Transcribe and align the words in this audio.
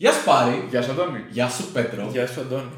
Γεια 0.00 0.12
σου 0.12 0.24
Πάρη. 0.24 0.66
Γεια 0.70 0.82
σου, 0.82 0.90
Αντώνη. 0.90 1.20
Γεια 1.30 1.48
σου 1.48 1.64
Πέτρο. 1.72 2.08
Γεια 2.12 2.26
σου, 2.26 2.40
Αντώνη. 2.40 2.70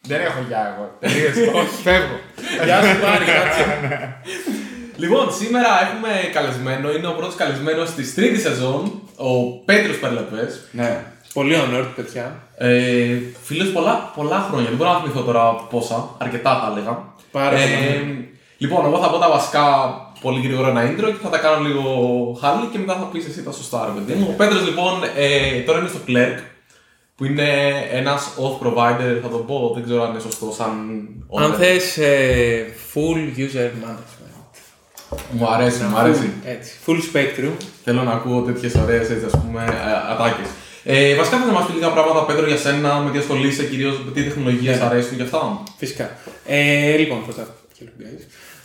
Δεν 0.00 0.20
έχω 0.20 0.38
γεια 0.48 0.74
εγώ. 0.74 0.96
Τελείωσε. 1.00 1.50
Όχι, 1.60 1.82
φεύγω. 1.82 2.18
Γεια 2.64 2.80
σου, 2.82 3.00
Πάρη, 3.00 3.24
κάτσε. 3.24 3.64
Λοιπόν, 4.96 5.32
σήμερα 5.32 5.68
έχουμε 5.86 6.08
καλεσμένο, 6.32 6.92
είναι 6.92 7.06
ο 7.06 7.12
πρώτος 7.12 7.34
καλεσμένος 7.34 7.90
της 7.90 8.14
τρίτης 8.14 8.42
σεζόν, 8.42 9.00
ο 9.16 9.30
Πέτρος 9.64 9.98
Περλεπές. 9.98 10.60
Ναι. 10.72 11.04
Πολύ 11.32 11.54
honored, 11.60 11.86
παιδιά. 11.96 12.42
Ε, 12.56 13.16
φίλος 13.42 13.72
πολλά, 13.72 14.12
πολλά 14.16 14.46
χρόνια, 14.50 14.68
δεν 14.68 14.76
μπορώ 14.76 14.92
να 14.92 14.98
θυμηθώ 14.98 15.22
τώρα 15.22 15.54
πόσα, 15.54 16.08
αρκετά 16.18 16.60
θα 16.60 16.72
έλεγα. 16.76 17.04
Πάρα 17.30 17.56
Ε, 17.56 17.64
πολλά. 17.66 18.16
Λοιπόν, 18.58 18.84
εγώ 18.84 18.98
θα 18.98 19.10
πω 19.10 19.18
τα 19.18 19.28
βασικά 19.30 19.64
πολύ 20.22 20.40
γρήγορα 20.46 20.68
ένα 20.68 20.82
intro 20.90 21.04
και 21.12 21.22
θα 21.22 21.28
τα 21.28 21.38
κάνω 21.38 21.66
λίγο 21.66 21.82
χάλι 22.40 22.66
και 22.72 22.78
μετά 22.78 22.94
θα 22.94 23.04
πεις 23.12 23.26
εσύ 23.26 23.42
τα 23.42 23.52
σωστά 23.52 23.92
ρε 23.94 24.00
παιδί 24.00 24.18
μου. 24.20 24.26
Ο 24.30 24.34
Πέτρος 24.36 24.64
λοιπόν 24.64 24.92
ε, 25.16 25.60
τώρα 25.60 25.78
είναι 25.78 25.88
στο 25.88 25.98
Clerk 26.08 26.38
που 27.16 27.24
είναι 27.24 27.48
ένας 27.92 28.30
auth 28.38 28.66
provider, 28.66 29.18
θα 29.22 29.28
το 29.28 29.36
πω, 29.38 29.70
δεν 29.74 29.84
ξέρω 29.84 30.02
αν 30.02 30.10
είναι 30.10 30.20
σωστό 30.20 30.52
σαν 30.56 30.68
Αν 31.36 31.52
owner. 31.52 31.56
θες 31.56 31.96
ε, 31.98 32.66
full 32.94 33.38
user 33.38 33.70
management. 33.84 34.28
Μου 35.30 35.48
αρέσει, 35.48 35.82
μου 35.82 35.96
αρέσει. 35.96 36.32
Full, 36.42 36.48
έτσι. 36.48 36.72
Full 36.86 36.96
spectrum. 37.12 37.50
Θέλω 37.84 38.02
να 38.02 38.12
ακούω 38.12 38.40
τέτοιες 38.42 38.74
ωραίες 38.74 39.08
ας 39.24 39.40
πούμε 39.40 39.64
ατάκες. 40.10 40.46
Ε, 40.84 41.14
βασικά 41.14 41.36
θα 41.38 41.52
μας 41.52 41.66
πεις 41.66 41.74
λίγα 41.74 41.88
πράγματα, 41.88 42.24
Πέτρο, 42.24 42.46
για 42.46 42.56
σένα, 42.56 42.94
με 43.00 43.10
τι 43.10 43.18
ασχολείσαι, 43.18 43.64
κυρίως 43.64 44.00
με 44.04 44.10
τι 44.10 44.22
τεχνολογίες 44.22 44.78
Ναι. 44.78 44.84
αρέσουν 44.84 45.16
και 45.16 45.22
αυτά. 45.22 45.62
Φυσικά. 45.76 46.10
Ε, 46.46 46.96
λοιπόν, 46.96 47.24
πρώτα. 47.24 47.46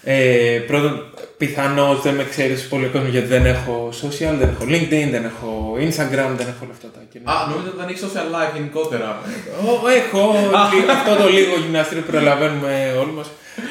Hello, 0.05 0.09
guys. 0.09 0.11
Ε, 0.13 0.59
πρώτον, 0.67 1.05
πιθανώς 1.37 2.01
δεν 2.01 2.13
με 2.15 2.23
ξέρεις 2.23 2.67
πολύ 2.67 2.85
ο 2.85 2.89
κόσμο 2.89 3.07
γιατί 3.07 3.27
δεν 3.27 3.45
έχω 3.45 3.89
social, 4.01 4.33
δεν 4.39 4.49
έχω 4.49 4.63
LinkedIn, 4.67 5.07
δεν 5.11 5.25
έχω 5.25 5.73
Instagram, 5.79 6.29
δεν 6.37 6.47
έχω 6.47 6.61
όλα 6.61 6.71
αυτά 6.71 6.87
τα 6.93 6.99
κοινά. 7.11 7.31
Α, 7.31 7.47
νομίζω 7.49 7.67
ότι 7.67 7.77
δεν 7.77 7.87
έχει 7.87 7.99
social 8.05 8.35
life 8.35 8.55
γενικότερα. 8.55 9.19
Ω, 9.65 9.89
Έχω 9.89 10.33
λι- 10.73 10.89
αυτό 10.89 11.15
το 11.23 11.29
λίγο 11.29 11.55
γυμναστήριο 11.63 12.03
που 12.03 12.11
προλαβαίνουμε 12.11 12.95
όλοι 12.99 13.11
μας. 13.11 13.29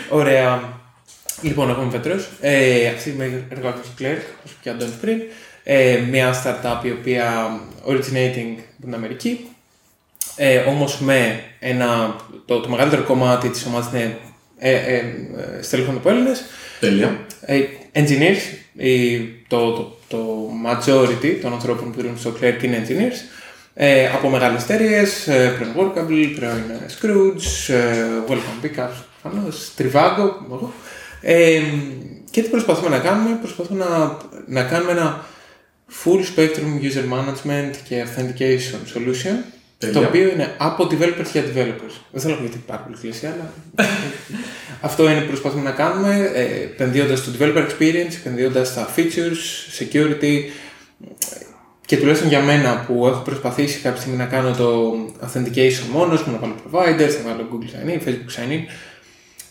Ωραία. 0.09 0.63
Λοιπόν, 1.43 1.71
εγώ 1.71 1.83
είμαι 1.83 1.91
Πέτρος. 1.91 2.29
Ε, 2.41 2.87
αυτή 2.87 2.95
τη 2.95 3.01
στιγμή 3.01 3.45
εργάζομαι 3.49 3.83
στο 3.85 3.93
Clerk, 4.05 4.23
όπως 4.39 4.53
και 4.63 4.69
ο 4.69 4.73
Αντώνης 4.73 4.95
πριν. 4.95 5.19
Ε, 5.65 5.99
μια 6.11 6.33
startup 6.43 6.85
η 6.85 6.91
οποία 6.91 7.51
originating 7.89 8.53
από 8.73 8.81
την 8.85 8.95
Αμερική. 8.95 9.49
Ε, 10.37 10.57
Όμως 10.59 10.99
με 10.99 11.41
ένα. 11.59 12.17
Το, 12.47 12.61
το 12.61 12.69
μεγαλύτερο 12.69 13.03
κομμάτι 13.03 13.49
της 13.49 13.67
ομάδας 13.67 13.93
είναι 13.93 14.17
ε, 14.67 14.73
ε, 14.73 14.97
ε, 14.97 15.63
στελέχων 15.63 15.97
από 15.97 16.09
Έλληνες. 16.09 16.45
Τέλεια. 16.81 17.27
Ε, 17.41 17.61
engineers, 17.93 18.57
η, 18.77 19.19
το, 19.49 19.73
το, 19.73 19.99
το 20.09 20.51
majority 20.67 21.39
των 21.43 21.53
ανθρώπων 21.53 21.91
που 21.91 21.97
δουλεύουν 21.97 22.19
στο 22.19 22.35
Clerk 22.41 22.63
είναι 22.63 22.87
engineers. 22.87 23.17
Ε, 23.75 24.09
από 24.09 24.29
μεγάλες 24.29 24.63
εταιρείες, 24.63 25.27
ε, 25.27 25.55
πρώην 25.59 25.73
Workable, 25.77 26.35
πρώην 26.37 26.71
ε, 26.71 26.87
Scrooge, 27.01 27.75
ε, 27.75 28.07
Welcome 28.29 28.65
Pickups, 28.65 29.03
προφανώς, 29.23 29.73
Trivago, 29.79 30.31
εγώ. 30.47 30.73
Ε, 31.21 31.61
και 32.31 32.43
τι 32.43 32.49
προσπαθούμε 32.49 32.89
να 32.89 32.99
κάνουμε, 32.99 33.39
προσπαθούμε 33.41 33.85
να, 33.85 34.17
να 34.47 34.63
κάνουμε 34.63 34.93
ένα 34.93 35.27
full 36.05 36.21
spectrum 36.37 36.83
user 36.83 37.13
management 37.13 37.75
και 37.89 38.05
authentication 38.05 38.97
solution, 38.97 39.37
Τέλεια. 39.79 40.01
το 40.01 40.07
οποίο 40.07 40.29
είναι 40.29 40.55
από 40.59 40.85
developers 40.91 41.31
για 41.33 41.43
developers. 41.43 41.95
Δεν 42.11 42.21
θέλω 42.21 42.35
να 42.35 42.41
πω 42.41 42.47
γιατί 42.47 42.63
πάρα 42.67 42.81
πολύ 42.81 42.97
κλεισί, 43.01 43.27
αλλά 43.27 43.53
αυτό 44.89 45.11
είναι 45.11 45.21
που 45.21 45.27
προσπαθούμε 45.27 45.63
να 45.63 45.71
κάνουμε, 45.71 46.31
ε, 46.35 46.43
επενδύοντας 46.63 47.19
στο 47.19 47.31
developer 47.39 47.67
experience, 47.69 48.15
επενδύοντας 48.15 48.69
στα 48.69 48.95
features, 48.97 49.43
security 49.79 50.43
και 51.87 51.97
τουλάχιστον 51.97 52.29
για 52.29 52.41
μένα 52.41 52.85
που 52.87 53.07
έχω 53.07 53.21
προσπαθήσει 53.21 53.79
κάποια 53.81 54.01
στιγμή 54.01 54.19
να 54.19 54.25
κάνω 54.27 54.51
το 54.57 54.95
authentication 55.21 55.87
μόνος 55.93 56.23
μου, 56.23 56.33
να 56.33 56.39
βάλω 56.39 56.55
providers, 56.65 57.15
να 57.25 57.31
βάλω 57.31 57.49
Google 57.53 57.65
Sign 57.65 57.91
In, 57.91 58.09
Facebook 58.09 58.41
Sign 58.41 58.53
In, 58.53 58.61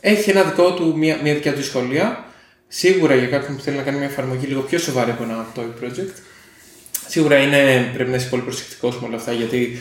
έχει 0.01 0.29
ένα 0.29 0.43
δικό 0.43 0.73
του, 0.73 0.97
μια, 0.97 1.19
μια 1.23 1.33
δικιά 1.33 1.51
του 1.51 1.57
δυσκολία. 1.57 2.25
Σίγουρα 2.67 3.15
για 3.15 3.27
κάποιον 3.27 3.57
που 3.57 3.63
θέλει 3.63 3.77
να 3.77 3.83
κάνει 3.83 3.97
μια 3.97 4.07
εφαρμογή 4.07 4.45
λίγο 4.45 4.61
πιο 4.61 4.79
σοβαρή 4.79 5.11
από 5.11 5.23
ένα 5.23 5.45
toy 5.55 5.83
project. 5.83 6.13
Σίγουρα 7.07 7.37
είναι, 7.37 7.91
πρέπει 7.93 8.09
να 8.09 8.15
είσαι 8.15 8.27
πολύ 8.27 8.41
προσεκτικός 8.41 8.99
με 8.99 9.07
όλα 9.07 9.15
αυτά 9.15 9.31
γιατί 9.31 9.77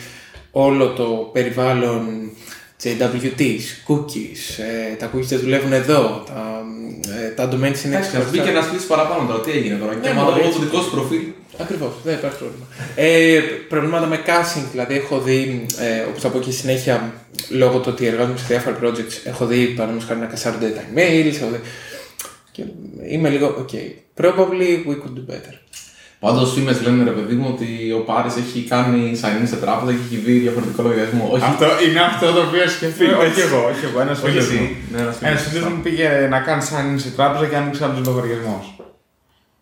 όλο 0.55 0.87
το 0.87 1.29
περιβάλλον 1.33 2.31
JWTs, 2.83 3.65
cookies, 3.87 4.41
ε, 4.91 4.95
τα 4.95 5.11
cookies 5.13 5.21
δεν 5.25 5.39
δουλεύουν 5.39 5.73
εδώ, 5.73 6.23
τα, 6.27 6.65
ε, 7.25 7.29
τα 7.29 7.49
domains 7.49 7.85
είναι 7.85 7.95
Εντάξει, 7.95 8.17
α 8.17 8.27
μπει 8.31 8.39
και 8.39 8.51
να 8.51 8.61
στείλεις 8.61 8.85
παραπάνω 8.85 9.27
τώρα. 9.27 9.39
Τι 9.41 9.51
έγινε 9.51 9.75
τώρα. 9.75 9.93
Και 9.93 9.99
Ναι, 9.99 10.09
άμα 10.09 10.25
το 10.25 10.31
μωρέ. 10.31 10.43
πω 10.43 10.49
το 10.49 10.59
δικό 10.59 10.81
σου 10.81 10.91
προφίλ. 10.91 11.21
Ακριβώς, 11.57 11.91
δεν 12.03 12.13
υπάρχει 12.13 12.37
πρόβλημα. 12.37 12.65
Ε, 12.95 13.39
προβλήματα 13.69 14.05
με 14.05 14.19
caching, 14.25 14.63
δηλαδή 14.71 14.95
έχω 14.95 15.19
δει, 15.19 15.65
ε, 15.79 15.99
όπως 16.09 16.21
θα 16.21 16.29
πω 16.29 16.39
και 16.39 16.51
στη 16.51 16.59
συνέχεια, 16.59 17.13
λόγω 17.49 17.77
του 17.79 17.89
ότι 17.91 18.05
εργάζομαι 18.05 18.37
σε 18.37 18.45
διάφορα 18.47 18.79
projects, 18.83 19.15
έχω 19.23 19.45
δει 19.45 19.65
παραδείγματος 19.65 20.07
χάρη 20.07 20.19
να 20.19 20.25
κασάρονται 20.25 20.69
τα 20.69 20.81
emails. 20.93 21.33
Έχω 21.35 21.49
δει... 21.51 21.59
Και 22.51 22.63
είμαι 23.09 23.29
λίγο, 23.29 23.65
ok, 23.65 23.73
probably 24.21 24.69
we 24.87 24.95
could 25.01 25.15
do 25.17 25.31
better. 25.31 25.55
Πάντως 26.25 26.53
φήμε 26.53 26.71
λένε 26.83 27.03
ρε 27.03 27.15
παιδί 27.17 27.35
μου 27.39 27.47
ότι 27.53 27.67
ο 27.99 28.01
Πάρης 28.09 28.35
έχει 28.43 28.59
κάνει 28.73 29.01
sign 29.21 29.35
in 29.41 29.47
σε 29.53 29.55
τράπεζα 29.63 29.91
και 29.91 30.03
έχει 30.07 30.15
δει 30.25 30.33
διαφορετικό 30.45 30.81
λογαριασμό. 30.83 31.25
Όχι, 31.33 31.43
Αυτό 31.51 31.65
είναι 31.85 32.01
αυτό 32.11 32.25
το 32.35 32.41
οποίο 32.47 32.63
σκεφτείτε. 32.77 33.13
όχι 33.25 33.39
εγώ, 33.47 33.59
όχι 33.71 33.83
εγώ. 33.89 33.97
Ένας 34.05 34.17
όχι 34.23 34.27
φίλος 34.31 34.45
εσύ. 34.45 34.55
μου. 34.59 34.67
Ναι, 34.91 34.99
ένας 35.01 35.15
φίλος 35.17 35.29
Ένας 35.31 35.41
σου. 35.43 35.49
φίλος 35.49 35.65
μου 35.73 35.81
πήγε 35.85 36.07
να 36.33 36.39
κάνει 36.47 36.61
sign 36.69 36.85
in 36.91 36.99
σε 37.05 37.09
τράπεζα 37.17 37.45
και 37.49 37.55
άνοιξε 37.61 37.83
άλλος 37.85 37.99
λογαριασμός. 38.09 38.65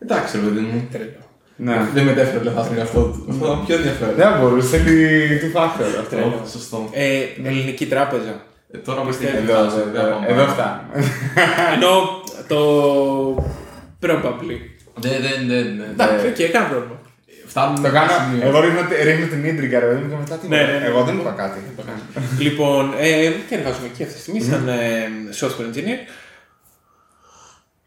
Εντάξει, 0.03 0.31
ρε 0.37 0.43
παιδί 0.45 0.59
μου. 0.69 0.77
Τρελό. 0.93 1.21
Ναι. 1.67 1.75
Δεν 1.93 2.03
μετέφερε 2.09 2.43
λεφτά 2.43 2.63
στον 2.63 2.77
εαυτό 2.77 3.01
του. 3.11 3.19
Αυτό 3.31 3.45
ήταν 3.45 3.59
πιο 3.65 3.75
ενδιαφέρον. 3.75 4.15
Δεν 4.21 4.29
μπορούσε, 4.39 4.67
θέλει 4.77 4.97
του 5.41 5.49
factor 5.57 5.89
αυτό. 6.03 6.15
Ω, 6.17 6.47
Σωστό. 6.55 6.77
Ε, 6.91 7.19
ελληνική 7.49 7.85
τράπεζα. 7.93 8.33
Ε, 8.71 8.77
Τώρα 8.77 9.03
με 9.05 9.11
στην 9.11 9.27
Εδώ, 9.41 9.53
εδώ, 9.89 10.03
εδώ 10.31 10.43
φτάνει. 10.53 10.81
Ενώ 11.75 11.91
το. 12.51 12.59
Probably. 14.03 14.57
Δεν, 14.95 15.11
δεν, 15.21 15.47
δεν. 15.47 15.77
δεν. 15.77 15.89
Εντάξει, 15.91 16.27
οκ, 16.27 16.51
κανένα 16.51 16.71
πρόβλημα. 16.71 16.99
Φτάνουμε 17.45 17.75
Το 17.75 17.81
σε 17.81 17.97
ένα 17.97 18.07
κάνω. 18.07 18.11
σημείο. 18.29 18.47
Εγώ 18.47 18.59
ρίχνω, 18.59 18.79
ρίχνω 19.03 19.25
την 19.27 19.45
ίντριγκα, 19.45 19.79
ρε 19.79 19.85
παιδί 19.85 20.01
μου, 20.01 20.09
και 20.09 20.15
μετά 20.19 20.35
τι. 20.35 20.47
Ναι, 20.47 20.57
ναι, 20.57 20.77
ναι. 20.79 20.85
Εγώ 20.85 21.03
δεν 21.03 21.17
είπα 21.17 21.31
κάτι. 21.31 21.59
λοιπόν, 22.39 22.93
ε, 22.99 23.31
και 23.49 23.55
εργάζομαι 23.55 23.87
εκεί 23.93 24.03
αυτή 24.03 24.15
τη 24.15 24.21
στιγμή 24.21 24.41
σαν 24.41 24.67
ε, 24.67 25.07
software 25.39 25.75
engineer. 25.75 25.99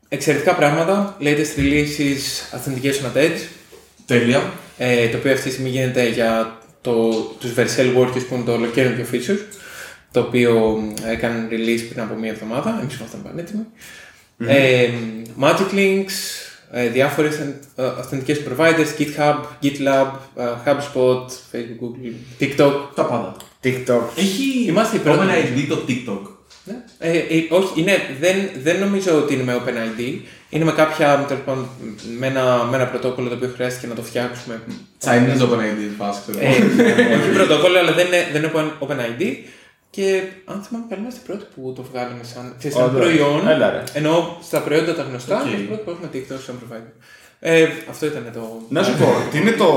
Εξαιρετικά 0.08 0.54
πράγματα, 0.54 1.16
latest 1.20 1.58
releases, 1.58 2.22
authentication 2.56 3.04
at 3.14 3.18
edge, 3.18 3.40
Τέλεια. 4.06 4.52
ε, 4.78 5.08
το 5.08 5.16
οποίο 5.16 5.32
αυτή 5.32 5.44
τη 5.44 5.50
στιγμή 5.50 5.70
γίνεται 5.70 6.08
για 6.08 6.58
το, 6.80 7.10
τους 7.40 7.52
Vercel 7.56 7.96
Workers 7.98 8.26
που 8.28 8.34
είναι 8.34 8.44
το 8.44 8.52
ολοκαίρινο 8.52 9.04
feature, 9.12 9.38
το 10.12 10.20
οποίο 10.20 10.82
έκανε 11.10 11.48
release 11.50 11.84
πριν 11.88 12.00
από 12.00 12.14
μία 12.14 12.30
εβδομάδα, 12.30 12.78
εμείς 12.82 12.96
ήμασταν 12.96 13.22
πανέτοιμοι. 13.22 13.66
Ε, 14.46 14.88
Magic 15.40 15.74
Links, 15.74 16.16
ε, 16.76 16.88
διάφορες 16.88 17.36
ε, 17.38 17.54
authentication 17.76 18.38
providers, 18.48 19.00
GitHub, 19.00 19.36
GitLab, 19.62 20.06
ε, 20.36 20.44
HubSpot, 20.64 21.26
Facebook, 21.52 21.80
Google, 21.80 22.42
TikTok. 22.42 22.72
Τα 22.94 23.04
πάντα. 23.04 23.36
TikTok. 23.64 24.02
Έχει 24.16 24.64
Είμαστε 24.66 24.96
οι 24.96 25.00
πρώτοι. 25.00 25.18
OpenID 25.20 25.66
το 25.68 25.78
TikTok. 25.88 26.28
Ναι. 26.64 26.74
Ε, 26.98 27.10
ε, 27.18 27.22
όχι, 27.50 27.80
είναι, 27.80 27.92
δεν, 28.20 28.36
δεν 28.62 28.78
νομίζω 28.78 29.16
ότι 29.16 29.34
είναι 29.34 29.42
με 29.42 29.62
OpenID. 29.64 30.18
Είναι 30.50 30.64
με 30.64 30.72
κάποια, 30.72 31.24
τέλος 31.28 31.42
πάντων, 31.42 31.68
με 32.18 32.26
ένα, 32.26 32.64
με 32.70 32.76
ένα 32.76 32.86
πρωτόκολλο 32.86 33.28
το 33.28 33.34
οποίο 33.34 33.50
χρειάστηκε 33.54 33.86
να 33.86 33.94
το 33.94 34.02
φτιάξουμε. 34.02 34.60
Chinese 35.04 35.42
OpenID, 35.42 35.80
φάση 35.98 36.20
ξέρω. 36.22 36.38
Ε, 36.46 36.48
όχι 37.14 37.28
πρωτόκολλο, 37.34 37.78
αλλά 37.78 37.92
δεν 37.92 38.06
είναι, 38.06 38.28
δεν 38.32 38.42
είναι 38.42 38.52
open- 38.54 38.86
OpenID. 38.86 39.22
Και 39.94 40.22
αν 40.44 40.62
θυμάμαι 40.62 40.86
καλά, 40.88 41.00
είμαστε 41.00 41.20
οι 41.22 41.26
πρώτοι 41.26 41.44
που 41.54 41.72
το 41.76 41.82
βγάλαμε 41.92 42.24
σαν, 42.24 42.54
ξέρεις, 42.58 42.76
σαν 42.76 42.86
Όντως. 42.86 43.00
προϊόν. 43.00 43.48
Έλα, 43.48 43.70
ρε. 43.70 43.82
Ενώ 43.92 44.38
στα 44.42 44.60
προϊόντα 44.60 44.94
τα 44.94 45.02
γνωστά, 45.02 45.36
Οκ. 45.40 45.46
είμαστε 45.46 45.62
οι 45.62 45.66
πρώτοι 45.66 45.82
που 45.84 45.90
έχουμε 45.90 46.08
TikTok 46.14 46.40
σαν 46.46 46.54
provider. 46.62 46.92
Ε, 47.40 47.66
αυτό 47.90 48.06
ήταν 48.06 48.30
το. 48.34 48.60
Να 48.68 48.82
σου 48.82 48.96
πω, 48.98 49.06
τι 49.30 49.38
είναι 49.38 49.50
το. 49.50 49.68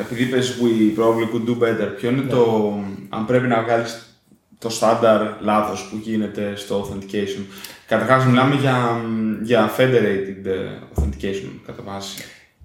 Επειδή 0.00 0.22
είπες 0.22 0.56
we 0.62 0.98
probably 1.00 1.26
could 1.34 1.48
do 1.50 1.62
better, 1.64 1.88
ποιο 1.96 2.10
είναι 2.10 2.22
το. 2.22 2.72
Αν 3.08 3.26
πρέπει 3.26 3.46
να 3.46 3.62
βγάλεις 3.62 4.16
το 4.58 4.68
στάνταρ 4.68 5.20
λάθος 5.40 5.88
που 5.90 5.98
γίνεται 6.02 6.52
στο 6.56 6.88
authentication. 6.88 7.44
Καταρχάς, 7.86 8.24
μιλάμε 8.24 8.54
για, 8.54 9.00
για 9.42 9.70
federated 9.78 10.44
ε, 10.46 10.56
authentication 10.94 11.50
κατά 11.66 11.82
βάση. 11.82 12.22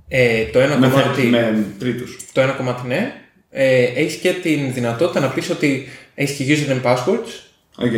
Ε, 0.08 0.46
το 0.46 0.60
ένα 0.60 0.78
Με, 0.78 0.88
κομμάτι. 0.90 1.22
θε- 1.22 1.30
με 1.32 1.66
τρίτους. 1.80 2.18
Το 2.34 2.42
ένα 2.42 2.52
κομμάτι 2.52 2.88
ναι. 2.88 3.22
Ε, 3.50 3.84
έχεις 3.84 4.16
και 4.16 4.34
την 4.34 4.74
δυνατότητα 4.74 5.20
να 5.20 5.28
πεις 5.28 5.50
ότι 5.50 5.88
έχεις 6.16 6.36
και 6.36 6.58
username 6.58 6.84
passwords. 6.84 7.48
Οκ. 7.78 7.92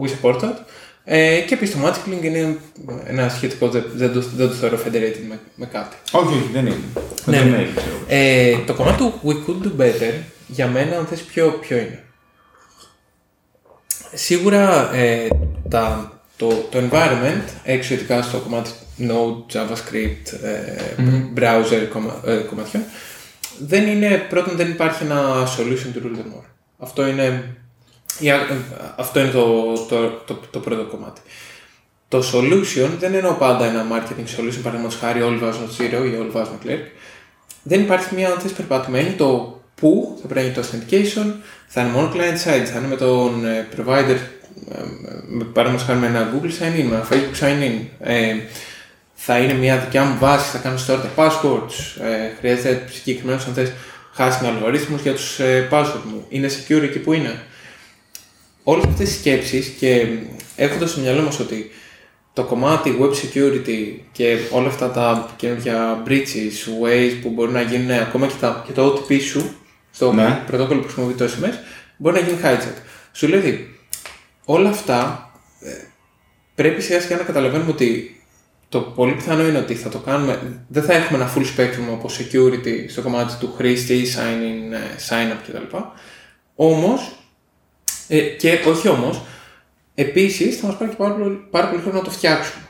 we 0.00 0.08
support 0.08 0.40
that. 0.40 0.54
Ε, 1.06 1.40
και 1.40 1.54
επίσης 1.54 1.72
το 1.72 1.78
Magic 1.84 2.12
Link 2.12 2.24
είναι 2.24 2.58
ένα 3.06 3.28
σχετικό, 3.28 3.68
δεν, 3.68 3.84
δεν, 3.94 4.12
το, 4.12 4.20
δεν 4.20 4.48
το 4.48 4.54
θεωρώ 4.54 4.78
federated 4.86 5.24
με, 5.28 5.38
με 5.54 5.66
κάτι. 5.66 5.96
Όχι, 6.12 6.26
όχι, 6.26 6.48
δεν 6.52 6.66
είναι. 6.66 6.76
Ναι, 7.24 7.38
Δεν 7.38 7.48
ναι. 7.50 7.56
είναι, 7.56 7.68
ξέρω. 7.76 7.96
Ε, 8.08 8.56
το 8.66 8.74
κομμάτι 8.74 8.96
του 8.96 9.20
We 9.24 9.32
Could 9.32 9.66
Do 9.66 9.82
Better, 9.82 10.12
για 10.46 10.66
μένα, 10.66 10.96
αν 10.96 11.06
θες 11.06 11.20
ποιο, 11.20 11.58
ποιο 11.60 11.76
είναι. 11.76 12.04
Σίγουρα 14.12 14.94
ε, 14.94 15.28
τα, 15.68 16.12
το, 16.36 16.48
το 16.70 16.78
environment, 16.90 17.42
έξω 17.64 17.94
ειδικά 17.94 18.22
στο 18.22 18.38
κομμάτι 18.38 18.70
Node, 18.98 19.56
JavaScript, 19.56 20.42
ε, 20.42 21.02
browser 21.36 21.86
κομμα, 21.92 22.22
ε, 22.26 22.36
κομματιών, 22.36 22.82
δεν 23.58 23.86
είναι, 23.86 24.26
πρώτον 24.28 24.56
δεν 24.56 24.70
υπάρχει 24.70 25.02
ένα 25.04 25.46
solution 25.58 25.96
to 25.96 26.02
rule 26.04 26.16
them 26.16 26.38
all. 26.38 26.44
Αυτό 26.78 27.06
είναι, 27.06 27.56
η 28.18 28.30
α- 28.30 28.34
ε, 28.34 28.56
αυτό 28.96 29.20
είναι 29.20 29.30
το, 29.30 29.72
το, 29.88 30.08
το, 30.26 30.40
το 30.50 30.58
πρώτο 30.58 30.84
κομμάτι. 30.84 31.20
Το 32.08 32.22
solution 32.34 32.88
δεν 32.98 33.14
εννοώ 33.14 33.32
πάντα 33.32 33.64
ένα 33.64 33.86
marketing 33.92 34.40
solution, 34.40 34.58
παραδείγματος 34.62 34.98
χάρη 35.00 35.22
όλοι 35.22 35.36
βάζουν 35.38 35.68
zero 35.78 35.92
ή 36.12 36.16
όλοι 36.16 36.28
βάζουν 36.30 36.58
clerk. 36.64 36.84
Δεν 37.62 37.80
υπάρχει 37.80 38.14
μια 38.14 38.28
αν 38.30 38.38
θες 38.38 38.52
περπατημένη 38.52 39.10
το 39.10 39.60
που 39.74 40.18
θα 40.22 40.26
πρέπει 40.28 40.46
να 40.48 40.52
γίνει 40.52 40.66
το 40.66 40.76
authentication, 41.26 41.32
θα 41.66 41.80
είναι 41.80 41.90
μόνο 41.90 42.12
client 42.14 42.34
side, 42.48 42.64
θα 42.64 42.78
είναι 42.78 42.86
με 42.88 42.96
τον 42.96 43.44
ε, 43.46 43.68
provider, 43.76 44.16
ε, 44.70 44.82
με- 45.28 45.44
παραδείγματος 45.44 45.86
χάρη 45.86 45.98
με 45.98 46.06
ένα 46.06 46.32
Google 46.32 46.44
sign 46.62 46.80
in, 46.80 46.84
με 46.84 46.94
ένα 46.94 47.08
Facebook 47.10 47.44
sign 47.44 47.62
in, 47.70 47.86
ε, 48.00 48.34
θα 49.26 49.38
είναι 49.38 49.52
μια 49.52 49.78
δικιά 49.78 50.04
μου 50.04 50.18
βάση, 50.18 50.50
θα 50.50 50.58
κάνω 50.58 50.78
store 50.78 51.00
τα 51.02 51.10
passwords, 51.16 52.02
ε, 52.02 52.34
χρειάζεται 52.38 52.84
συγκεκριμένο 52.92 53.40
αν 53.46 53.54
θες 53.54 53.72
hashing 54.18 54.46
αλγορίθμους 54.46 55.02
για 55.02 55.12
τους 55.12 55.38
ε, 55.38 55.68
password 55.70 56.00
μου, 56.04 56.26
είναι 56.28 56.48
secure 56.48 56.82
εκεί 56.82 56.98
που 56.98 57.12
είναι. 57.12 57.42
Όλες 58.62 58.84
αυτές 58.84 59.10
οι 59.10 59.18
σκέψεις 59.18 59.66
και 59.78 60.06
έχοντας 60.56 60.90
στο 60.90 61.00
μυαλό 61.00 61.22
μας 61.22 61.40
ότι 61.40 61.70
το 62.32 62.44
κομμάτι 62.44 62.98
web 63.00 63.10
security 63.10 63.98
και 64.12 64.38
όλα 64.50 64.68
αυτά 64.68 64.90
τα 64.90 65.30
καινούργια 65.36 66.02
breaches, 66.06 66.84
ways 66.84 67.18
που 67.22 67.30
μπορεί 67.30 67.52
να 67.52 67.62
γίνουν 67.62 67.90
ακόμα 67.90 68.26
και, 68.26 68.34
τα, 68.40 68.64
και 68.66 68.72
το 68.72 68.86
OTP 68.86 69.20
σου 69.20 69.56
στο 69.90 70.12
Ναι. 70.12 70.42
πρωτόκολλο 70.46 70.80
που 70.80 70.86
χρησιμοποιεί 70.86 71.14
το 71.14 71.24
SMS 71.24 71.54
μπορεί 71.96 72.20
να 72.20 72.26
γίνει 72.26 72.40
hijack. 72.42 72.76
Σου 73.12 73.28
λέει 73.28 73.38
ότι 73.38 73.78
όλα 74.44 74.68
αυτά 74.68 75.30
ε, 75.60 75.70
πρέπει 76.54 76.82
σιγά 76.82 77.00
σιγά 77.00 77.16
να 77.16 77.22
καταλαβαίνουμε 77.22 77.70
ότι 77.70 78.13
το 78.74 78.80
πολύ 78.80 79.12
πιθανό 79.12 79.48
είναι 79.48 79.58
ότι 79.58 79.74
θα 79.74 79.88
το 79.88 79.98
κάνουμε, 79.98 80.62
δεν 80.68 80.82
θα 80.82 80.92
έχουμε 80.92 81.18
ένα 81.18 81.34
full 81.34 81.40
spectrum 81.40 81.92
of 81.92 82.20
security 82.20 82.84
στο 82.88 83.02
κομμάτι 83.02 83.34
του 83.40 83.52
χρήστη, 83.56 84.06
sign 84.14 84.42
in, 84.42 84.72
ε, 84.72 84.78
sign 85.08 85.32
up 85.32 85.38
κτλ. 85.46 85.76
Όμως, 86.54 87.12
ε, 88.08 88.18
και 88.18 88.58
όχι 88.66 88.88
όμως, 88.88 89.22
επίσης 89.94 90.56
θα 90.56 90.66
μας 90.66 90.76
πάρει 90.76 90.90
και 90.90 90.96
πάρα 90.96 91.14
πολύ, 91.14 91.46
πάρα 91.50 91.68
πολύ 91.68 91.82
χρόνο 91.82 91.98
να 91.98 92.04
το 92.04 92.10
φτιάξουμε. 92.10 92.64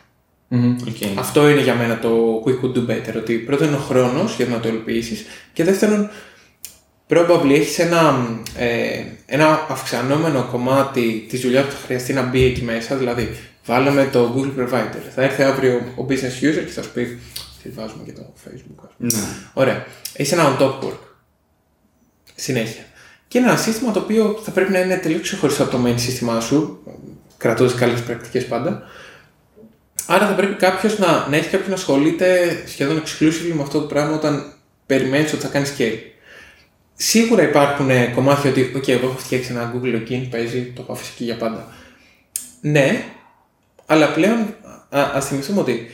Οκ. 0.89 1.19
Αυτό 1.19 1.49
είναι 1.49 1.61
για 1.63 1.75
μένα 1.75 1.99
το 1.99 2.43
we 2.47 2.65
could 2.65 2.77
do 2.77 2.91
better. 2.91 3.17
Ότι 3.17 3.35
πρώτον 3.35 3.67
είναι 3.67 3.77
ο 3.77 3.81
χρόνος 3.81 4.37
για 4.37 4.47
να 4.47 4.61
το 4.61 4.69
υλοποιήσει 4.69 5.27
και 5.53 5.65
δεύτερον, 5.65 6.11
probably 7.09 7.51
έχεις 7.51 7.79
ένα, 7.79 8.29
ε, 8.57 9.03
ένα 9.27 9.67
αυξανόμενο 9.69 10.49
κομμάτι 10.51 11.27
της 11.29 11.41
δουλειάς 11.41 11.65
που 11.65 11.71
θα 11.71 11.79
χρειαστεί 11.85 12.13
να 12.13 12.23
μπει 12.23 12.45
εκεί 12.45 12.63
μέσα. 12.63 12.97
Δηλαδή, 12.97 13.37
βάλαμε 13.65 14.09
το 14.13 14.35
Google 14.37 14.61
Provider. 14.61 15.03
Θα 15.15 15.23
έρθει 15.23 15.43
αύριο 15.43 15.93
ο 15.97 16.07
business 16.09 16.45
user 16.45 16.65
και 16.67 16.73
θα 16.73 16.83
σου 16.83 16.91
πει 16.93 17.21
τι 17.63 17.69
βάζουμε 17.69 18.03
και 18.05 18.13
το 18.13 18.33
Facebook. 18.45 18.85
ας 18.85 18.91
πούμε». 18.97 19.11
Ναι. 19.13 19.23
Ωραία. 19.55 19.87
Έχει 20.13 20.35
ένα 20.35 20.57
on 20.57 20.63
top 20.63 20.81
work. 20.81 20.99
Συνέχεια. 22.35 22.85
Και 23.29 23.39
ένα 23.39 23.57
σύστημα 23.57 23.93
το 23.93 23.99
οποίο 23.99 24.41
θα 24.45 24.51
πρέπει 24.51 24.73
να 24.73 24.79
είναι 24.81 24.97
τελείως 24.97 25.23
ξεχωριστό 25.23 25.63
από 25.63 25.73
το 25.73 25.85
main 25.87 25.95
σύστημά 25.97 26.41
σου, 26.41 26.83
κρατώντας 27.37 27.75
καλές 27.75 28.03
πρακτικές 28.03 28.47
πάντα. 28.47 28.83
Άρα 30.07 30.27
θα 30.27 30.35
πρέπει 30.35 30.55
κάποιος 30.55 30.99
να, 30.99 31.29
να 31.29 31.37
έχει 31.37 31.49
κάποιον 31.49 31.69
να 31.69 31.75
ασχολείται 31.75 32.63
σχεδόν 32.67 33.03
exclusively 33.03 33.53
με 33.55 33.63
αυτό 33.63 33.81
το 33.81 33.87
πράγμα 33.87 34.15
όταν 34.15 34.53
περιμένεις 34.87 35.33
ότι 35.33 35.43
θα 35.43 35.49
κάνεις 35.49 35.75
scale. 35.79 35.99
Σίγουρα 36.95 37.43
υπάρχουν 37.43 37.91
ε, 37.91 38.07
κομμάτια 38.07 38.51
ότι, 38.51 38.73
OK, 38.77 38.89
εγώ 38.89 39.07
έχω 39.07 39.19
φτιάξει 39.19 39.53
ένα 39.53 39.75
Google 39.75 39.95
login, 39.95 40.27
παίζει, 40.31 40.73
το 40.75 40.83
έχω 40.83 40.93
αφήσει 40.93 41.11
εκεί 41.15 41.25
για 41.25 41.37
πάντα. 41.37 41.73
Ναι, 42.61 43.05
αλλά 43.87 44.13
πλέον 44.13 44.39
α 44.89 45.11
ας 45.15 45.27
θυμηθούμε 45.27 45.61
ότι 45.61 45.87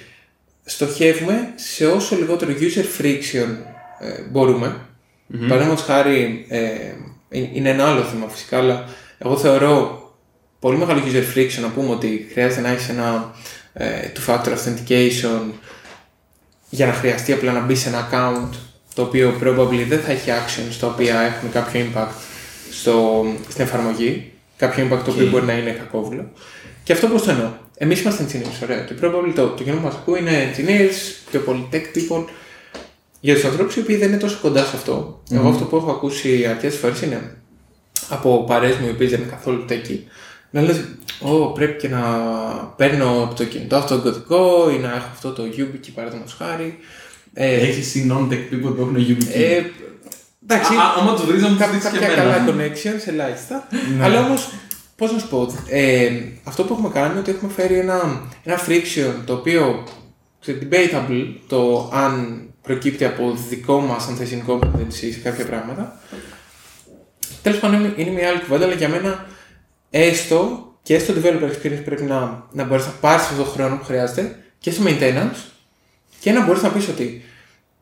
στοχεύουμε 0.64 1.52
σε 1.54 1.86
όσο 1.86 2.16
λιγότερο 2.16 2.52
user 2.52 3.00
friction 3.00 3.48
ε, 4.00 4.22
μπορούμε. 4.30 4.76
Mm-hmm. 4.76 5.46
Παραδείγματος 5.48 5.84
χάρη, 5.84 6.46
ε, 6.48 6.58
ε, 7.28 7.48
είναι 7.52 7.68
ένα 7.68 7.86
άλλο 7.86 8.02
θέμα 8.02 8.28
φυσικά, 8.28 8.58
αλλά 8.58 8.84
εγώ 9.18 9.36
θεωρώ 9.36 10.04
πολύ 10.58 10.76
μεγάλο 10.76 11.02
user 11.06 11.36
friction 11.36 11.60
να 11.60 11.68
πούμε 11.68 11.90
ότι 11.90 12.28
χρειάζεται 12.32 12.60
να 12.60 12.68
έχεις 12.68 12.88
ένα 12.88 13.34
ε, 13.72 13.86
two-factor 14.16 14.48
authentication 14.48 15.40
για 16.70 16.86
να 16.86 16.92
χρειαστεί 16.92 17.32
απλά 17.32 17.52
να 17.52 17.60
μπει 17.60 17.74
σε 17.74 17.88
ένα 17.88 18.08
account 18.10 18.56
το 18.94 19.02
οποίο 19.02 19.38
probably 19.42 19.84
δεν 19.88 20.00
θα 20.00 20.12
έχει 20.12 20.30
actions 20.30 20.76
τα 20.80 20.86
οποία 20.86 21.20
έχουν 21.20 21.50
κάποιο 21.52 21.86
impact 21.86 22.12
στο, 22.70 23.24
στην 23.48 23.64
εφαρμογή. 23.64 24.32
Κάποιο 24.56 24.84
impact 24.86 25.02
το 25.04 25.10
οποίο 25.10 25.26
μπορεί 25.26 25.44
να 25.44 25.52
είναι 25.52 25.70
κακόβουλο. 25.70 26.32
Και 26.90 26.96
αυτό 26.96 27.08
πώς 27.08 27.22
το 27.22 27.30
εννοώ. 27.30 27.48
Εμείς 27.76 28.00
είμαστε 28.00 28.24
engineers, 28.24 28.62
ωραία. 28.62 28.80
Και 28.80 28.94
probably 29.02 29.32
το, 29.34 29.46
το 29.46 29.62
κοινό 29.62 29.76
που 29.76 29.82
μας 29.82 29.94
ακούει 29.94 30.18
είναι 30.18 30.50
engineers, 30.50 31.14
πιο 31.30 31.40
πολύ 31.40 31.68
tech 31.72 31.76
people. 31.96 32.24
Για 33.20 33.34
τους 33.34 33.44
ανθρώπους 33.44 33.76
οι 33.76 33.80
οποίοι 33.80 33.96
δεν 33.96 34.08
είναι 34.08 34.16
τόσο 34.18 34.38
κοντά 34.42 34.64
σε 34.64 34.76
αυτό, 34.76 35.22
εγώ 35.30 35.48
αυτό 35.48 35.64
που 35.64 35.76
έχω 35.76 35.90
ακούσει 35.90 36.46
αρκετές 36.46 36.76
φορές 36.76 37.02
είναι 37.02 37.36
από 38.08 38.44
παρέες 38.44 38.76
μου 38.76 38.86
οι 38.86 38.90
οποίε 38.90 39.08
δεν 39.08 39.20
είναι 39.20 39.30
καθόλου 39.30 39.64
techy, 39.68 39.98
να 40.50 40.60
λες, 40.62 40.80
Ω, 41.20 41.52
πρέπει 41.52 41.78
και 41.80 41.88
να 41.88 42.00
παίρνω 42.76 43.22
από 43.22 43.34
το 43.34 43.44
κινητό 43.44 43.76
αυτό 43.76 43.96
το 43.96 44.02
κωδικό 44.02 44.70
ή 44.70 44.78
να 44.78 44.88
έχω 44.88 45.08
αυτό 45.12 45.32
το 45.32 45.42
YubiKey 45.56 45.88
παραδείγματος 45.94 46.34
χάρη. 46.34 46.78
Ε, 47.32 47.54
Έχεις 47.54 48.06
non-tech 48.10 48.54
people 48.54 48.74
που 48.76 48.80
έχουν 48.80 48.96
YubiKey; 48.96 49.32
ε, 49.34 49.62
εντάξει, 50.48 50.74
Α, 50.74 50.94
άμα 50.98 51.14
τους 51.14 51.24
βρεις 51.24 51.42
να 51.42 51.48
μου 51.48 51.56
τους 51.56 51.64
κάποια, 51.66 51.78
δείξεις 51.78 51.98
και 51.98 52.06
κάποια 52.06 52.22
εμένα. 52.22 52.38
καλά 52.38 52.54
connections, 52.56 53.08
ελάχιστα. 53.08 53.68
Αλλά 54.00 54.24
όμως, 54.26 54.52
πώς 55.00 55.12
να 55.12 55.18
σου 55.18 55.28
πω, 55.28 55.54
ε, 55.68 56.10
αυτό 56.44 56.64
που 56.64 56.72
έχουμε 56.72 56.88
κάνει 56.88 57.10
είναι 57.10 57.20
ότι 57.20 57.30
έχουμε 57.30 57.52
φέρει 57.52 57.78
ένα, 57.78 58.22
ένα 58.44 58.58
friction 58.66 59.14
το 59.24 59.32
οποίο 59.32 59.84
ξέρετε, 60.40 60.68
debatable 60.70 61.34
το 61.46 61.90
αν 61.94 62.42
προκύπτει 62.62 63.04
από 63.04 63.36
δικό 63.48 63.80
μας 63.80 64.08
αν 64.08 64.16
θες 64.16 64.30
incompetency 64.34 64.90
σε 65.12 65.20
κάποια 65.22 65.46
πράγματα. 65.46 66.00
Τέλος 67.42 67.58
πάντων, 67.58 67.80
είναι- 67.80 67.92
είναι 67.96 68.10
μια 68.10 68.28
άλλη 68.28 68.40
κουβέντα, 68.40 68.64
αλλά 68.64 68.74
για 68.74 68.88
μένα 68.88 69.26
έστω 69.90 70.72
και 70.82 70.98
στο 70.98 71.14
developer 71.16 71.50
experience 71.50 71.82
πρέπει 71.84 72.02
να, 72.02 72.46
να 72.52 72.64
μπορείς 72.64 72.86
να 72.86 72.92
πάρεις 72.92 73.24
αυτό 73.24 73.42
το 73.42 73.50
χρόνο 73.50 73.76
που 73.76 73.84
χρειάζεται 73.84 74.36
και 74.58 74.70
στο 74.70 74.82
maintenance 74.86 75.36
και 76.20 76.32
να 76.32 76.44
μπορείς 76.46 76.62
να 76.62 76.68
πεις 76.70 76.88
ότι 76.88 77.22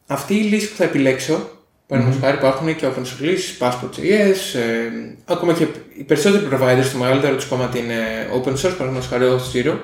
αυτή 0.06 0.34
η 0.34 0.42
λύση 0.42 0.70
που 0.70 0.76
θα 0.76 0.84
επιλέξω, 0.84 1.48
παραδείγματος 1.88 2.24
χάρη 2.24 2.36
υπάρχουν 2.36 2.76
και 2.76 2.86
open 2.86 3.00
source 3.00 3.20
λύσει, 3.20 3.56
passport.js, 3.60 4.58
ε, 4.58 5.14
ακόμα 5.24 5.52
και 5.52 5.66
οι 5.98 6.02
περισσότεροι 6.02 6.48
providers, 6.52 6.88
το 6.92 6.98
μεγαλύτερο 6.98 7.34
τους 7.36 7.44
κομμάτι 7.44 7.78
είναι 7.78 8.28
open 8.32 8.52
source, 8.52 8.74
παραδείγματος 8.78 9.06
χάρη 9.08 9.24
Auth 9.28 9.56
Zero. 9.56 9.74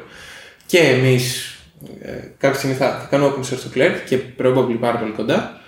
Και 0.66 0.78
εμείς 0.78 1.54
ε, 2.02 2.10
κάποια 2.38 2.58
στιγμή 2.58 2.76
θα, 2.76 2.98
θα 3.00 3.06
κάνουμε 3.10 3.34
open 3.34 3.40
source 3.40 3.58
το 3.58 3.70
Clerk 3.74 3.96
και 4.06 4.18
probably 4.38 4.76
πάρα 4.80 4.98
πολύ 4.98 5.12
κοντά. 5.12 5.60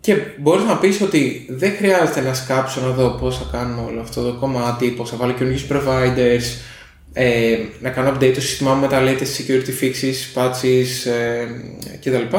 Και 0.00 0.16
μπορείς 0.38 0.64
να 0.64 0.76
πεις 0.76 1.00
ότι 1.00 1.46
δεν 1.48 1.76
χρειάζεται 1.76 2.20
να 2.20 2.34
σκάψω 2.34 2.80
να 2.80 2.88
δω 2.88 3.08
πώς 3.08 3.38
θα 3.38 3.48
κάνουμε 3.52 3.82
όλο 3.90 4.00
αυτό 4.00 4.22
το 4.22 4.38
κομμάτι, 4.38 4.88
πώς 4.88 5.10
θα 5.10 5.16
βάλω 5.16 5.32
καινούργιους 5.32 5.66
providers, 5.70 6.42
ε, 7.12 7.58
να 7.80 7.90
κάνω 7.90 8.10
update 8.10 8.32
το 8.34 8.40
σύστημά 8.40 8.74
μου 8.74 8.80
με 8.80 8.88
τα 8.88 9.02
latest 9.04 9.36
security 9.38 9.72
fixes, 9.80 10.34
patches 10.34 11.10
ε, 11.10 11.46
κτλ. 12.00 12.36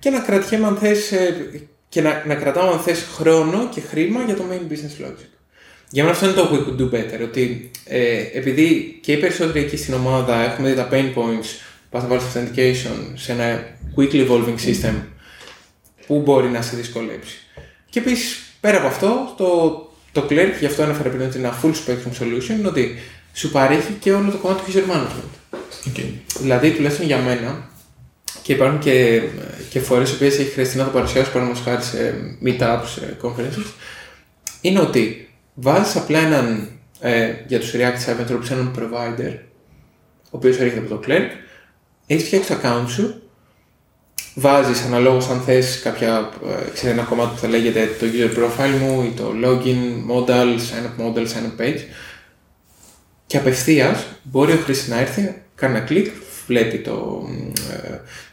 Και 0.00 0.10
να 0.10 0.20
κρατιέμαι 0.20 0.66
αν 0.66 0.76
θες, 0.76 1.12
ε, 1.12 1.50
και 1.88 2.00
να, 2.00 2.24
να 2.26 2.34
κρατάω 2.34 2.72
αν 2.72 2.78
θες 2.78 3.06
χρόνο 3.14 3.68
και 3.74 3.80
χρήμα 3.80 4.22
για 4.22 4.36
το 4.36 4.44
main 4.50 4.72
business 4.72 5.06
logic. 5.06 5.28
Για 5.90 6.02
μένα 6.02 6.14
αυτό 6.14 6.26
είναι 6.26 6.34
το 6.34 6.50
we 6.52 6.56
could 6.56 6.82
do 6.82 6.94
better, 6.94 7.20
ότι 7.22 7.70
ε, 7.84 8.16
επειδή 8.32 8.98
και 9.02 9.12
οι 9.12 9.16
περισσότεροι 9.16 9.64
εκεί 9.64 9.76
στην 9.76 9.94
ομάδα 9.94 10.36
έχουμε 10.36 10.68
δει 10.68 10.74
τα 10.74 10.88
pain 10.92 11.14
points, 11.14 11.46
πας 11.90 12.02
να 12.02 12.08
βάλεις 12.08 12.24
authentication 12.24 13.12
σε 13.14 13.32
ένα 13.32 13.76
quickly 13.96 14.28
evolving 14.28 14.56
system, 14.66 14.94
που 16.06 16.20
μπορεί 16.20 16.48
να 16.48 16.62
σε 16.62 16.76
δυσκολέψει. 16.76 17.36
Και 17.90 17.98
επίσης, 17.98 18.42
πέρα 18.60 18.76
από 18.76 18.86
αυτό, 18.86 19.34
το, 19.36 19.90
το 20.12 20.26
Clerk, 20.30 20.52
γι' 20.58 20.66
αυτό 20.66 20.82
ανέφερα 20.82 21.08
πριν 21.08 21.22
ότι 21.22 21.38
είναι 21.38 21.46
ένα 21.46 21.60
full 21.62 21.72
spectrum 21.72 22.22
solution, 22.22 22.58
είναι 22.58 22.68
ότι 22.68 22.98
σου 23.32 23.50
παρέχει 23.50 23.92
και 24.00 24.12
όλο 24.12 24.30
το 24.30 24.36
κομμάτι 24.36 24.72
του 24.72 24.78
user 24.78 24.92
management. 24.92 25.56
Okay. 25.88 26.12
Δηλαδή, 26.40 26.70
τουλάχιστον 26.70 27.06
για 27.06 27.18
μένα, 27.18 27.69
και 28.42 28.52
υπάρχουν 28.52 28.78
και, 28.78 29.22
και 29.70 29.80
φορές 29.80 30.10
οι 30.10 30.14
οποίες 30.14 30.38
έχει 30.38 30.50
χρειαστεί 30.50 30.76
να 30.76 30.84
το 30.84 30.90
παρουσιάσω 30.90 31.30
παραδείγματος 31.30 31.64
χάρη 31.64 31.82
σε 31.82 32.14
meetups, 32.44 32.86
σε 32.86 33.16
conferences, 33.22 33.72
είναι 34.60 34.80
ότι 34.80 35.28
βάζεις 35.54 35.96
απλά 35.96 36.18
έναν 36.18 36.68
ε, 37.00 37.32
για 37.46 37.60
τους 37.60 37.72
React 37.74 38.22
7 38.22 38.24
τρόπου 38.26 38.46
έναν 38.50 38.74
provider, 38.78 39.34
ο 40.24 40.30
οποίος 40.30 40.58
έρχεται 40.58 40.78
από 40.78 40.88
το 40.88 41.00
Clerk, 41.06 41.28
έχεις 42.06 42.26
φτιάξει 42.26 42.48
το 42.48 42.58
account 42.62 42.88
σου, 42.88 43.22
βάζεις 44.34 44.84
αναλόγως 44.84 45.28
αν 45.28 45.40
θες 45.40 45.80
κάποια, 45.82 46.30
ε, 46.46 46.70
ξέρεις, 46.72 46.96
ένα 46.96 47.02
κομμάτι 47.02 47.30
που 47.34 47.40
θα 47.40 47.48
λέγεται 47.48 47.88
το 47.98 48.06
user 48.06 48.38
profile 48.38 48.78
μου 48.80 49.02
ή 49.02 49.12
το 49.16 49.32
login 49.44 50.10
model, 50.10 50.46
sign 50.46 50.84
up 50.86 51.04
model, 51.04 51.26
sign 51.26 51.60
up 51.60 51.60
page, 51.60 51.80
και 53.26 53.36
απευθείας 53.36 54.06
μπορεί 54.22 54.52
ο 54.52 54.56
χρήστη 54.56 54.90
να 54.90 54.98
έρθει, 55.00 55.34
κάνει 55.54 55.76
ένα 55.76 55.84
κλικ, 55.84 56.06
βλέπει 56.46 56.78
το, 56.78 57.26
ε, 57.28 57.59
ε, 57.59 57.59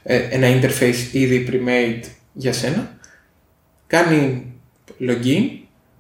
ένα 0.08 0.48
interface 0.48 1.12
ήδη 1.12 1.48
pre-made 1.52 2.04
για 2.34 2.54
σένα, 2.54 2.98
κάνει 3.88 4.52
login, 5.00 5.50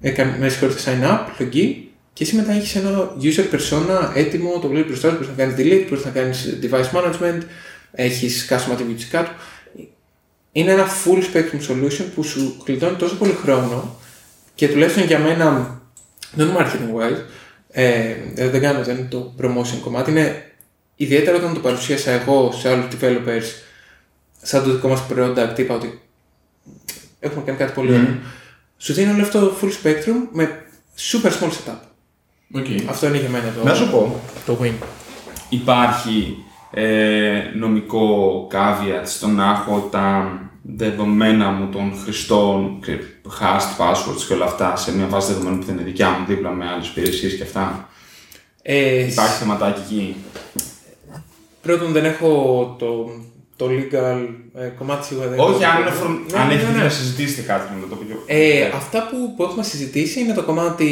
ε, 0.01 0.09
κάνει, 0.09 0.37
με 0.39 0.49
συγχωρείτε 0.49 0.81
sign 0.85 1.03
up, 1.03 1.41
login. 1.41 1.73
Και 2.13 2.23
εσύ 2.23 2.35
μετά 2.35 2.51
έχεις 2.51 2.75
ένα 2.75 3.15
user 3.21 3.55
persona 3.55 4.11
έτοιμο, 4.15 4.59
το 4.59 4.67
βλέπεις 4.67 4.87
μπροστά 4.87 5.09
σου, 5.09 5.13
μπορείς 5.13 5.29
να 5.29 5.35
κάνεις 5.35 5.55
delete, 5.57 5.85
μπορείς 5.89 6.05
να 6.05 6.11
κάνεις 6.11 6.59
device 6.61 6.97
management, 6.97 7.41
έχεις 7.91 8.47
custom 8.49 8.77
attributes 8.77 9.03
κάτω. 9.09 9.31
είναι 10.51 10.71
ένα 10.71 10.85
full 10.85 11.35
spectrum 11.35 11.71
solution 11.71 12.05
που 12.15 12.23
σου 12.23 12.61
κλειδώνει 12.63 12.95
τόσο 12.95 13.15
πολύ 13.15 13.33
χρόνο 13.33 13.99
και 14.55 14.67
τουλάχιστον 14.67 15.03
για 15.03 15.19
μένα, 15.19 15.81
non 16.37 16.57
marketing 16.57 16.99
wise, 16.99 17.21
ε, 17.71 18.15
ε, 18.35 18.49
δεν 18.49 18.61
κάνω, 18.61 18.83
δεν 18.83 18.97
είναι 18.97 19.07
το 19.09 19.35
promotion 19.41 19.79
κομμάτι, 19.83 20.11
είναι 20.11 20.51
ιδιαίτερα 20.95 21.37
όταν 21.37 21.53
το 21.53 21.59
παρουσίασα 21.59 22.11
εγώ 22.11 22.51
σε 22.51 22.69
άλλους 22.69 22.85
developers 22.99 23.66
σαν 24.47 24.63
το 24.63 24.71
δικό 24.71 24.87
μας 24.87 25.03
product, 25.09 25.59
είπα 25.59 25.75
ότι 25.75 25.99
έχουμε 27.19 27.43
κάνει 27.45 27.57
κάτι 27.57 27.71
πολύ 27.73 27.89
ωραίο. 27.93 28.17
Σου 28.77 28.93
δίνει 28.93 29.11
όλο 29.11 29.21
αυτό 29.21 29.39
το 29.39 29.53
full 29.61 29.65
spectrum 29.65 30.27
με 30.31 30.65
super 31.11 31.27
small 31.29 31.49
setup. 31.49 31.79
Okay. 32.55 32.83
Αυτό 32.89 33.07
είναι 33.07 33.17
για 33.17 33.29
μένα 33.29 33.53
το, 33.57 33.63
Να 33.63 33.73
σου 33.73 33.89
πω, 33.89 34.19
το 34.45 34.57
win. 34.61 34.71
υπάρχει 35.49 36.37
ε, 36.71 37.41
νομικό 37.55 38.47
caveat 38.51 39.01
στο 39.05 39.27
να 39.27 39.51
έχω 39.51 39.87
τα 39.91 40.31
δεδομένα 40.61 41.49
μου 41.49 41.69
των 41.71 41.93
χρηστών, 42.03 42.79
και 42.85 42.97
hashed 43.39 43.83
passwords 43.83 44.21
και 44.27 44.33
όλα 44.33 44.45
αυτά 44.45 44.75
σε 44.75 44.95
μια 44.95 45.07
βάση 45.07 45.31
δεδομένων 45.31 45.59
που 45.59 45.65
δεν 45.65 45.75
είναι 45.75 45.83
δικιά 45.83 46.09
μου 46.09 46.25
δίπλα 46.27 46.51
με 46.51 46.69
άλλες 46.69 46.87
υπηρεσίες 46.87 47.35
και 47.35 47.43
αυτά. 47.43 47.89
Ε, 48.61 49.05
Υπάρχει 49.11 49.37
θεματάκι 49.37 49.81
εκεί; 49.81 50.15
Πρώτον 51.61 51.91
δεν 51.91 52.05
έχω 52.05 52.75
το, 52.79 53.09
το 53.57 53.65
legal 53.77 54.19
ε, 54.61 54.67
κομμάτι 54.77 55.05
σίγουρα 55.05 55.27
δεν 55.27 55.39
Όχι, 55.39 55.63
έχω. 55.63 55.71
αν, 55.73 55.81
είναι 55.81 55.89
φρον- 55.91 56.21
Ναι, 56.31 56.39
αν 56.39 56.47
ναι, 56.47 56.53
έχετε 56.53 56.71
ναι. 56.77 56.83
να 56.83 56.89
συζητήσετε 56.89 57.41
κάτι 57.41 57.63
με 57.81 57.87
το 57.89 57.95
πιο. 57.95 58.23
Ε, 58.25 58.63
αυτά 58.75 59.07
που, 59.11 59.17
που 59.35 59.43
έχουμε 59.43 59.63
συζητήσει 59.63 60.19
είναι 60.19 60.33
το 60.33 60.43
κομμάτι 60.43 60.87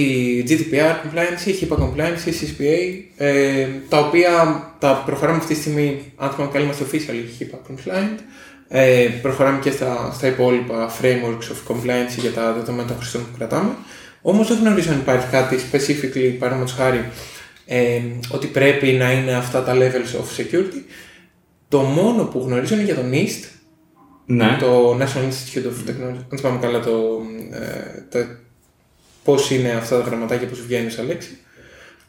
GDPR 0.50 0.94
compliance, 1.04 1.42
HIPAA 1.62 1.78
compliance, 1.84 2.22
CCPA, 2.26 2.76
ε, 3.18 3.68
τα 3.90 3.98
οποία 4.00 4.32
τα 4.80 5.04
προχωράμε 5.06 5.38
αυτή 5.38 5.54
τη 5.54 5.60
στιγμή, 5.60 6.14
αν 6.16 6.30
θυμάμαι 6.30 6.52
καλά, 6.52 6.66
είμαστε 6.66 6.86
officially 6.92 7.42
HIPAA 7.44 7.58
compliant. 7.72 8.18
Ε, 8.68 9.08
προχωράμε 9.22 9.60
και 9.60 9.72
στα, 9.72 10.12
στα 10.14 10.28
υπόλοιπα 10.28 10.92
frameworks 11.02 11.48
of 11.54 11.74
compliance 11.74 12.18
για 12.18 12.32
τα 12.32 12.54
δεδομένα 12.54 12.88
των 12.88 12.98
χρηστών 12.98 13.22
που 13.22 13.38
κρατάμε. 13.38 13.70
Όμως 14.22 14.48
δεν 14.48 14.58
γνωρίζω 14.58 14.92
αν 14.92 14.98
υπάρχει 14.98 15.28
κάτι 15.32 15.56
specifically, 15.72 16.36
παραδείγματος 16.40 16.76
χάρη, 16.78 17.06
ε, 17.66 18.00
ότι 18.30 18.48
πρέπει 18.48 18.88
να 18.92 19.12
είναι 19.12 19.34
αυτά 19.34 19.64
τα 19.64 19.74
levels 19.76 20.16
of 20.20 20.42
security. 20.42 20.82
Το 21.68 21.80
μόνο 21.80 22.24
που 22.24 22.40
γνωρίζω 22.46 22.74
είναι 22.76 22.84
για 22.84 22.96
το 22.96 23.02
NIST, 23.12 23.44
Ναι. 24.26 24.58
το 24.60 24.98
National 24.98 25.30
Institute 25.30 25.66
of 25.66 25.90
Technology, 25.90 26.24
αν 26.32 26.38
θυμάμαι 26.38 26.60
καλά 26.62 26.80
το, 26.80 27.22
ε, 27.52 28.02
τα, 28.10 28.40
πώς 29.24 29.52
είναι 29.52 29.70
αυτά 29.72 30.02
τα 30.02 30.08
γραμματάκια, 30.08 30.48
πώς 30.48 30.62
βγαίνουν 30.62 30.92
σαν 30.92 31.06
λέξη. 31.06 31.38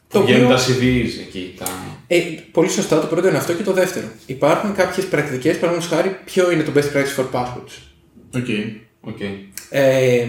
Το 0.09 0.19
Το 0.19 0.25
βγαίνουν 0.25 0.43
οποίο, 0.45 0.55
τα 0.57 0.63
CVs 0.63 1.09
εκεί. 1.27 1.53
Τα... 1.59 1.65
ε, 2.07 2.19
πολύ 2.51 2.69
σωστά, 2.69 2.99
το 2.99 3.07
πρώτο 3.07 3.27
είναι 3.27 3.37
αυτό 3.37 3.53
και 3.53 3.63
το 3.63 3.73
δεύτερο. 3.73 4.07
Υπάρχουν 4.25 4.75
κάποιες 4.75 5.05
πρακτικές, 5.05 5.57
παραδείγματος 5.57 5.97
χάρη, 5.97 6.17
ποιο 6.25 6.51
είναι 6.51 6.63
το 6.63 6.71
best 6.75 6.97
practice 6.97 7.19
for 7.21 7.25
passwords. 7.31 7.73
Okay. 8.33 8.75
Okay. 9.09 9.31
Ε, 9.69 10.25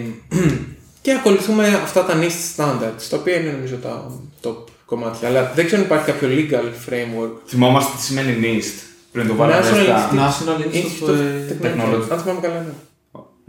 και 1.02 1.12
ακολουθούμε 1.12 1.66
αυτά 1.66 2.04
τα 2.04 2.14
NIST 2.20 2.56
standards, 2.56 3.02
τα 3.10 3.16
οποία 3.16 3.40
είναι 3.40 3.50
νομίζω 3.50 3.76
τα 3.76 4.20
top 4.42 4.56
κομμάτια. 4.84 5.28
Αλλά 5.28 5.52
δεν 5.54 5.66
ξέρω 5.66 5.80
αν 5.80 5.86
υπάρχει 5.86 6.06
κάποιο 6.06 6.28
legal 6.32 6.90
framework. 6.90 7.30
Θυμόμαστε 7.46 7.92
τι 7.96 8.02
σημαίνει 8.02 8.36
NIST. 8.42 8.82
Πριν 9.18 9.30
το 9.30 9.36
βάλουμε 9.40 9.58
National 9.60 9.84
στα... 9.84 10.10
Institute- 10.10 10.18
National 10.24 10.58
Institute 10.76 11.52
of 11.52 11.64
Technology. 11.64 12.08
Αν 12.12 12.18
θυμάμαι 12.22 12.40
καλά, 12.46 12.60
ναι. 12.66 12.74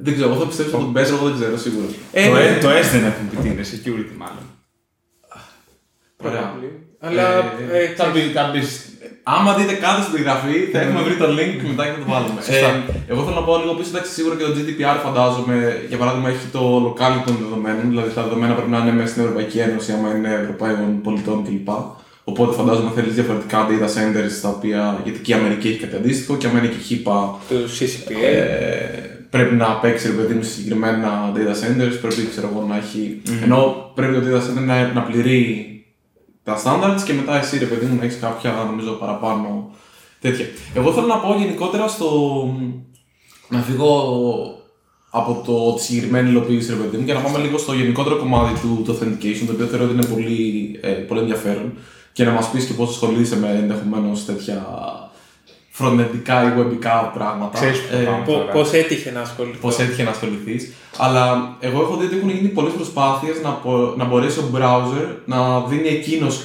Δεν 0.05 0.13
ξέρω, 0.15 0.29
εγώ 0.29 0.39
θα 0.41 0.47
πιστέψω 0.51 0.75
ότι 0.75 0.83
τον 0.85 0.93
παίζω, 0.93 1.13
εγώ 1.15 1.25
δεν 1.29 1.35
ξέρω 1.39 1.57
σίγουρα. 1.65 1.87
Ε, 2.11 2.27
το, 2.27 2.33
ναι. 2.33 2.57
S, 2.57 2.61
το 2.63 2.69
S 2.83 2.87
δεν 2.95 3.03
έχουν 3.09 3.23
πει 3.29 3.35
τι 3.41 3.47
είναι, 3.51 3.63
security 3.73 4.13
μάλλον. 4.23 4.45
Ωραία. 6.27 6.45
Αλλά. 7.05 7.25
Ε, 7.73 7.77
ε, 7.79 7.87
Θα 7.97 8.05
πει 8.13 8.21
κάποιο. 8.39 8.61
Άμα 9.23 9.51
δείτε 9.57 9.73
κάτω 9.85 9.99
στην 10.03 10.13
περιγραφή, 10.15 10.55
θα 10.73 10.79
έχουμε 10.83 11.01
βρει 11.05 11.15
το 11.23 11.27
link 11.37 11.57
μετά 11.71 11.83
και 11.85 11.93
θα 11.97 12.01
το 12.03 12.09
βάλουμε. 12.13 12.39
Σωστά. 12.47 12.69
Ε, 12.75 13.11
εγώ 13.11 13.19
θέλω 13.25 13.37
να 13.41 13.45
πω 13.47 13.53
λίγο 13.61 13.73
πίσω, 13.77 13.91
εντάξει, 13.93 14.11
σίγουρα 14.17 14.35
και 14.37 14.45
το 14.47 14.53
GDPR 14.57 14.97
φαντάζομαι, 15.05 15.57
για 15.91 15.97
παράδειγμα, 16.01 16.29
έχει 16.33 16.47
το 16.57 16.63
locality 16.87 17.23
των 17.29 17.35
δεδομένων, 17.43 17.85
δηλαδή 17.93 18.09
τα 18.17 18.21
δεδομένα 18.25 18.53
πρέπει 18.57 18.73
να 18.75 18.79
είναι 18.81 18.93
μέσα 18.99 19.09
στην 19.13 19.21
Ευρωπαϊκή 19.23 19.57
Ένωση, 19.67 19.89
άμα 19.95 20.09
είναι 20.15 20.31
Ευρωπαίων 20.41 20.89
πολιτών 21.05 21.37
κλπ. 21.45 21.69
Οπότε 22.23 22.55
φαντάζομαι 22.55 22.91
θέλεις 22.95 23.13
διαφορετικά 23.13 23.67
data 23.67 23.85
centers, 23.85 24.41
τα 24.41 24.49
οποία, 24.49 25.01
γιατί 25.03 25.19
και 25.19 25.31
η 25.31 25.35
Αμερική 25.35 25.67
έχει 25.67 25.79
κάτι 25.79 25.95
αντίστοιχο, 25.95 26.37
και 26.37 26.47
άμα 26.47 26.59
είναι 26.59 26.67
και 26.67 26.77
η 26.77 26.83
ΧΥΠΑ, 26.83 27.37
το 27.49 27.55
CCPA. 27.79 28.23
ε, 28.23 29.09
πρέπει 29.29 29.55
να 29.55 29.65
παίξει 29.65 30.07
ρε 30.07 30.13
παιδί 30.13 30.33
μου 30.33 30.43
σε 30.43 30.51
συγκεκριμένα 30.51 31.31
data 31.35 31.51
centers, 31.51 31.97
πρέπει 32.01 32.27
ξέρω 32.29 32.49
εγώ, 32.53 32.65
να 32.67 32.77
έχει. 32.77 33.21
Ενώ 33.43 33.91
πρέπει 33.95 34.13
το 34.13 34.21
data 34.27 34.39
center 34.39 34.65
να, 34.65 34.93
να 34.93 35.01
πληρεί 35.01 35.65
τα 36.43 36.61
standards 36.63 37.01
και 37.05 37.13
μετά 37.13 37.39
εσύ 37.39 37.57
ρε 37.57 37.65
παιδί 37.65 37.85
μου 37.85 37.95
να 37.95 38.03
έχεις 38.03 38.19
κάποια 38.19 38.51
νομίζω 38.69 38.91
παραπάνω 38.91 39.71
τέτοια. 40.21 40.45
Εγώ 40.73 40.93
θέλω 40.93 41.05
να 41.05 41.17
πω 41.17 41.35
γενικότερα 41.39 41.87
στο. 41.87 42.09
να 43.49 43.59
φύγω 43.59 43.89
από 45.09 45.43
το, 45.45 45.73
τη 45.73 45.81
συγκεκριμένη 45.81 46.29
υλοποίηση 46.29 46.71
ρε 46.71 46.77
παιδί 46.77 46.97
μου 46.97 47.05
και 47.05 47.13
να 47.13 47.19
πάμε 47.19 47.37
λίγο 47.37 47.57
στο 47.57 47.73
γενικότερο 47.73 48.17
κομμάτι 48.17 48.59
του, 48.59 48.81
του 48.85 48.93
authentication 48.93 49.43
το 49.45 49.51
οποίο 49.51 49.65
θεωρώ 49.65 49.83
ότι 49.83 49.93
είναι 49.93 50.05
πολύ, 50.05 50.79
ε, 50.81 50.89
πολύ 50.89 51.19
ενδιαφέρον 51.19 51.73
και 52.13 52.23
να 52.23 52.31
μας 52.31 52.49
πεις 52.49 52.65
και 52.65 52.73
πώς 52.73 52.89
ασχολείσαι 52.89 53.37
με 53.37 53.47
ενδεχομένως 53.49 54.25
τέτοια 54.25 54.65
φροντεντικά 55.71 56.43
ή 56.43 56.47
webικά 56.59 57.11
πράγματα. 57.13 57.59
Ξέρεις 57.59 57.79
που 57.79 57.95
Ε, 57.95 58.03
πάμε. 58.03 58.23
Πώ 58.25 58.31
τώρα. 58.31 58.51
πώς 58.51 58.71
έτυχε 58.73 59.11
να 59.11 59.21
ασχοληθώ. 59.21 59.57
Πώς 59.61 59.79
έτυχε 59.79 60.03
να 60.03 60.09
ασχοληθείς. 60.09 60.71
Αλλά 60.97 61.55
εγώ 61.59 61.81
έχω 61.81 61.95
δει 61.95 62.05
ότι 62.05 62.15
έχουν 62.17 62.29
γίνει 62.29 62.47
πολλές 62.47 62.73
προσπάθειες 62.73 63.35
να, 63.43 63.59
μπο- 63.63 63.93
να 63.97 64.05
μπορέσει 64.05 64.39
ο 64.39 64.43
browser 64.55 65.07
να 65.25 65.59
δίνει 65.61 65.87
εκείνος 65.87 66.43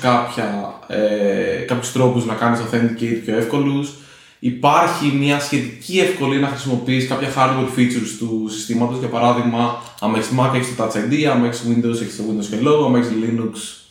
ε, 0.87 1.65
κάποιους 1.67 1.93
τρόπους 1.93 2.25
να 2.27 2.35
κάνεις 2.35 2.61
authenticate 2.61 3.21
πιο 3.25 3.37
εύκολους. 3.37 3.93
Υπάρχει 4.39 5.07
μια 5.21 5.41
σχετική 5.41 5.99
ευκολία 5.99 6.41
να 6.41 6.47
χρησιμοποιήσει 6.49 7.07
κάποια 7.07 7.29
hardware 7.37 7.79
features 7.79 8.11
του 8.19 8.47
συστήματος. 8.51 8.99
Για 8.99 9.09
παράδειγμα, 9.09 9.83
αν 10.01 10.15
έχει 10.15 10.35
Mac 10.39 10.55
έχεις 10.55 10.77
το 10.77 10.85
Touch 10.85 10.97
ID, 10.97 11.23
αν 11.25 11.45
έχει 11.45 11.63
Windows 11.69 12.01
έχεις 12.03 12.17
το 12.17 12.23
Windows 12.29 12.55
Hello, 12.55 12.87
αν 12.87 12.95
έχει 12.95 13.13
Linux, 13.23 13.84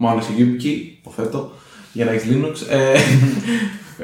μάλλον 0.00 0.20
έχει 0.20 0.32
YubiKey, 0.38 0.96
υποθέτω, 0.98 1.50
για 1.92 2.04
να 2.04 2.10
έχεις 2.10 2.28
Linux. 2.30 2.54
Ε, 2.68 2.92
ε, 2.92 3.00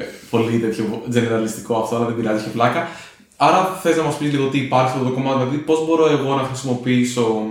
πολύ 0.30 0.58
τέτοιο 0.58 1.02
generalιστικό 1.14 1.74
αυτό, 1.76 1.96
αλλά 1.96 2.04
δεν 2.04 2.16
πειράζει, 2.16 2.44
έχει 2.44 2.52
πλάκα. 2.52 2.88
Άρα 3.36 3.64
θες 3.82 3.96
να 3.96 4.02
μας 4.02 4.16
πεις 4.16 4.32
λίγο 4.32 4.46
τι 4.46 4.58
υπάρχει 4.58 4.90
σε 4.90 4.96
αυτό 4.96 5.08
το 5.08 5.14
κομμάτι, 5.14 5.38
δηλαδή 5.38 5.56
πώς 5.56 5.86
μπορώ 5.86 6.06
εγώ 6.10 6.34
να 6.34 6.42
χρησιμοποιήσω 6.42 7.42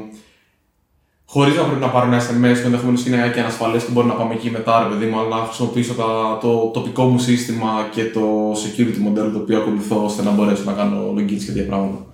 χωρίς 1.25 1.55
να 1.55 1.63
πρέπει 1.63 1.81
να 1.81 1.89
πάρω 1.89 2.05
ένα 2.05 2.21
SMS 2.21 2.59
που 2.59 2.65
ενδεχομένω 2.65 2.99
είναι 3.07 3.31
και 3.33 3.39
ανασφαλές 3.39 3.83
και 3.83 3.91
μπορεί 3.91 4.07
να 4.07 4.13
πάμε 4.13 4.33
εκεί 4.33 4.49
μετά, 4.49 4.83
ρε 4.83 4.89
παιδί 4.89 5.05
μου, 5.05 5.19
αλλά 5.19 5.37
να 5.37 5.45
χρησιμοποιήσω 5.45 5.93
τα, 5.93 6.37
το 6.41 6.71
τοπικό 6.73 7.03
μου 7.03 7.19
σύστημα 7.19 7.89
και 7.91 8.03
το 8.03 8.51
security 8.51 9.07
model 9.07 9.29
το 9.33 9.39
οποίο 9.41 9.57
ακολουθώ 9.57 10.05
ώστε 10.05 10.23
να 10.23 10.31
μπορέσω 10.31 10.63
να 10.63 10.73
κάνω 10.73 11.13
login 11.17 11.25
και 11.25 11.45
τέτοια 11.45 11.65
πράγματα. 11.65 12.05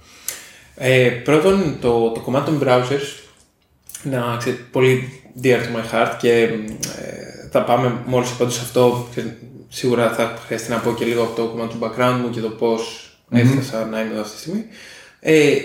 Ε, 0.75 1.09
πρώτον, 1.09 1.77
το, 1.81 2.09
το 2.09 2.19
κομμάτι 2.19 2.51
των 2.51 2.61
browsers 2.63 3.21
να 4.03 4.35
ξέρετε, 4.37 4.61
πολύ 4.71 5.20
dear 5.43 5.59
to 5.59 5.75
my 5.75 5.93
heart 5.93 6.15
και 6.19 6.41
ε, 6.41 7.49
θα 7.51 7.63
πάμε 7.63 8.01
μόλις 8.05 8.31
πάντως 8.31 8.53
σε 8.53 8.61
αυτό 8.61 9.07
και 9.15 9.21
σίγουρα 9.69 10.13
θα 10.13 10.37
χρειαστεί 10.45 10.71
να 10.71 10.77
πω 10.77 10.93
και 10.93 11.05
λίγο 11.05 11.23
από 11.23 11.35
το 11.35 11.47
κομμάτι 11.47 11.75
του 11.75 11.79
background 11.81 12.19
μου 12.21 12.29
και 12.29 12.39
το 12.39 12.49
πως 12.49 13.11
έφτασα 13.31 13.85
να 13.85 14.01
είμαι 14.01 14.11
εδώ 14.11 14.21
αυτή 14.21 14.35
τη 14.35 14.41
στιγμή. 14.41 14.65
Ε, 15.19 15.55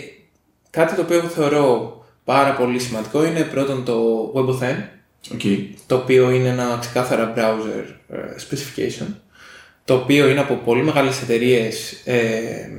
κάτι 0.70 0.94
το 0.94 1.00
οποίο 1.00 1.16
εγώ 1.16 1.28
θεωρώ 1.28 1.94
πάρα 2.24 2.52
πολύ 2.54 2.78
σημαντικό 2.78 3.24
είναι 3.24 3.42
πρώτον 3.42 3.84
το 3.84 4.32
WebAuthn 4.34 4.94
Okay. 5.34 5.58
το 5.86 5.96
οποίο 5.96 6.30
είναι 6.30 6.48
ένα 6.48 6.76
ξεκάθαρα 6.80 7.34
browser 7.36 7.84
ε, 8.08 8.16
specification, 8.16 9.06
το 9.84 9.94
οποίο 9.94 10.28
είναι 10.28 10.40
από 10.40 10.54
πολύ 10.54 10.82
μεγάλες 10.82 11.22
εταιρείες 11.22 11.92
ε, 12.04 12.70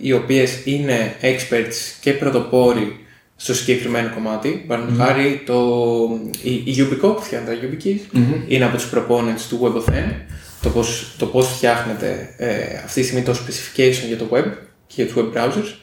οι 0.00 0.12
οποίες 0.12 0.64
είναι 0.64 1.16
experts 1.20 1.74
και 2.00 2.12
πρωτοπόροι 2.12 3.01
στο 3.42 3.54
συγκεκριμένο 3.54 4.10
κομμάτι. 4.14 4.64
Παραδείγματος 4.66 5.06
χάρη, 5.06 5.42
το, 5.46 5.58
η, 6.42 6.52
η 6.52 6.74
Yubico 6.78 7.14
που 7.16 7.22
φτιάχνει 7.22 7.46
τα 7.46 7.54
YubiKeys 7.62 8.16
είναι 8.48 8.64
από 8.64 8.76
τους 8.76 8.90
proponents 8.94 9.40
του 9.48 9.60
WebAuthn, 9.62 10.12
το 10.62 10.68
πώς, 10.68 11.14
το 11.18 11.26
πώς 11.26 11.48
φτιάχνεται 11.48 12.34
ε, 12.36 12.76
αυτή 12.84 13.00
τη 13.00 13.06
στιγμή 13.06 13.24
το 13.24 13.32
specification 13.32 14.06
για 14.06 14.16
το 14.16 14.28
web 14.30 14.44
και 14.86 15.02
για 15.02 15.06
τους 15.06 15.14
web 15.16 15.36
browsers 15.36 15.74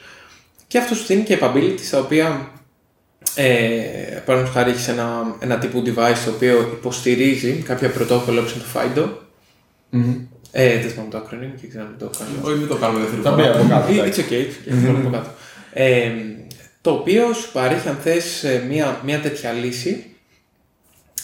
και 0.66 0.78
αυτό 0.78 0.94
σου 0.94 1.04
δίνει 1.06 1.22
και 1.22 1.38
capabilities 1.40 1.88
τα 1.90 1.98
οποία 1.98 2.50
ε, 3.34 3.46
Παραδείγματο 4.24 4.58
χάρη 4.58 4.70
έχεις 4.70 4.88
ένα, 4.88 5.36
ένα 5.38 5.58
τύπου 5.58 5.82
device 5.86 6.22
το 6.24 6.30
οποίο 6.30 6.60
υποστηρίζει 6.60 7.52
κάποια 7.52 7.90
πρωτόκολλα 7.90 8.40
όπως 8.40 8.52
είναι 8.52 8.62
το 8.72 8.80
FIDO. 8.80 9.08
Ε, 10.52 10.80
δεν 10.80 10.90
θυμάμαι 10.90 11.10
το 11.10 11.18
acronym 11.18 11.60
και 11.60 11.66
ξέρω 11.66 11.84
αν 11.84 11.96
το 11.98 12.10
κάνω. 12.18 12.30
Όχι, 12.42 12.58
μην 12.58 12.68
το 12.68 12.76
κάνουμε 12.76 13.00
δεύτερη 13.00 13.22
Θα 13.22 13.30
μπει 13.30 13.42
φορά. 13.42 13.54
από 13.54 13.68
κάτω. 13.68 13.92
It's 13.92 13.96
εντάξει. 13.96 14.24
okay, 14.28 14.32
it's 14.32 14.72
okay, 14.72 14.86
θα 14.86 14.92
το 14.92 14.98
πω 14.98 15.10
κάτω. 15.10 15.30
Ε, 16.80 16.88
το 16.88 16.90
οποίο 16.90 17.32
σου 17.32 17.52
παρέχει 17.52 17.88
αν 17.88 17.98
θες 18.02 18.44
ε, 18.44 18.64
μια, 18.68 19.00
μια 19.04 19.20
τέτοια 19.20 19.52
λύση 19.52 20.04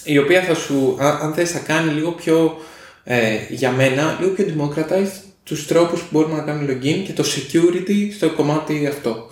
η 0.05 0.19
οποία 0.19 0.43
θα 0.43 0.55
σου, 0.55 0.97
αν, 1.01 1.19
αν 1.23 1.35
θες 1.35 1.51
θα 1.51 1.59
κάνει 1.59 1.93
λίγο 1.93 2.13
πιο, 2.13 2.57
ε, 3.05 3.37
για 3.51 3.71
μένα, 3.71 4.17
λίγο 4.21 4.33
πιο 4.33 4.45
democratized 4.45 5.21
τους 5.45 5.67
τρόπους 5.67 6.01
που 6.01 6.07
μπορούμε 6.11 6.37
να 6.37 6.43
κάνουμε 6.43 6.73
login 6.73 7.03
και 7.07 7.13
το 7.13 7.25
security 7.25 8.13
στο 8.17 8.31
κομμάτι 8.31 8.87
αυτό. 8.87 9.31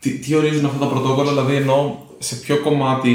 Τι, 0.00 0.10
τι 0.10 0.34
ορίζουν 0.34 0.64
αυτά 0.64 0.78
τα 0.78 0.86
πρωτόκολλα, 0.86 1.30
δηλαδή 1.30 1.54
εννοώ 1.54 1.96
σε 2.18 2.34
ποιο 2.34 2.56
κομμάτι 2.56 3.14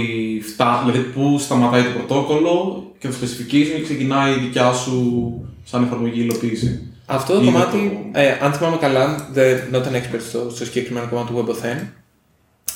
φτάνει, 0.54 0.92
δηλαδή 0.92 1.10
πού 1.10 1.38
σταματάει 1.40 1.84
το 1.84 1.90
πρωτόκολλο 1.90 2.86
και 3.00 3.08
το 3.08 3.13
specification 3.22 3.75
και 3.75 3.84
ξεκινάει 3.84 4.32
η 4.32 4.40
δικιά 4.40 4.74
σου 4.74 5.34
σαν 5.63 5.84
εφαρμογή 5.84 6.22
υλοποίηση. 6.22 6.92
Αυτό 7.06 7.34
το 7.34 7.42
Ή 7.42 7.46
κομμάτι, 7.46 8.10
ε, 8.12 8.38
αν 8.42 8.54
θυμάμαι 8.54 8.78
καλά, 8.78 9.30
δεν 9.32 9.70
not 9.74 9.84
an 9.84 9.96
expert 9.96 10.22
στο, 10.30 10.50
στο 10.50 10.66
συγκεκριμένο 10.66 11.08
κομμάτι 11.10 11.34
του 11.34 11.46
WebAuthn. 11.48 12.00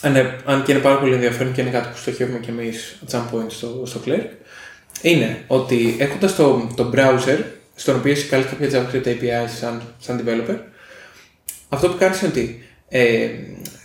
Αν, 0.02 0.16
ε, 0.16 0.36
αν 0.46 0.64
και 0.64 0.72
είναι 0.72 0.82
πάρα 0.82 1.00
πολύ 1.00 1.14
ενδιαφέρον 1.14 1.54
και 1.54 1.62
είναι 1.62 1.70
κάτι 1.70 1.88
που 1.88 1.98
στοχεύουμε 1.98 2.40
κι 2.40 2.50
εμείς 2.50 2.96
at 3.08 3.16
some 3.16 3.24
point 3.34 3.48
στο, 3.48 3.84
στο 3.86 4.00
Clerk, 4.06 4.30
είναι 5.02 5.38
ότι 5.48 5.96
έχοντας 6.00 6.36
το, 6.36 6.70
το 6.76 6.92
browser, 6.96 7.38
στον 7.76 7.96
οποίο 7.96 8.12
έχει 8.12 8.28
καλεί 8.28 8.44
κάποια 8.44 8.70
JavaScript 8.70 9.08
API 9.08 9.50
σαν, 9.60 9.82
σαν 10.00 10.24
developer, 10.26 10.58
αυτό 11.70 11.90
που 11.90 11.98
κάνεις 11.98 12.22
είναι 12.22 12.30
ότι 12.30 12.64
ε, 12.90 13.30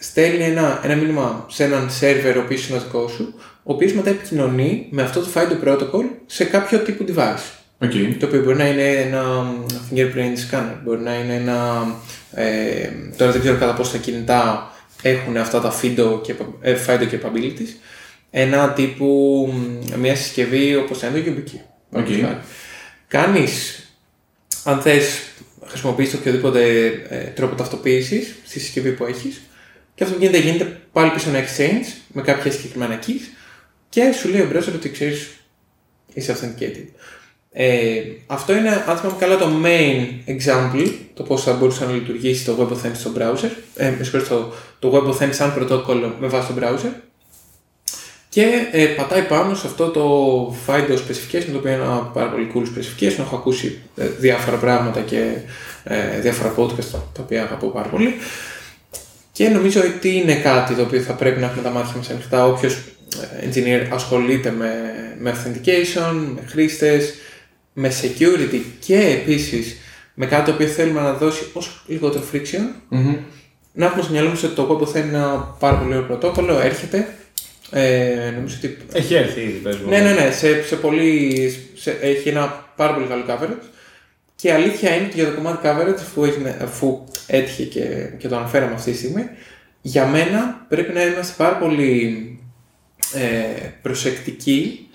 στέλνει 0.01 0.45
ένα, 0.45 0.81
ένα 0.85 0.95
μήνυμα 0.95 1.47
σε 1.49 1.65
έναν 1.65 1.89
server 2.01 2.35
ο 2.37 2.41
οποίος 2.41 2.69
είναι 2.69 2.79
ο 2.79 2.81
δικός 2.81 3.13
σου, 3.13 3.35
ο 3.63 3.73
οποίος 3.73 3.93
μετά 3.93 4.11
επικοινωνεί 4.11 4.87
με 4.91 5.03
αυτό 5.03 5.21
το 5.21 5.29
Fido 5.35 5.69
protocol 5.69 6.05
σε 6.27 6.45
κάποιο 6.45 6.79
τύπο 6.79 7.05
device. 7.09 7.59
Οκ. 7.83 7.91
Το 8.19 8.27
οποίο 8.27 8.43
μπορεί 8.43 8.57
να 8.57 8.69
είναι 8.69 8.91
ένα 8.91 9.55
fingerprint 9.91 10.51
scanner, 10.51 10.77
μπορεί 10.85 11.01
να 11.01 11.15
είναι 11.15 11.35
ένα. 11.35 11.87
Ε, 12.35 12.89
τώρα 13.17 13.33
δεν 13.33 13.41
ξέρω 13.41 13.57
κατά 13.59 13.75
πόσο 13.75 13.93
τα 13.93 13.99
κινητά 13.99 14.73
έχουν 15.03 15.37
αυτά 15.37 15.61
τα 15.61 15.75
FIDO, 15.83 16.21
και, 16.23 16.35
ε, 16.61 16.77
FIDO 16.87 17.11
capabilities. 17.11 17.75
Ένα 18.31 18.73
τύπου, 18.73 19.07
μ, 19.53 19.99
μια 19.99 20.17
συσκευή 20.17 20.77
όπως 20.77 21.03
είναι 21.03 21.21
το 21.21 21.31
YubiKey. 21.31 21.61
Οκ. 21.91 22.07
Κάνεις, 23.09 23.85
αν 24.65 24.81
θες, 24.81 25.21
χρησιμοποιείς 25.67 26.15
οποιοδήποτε 26.15 26.87
ε, 27.09 27.25
τρόπο 27.25 27.55
ταυτοποίησης 27.55 28.35
στη 28.45 28.61
συσκευή 28.61 28.91
που 28.91 29.05
έχεις 29.05 29.41
και 29.95 30.05
αυτό 30.05 30.17
που 30.17 30.23
γίνεται, 30.25 30.43
γίνεται 30.43 30.81
πάλι 30.93 31.11
πίσω 31.11 31.29
ένα 31.29 31.45
exchange 31.45 31.87
με 32.13 32.23
κάποια 32.23 32.51
συγκεκριμένα 32.53 32.99
keys 33.07 33.37
και 33.89 34.13
σου 34.13 34.29
λέει 34.29 34.41
ο 34.41 34.51
browser 34.53 34.73
ότι 34.75 34.91
ξέρεις 34.91 35.31
είσαι 36.15 36.37
authenticated. 36.37 36.87
Ε, 37.53 38.01
αυτό 38.27 38.57
είναι, 38.57 38.85
αν 38.89 38.97
θυμάμαι 38.97 39.19
καλά, 39.19 39.37
το 39.37 39.49
main 39.65 40.31
example, 40.31 40.93
το 41.15 41.23
πώς 41.23 41.43
θα 41.43 41.53
μπορούσε 41.53 41.85
να 41.85 41.93
λειτουργήσει 41.93 42.45
το 42.45 42.57
WebAuthn 42.61 42.91
στο 42.93 43.13
browser, 43.19 43.51
ε, 43.77 43.95
με 43.99 44.05
συγχωρείτε, 44.05 44.29
το, 44.29 44.53
το 44.79 44.93
WebAuthn 44.95 45.29
σαν 45.31 45.55
πρωτόκολλο 45.55 46.17
με 46.21 46.27
βάση 46.27 46.53
το 46.53 46.55
browser. 46.61 46.91
Και 48.29 48.69
ε, 48.73 48.87
πατάει 48.87 49.23
πάνω 49.23 49.55
σε 49.55 49.67
αυτό 49.67 49.89
το 49.89 50.57
FIDO 50.67 50.93
specification, 50.93 51.45
το 51.53 51.57
οποίο 51.57 51.73
είναι 51.73 51.83
ένα 51.83 52.11
πάρα 52.15 52.29
πολύ 52.31 52.51
cool 52.55 52.63
specification. 52.63 53.19
Έχω 53.19 53.37
ακούσει 53.37 53.79
ε, 53.97 54.07
διάφορα 54.07 54.57
πράγματα 54.57 55.01
και 55.01 55.33
ε, 55.85 56.21
διάφορα 56.21 56.55
podcast 56.57 56.85
τα 56.91 57.23
οποία 57.23 57.43
αγαπώ 57.43 57.67
πάρα 57.67 57.89
πολύ. 57.89 58.15
Και 59.33 59.49
νομίζω 59.49 59.81
ότι 59.81 60.17
είναι 60.17 60.35
κάτι 60.35 60.75
το 60.75 60.83
οποίο 60.83 61.01
θα 61.01 61.13
πρέπει 61.13 61.41
να 61.41 61.47
έχουμε 61.47 61.63
τα 61.63 61.71
μάτια 61.71 61.97
μας 61.97 62.11
ανοιχτά. 62.11 62.47
Όποιος 62.47 62.75
ε, 63.43 63.49
engineer 63.49 63.87
ασχολείται 63.93 64.51
με, 64.51 64.73
με 65.19 65.35
authentication, 65.35 66.15
με 66.35 66.41
χρήστες, 66.47 67.15
με 67.73 67.93
security 68.03 68.61
και 68.87 68.97
επίσης 69.01 69.77
με 70.15 70.27
κάτι 70.27 70.45
το 70.45 70.51
οποίο 70.55 70.67
θέλουμε 70.67 71.01
να 71.01 71.13
δώσει 71.13 71.45
όσο 71.53 71.71
λιγότερο 71.87 72.25
friction, 72.33 72.61
Μμμ. 72.89 73.17
να 73.73 73.87
έχουμε 73.87 74.03
στο 74.03 74.13
μυαλό 74.13 74.29
μας 74.29 74.43
ότι 74.43 74.55
το 74.55 74.69
WebAuthn 74.83 74.89
θέλει 74.89 75.09
ένα 75.09 75.57
πάρα 75.59 75.77
πολύ 75.77 75.93
ωραίο 75.95 76.07
πρωτόκολλο, 76.07 76.59
έρχεται. 76.61 77.15
Ε, 77.73 78.31
νομίζω 78.37 78.57
ότι 78.59 78.77
Έχει 78.93 79.15
έρθει 79.15 79.41
ήδη, 79.41 79.59
πες 79.59 79.77
μου. 79.77 79.89
ναι, 79.89 79.99
ναι, 80.01 80.13
ναι. 80.13 80.31
Σε, 80.31 80.63
σε 80.63 80.77
πολύ, 80.77 81.53
σε, 81.75 81.91
έχει 82.01 82.29
ένα 82.29 82.73
πάρα 82.77 82.95
πολύ 82.95 83.07
καλό 83.07 83.25
coverage. 83.29 83.65
Και 84.37 84.49
η 84.49 84.51
αλήθεια 84.51 84.95
είναι 84.95 85.05
ότι 85.07 85.15
για 85.15 85.25
το 85.25 85.35
κομμάτι 85.35 85.59
coverage, 85.69 85.95
αφού, 86.01 86.25
έχει- 86.25 86.43
αφού 86.63 87.05
έτυχε 87.27 87.63
και, 87.65 88.11
και 88.19 88.29
το 88.29 88.37
αναφέραμε 88.37 88.75
αυτή 88.75 88.91
τη 88.91 88.97
στιγμή, 88.97 89.25
για 89.81 90.07
μένα 90.07 90.67
πρέπει 90.69 90.93
να 90.93 91.05
είμαστε 91.05 91.35
πάρα 91.37 91.57
πολύ 91.57 92.25
ε, 93.15 93.69
προσεκτικοί 93.83 94.89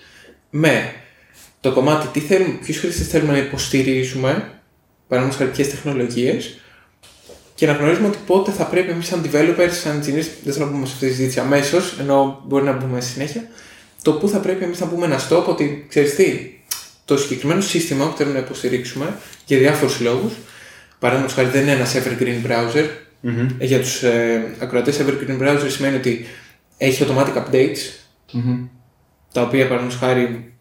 με 0.50 0.92
το 1.60 1.72
κομμάτι 1.72 2.06
τι 2.06 2.20
θέλουμε, 2.20 2.58
ποιους 2.64 2.78
χρήστες 2.78 3.08
θέλουμε 3.08 3.32
να 3.32 3.38
υποστηρίζουμε, 3.38 4.50
παραδείγματος 5.08 5.36
χάρη 5.36 5.56
ποιες 5.56 5.70
τεχνολογίες, 5.70 6.58
και 7.54 7.66
να 7.66 7.72
γνωρίζουμε 7.72 8.06
ότι 8.06 8.18
πότε 8.26 8.50
θα 8.50 8.64
πρέπει 8.64 8.90
εμείς, 8.90 9.06
σαν 9.06 9.30
developers, 9.30 9.70
σαν 9.70 10.00
engineers, 10.00 10.26
δεν 10.44 10.52
θέλω 10.52 10.64
να 10.64 10.70
μπούμε 10.70 10.86
σε 10.86 10.92
αυτή 10.92 11.06
τη 11.06 11.12
συζήτηση 11.14 11.40
αμέσως, 11.40 11.96
ενώ 12.00 12.42
μπορεί 12.46 12.64
να 12.64 12.72
μπούμε 12.72 13.00
στη 13.00 13.10
συνέχεια, 13.10 13.48
το 14.02 14.12
πού 14.12 14.28
θα 14.28 14.38
πρέπει 14.38 14.64
εμείς 14.64 14.80
να 14.80 14.86
πούμε 14.86 15.06
ένα 15.06 15.28
stop 15.28 15.44
ότι 15.44 15.86
ξέρεις 15.88 16.14
τι, 16.14 16.50
το 17.04 17.16
συγκεκριμένο 17.16 17.60
σύστημα 17.60 18.08
που 18.10 18.16
θέλουμε 18.16 18.38
να 18.38 18.44
υποστηρίξουμε 18.44 19.16
για 19.46 19.58
διάφορους 19.58 20.00
λόγους, 20.00 20.32
παραδείγματος 20.98 21.36
χάρη 21.36 21.48
δεν 21.48 21.62
είναι 21.62 21.72
ένας 21.72 21.94
evergreen 21.96 22.46
browser. 22.50 22.84
Ε, 23.58 23.64
Για 23.64 23.80
τους 23.80 24.02
ε, 24.02 24.54
ακροατές, 24.58 25.00
evergreen 25.00 25.40
browser 25.42 25.66
σημαίνει 25.68 25.96
ότι 25.96 26.26
έχει 26.76 27.04
automatic 27.08 27.34
updates, 27.36 27.78
Μμμ. 28.32 28.66
τα 29.32 29.42
οποία 29.42 29.68
παραδείγματος 29.68 29.98
χάρη 29.98 30.52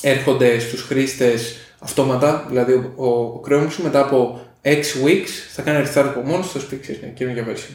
έρχονται 0.00 0.58
στους 0.58 0.82
χρήστες 0.82 1.56
αυτόματα, 1.78 2.46
δηλαδή 2.48 2.72
ο, 2.72 2.92
ο, 2.96 3.06
ο 3.06 3.40
Chrome 3.48 3.66
σου 3.70 3.82
μετά 3.82 4.00
από 4.00 4.40
6 4.62 4.68
weeks 4.68 5.28
θα 5.52 5.62
κάνει 5.62 5.86
restart 5.86 6.04
από 6.04 6.20
μόνος 6.20 6.46
του, 6.46 6.52
θα 6.52 6.58
σου 6.58 6.66
πει 6.66 6.78
ξέρεις, 6.78 7.02
ναι, 7.02 7.08
καινούργια 7.08 7.46
version. 7.46 7.74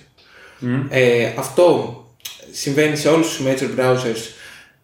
Ε, 0.89 1.32
αυτό 1.38 1.95
συμβαίνει 2.51 2.95
σε 2.95 3.08
όλους 3.10 3.36
τους 3.36 3.45
major 3.45 3.80
browsers, 3.80 4.21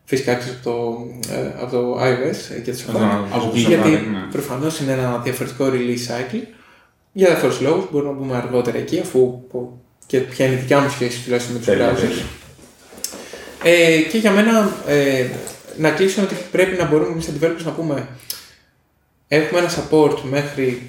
φυσικά 0.05 0.31
εκτός 0.31 0.47
από 0.49 0.63
το, 0.63 0.97
ε, 1.33 1.61
από 1.61 1.71
το 1.71 1.99
iOS 2.01 2.61
και 2.63 2.71
το 2.71 2.77
Αυτό, 2.77 2.99
Safari, 2.99 3.27
από 3.31 3.49
το 3.49 3.57
γιατί 3.57 3.89
Safari, 3.89 4.11
ναι. 4.11 4.31
προφανώς 4.31 4.79
είναι 4.79 4.91
ένα 4.91 5.17
διαφορετικό 5.23 5.65
release 5.65 6.11
cycle. 6.11 6.43
Για 7.11 7.27
διάφορους 7.27 7.61
λόγους, 7.61 7.85
μπορούμε 7.91 8.11
να 8.11 8.17
μπούμε 8.17 8.35
αργότερα 8.35 8.77
εκεί, 8.77 8.99
αφού 8.99 9.41
πω, 9.51 9.81
και 10.05 10.19
ποια 10.19 10.45
είναι 10.45 10.55
η 10.55 10.57
δικιά 10.57 10.79
μου 10.79 10.89
σχέση 10.89 11.23
τουλάχιστον 11.23 11.53
με 11.53 11.59
τους 11.59 11.67
Τέλεια, 11.67 11.91
browsers. 11.91 11.99
τέλεια. 11.99 12.23
Ε, 13.63 14.01
και 14.01 14.17
για 14.17 14.31
μένα 14.31 14.71
ε, 14.87 15.25
να 15.77 15.89
κλείσω 15.89 16.21
ότι 16.21 16.35
πρέπει 16.51 16.75
να 16.75 16.87
μπορούμε 16.87 17.11
εμείς 17.11 17.25
σαν 17.25 17.39
developers 17.41 17.63
να 17.63 17.71
πούμε 17.71 18.07
έχουμε 19.27 19.59
ένα 19.59 19.69
support 19.69 20.17
μέχρι 20.29 20.81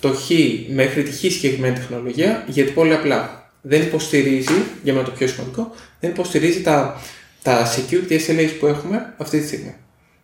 το 0.00 0.12
χ, 0.12 0.30
μέχρι 0.74 1.02
τη 1.02 1.10
χ 1.10 1.32
συγκεκριμένη 1.32 1.74
τεχνολογία 1.74 2.44
γιατί 2.46 2.70
πολύ 2.70 2.94
απλά 2.94 3.50
δεν 3.68 3.82
υποστηρίζει, 3.82 4.62
για 4.82 4.92
μένα 4.92 5.04
το 5.04 5.10
πιο 5.10 5.26
σημαντικό, 5.26 5.74
δεν 6.00 6.10
υποστηρίζει 6.10 6.62
τα, 6.62 7.00
τα 7.42 7.66
security 7.66 8.12
SLAs 8.12 8.50
που 8.60 8.66
έχουμε 8.66 9.14
αυτή 9.16 9.40
τη 9.40 9.46
στιγμή. 9.46 9.74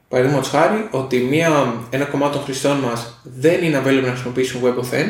Παραδείγματος 0.09 0.49
χάρη 0.49 0.88
ότι 0.91 1.19
μία, 1.19 1.75
ένα 1.91 2.05
κομμάτι 2.05 2.33
των 2.33 2.45
χρηστών 2.45 2.77
μας 2.77 3.21
δεν 3.23 3.62
είναι 3.62 3.83
available 3.85 4.03
να 4.05 4.11
χρησιμοποιήσουν 4.11 4.61
WebAuthn, 4.65 5.07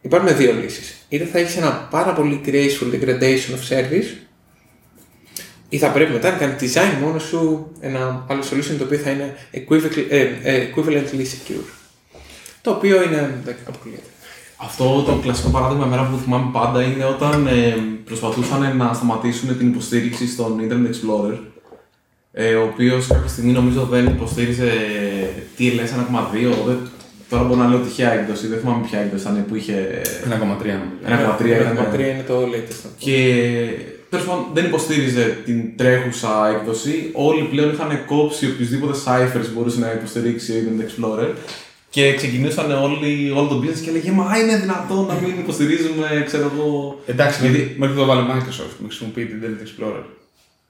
υπάρχουν 0.00 0.36
δύο 0.36 0.52
λύσεις. 0.52 1.06
Είτε 1.08 1.24
θα 1.24 1.38
έχεις 1.38 1.56
ένα 1.56 1.88
πάρα 1.90 2.12
πολύ 2.12 2.40
graceful 2.46 2.94
degradation 2.94 3.52
of 3.54 3.76
service, 3.76 4.27
ή 5.68 5.78
θα 5.78 5.88
πρέπει 5.88 6.12
μετά 6.12 6.30
να 6.30 6.36
κάνει 6.36 6.54
design 6.60 7.02
μόνος 7.02 7.22
σου 7.22 7.66
ένα 7.80 8.24
άλλο 8.28 8.42
solution 8.42 8.74
το 8.78 8.84
οποίο 8.84 8.98
θα 8.98 9.10
είναι 9.10 9.34
equivalent- 9.54 10.06
ε, 10.08 10.26
ε, 10.42 10.68
equivalently 10.74 11.20
secure. 11.20 11.64
Το 12.62 12.70
οποίο 12.70 13.02
είναι. 13.02 13.34
δεν 13.44 13.56
αποκλείεται. 13.68 14.02
Αυτό 14.56 15.02
το 15.06 15.18
κλασικό 15.22 15.48
παράδειγμα 15.48 15.84
εμένα 15.86 16.02
που 16.04 16.16
θυμάμαι 16.24 16.50
πάντα 16.52 16.82
είναι 16.82 17.04
όταν 17.04 17.46
ε, 17.46 17.76
προσπαθούσαν 18.04 18.76
να 18.76 18.92
σταματήσουν 18.92 19.58
την 19.58 19.68
υποστήριξη 19.68 20.28
στον 20.28 20.60
Internet 20.68 20.86
Explorer 20.94 21.38
ε, 22.32 22.54
ο 22.54 22.62
οποίος 22.62 23.06
κάποια 23.06 23.28
στιγμή 23.28 23.52
νομίζω 23.52 23.84
δεν 23.84 24.06
υποστήριζε 24.06 24.70
TLS 25.58 25.62
1.2. 25.62 26.64
δεν- 26.66 26.78
Τώρα 27.28 27.42
μπορώ 27.44 27.60
να 27.60 27.68
λέω 27.68 27.78
τυχαία 27.78 28.12
έκδοση, 28.12 28.46
δεν 28.46 28.58
θυμάμαι 28.58 28.86
ποια 28.86 28.98
έκδοση 28.98 29.22
ήταν 29.22 29.44
που 29.48 29.54
είχε 29.54 30.00
1,3 30.24 30.78
νομίζω. 30.78 30.90
1.3 31.06 31.46
ήταν. 31.46 31.76
1,3 31.76 31.98
είναι 32.00 32.24
το 32.26 32.40
latest. 32.40 32.88
Και 32.98 33.14
τέλος 34.10 34.26
πάντων 34.26 34.44
δεν 34.54 34.64
υποστήριζε 34.64 35.38
την 35.44 35.76
τρέχουσα 35.76 36.48
έκδοση. 36.56 37.10
Όλοι 37.12 37.42
πλέον 37.42 37.72
είχαν 37.72 38.04
κόψει 38.06 38.46
οποιοδήποτε 38.46 38.98
ciphers 39.04 39.48
μπορούσε 39.54 39.78
να 39.78 39.92
υποστηρίξει 39.92 40.52
ο 40.52 40.54
Internet 40.64 40.84
Explorer. 40.88 41.30
Και 41.90 42.14
ξεκινούσαν 42.14 42.70
όλοι, 42.70 43.32
όλο 43.36 43.48
το 43.48 43.62
business 43.64 43.80
και 43.84 43.90
έλεγε 43.90 44.10
Μα 44.10 44.38
είναι 44.38 44.56
δυνατόν 44.56 45.06
να 45.06 45.14
μην 45.14 45.38
υποστηρίζουμε, 45.38 46.22
ξέρω 46.26 46.52
εγώ. 46.54 47.00
Εντάξει, 47.06 47.40
Γιατί- 47.40 47.56
γιατί... 47.56 47.74
μέχρι 47.78 47.96
το 47.96 48.04
βάλε 48.04 48.20
Microsoft, 48.20 48.76
με 48.78 48.86
χρησιμοποιεί 48.88 49.24
την 49.26 49.38
Internet 49.42 49.62
Explorer. 49.66 50.02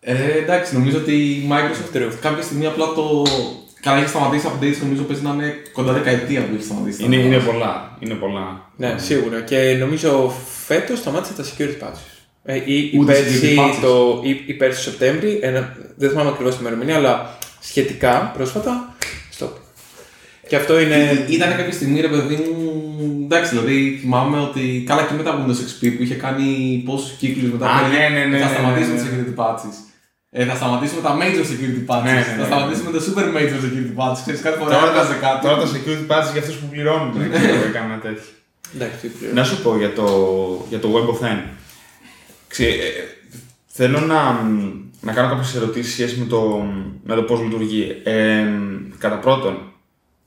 Ε, 0.00 0.14
εντάξει, 0.42 0.74
νομίζω 0.74 0.96
ότι 0.98 1.12
η 1.12 1.48
Microsoft 1.50 2.12
κάποια 2.20 2.42
στιγμή 2.42 2.66
απλά 2.66 2.92
το. 2.94 3.22
Καλά, 3.80 3.98
έχει 3.98 4.08
σταματήσει 4.08 4.46
updates, 4.48 4.76
νομίζω 4.82 5.02
παίζει 5.02 5.22
να 5.22 5.30
είναι 5.30 5.54
κοντά 5.72 5.92
δεκαετία 5.92 6.40
που 6.40 6.54
έχει 6.54 6.64
σταματήσει. 6.64 7.04
Είναι, 7.04 7.16
είναι 7.16 7.38
πολλά. 7.38 7.96
Είναι 8.00 8.14
πολλά. 8.14 8.70
Ναι, 8.76 8.94
σίγουρα. 8.98 9.40
Και 9.40 9.76
νομίζω 9.80 10.32
φέτος 10.66 10.98
σταμάτησε 10.98 11.32
τα 11.32 11.44
security 11.44 11.84
patches. 11.84 12.17
Ε, 12.50 12.62
ή, 12.64 12.90
ή, 12.92 12.98
Ούτε 12.98 13.12
πέρσι, 13.12 13.54
security 13.56 13.60
patches. 13.60 13.78
το, 13.82 14.20
ή, 14.24 14.42
ή 14.46 14.52
πέρσι 14.54 14.82
Σεπτέμβρη, 14.82 15.38
ένα, 15.42 15.76
δεν 15.96 16.10
θυμάμαι 16.10 16.28
ακριβώς 16.28 16.52
την 16.56 16.60
ημερομηνία, 16.66 16.96
αλλά 16.96 17.38
σχετικά 17.60 18.32
πρόσφατα, 18.36 18.96
stop. 19.38 19.48
Και 20.48 20.56
αυτό 20.56 20.80
είναι. 20.80 20.94
Ε, 20.94 21.24
Ήταν 21.28 21.56
κάποια 21.56 21.72
στιγμή, 21.72 22.00
ρε 22.00 22.08
παιδί 22.08 22.34
μου. 22.34 22.58
Εντάξει, 23.24 23.50
δηλαδή 23.54 23.98
θυμάμαι 24.00 24.38
ότι. 24.40 24.84
Καλά 24.86 25.02
και 25.02 25.14
μετά 25.14 25.30
από 25.30 25.44
Windows 25.44 25.60
XP 25.68 25.80
που 25.96 26.02
είχε 26.02 26.14
κάνει 26.14 26.46
πόσους 26.86 27.10
κύκλους 27.20 27.50
μετά. 27.52 27.66
Α, 27.66 27.78
που 27.78 27.84
έλεγε, 27.84 28.08
ναι, 28.08 28.18
ναι, 28.18 28.24
ναι, 28.24 28.38
Θα 28.38 28.48
ναι, 28.48 28.54
σταματήσουμε 28.54 28.94
ναι, 28.94 29.02
τα 29.02 29.08
ναι. 29.08 29.12
security 29.16 29.34
patches. 29.40 29.76
Ε, 30.30 30.44
θα 30.44 30.54
σταματήσουμε 30.60 31.00
τα 31.08 31.12
major 31.20 31.44
security 31.52 31.82
patches. 31.90 32.04
Ναι, 32.08 32.12
ναι, 32.12 32.24
ναι, 32.28 32.34
θα 32.40 32.42
ναι. 32.42 32.50
σταματήσουμε 32.50 32.90
τα 32.96 33.00
super 33.06 33.26
major 33.36 33.58
security 33.66 33.94
patches. 34.00 34.20
Ξέρεις, 34.24 34.40
κάθε 34.46 34.56
φορά 34.60 34.70
Τώρα, 34.74 34.86
έβγαζε 34.90 35.14
τα, 35.14 35.18
κάτι. 35.24 35.38
τώρα 35.44 35.56
τα 35.62 35.66
security 35.74 36.06
patches 36.12 36.32
για 36.34 36.42
αυτούς 36.44 36.56
που 36.60 36.66
πληρώνουν. 36.72 37.10
Δεν 37.20 37.28
ξέρω, 37.32 37.62
έκανα 37.70 37.88
ένα 37.92 38.00
τέτοιο. 38.06 38.28
Εντάξει, 38.74 38.96
τι 39.02 39.08
πλέον. 39.16 39.34
Να 39.38 39.44
σου 39.48 39.56
πω 39.64 39.70
για 39.82 39.92
το, 39.98 40.06
για 40.72 40.80
το 40.82 40.88
WebAuthn. 40.94 41.18
Ξέ, 41.20 41.57
ε, 42.56 42.66
θέλω 43.66 44.00
να, 44.00 44.48
να 45.00 45.12
κάνω 45.12 45.28
κάποιες 45.28 45.54
ερωτήσεις 45.54 45.92
σχέση 45.92 46.18
με 46.18 46.26
το, 46.26 46.66
με 47.04 47.14
το 47.14 47.22
πώς 47.22 47.40
λειτουργεί. 47.40 48.00
Ε, 48.04 48.46
κατά 48.98 49.16
πρώτον, 49.16 49.72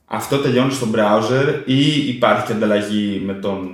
αυτό 0.04 0.38
τελειώνει 0.38 0.72
στο 0.72 0.86
browser 0.94 1.62
ή 1.64 2.08
υπάρχει 2.08 2.46
και 2.46 2.52
ανταλλαγή 2.52 3.22
με 3.24 3.32
τον, 3.34 3.70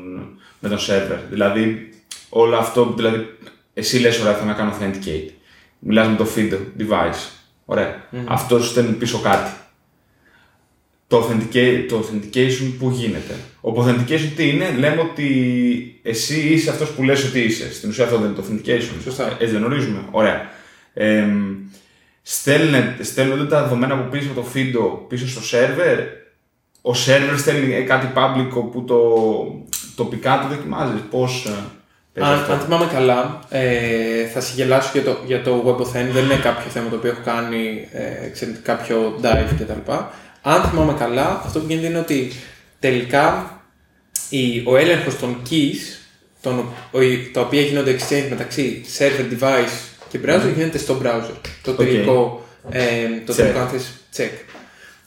με 0.58 0.68
τον 0.68 0.78
server; 0.78 1.18
Δηλαδή, 1.30 1.88
όλο 2.28 2.56
αυτό, 2.56 2.92
δηλαδή, 2.96 3.36
εσύ 3.74 3.98
λες, 3.98 4.20
ωραία, 4.20 4.34
θέλω 4.34 4.46
να 4.46 4.54
κάνω 4.54 4.74
authenticate. 4.78 5.30
Μιλάς 5.78 6.08
με 6.08 6.16
το 6.16 6.26
feed 6.36 6.52
device. 6.78 7.30
Ωραία. 7.64 8.08
Αυτός 8.26 8.64
σου 8.64 8.70
στέλνει 8.70 8.92
πίσω 8.92 9.18
κάτι. 9.18 9.50
Το, 11.08 11.28
authenticate, 11.28 11.84
το 11.88 11.98
authentication 12.04 12.72
που 12.78 12.90
γίνεται. 12.90 13.34
Ο 13.60 13.72
authentication 13.84 14.30
τι 14.36 14.48
είναι, 14.48 14.70
λέμε 14.78 15.00
ότι 15.00 16.00
εσύ 16.02 16.40
είσαι 16.40 16.70
αυτός 16.70 16.90
που 16.90 17.02
λες 17.02 17.24
ότι 17.24 17.40
είσαι. 17.40 17.72
Στην 17.72 17.88
ουσία 17.88 18.04
αυτό 18.04 18.18
δεν 18.18 18.26
είναι 18.30 18.36
το 18.36 18.44
authentication. 18.50 19.02
Σωστά. 19.02 19.30
Έτσι 19.40 19.46
δεν 19.54 19.62
γνωρίζουμε. 19.62 19.98
Ωραία. 20.10 20.50
Ε, 20.94 21.24
στέλνε- 22.22 23.02
στέλνονται 23.04 23.44
τα 23.46 23.62
δεδομένα 23.62 23.94
από 23.94 24.02
πίσω 24.10 24.28
από 24.30 24.40
το 24.40 24.46
feed 24.54 24.98
πίσω 25.08 25.28
στο 25.28 25.40
server. 25.52 25.98
Ο 26.82 26.90
server 27.06 27.34
στέλνει 27.38 27.82
κάτι 27.84 28.08
public 28.14 28.48
που 28.72 28.84
το 28.86 28.98
τοπικά 29.96 30.40
το 30.48 30.54
δοκιμάζεις. 30.56 31.00
Πώς 31.10 31.44
ε, 31.46 31.50
παίζει 32.12 32.32
Αν, 32.32 32.38
αυτό. 32.38 32.52
αν 32.52 32.58
θυμάμαι 32.58 32.86
καλά, 32.92 33.38
ε, 33.48 34.26
θα 34.26 34.40
σε 34.40 34.52
γελάσω 34.56 34.90
για 34.92 35.02
το, 35.02 35.18
για 35.26 35.42
το 35.42 35.64
WebAuthn, 35.66 36.08
δεν 36.12 36.24
είναι 36.24 36.36
κάποιο 36.42 36.70
θέμα 36.70 36.88
το 36.88 36.96
οποίο 36.96 37.10
έχω 37.10 37.20
κάνει 37.24 37.88
ε, 37.92 38.28
ξέρετε, 38.28 38.60
κάποιο 38.62 39.18
dive 39.22 39.54
κτλ. 39.60 39.92
Αν 40.42 40.62
θυμάμαι 40.62 40.92
καλά, 40.92 41.42
αυτό 41.44 41.58
που 41.60 41.66
γίνεται 41.68 41.86
είναι 41.86 41.98
ότι 41.98 42.32
τελικά 42.78 43.52
η, 44.28 44.62
ο 44.64 44.76
έλεγχος 44.76 45.18
των 45.18 45.42
keys, 45.50 45.98
τον, 46.40 46.58
ο, 46.90 46.98
τα 47.32 47.40
οποία 47.40 47.60
γίνονται 47.60 47.96
exchange 47.98 48.26
μεταξύ 48.30 48.84
server 48.98 49.38
device 49.38 49.88
και 50.08 50.18
browser, 50.24 50.52
γίνεται 50.56 50.78
στο 50.78 51.00
browser. 51.02 51.36
Το 51.62 51.70
Οκ. 51.70 51.76
τελικό, 51.76 52.46
ε, 52.70 52.82
το 53.26 53.32
Check. 53.32 53.36
τελικό 53.36 53.58
αν 53.58 53.68
θες, 53.68 53.90
check. 54.16 54.30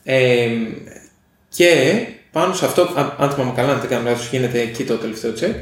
Ε, 0.03 0.49
και 1.49 2.01
πάνω 2.31 2.53
σε 2.53 2.65
αυτό, 2.65 2.89
αν, 2.95 3.15
αν 3.17 3.29
θυμάμαι 3.29 3.51
καλά, 3.55 3.71
αν 3.71 3.79
δεν 3.79 3.89
κάνω 3.89 4.09
λάθος, 4.09 4.29
γίνεται 4.29 4.61
εκεί 4.61 4.83
το 4.83 4.95
τελευταίο 4.95 5.33
check. 5.39 5.55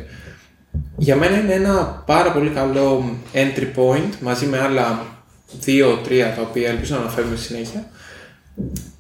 Για 0.98 1.16
μένα 1.16 1.38
είναι 1.38 1.54
ένα 1.54 2.04
πάρα 2.06 2.32
πολύ 2.32 2.50
καλό 2.50 3.18
entry 3.34 3.68
point 3.76 4.10
μαζί 4.22 4.46
με 4.46 4.60
άλλα 4.60 5.06
δύο-τρία 5.60 6.34
τα 6.36 6.42
οποία 6.42 6.70
ελπίζω 6.70 6.96
να 6.96 7.02
αναφέρουμε 7.02 7.36
στη 7.36 7.46
συνέχεια 7.46 7.90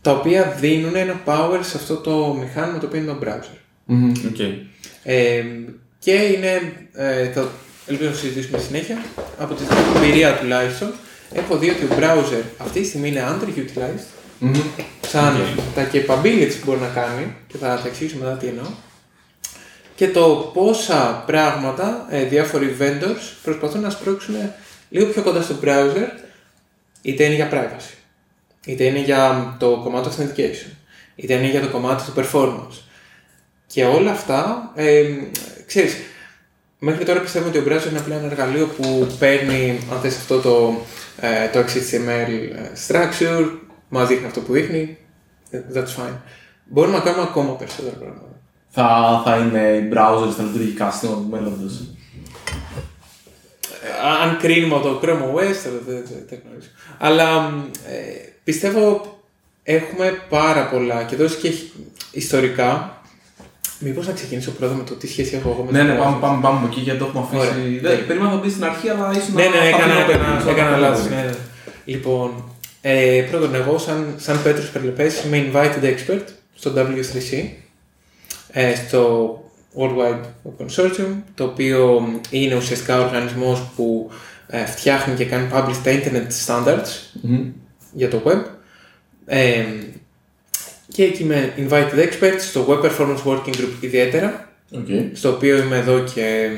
τα 0.09 0.15
οποία 0.15 0.55
δίνουν 0.59 0.95
ένα 0.95 1.21
power 1.25 1.59
σε 1.61 1.77
αυτό 1.77 1.95
το 1.95 2.37
μηχάνημα 2.39 2.77
το 2.77 2.85
οποίο 2.85 2.99
είναι 2.99 3.11
το 3.11 3.19
browser. 3.23 3.57
Οκ. 4.27 4.39
Ε, 5.03 5.43
και 5.99 6.11
είναι, 6.11 6.61
ε, 6.93 7.31
θα 7.31 7.49
ελπίζω 7.87 8.09
να 8.09 8.15
συζητήσουμε 8.15 8.57
στη 8.57 8.67
συνέχεια, 8.67 8.97
από 9.39 9.53
τη 9.53 9.63
δική 9.63 9.75
μου 9.75 10.03
εμπειρία 10.03 10.37
τουλάχιστον, 10.37 10.91
έχω 11.33 11.57
δει 11.57 11.69
ότι 11.69 11.83
ο 11.83 11.87
browser 11.99 12.43
αυτή 12.57 12.81
τη 12.81 12.87
στιγμή 12.87 13.07
είναι 13.07 13.23
underutilized, 13.29 14.03
σαν 15.07 15.37
τα 15.75 15.89
capabilities 15.93 16.53
που 16.59 16.65
μπορεί 16.65 16.79
να 16.79 16.87
κάνει, 16.87 17.35
και 17.47 17.57
θα 17.57 17.79
τα 17.83 17.87
εξηγήσω 17.87 18.17
μετά 18.17 18.31
τι 18.31 18.47
εννοώ, 18.47 18.65
και 19.95 20.07
το 20.07 20.51
πόσα 20.53 21.23
πράγματα 21.25 22.07
ε, 22.09 22.23
διάφοροι 22.23 22.77
vendors 22.79 23.33
προσπαθούν 23.43 23.81
να 23.81 23.89
σπρώξουν 23.89 24.35
λίγο 24.89 25.05
πιο 25.05 25.21
κοντά 25.21 25.41
στο 25.41 25.55
browser, 25.63 26.07
είτε 27.01 27.23
είναι 27.23 27.35
για 27.35 27.49
privacy, 27.51 27.93
είτε 28.65 28.83
είναι 28.83 28.99
για 28.99 29.55
το 29.59 29.79
κομμάτι 29.83 30.09
του 30.09 30.15
authentication, 30.15 30.71
είτε 31.15 31.33
είναι 31.33 31.47
για 31.49 31.61
το 31.61 31.67
κομμάτι 31.67 32.03
του 32.03 32.13
performance. 32.21 32.77
Και 33.67 33.85
όλα 33.85 34.11
αυτά, 34.11 34.71
ε, 34.75 35.03
ξέρεις, 35.65 35.95
μέχρι 36.79 37.05
τώρα 37.05 37.19
πιστεύω 37.19 37.47
ότι 37.47 37.57
ο 37.57 37.63
browser 37.67 37.89
είναι 37.89 37.99
απλά 37.99 38.15
ένα 38.15 38.25
εργαλείο 38.25 38.65
που 38.67 39.15
παίρνει, 39.19 39.79
αν 39.93 39.99
θες 39.99 40.15
αυτό 40.17 40.39
το, 40.39 40.73
ε, 41.19 41.47
το 41.47 41.59
XHTML 41.59 42.29
structure, 42.87 43.49
μας 43.89 44.07
δείχνει 44.07 44.25
αυτό 44.25 44.39
που 44.39 44.51
δείχνει, 44.53 44.97
that's 45.51 45.83
fine. 46.03 46.15
Μπορούμε 46.65 46.97
να 46.97 47.03
κάνουμε 47.03 47.23
ακόμα 47.23 47.55
περισσότερα 47.55 47.95
πράγματα. 47.95 48.27
Θα, 48.69 49.21
θα 49.25 49.37
είναι 49.37 49.59
οι 49.67 49.89
browsers 49.93 50.33
τα 50.37 50.43
λειτουργικά 50.43 50.91
συστήματα 50.91 51.19
του 51.21 51.27
μέλλοντος. 51.31 51.79
Ε, 53.83 54.07
αν 54.23 54.37
κρίνουμε 54.37 54.75
από 54.75 54.83
το 54.87 54.99
Chrome 55.03 55.35
OS, 55.35 55.55
τώρα 55.63 55.79
δεν 55.87 56.03
δεν- 56.05 56.25
δεν 56.29 56.39
γνωρίζω. 56.45 56.69
Αλλά 56.97 57.53
ε, 57.87 58.29
πιστεύω 58.49 59.19
έχουμε 59.63 60.21
πάρα 60.29 60.69
πολλά 60.69 61.03
και 61.03 61.15
εδώ 61.15 61.25
και 61.25 61.51
ιστορικά. 62.11 62.93
Μήπως 63.79 64.07
να 64.07 64.13
ξεκινήσω 64.13 64.51
πρώτα 64.51 64.73
με 64.73 64.83
το 64.83 64.93
τι 64.93 65.07
σχέση 65.07 65.35
έχω 65.35 65.49
εγώ 65.49 65.63
με 65.63 65.71
Ναι, 65.71 65.87
το 65.87 65.93
ναι, 65.93 65.99
browser. 65.99 66.03
πάμε, 66.03 66.17
πάμε, 66.19 66.41
πάμε 66.41 66.57
από 66.57 66.67
εκεί 66.67 66.79
γιατί 66.79 66.99
το 66.99 67.05
έχουμε 67.05 67.39
Ωραία. 67.39 67.51
αφήσει. 67.51 67.79
Δεν, 67.79 68.05
περίμενα 68.07 68.29
να 68.31 68.35
το 68.35 68.41
πεις 68.41 68.51
στην 68.51 68.63
αρχή, 68.63 68.89
αλλά 68.89 69.11
ήσουν 69.11 69.33
Ναι, 69.33 69.41
ναι, 69.43 69.67
έκανα, 69.67 69.83
αφήνω 69.83 69.99
έκανα, 69.99 70.35
παιδί, 70.37 70.49
έκανα 70.49 70.69
σαν 70.71 70.79
λάθος. 70.79 71.03
παιδί. 71.07 71.15
Ναι, 71.15 71.21
ναι. 71.21 71.35
Λοιπόν, 71.85 72.43
ε, 72.81 73.25
πρώτον, 73.31 73.55
εγώ 73.55 73.77
σαν, 73.77 74.13
σαν 74.17 74.41
Πέτρος 74.43 74.69
Περλεπές 74.69 75.23
είμαι 75.23 75.49
invited 75.51 75.83
expert 75.83 76.23
στο 76.55 76.73
W3C, 76.75 77.43
ε, 78.51 78.75
στο 78.75 79.33
Worldwide 79.77 80.23
Web 80.43 80.65
Consortium, 80.65 81.11
το 81.35 81.43
οποίο 81.43 82.07
είναι 82.29 82.55
ουσιαστικά 82.55 82.99
ο 82.99 83.03
οργανισμός 83.03 83.61
που 83.75 84.11
ε, 84.47 84.65
φτιάχνει 84.65 85.15
και 85.15 85.25
κάνει 85.25 85.47
publish 85.53 85.77
τα 85.83 85.91
internet 85.91 86.27
standards 86.47 86.91
Μμμ. 87.21 87.45
Για 87.91 88.09
το 88.09 88.21
web. 88.25 88.43
Ε, 89.25 89.65
και 90.91 91.03
εκεί 91.03 91.23
είμαι 91.23 91.53
invited 91.57 91.93
expert 91.93 92.35
στο 92.39 92.65
Web 92.69 92.85
Performance 92.85 93.23
Working 93.25 93.55
Group 93.55 93.71
ιδιαίτερα, 93.81 94.49
Οκ. 94.71 94.87
στο 95.13 95.29
οποίο 95.29 95.57
είμαι 95.57 95.77
εδώ 95.77 95.99
και 95.99 96.49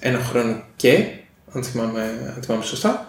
ένα 0.00 0.18
χρόνο 0.18 0.62
και, 0.76 1.04
αν 1.52 1.64
θυμάμαι, 1.64 2.32
αν 2.36 2.42
θυμάμαι 2.42 2.64
σωστά, 2.64 3.06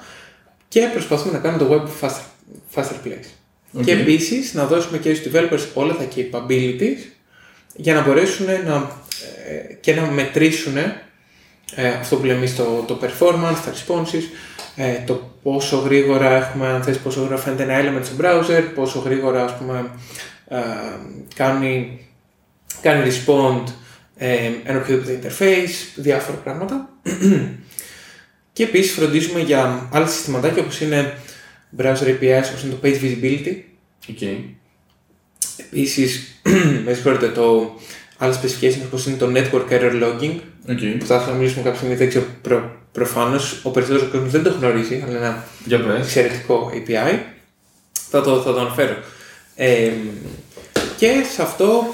και 0.67 0.89
προσπαθούμε 0.93 1.34
να 1.34 1.39
κάνουμε 1.39 1.63
το 1.63 1.73
web 1.73 2.06
faster, 2.06 2.23
faster 2.75 3.08
place. 3.08 3.28
Οκ. 3.73 3.84
Και 3.84 3.91
επίσης 3.91 4.54
να 4.54 4.65
δώσουμε 4.65 4.97
και 4.97 5.13
στους 5.13 5.32
developers 5.34 5.65
όλα 5.73 5.95
τα 5.95 6.08
capabilities 6.15 6.99
για 7.75 7.93
να 7.93 8.01
μπορέσουν 8.01 8.45
να, 8.45 8.91
ε, 9.47 9.73
και 9.73 9.95
να 9.95 10.01
μετρήσουν 10.01 10.78
ε, 11.75 11.88
αυτό 11.88 12.15
που 12.15 12.25
λέμε 12.25 12.38
εμείς 12.38 12.56
το, 12.56 12.84
το 12.88 12.99
performance, 13.01 13.58
τα 13.65 13.73
responses, 13.73 14.23
ε, 14.75 15.03
το 15.05 15.31
πόσο 15.43 15.77
γρήγορα 15.77 16.35
έχουμε, 16.35 16.67
αν 16.67 16.83
θες, 16.83 16.97
πόσο 16.97 17.19
γρήγορα 17.19 17.41
φαίνεται 17.41 17.63
ένα 17.63 17.79
element 17.81 18.05
στο 18.05 18.15
browser, 18.21 18.63
πόσο 18.75 18.99
γρήγορα 18.99 19.43
ας 19.43 19.57
πούμε 19.57 19.89
ε, 20.47 20.57
κάνει, 21.35 21.99
κάνει 22.81 23.11
respond 23.11 23.63
ε, 24.17 24.49
ένα 24.63 24.79
οποιοδήποτε 24.79 25.19
interface, 25.21 25.93
διάφορα 25.95 26.38
πράγματα. 26.38 26.89
και 28.53 28.63
επίσης 28.63 28.91
φροντίζουμε 28.91 29.39
για 29.39 29.89
άλλα 29.91 30.07
συστηματάκια 30.07 30.61
όπως 30.61 30.81
είναι 30.81 31.13
browser 31.77 32.07
APIs, 32.07 32.43
όπως 32.49 32.63
είναι 32.63 32.73
το 32.73 32.79
page 32.83 33.01
visibility, 33.01 33.55
Οκ. 34.09 34.21
Επίσης, 35.57 36.39
με 36.85 36.93
συγχωρείτε, 36.93 37.27
το 37.27 37.79
άλλο 38.17 38.34
specification 38.34 38.80
όπως 38.86 39.06
είναι 39.06 39.17
το 39.17 39.32
network 39.36 39.71
error 39.73 40.04
logging, 40.04 40.39
Οκ. 40.69 40.80
που 40.99 41.06
θα 41.06 41.15
ήθελα 41.15 41.32
να 41.32 41.34
μιλήσουμε 41.34 41.63
κάποια 41.63 41.78
στιγμή, 41.78 41.95
δεν 41.95 42.10
ξέρω 42.10 42.25
προ, 42.41 42.75
προφανώς, 42.91 43.60
ο 43.63 43.69
περισσότερος 43.69 44.08
κόσμος 44.12 44.32
δεν 44.32 44.43
το 44.43 44.49
γνωρίζει, 44.60 44.95
αλλά 45.04 45.17
είναι 45.17 45.25
ένα 45.25 45.43
Για 45.65 45.80
πες. 45.80 45.99
εξαιρετικό 45.99 46.71
API. 46.73 47.19
Θα 48.10 48.21
το, 48.21 48.41
θα 48.41 48.54
το 48.54 48.60
αναφέρω. 48.60 48.95
Ε, 49.56 49.91
και 50.97 51.23
σε 51.34 51.41
αυτό, 51.41 51.93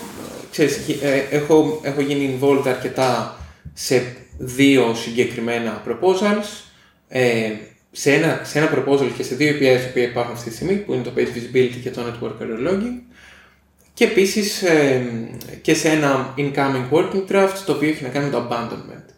ξέρεις, 0.51 0.77
ε, 1.01 1.35
έχω, 1.35 1.79
έχω 1.83 2.01
γίνει 2.01 2.39
involved 2.39 2.63
αρκετά 2.67 3.37
σε 3.73 4.15
δύο 4.37 4.93
συγκεκριμένα 4.95 5.83
proposals. 5.87 6.63
Ε, 7.07 7.51
σε, 7.91 8.13
ένα, 8.13 8.41
σε 8.43 8.57
ένα 8.59 8.69
proposal 8.75 9.09
και 9.17 9.23
σε 9.23 9.35
δύο 9.35 9.51
APIs 9.51 9.91
που 9.93 9.99
υπάρχουν 9.99 10.33
αυτή 10.33 10.49
τη 10.49 10.55
στιγμή, 10.55 10.73
που 10.75 10.93
είναι 10.93 11.03
το 11.03 11.11
Page 11.15 11.19
Visibility 11.19 11.79
και 11.83 11.91
το 11.91 12.01
Network 12.01 12.43
Error 12.43 12.69
Logging. 12.69 13.10
Και 14.01 14.07
επίσης 14.07 14.61
ε, 14.61 15.01
και 15.61 15.73
σε 15.73 15.89
ένα 15.89 16.33
incoming 16.37 16.89
working 16.91 17.31
draft, 17.31 17.57
το 17.65 17.71
οποίο 17.71 17.89
έχει 17.89 18.03
να 18.03 18.09
κάνει 18.09 18.25
με 18.25 18.31
το 18.31 18.47
abandonment. 18.49 19.13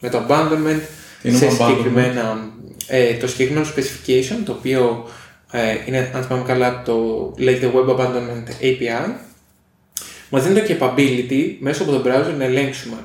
Με 0.00 0.08
το 0.08 0.24
abandonment 0.28 0.80
Τι 1.22 1.28
είναι 1.28 1.38
σε 1.38 1.46
το 1.46 1.52
abandonment? 1.52 1.68
συγκεκριμένα, 1.68 2.50
ε, 2.86 3.14
το 3.14 3.26
συγκεκριμένο 3.26 3.66
specification, 3.66 4.42
το 4.44 4.52
οποίο 4.52 5.08
ε, 5.50 5.76
είναι, 5.86 6.10
αν 6.14 6.22
θυμάμαι 6.22 6.44
καλά, 6.46 6.82
το 6.82 6.94
λέγεται 7.38 7.72
Web 7.74 7.88
Abandonment 7.88 8.62
API, 8.62 9.10
μας 10.30 10.46
δίνει 10.46 10.60
το 10.60 10.74
capability 10.74 11.56
μέσω 11.60 11.82
από 11.82 11.92
το 11.92 12.02
browser 12.06 12.34
να 12.38 12.44
ελέγξουμε 12.44 12.96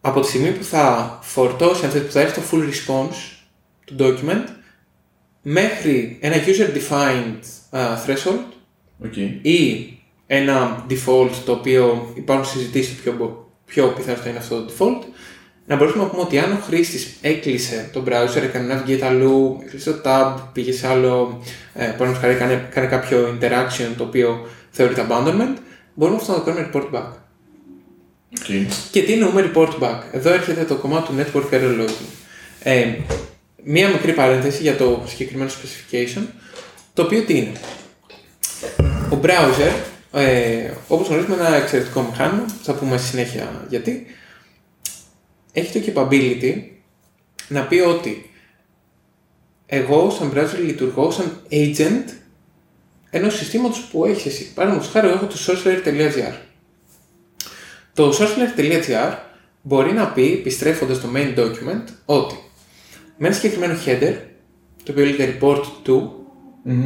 από 0.00 0.20
τη 0.20 0.28
στιγμή 0.28 0.50
που 0.50 0.64
θα 0.64 1.18
φορτώσει, 1.22 1.84
αν 1.84 1.90
θέλετε, 1.90 2.06
που 2.06 2.12
θα 2.12 2.20
έρθει 2.20 2.40
το 2.40 2.46
full 2.50 2.62
response 2.62 3.16
του 3.84 3.96
document, 3.98 4.44
μέχρι 5.42 6.18
ένα 6.20 6.34
user-defined 6.44 7.44
uh, 7.70 7.96
threshold 8.06 8.51
Οκ. 9.04 9.16
ή 9.42 9.86
ένα 10.26 10.86
default 10.90 11.30
το 11.44 11.52
οποίο 11.52 12.12
υπάρχουν 12.14 12.46
συζητήσεις 12.46 12.94
ποιο, 12.94 13.12
μπο- 13.18 13.46
ποιο 13.66 13.86
πιθανό 13.86 14.16
θα 14.16 14.28
είναι 14.28 14.38
αυτό 14.38 14.64
το 14.64 14.72
default, 14.72 15.06
να 15.66 15.76
μπορούμε 15.76 16.02
να 16.02 16.08
πούμε 16.08 16.22
ότι 16.22 16.38
αν 16.38 16.52
ο 16.52 16.58
χρήστης 16.66 17.16
έκλεισε 17.20 17.90
το 17.92 18.02
browser, 18.06 18.42
έκανε 18.42 18.82
navigate 18.86 19.00
αλλού, 19.02 19.58
έκλεισε 19.64 19.92
το 19.92 20.00
tab, 20.04 20.34
πήγε 20.52 20.72
σε 20.72 20.86
άλλο, 20.88 21.42
ε, 21.74 21.78
παραδείγματος 21.84 22.18
χάρη 22.18 22.34
έκανε, 22.34 22.66
έκανε 22.70 22.86
κάποιο 22.86 23.38
interaction 23.40 23.94
το 23.96 24.04
οποίο 24.04 24.46
θεωρείται 24.70 25.06
abandonment, 25.08 25.56
μπορούμε 25.94 26.16
αυτό 26.16 26.32
να 26.32 26.38
το 26.38 26.44
κάνουμε 26.44 26.70
report 26.72 26.96
back. 26.96 27.10
Οκ. 28.38 28.66
Και 28.90 29.02
τι 29.02 29.12
εννοούμε 29.12 29.50
report 29.54 29.68
back; 29.80 30.00
Εδώ 30.12 30.32
έρχεται 30.32 30.64
το 30.64 30.74
κομμάτι 30.74 31.06
του 31.08 31.14
network 31.18 31.54
error 31.54 31.80
logging. 31.80 32.12
Ε, 32.62 32.86
μία 33.64 33.88
μικρή 33.88 34.12
παρένθεση 34.12 34.62
για 34.62 34.76
το 34.76 35.02
συγκεκριμένο 35.06 35.50
specification, 35.50 36.22
το 36.94 37.02
οποίο 37.02 37.22
τι 37.22 37.36
είναι; 37.36 37.52
Ο 39.12 39.18
browser 39.22 39.72
ε, 40.12 40.70
όπως 40.88 41.06
γνωρίζουμε 41.08 41.34
ένα 41.34 41.54
εξαιρετικό 41.54 42.00
μηχάνημα, 42.02 42.46
θα 42.62 42.74
πούμε 42.74 42.96
στη 42.96 43.06
συνέχεια 43.06 43.66
γιατί, 43.68 44.06
έχει 45.52 45.80
το 45.80 45.92
capability 45.94 46.54
να 47.48 47.66
πει 47.66 47.78
ότι 47.78 48.30
εγώ 49.66 50.10
σαν 50.10 50.32
browser 50.34 50.64
λειτουργώ 50.64 51.10
σαν 51.10 51.40
agent 51.50 52.12
ενός 53.10 53.36
συστήματος 53.36 53.80
που 53.80 54.04
έχεις 54.04 54.26
εσύ. 54.26 54.52
Παραδείγματος 54.52 54.92
χάρη, 54.92 55.06
εγώ 55.06 55.16
έχω 55.16 55.26
το 55.26 55.36
sorcerer.gr. 55.46 56.32
Το 57.94 58.16
sorcerer.gr 58.18 59.16
μπορεί 59.62 59.92
να 59.92 60.08
πει, 60.08 60.32
επιστρέφοντας 60.32 61.00
το 61.00 61.08
main 61.14 61.38
document, 61.38 61.84
ότι 62.04 62.38
με 63.16 63.26
ένα 63.26 63.36
συγκεκριμένο 63.36 63.78
header, 63.86 64.14
το 64.82 64.92
οποίο 64.92 65.04
λέγεται 65.04 65.38
report 65.40 65.62
to, 65.86 66.21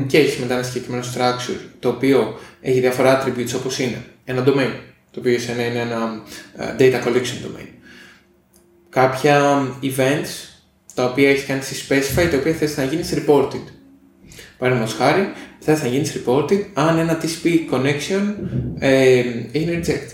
και 0.07 0.19
έχεις 0.19 0.37
μετά 0.39 0.55
ένα 0.55 0.63
συγκεκριμένο 0.63 1.05
structure, 1.15 1.61
το 1.79 1.89
οποίο 1.89 2.39
έχει 2.61 2.81
διάφορα 2.81 3.23
attributes 3.23 3.55
όπως 3.57 3.79
είναι 3.79 4.05
ένα 4.25 4.45
domain, 4.47 4.71
το 5.11 5.21
οποίο 5.21 5.39
σε 5.39 5.53
είναι 5.53 5.81
ένα 5.81 6.23
ε, 6.57 6.75
data 6.79 7.07
collection 7.07 7.47
domain. 7.47 7.69
Κάποια 8.89 9.67
events, 9.83 10.59
τα 10.95 11.05
οποία 11.05 11.31
έχεις 11.31 11.45
κάνει 11.45 11.63
στη 11.63 11.75
specify, 11.89 12.29
τα 12.31 12.37
οποία 12.37 12.53
θες 12.53 12.77
να 12.77 12.85
γίνεις 12.85 13.15
reported. 13.15 13.63
Παραδείγματος 14.59 14.97
χάρη, 14.97 15.33
θες 15.59 15.83
να 15.83 15.89
γίνεις 15.89 16.13
reported 16.17 16.65
αν 16.73 16.99
ένα 16.99 17.21
TCP 17.23 17.75
connection 17.75 18.35
ε, 18.79 19.23
έγινε 19.53 19.81
reject. 19.83 20.11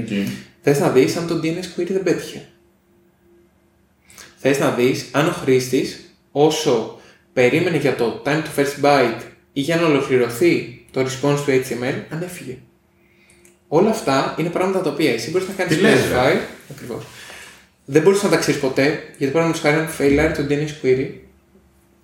Okay. 0.00 0.26
Θες 0.60 0.80
να 0.80 0.90
δεις 0.90 1.16
αν 1.16 1.26
το 1.26 1.40
DNS 1.42 1.80
query 1.80 1.86
δεν 1.86 2.02
πέτυχε. 2.02 2.48
Θες 4.36 4.58
να 4.58 4.70
δεις 4.70 5.06
αν 5.12 5.28
ο 5.28 5.30
χρήστης 5.30 6.14
όσο 6.32 6.95
περίμενε 7.36 7.76
για 7.76 7.94
το 7.94 8.22
time 8.24 8.42
to 8.46 8.50
first 8.56 8.84
byte 8.84 9.22
ή 9.52 9.60
για 9.60 9.76
να 9.76 9.86
ολοκληρωθεί 9.86 10.84
το 10.90 11.00
response 11.00 11.38
του 11.44 11.50
HTML, 11.50 11.98
αν 12.10 12.22
έφυγε. 12.22 12.58
Όλα 13.68 13.90
αυτά 13.90 14.34
είναι 14.38 14.48
πράγματα 14.48 14.80
τα 14.80 14.90
οποία 14.90 15.12
εσύ 15.12 15.30
μπορείς 15.30 15.48
να 15.48 15.54
κάνεις 15.54 15.76
Τι 15.76 15.82
λες, 15.82 15.92
specify. 15.92 16.36
Ακριβώς. 16.70 17.04
Δεν 17.84 18.02
μπορείς 18.02 18.22
να 18.22 18.28
τα 18.28 18.36
ξέρεις 18.36 18.60
ποτέ, 18.60 19.02
γιατί 19.18 19.32
παράδειγμα 19.32 19.60
χάρη 19.60 19.76
αν 19.76 19.88
failure 19.98 20.32
το 20.36 20.42
DNS 20.50 20.84
query, 20.84 21.08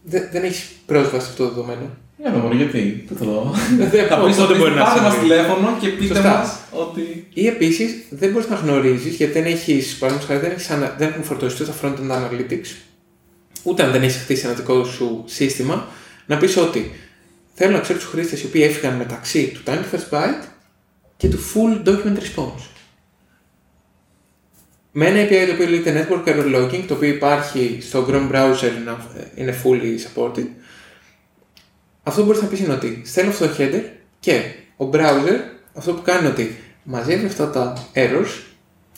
δεν, 0.03 0.29
δεν 0.33 0.43
έχεις 0.43 0.71
πρόσβαση 0.87 1.25
σε 1.25 1.31
αυτό 1.31 1.43
το 1.43 1.49
δεδομένο. 1.49 1.97
Για 2.17 2.31
να 2.31 2.39
μόνο 2.39 2.55
γιατί. 2.55 3.05
Δεν 3.09 3.19
το 3.19 3.25
δω. 3.25 3.55
Δεν 3.79 3.89
Θα 3.89 4.25
πεις 4.25 4.37
πότε 4.37 4.43
ότι 4.43 4.59
μπορεί 4.59 4.75
να 4.75 4.85
πάρτε 4.85 5.01
μας 5.01 5.13
συμβεί. 5.13 5.29
τηλέφωνο 5.29 5.77
και 5.81 5.89
πείτε 5.89 6.15
Σωστά. 6.15 6.39
μας 6.39 6.59
ότι... 6.71 7.27
Ή 7.35 7.47
επίσης 7.47 7.95
δεν 8.11 8.31
μπορείς 8.31 8.49
να 8.49 8.57
γνωρίζεις 8.57 9.15
γιατί 9.15 9.33
δεν 9.33 9.45
έχεις, 9.45 9.97
παραδείγματος 9.99 10.29
χάρη, 10.29 10.41
δεν, 10.41 10.51
έχεις 10.57 10.71
ανα... 10.71 10.95
δεν 10.99 11.09
έχουν 11.09 11.25
φορτωθεί 11.25 11.65
τα 11.65 11.75
front-end 11.83 12.11
analytics, 12.11 12.71
ούτε 13.63 13.83
αν 13.83 13.91
δεν 13.93 14.03
έχεις 14.03 14.17
χτίσει 14.23 14.45
ένα 14.47 14.55
δικό 14.55 14.85
σου 14.85 15.25
σύστημα, 15.27 15.89
να 16.27 16.37
πεις 16.37 16.57
ότι 16.57 16.93
θέλω 17.55 17.73
να 17.73 17.81
ξέρω 17.81 17.99
τους 17.99 18.09
χρήστες 18.09 18.43
οι 18.43 18.47
οποίοι 18.47 18.63
έφυγαν 18.65 18.95
μεταξύ 18.95 19.47
του 19.55 19.61
time 19.67 19.79
to 19.79 19.97
first 19.97 20.11
byte 20.19 20.45
και 21.17 21.29
του 21.29 21.39
full 21.39 21.89
document 21.89 22.17
response. 22.19 22.67
Με 24.93 25.07
ένα 25.07 25.29
API 25.29 25.47
το 25.47 25.53
οποίο 25.53 25.69
λέγεται 25.69 26.07
Network 26.09 26.29
Error 26.29 26.55
Logging, 26.57 26.85
το 26.87 26.95
οποίο 26.95 27.09
υπάρχει 27.09 27.79
στο 27.83 28.07
Chrome 28.09 28.31
browser, 28.33 28.71
να- 28.85 29.07
είναι 29.35 29.61
fully 29.65 29.97
supported, 29.99 30.47
αυτό 32.03 32.21
που 32.21 32.27
μπορείς 32.27 32.43
να 32.43 32.49
πεις 32.49 32.59
είναι 32.61 32.73
ότι 32.73 33.03
στέλνω 33.05 33.31
αυτό 33.31 33.47
το 33.49 33.55
header 33.59 33.83
και 34.21 34.43
ο 34.77 34.89
browser 34.93 35.39
αυτό 35.75 35.93
που 35.95 36.03
κάνει 36.03 36.19
είναι 36.19 36.29
ότι 36.29 36.57
μαζεύει 36.85 37.27
αυτά 37.27 37.51
τα 37.51 37.87
errors, 37.95 38.41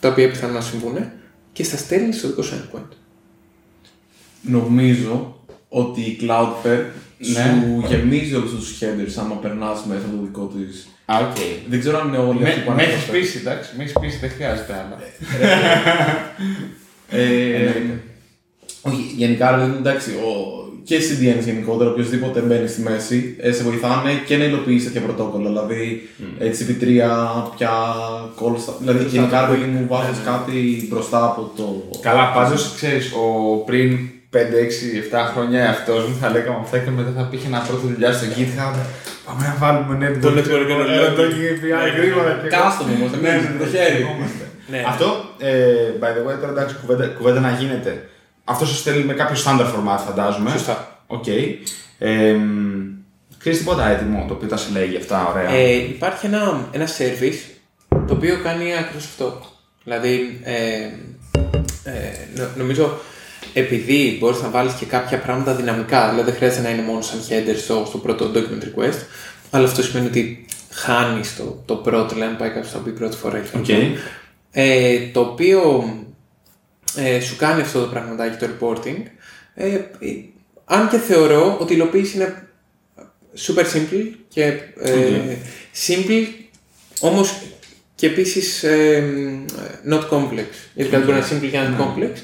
τα 0.01 0.09
οποία 0.09 0.29
πιθανόν 0.29 0.55
να 0.55 0.61
συμβούν, 0.61 1.11
και 1.53 1.65
στα 1.65 1.77
στέλνει 1.77 2.13
στο 2.13 2.29
δικό 2.29 2.43
σου 2.43 2.55
endpoint. 2.71 2.89
Νομίζω 4.47 5.37
ότι 5.69 6.01
η 6.01 6.19
Cloudflare 6.23 6.85
Ναι. 7.19 7.27
σου 7.27 7.85
γεμίζει 7.89 8.35
όλους 8.35 8.51
τους 8.51 8.79
headers 8.81 9.15
άμα 9.21 9.35
περνάς 9.35 9.85
μέσα 9.89 10.01
από 10.07 10.17
το 10.17 10.23
δικό 10.25 10.53
της. 10.57 10.87
Α, 11.07 11.15
οκ. 11.19 11.37
Δεν 11.69 11.81
ξέρω 11.81 11.99
αν 11.99 12.09
είναι 12.09 12.17
όλοι 12.19 12.45
αυτοί 12.45 12.61
που 12.61 12.71
Με, 12.71 12.77
με 12.77 12.83
ανέφερα. 12.83 12.97
έχει 13.03 13.11
πείσει, 13.11 13.39
εντάξει. 13.39 13.71
Με 13.77 13.83
έχεις 13.83 13.93
πείσει, 14.01 14.19
δεν 14.19 14.31
χρειάζεται 14.31 14.73
άλλο. 14.73 14.97
Ε, 17.11 17.71
όχι, 18.83 19.13
γενικά 19.17 19.51
ρε 19.51 19.57
παιδί 19.57 19.69
μου, 19.71 19.77
εντάξει, 19.79 20.11
ο, 20.11 20.33
και 20.85 20.97
CDN 20.99 21.45
γενικότερα, 21.45 21.91
οποιοδήποτε 21.91 22.41
μπαίνει 22.41 22.69
στη 22.69 22.81
μέση, 22.81 23.37
ε, 23.41 23.53
σε 23.53 23.63
βοηθάνε 23.63 24.11
και 24.27 24.37
να 24.37 24.45
υλοποιήσει 24.45 24.85
τέτοια 24.87 25.01
πρωτόκολλα. 25.01 25.49
Δηλαδή, 25.49 26.09
HTTP3, 26.41 26.85
πια 27.57 27.71
call, 28.41 28.55
στα- 28.59 28.77
δηλαδή 28.81 29.05
γενικά 29.05 29.41
ρε 29.47 29.55
παιδί 29.57 29.71
μου 29.71 29.87
βάζεις 29.89 30.19
κάτι 30.25 30.87
μπροστά 30.91 31.25
από 31.25 31.53
το. 31.57 31.83
Καλά, 32.01 32.33
πάντως 32.33 32.73
ξέρεις, 32.75 33.13
ο 33.13 33.57
πριν 33.67 33.99
5, 34.35 34.37
6, 34.37 35.17
7 35.17 35.31
χρόνια 35.33 35.71
αυτός 35.71 36.09
μου 36.09 36.17
θα 36.21 36.29
λέγαμε 36.31 36.59
αυτά 36.63 36.79
και 36.79 36.91
μετά 36.91 37.11
θα 37.17 37.23
πήγε 37.31 37.49
να 37.49 37.59
πρώτη 37.61 37.87
δουλειά 37.93 38.13
στο 38.13 38.27
GitHub. 38.37 38.75
Πάμε 39.27 39.43
να 39.47 39.55
βάλουμε 39.59 39.93
network. 40.03 40.21
Το 40.21 40.29
network 40.29 40.69
error 40.75 40.89
Ε, 40.91 41.11
Το 41.17 41.23
logging. 41.23 41.47
API 41.53 41.97
γρήγορα 41.97 42.33
και. 42.43 42.49
Custom 42.57 42.87
όμως, 42.97 43.11
Ναι, 43.21 43.29
εμείς, 43.29 43.43
ναι, 43.43 43.51
με 43.53 43.59
το 43.59 43.65
ναι, 43.65 43.71
χέρι. 43.71 43.97
θυμόμαστε. 43.97 44.45
Ναι, 44.71 44.83
Αυτό, 44.87 45.07
ε, 45.39 45.53
by 46.01 46.05
the 46.17 46.23
way, 46.27 46.37
τώρα 46.41 46.53
εντάξει, 46.53 46.75
κουβέντα, 46.81 47.07
κουβέντα 47.07 47.41
να 47.41 47.51
γίνεται. 47.51 48.09
Αυτό 48.45 48.67
σου 48.67 48.75
στέλνει 48.75 49.05
με 49.05 49.13
κάποιο 49.13 49.37
standard 49.45 49.69
format, 49.75 49.99
φαντάζομαι. 50.07 50.51
Σωστά. 50.51 50.99
Οκ. 51.07 51.27
Ε, 51.99 52.37
Ξέρεις 53.39 53.59
τίποτα 53.59 53.89
έτοιμο 53.89 54.25
το 54.29 54.35
οποίο 54.35 54.49
τα 54.49 54.57
συλλέγει 54.57 54.97
αυτά, 54.97 55.27
ωραία. 55.31 55.51
Ε, 55.51 55.75
υπάρχει 55.75 56.27
ένα, 56.27 56.69
ένα 56.73 56.87
service 56.87 57.39
το 57.91 58.15
οποίο 58.15 58.39
κάνει 58.43 58.77
ακριβώς 58.77 59.05
αυτό. 59.05 59.41
Δηλαδή, 59.85 60.41
ε, 60.43 60.53
ε, 61.91 61.93
νο- 62.37 62.49
νομίζω 62.57 62.99
επειδή 63.53 64.17
μπορείς 64.21 64.41
να 64.43 64.49
βάλεις 64.49 64.73
και 64.73 64.85
κάποια 64.85 65.19
πράγματα 65.19 65.55
δυναμικά, 65.55 66.09
δηλαδή 66.09 66.31
δεν 66.31 66.39
χρειάζεται 66.39 66.63
να 66.63 66.71
είναι 66.71 66.83
μόνο 66.83 67.01
σαν 67.01 67.21
header 67.29 67.57
στο, 67.57 67.85
στο 67.87 67.99
πρώτο 67.99 68.31
document 68.35 68.63
request, 68.65 68.99
αλλά 69.51 69.67
αυτό 69.67 69.83
σημαίνει 69.83 70.07
ότι 70.07 70.47
χάνεις 70.71 71.37
το, 71.37 71.63
το 71.67 71.75
πρώτο, 71.77 72.15
δηλαδή 72.15 72.31
αν 72.31 72.37
πάει 72.37 72.51
κάποιος 72.51 72.75
να 72.75 72.81
μπει 72.81 72.91
πρώτη 72.91 73.17
φορά. 73.17 73.39
ή 73.39 73.43
Οκ. 73.57 73.69
ε, 74.51 74.99
το 75.13 75.21
οποίο 75.21 75.85
ε, 76.97 77.21
σου 77.21 77.37
κάνει 77.37 77.61
αυτό 77.61 77.81
το 77.81 77.87
πραγματάκι 77.87 78.47
το 78.47 78.51
reporting, 78.53 79.03
ε, 79.55 79.75
ε, 79.75 79.81
αν 80.65 80.89
και 80.89 80.99
θεωρώ 80.99 81.57
ότι 81.61 81.73
η 81.73 81.77
υλοποίηση 81.79 82.17
είναι 82.17 82.49
super 83.47 83.65
simple 83.65 84.11
και 84.29 84.43
ε, 84.79 85.37
simple, 85.87 86.27
όμως 87.01 87.41
και 87.95 88.07
επίσης 88.07 88.63
ε, 88.63 89.05
not 89.91 90.09
complex. 90.09 90.45
Γιατί 90.75 90.91
κάτι 90.91 91.05
μπορεί 91.05 91.19
να 91.19 91.27
είναι 91.27 91.27
simple 91.31 91.51
και 91.51 91.59
να 91.59 91.65
είναι 91.65 91.77
complex. 91.79 92.19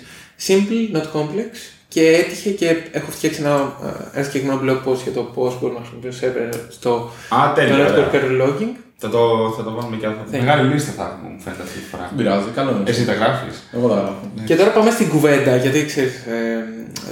Simple, 0.46 0.96
not 0.96 1.07
complex 1.20 1.53
και 1.88 2.07
έτυχε 2.09 2.50
και 2.50 2.76
έχω 2.90 3.11
φτιάξει 3.11 3.40
ένα, 3.40 3.76
ε, 3.85 4.16
ένα 4.18 4.24
συγκεκριμένο 4.24 4.61
blog 4.64 4.88
post 4.88 5.03
για 5.03 5.12
το 5.12 5.22
πώς 5.22 5.59
μπορούμε 5.61 5.79
να 5.79 5.85
χρησιμοποιήσουμε 5.85 6.50
server 6.50 6.55
στο 6.68 7.11
Α, 7.29 7.48
το 7.48 7.55
τέλεια. 7.55 7.76
network 7.76 8.09
ωραία. 8.09 8.11
error 8.12 8.42
logging. 8.42 8.74
Θα 9.03 9.09
το, 9.09 9.55
θα 9.57 9.62
το 9.62 9.70
βάλουμε 9.72 9.96
και 9.96 10.07
αυτό. 10.07 10.22
Thank 10.31 10.38
Μεγάλη 10.38 10.72
λίστα 10.72 10.92
θα 10.92 11.05
έχουμε, 11.12 11.31
μου 11.33 11.40
φαίνεται 11.40 11.62
αυτή 11.62 11.79
τη 11.79 11.85
φορά. 11.90 12.05
Δεν 12.09 12.16
πειράζει, 12.16 12.48
καλό 12.55 12.70
είναι. 12.70 12.90
Εσύ 12.90 13.05
τα 13.05 13.12
γράφεις. 13.12 13.62
Εγώ 13.72 13.88
τα 13.88 13.94
γράφω. 13.94 14.20
Και 14.44 14.57
τώρα 14.57 14.70
πάμε 14.70 14.90
στην 14.90 15.09
κουβέντα, 15.09 15.57
γιατί 15.57 15.85
ξέρεις, 15.85 16.14
ε, 16.14 16.64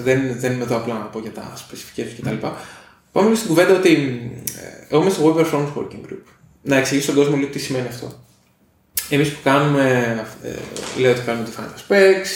δεν, 0.03 0.21
δεν 0.38 0.53
είμαι 0.53 0.64
εδώ 0.64 0.77
απλά 0.77 0.95
να 0.95 1.05
πω 1.05 1.19
για 1.19 1.31
τα 1.31 1.53
specifications 1.62 2.14
κτλ. 2.21 2.47
Πάμε 3.12 3.27
λίγο 3.27 3.35
στην 3.35 3.49
κουβέντα 3.49 3.75
ότι 3.75 3.93
ε, 4.62 4.95
εγώ 4.95 5.01
είμαι 5.03 5.11
στο 5.11 5.23
Web 5.27 5.41
Performance 5.41 5.73
Working 5.79 6.03
Group. 6.09 6.25
Να 6.62 6.77
εξηγήσω 6.77 7.05
στον 7.11 7.23
κόσμο 7.23 7.37
λίγο 7.37 7.51
τι 7.51 7.59
σημαίνει 7.59 7.87
αυτό. 7.88 8.12
Εμείς 9.09 9.29
που 9.29 9.38
κάνουμε, 9.45 9.85
ε, 10.43 11.01
λέω 11.01 11.11
ότι 11.11 11.21
κάνουμε 11.21 11.47
define 11.49 11.69
τα 11.75 11.81
specs, 11.88 12.31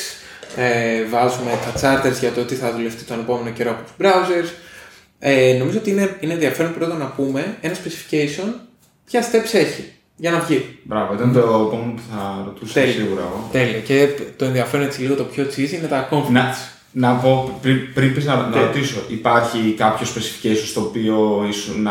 ε, 0.57 1.05
βάζουμε 1.11 1.51
τα 1.65 1.73
charters 1.81 2.19
για 2.21 2.33
το 2.33 2.43
τι 2.45 2.55
θα 2.55 2.73
δουλευτεί 2.73 3.05
τον 3.05 3.19
επόμενο 3.21 3.51
καιρό 3.51 3.71
από 3.71 3.83
τους 3.83 3.93
browsers. 4.01 4.49
Ε, 5.19 5.57
νομίζω 5.59 5.79
ότι 5.79 5.91
είναι, 5.91 6.17
είναι 6.21 6.33
ενδιαφέρον 6.33 6.75
πρώτα 6.75 6.95
να 6.95 7.05
πούμε 7.07 7.57
ένα 7.61 7.75
specification 7.75 8.53
ποια 9.05 9.23
steps 9.23 9.55
έχει 9.55 9.93
για 10.17 10.31
να 10.31 10.39
βγει. 10.39 10.79
Μπράβο, 10.83 11.15
ήταν 11.15 11.33
το 11.33 11.39
επόμενο 11.39 11.93
που 11.97 12.03
θα 12.13 12.43
ρωτούσα 12.45 12.73
Τέλεια. 12.73 12.93
σίγουρα 12.95 13.21
εγώ. 13.21 13.49
Τέλεια. 13.53 13.79
Και 13.79 14.09
το 14.37 14.45
ενδιαφέρον 14.45 14.87
έτσι 14.87 15.01
λίγο 15.01 15.15
το 15.15 15.23
πιο 15.25 15.45
cheesy 15.57 15.71
είναι 15.73 15.87
τα 15.87 16.09
conflicts. 16.11 16.31
Να, 16.31 16.55
να 16.93 17.13
πω, 17.15 17.59
πριν, 17.63 17.93
πριν 17.95 18.15
πεις 18.15 18.25
να, 18.25 18.35
να 18.37 18.49
Ναι. 18.49 18.61
ρωτήσω, 18.61 19.01
υπάρχει 19.09 19.75
κάποιο 19.79 20.07
specification 20.07 20.63
στο 20.67 20.81
οποίο 20.81 21.47
ήσουν 21.49 21.87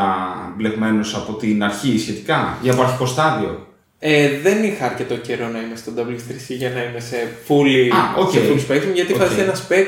μπλεγμένος 0.58 1.15
από 1.15 1.34
την 1.34 1.63
αρχή 1.63 2.00
σχετικά, 2.00 2.58
ή 2.62 2.69
από 2.69 2.82
αρχικό 2.82 3.06
στάδιο. 3.06 3.67
Ε, 4.04 4.40
δεν 4.44 4.64
είχα 4.64 4.86
αρκετό 4.86 5.16
καιρό 5.18 5.48
να 5.48 5.60
είμαι 5.60 5.76
στο 5.76 5.92
W3C 5.98 6.46
για 6.48 6.70
να 6.70 6.84
είμαι 6.84 7.00
σε 7.00 7.16
full, 7.48 7.90
Α, 7.96 8.22
οκ. 8.22 8.32
σε 8.32 8.40
full 8.40 8.72
spectrum, 8.72 8.92
γιατί 8.94 9.14
Οκ. 9.14 9.18
φανταστείτε 9.20 9.42
ένα 9.44 9.56
spec 9.70 9.86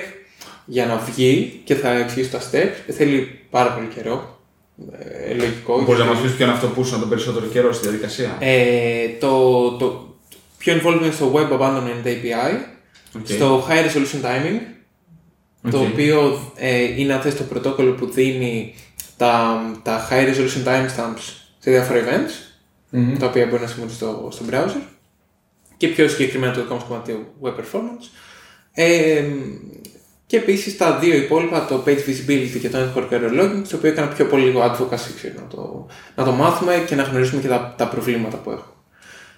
για 0.65 0.85
να 0.85 0.97
βγει 0.97 1.61
και 1.63 1.75
θα 1.75 1.89
εξηγήσω 1.91 2.29
τα 2.31 2.39
steps, 2.51 2.91
θέλει 2.93 3.39
πάρα 3.49 3.71
πολύ 3.73 3.87
καιρό. 3.95 4.39
Ε, 5.27 5.33
λογικό. 5.33 5.81
Μπορείς 5.81 5.99
να 5.99 6.05
μας 6.05 6.19
πεις 6.21 6.31
ποιο 6.31 6.45
είναι 6.45 6.53
αυτό 6.53 6.67
που 6.67 6.81
ήσουν 6.81 6.99
τον 6.99 7.09
περισσότερο 7.09 7.45
καιρό 7.45 7.73
στη 7.73 7.83
διαδικασία; 7.87 8.37
Ε, 8.39 9.07
το, 9.19 9.71
το 9.71 10.15
πιο 10.57 10.73
involved 10.75 10.99
είναι 11.01 11.11
στο 11.11 11.31
Web 11.35 11.59
Abandonment 11.59 12.07
API, 12.07 12.55
OK. 13.17 13.27
στο 13.27 13.67
High 13.69 13.85
Resolution 13.87 14.25
Timing, 14.25 14.59
το 15.71 15.79
Οκ. 15.79 15.87
οποίο 15.91 16.51
ε, 16.55 17.01
είναι 17.01 17.13
αν 17.13 17.21
θες, 17.21 17.35
το 17.35 17.43
πρωτόκολλο 17.43 17.91
που 17.91 18.05
δίνει 18.11 18.75
τα, 19.17 19.61
τα 19.83 20.07
High 20.11 20.25
Resolution 20.27 20.67
Timestamps 20.67 21.21
σε 21.59 21.71
διάφορα 21.71 21.99
events, 21.99 22.52
τα 23.19 23.27
οποία 23.27 23.45
μπορεί 23.45 23.61
να 23.61 23.67
συμβούν 23.67 23.89
στο, 23.89 24.29
στο 24.31 24.45
browser 24.51 24.81
και 25.77 25.87
πιο 25.87 26.07
συγκεκριμένα 26.07 26.53
το 26.53 26.61
δικό 26.61 26.73
μας 26.73 26.83
κομμάτι 26.83 27.25
Web 27.41 27.49
Performance. 27.49 28.05
Ε, 28.73 29.23
Και 30.25 30.37
επίσης 30.37 30.77
τα 30.77 30.97
δύο 30.97 31.15
υπόλοιπα, 31.15 31.65
το 31.65 31.83
page 31.85 31.89
visibility 31.89 32.57
και 32.61 32.69
το 32.69 32.77
network 32.77 33.13
error 33.13 33.41
logging, 33.41 33.61
το 33.69 33.75
οποίο 33.75 33.89
έκανα 33.89 34.07
πιο 34.07 34.25
πολύ 34.25 34.43
λίγο 34.43 34.61
advocacy, 34.61 35.11
ξέρω, 35.15 35.33
να 35.35 35.47
το, 35.47 35.87
να 36.15 36.23
το 36.23 36.31
μάθουμε 36.31 36.83
και 36.87 36.95
να 36.95 37.03
γνωρίσουμε 37.03 37.41
και 37.41 37.47
τα, 37.47 37.73
τα 37.77 37.87
προβλήματα 37.87 38.37
που 38.37 38.51
έχω. 38.51 38.73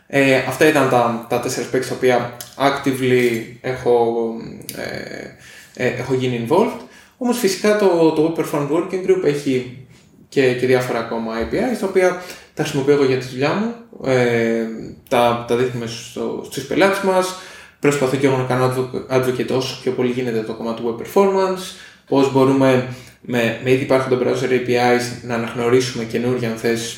Ε, 0.07 0.35
αυτά 0.35 0.67
ήταν 0.67 0.89
τα, 0.89 1.25
τα 1.29 1.39
τέσσερα 1.39 1.67
specs 1.67 1.85
τα 1.89 1.95
οποία 1.95 2.37
actively 2.57 3.41
έχω, 3.61 4.25
ε, 4.75 5.85
ε, 5.85 5.87
έχω 5.87 6.13
γίνει 6.13 6.47
involved. 6.47 6.79
Όμως 7.17 7.39
φυσικά 7.39 7.77
το, 7.77 8.11
το 8.11 8.33
Web 8.35 8.39
Performance 8.39 8.69
Working 8.71 9.09
Group 9.09 9.23
έχει 9.23 9.77
και, 10.29 10.53
και 10.53 10.65
διάφορα 10.65 10.99
ακόμα 10.99 11.33
APIs 11.41 11.77
τα 11.79 11.87
οποία 11.87 12.23
τα 12.55 12.63
χρησιμοποιώ 12.63 12.93
εγώ 12.93 13.03
για 13.05 13.17
τη 13.17 13.25
δουλειά 13.25 13.53
μου, 13.53 13.73
ε, 14.11 14.65
τα, 15.09 15.45
τα 15.47 15.55
δείχνουμε 15.55 15.85
στο, 15.87 16.41
στους 16.45 16.63
πελάτες 16.63 16.99
μας, 17.03 17.35
προσπαθώ 17.79 18.17
και 18.17 18.27
εγώ 18.27 18.37
να 18.37 18.43
κάνω 18.43 18.91
advocate 19.11 19.51
όσο 19.51 19.79
πιο 19.81 19.91
πολύ 19.91 20.11
γίνεται 20.11 20.41
το 20.41 20.53
κομμάτι 20.53 20.81
του 20.81 20.97
web 20.97 21.01
performance, 21.01 21.61
πώς 22.07 22.31
μπορούμε 22.31 22.95
με, 23.21 23.59
με 23.63 23.71
ήδη 23.71 23.83
υπάρχοντα 23.83 24.25
browser 24.25 24.49
APIs 24.49 25.01
να 25.23 25.35
αναγνωρίσουμε 25.35 26.03
καινούργια 26.03 26.49
αν 26.49 26.57
θες, 26.57 26.97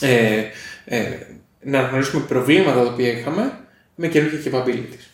ε, 0.00 0.42
ε, 0.84 1.02
να 1.62 1.78
αναγνωρίσουμε 1.78 2.24
προβλήματα 2.28 2.82
τα 2.82 2.90
οποία 2.90 3.10
είχαμε 3.12 3.58
με 3.94 4.08
καινούργια 4.08 4.52
capabilities. 4.52 5.06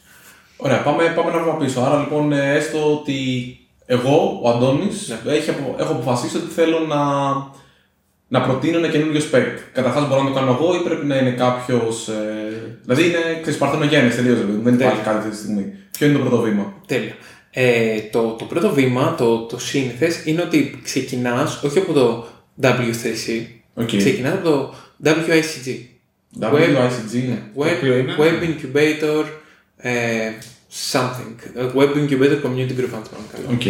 Ωραία, 0.57 0.83
πάμε, 0.83 1.13
πάμε 1.17 1.31
να 1.31 1.43
βρούμε 1.43 1.65
πίσω. 1.65 1.81
Άρα 1.81 1.99
λοιπόν, 1.99 2.33
ε, 2.33 2.55
έστω 2.55 2.95
ότι 2.95 3.19
εγώ, 3.87 4.41
ο 4.43 4.49
Αντώνης, 4.49 5.09
Ναι. 5.25 5.33
έχω 5.79 5.93
αποφασίσει 5.93 6.37
ότι 6.37 6.53
θέλω 6.55 6.79
να, 6.79 6.97
να 8.35 8.41
προτείνω 8.41 8.79
ένα 8.79 8.89
καινούριο 8.89 9.21
spec. 9.31 9.45
Καταρχάς 9.73 10.09
μπορώ 10.09 10.23
να 10.23 10.29
το 10.29 10.35
κάνω 10.35 10.59
εγώ 10.61 10.75
ή 10.75 10.79
πρέπει 10.85 11.07
να 11.07 11.17
είναι 11.17 11.31
κάποιος. 11.31 12.09
Ε, 12.09 12.15
δηλαδή 12.85 13.03
είναι 13.09 13.39
ξέρεις, 13.41 13.59
παρθενογέννης 13.59 14.15
τελείως. 14.17 14.39
Δεν 14.39 14.47
υπάρχει 14.75 14.77
Τέλεια. 14.79 15.03
κάτι 15.05 15.17
αυτή 15.17 15.31
τη 15.31 15.37
στιγμή. 15.37 15.65
Ποιο 15.99 16.07
είναι 16.07 16.17
το 16.19 16.25
πρώτο 16.25 16.41
βήμα; 16.43 16.75
Τέλεια. 16.87 17.15
Ε, 17.51 18.01
το, 18.13 18.37
το 18.39 18.45
πρώτο 18.45 18.73
βήμα, 18.73 19.15
το, 19.19 19.39
το 19.39 19.59
σύνηθες, 19.59 20.23
είναι 20.25 20.43
ότι 20.43 20.81
ξεκινάς 20.83 21.63
όχι 21.63 21.79
από 21.79 21.93
το 21.93 22.27
W3C, 22.63 23.43
OK. 23.75 23.87
ξεκινάς 23.97 24.33
από 24.33 24.49
το 24.49 24.75
WICG. 25.05 25.69
WICG. 26.41 26.49
Web, 27.57 27.67
οποίο 27.77 27.97
είναι- 27.97 28.15
Web 28.19 28.43
Incubator 28.49 29.25
ε, 29.77 29.93
something. 30.93 31.35
Ε, 31.55 31.65
Web 31.75 31.97
Incubator 31.97 32.39
Community 32.47 32.75
Group, 32.79 32.93
αν 32.95 33.03
το 33.03 33.11
κάνω 33.13 33.27
καλά. 33.33 33.47
Οκ. 33.53 33.63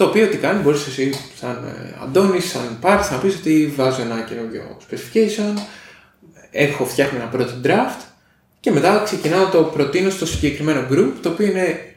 Το 0.00 0.06
οποίο 0.06 0.28
τι 0.28 0.36
κάνει, 0.36 0.62
μπορείς 0.62 0.86
εσύ 0.86 1.12
σαν 1.40 1.50
ε, 1.50 2.02
Αντώνης, 2.02 2.50
σαν 2.50 2.78
Πάρης 2.80 3.10
να 3.10 3.16
πεις 3.16 3.34
ότι 3.34 3.72
βάζω 3.76 4.02
ένα 4.02 4.20
καινούργιο 4.20 4.76
specification, 4.90 5.62
έχω 6.50 6.84
φτιάχνει 6.84 7.18
ένα 7.18 7.28
πρώτο 7.28 7.52
draft 7.64 8.04
και 8.60 8.70
μετά 8.70 9.02
ξεκινάω 9.04 9.44
να 9.44 9.50
το 9.50 9.62
προτείνω 9.62 10.10
στο 10.10 10.26
συγκεκριμένο 10.26 10.86
group, 10.90 11.12
το 11.22 11.28
οποίο 11.28 11.46
είναι 11.46 11.94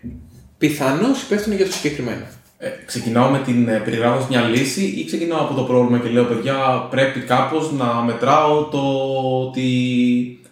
πιθανώς 0.58 1.22
υπεύθυνο 1.22 1.56
για 1.56 1.66
το 1.66 1.72
συγκεκριμένο. 1.72 2.26
Ε, 2.58 2.70
ξεκινάω 2.86 3.30
με 3.30 3.40
την 3.40 3.68
ε, 3.68 3.78
περιγράφοντας 3.78 4.30
μια 4.30 4.42
λύση 4.42 4.84
ή 4.84 5.06
ξεκινάω 5.06 5.42
από 5.42 5.54
το 5.54 5.64
πρόβλημα 5.64 6.00
και 6.00 6.10
λέω 6.10 6.24
παιδιά 6.24 6.88
πρέπει 6.90 7.20
κάπως 7.20 7.72
να 7.72 7.86
μετράω 7.86 8.64
το 8.64 8.82
ότι 9.48 9.68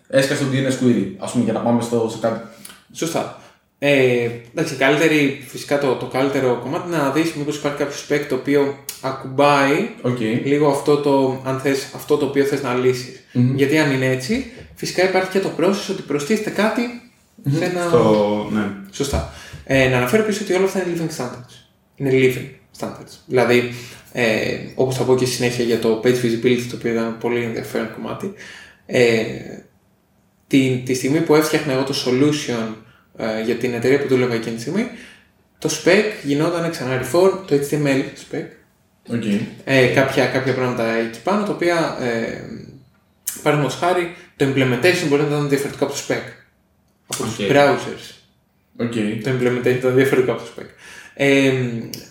έσκασε 0.07 0.43
το 0.43 0.49
DNS 0.53 0.85
query. 0.85 1.05
Ας 1.17 1.31
πούμε 1.31 1.43
για 1.43 1.53
να 1.53 1.59
πάμε 1.59 1.81
στο, 1.81 2.09
σε 2.11 2.17
κάτι. 2.21 2.47
Σωστά. 2.91 3.41
Ε, 3.83 4.29
εντάξει, 4.51 4.75
καλύτερη, 4.75 5.43
φυσικά 5.47 5.79
το, 5.79 5.93
το 5.93 6.05
καλύτερο 6.05 6.59
κομμάτι 6.63 6.87
είναι 6.87 6.97
να 6.97 7.09
δεις 7.09 7.33
μήπως 7.33 7.57
υπάρχει 7.57 7.77
κάποιο 7.77 7.95
spec 8.07 8.25
το 8.29 8.35
οποίο 8.35 8.83
ακουμπάει 9.01 9.89
Οκ. 10.01 10.19
λίγο 10.19 10.67
αυτό 10.67 10.97
το, 10.97 11.41
αν 11.45 11.59
θες, 11.59 11.87
αυτό 11.95 12.17
το 12.17 12.25
οποίο 12.25 12.43
θες 12.43 12.61
να 12.61 12.73
λυσεις 12.73 13.23
Γιατί 13.55 13.77
αν 13.77 13.91
είναι 13.91 14.05
έτσι, 14.05 14.51
φυσικά 14.75 15.09
υπάρχει 15.09 15.29
και 15.29 15.39
το 15.39 15.51
process 15.59 15.91
ότι 15.91 16.01
προστίθεται 16.01 16.49
κάτι 16.49 16.81
σε 17.57 17.65
ένα... 17.65 17.89
Το, 17.89 18.47
ναι. 18.51 18.71
Σωστά. 18.91 19.33
Ε, 19.63 19.87
να 19.87 19.97
αναφέρω 19.97 20.23
επίσης 20.23 20.41
ότι 20.41 20.53
όλα 20.53 20.65
αυτά 20.65 20.83
είναι 20.83 20.97
living 20.97 21.21
standards. 21.21 21.53
Είναι 21.95 22.11
living 22.13 22.79
standards. 22.79 23.13
Δηλαδή, 23.25 23.73
ε, 24.11 24.57
όπως 24.75 24.95
θα 24.95 25.03
πω 25.03 25.15
και 25.15 25.25
στη 25.25 25.35
συνέχεια 25.35 25.65
για 25.65 25.79
το 25.79 26.01
page 26.03 26.07
visibility, 26.07 26.65
το 26.69 26.75
οποίο 26.75 26.91
ήταν 26.91 27.03
ένα 27.03 27.13
πολύ 27.13 27.43
ενδιαφέρον 27.43 27.93
κομμάτι, 27.93 28.33
ε, 28.85 29.23
τη, 30.47 30.81
τη 30.85 30.93
στιγμή 30.93 31.19
που 31.19 31.35
έφτιαχνα 31.35 31.73
εγώ 31.73 31.83
το 31.83 31.93
solution 32.05 32.73
ε, 33.21 33.41
για 33.45 33.55
την 33.55 33.73
εταιρεία 33.73 33.99
που 34.01 34.07
δούλευα 34.07 34.33
εκείνη 34.33 34.55
τη 34.55 34.61
στιγμή, 34.61 34.87
το 35.59 35.69
spec 35.83 36.03
γινόταν 36.23 36.71
ξανά 36.71 37.01
reform, 37.01 37.31
το 37.47 37.55
HTML 37.55 38.03
spec, 38.29 38.45
Οκ. 39.09 39.23
ε, 39.63 39.85
κάποια, 39.85 40.25
κάποια 40.25 40.53
πράγματα 40.53 40.93
εκεί 40.93 41.21
πάνω, 41.23 41.45
τα 41.45 41.51
οποία, 41.51 41.97
ε, 42.01 42.41
παραδείγματος 43.43 43.79
χάρη, 43.79 44.15
το 44.35 44.45
implementation 44.45 45.07
μπορεί 45.07 45.21
να 45.21 45.27
ήταν 45.27 45.49
διαφορετικό 45.49 45.85
από 45.85 45.93
το 45.93 45.99
spec. 46.07 46.21
Από 47.07 47.23
τους 47.23 47.39
OK. 47.39 47.45
browsers. 47.51 48.15
OK. 48.77 48.93
Το 49.23 49.31
implementation 49.31 49.75
ήταν 49.75 49.95
διαφορετικό 49.95 50.31
από 50.31 50.41
το 50.41 50.49
spec. 50.57 50.65
Ε, 51.13 51.51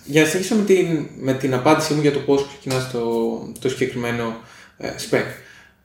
για 0.05 0.23
να 0.23 0.29
συνεχίσω 0.29 0.55
με 0.55 0.65
την, 0.65 1.07
με 1.19 1.33
την 1.35 1.55
απάντησή 1.55 1.95
μου 1.95 2.01
για 2.01 2.13
το 2.13 2.19
πώς 2.19 2.47
ξεκινάς 2.49 2.91
το, 2.91 3.01
το 3.61 3.69
συγκεκριμένο 3.69 4.41
ε, 4.79 4.89
spec. 5.11 5.25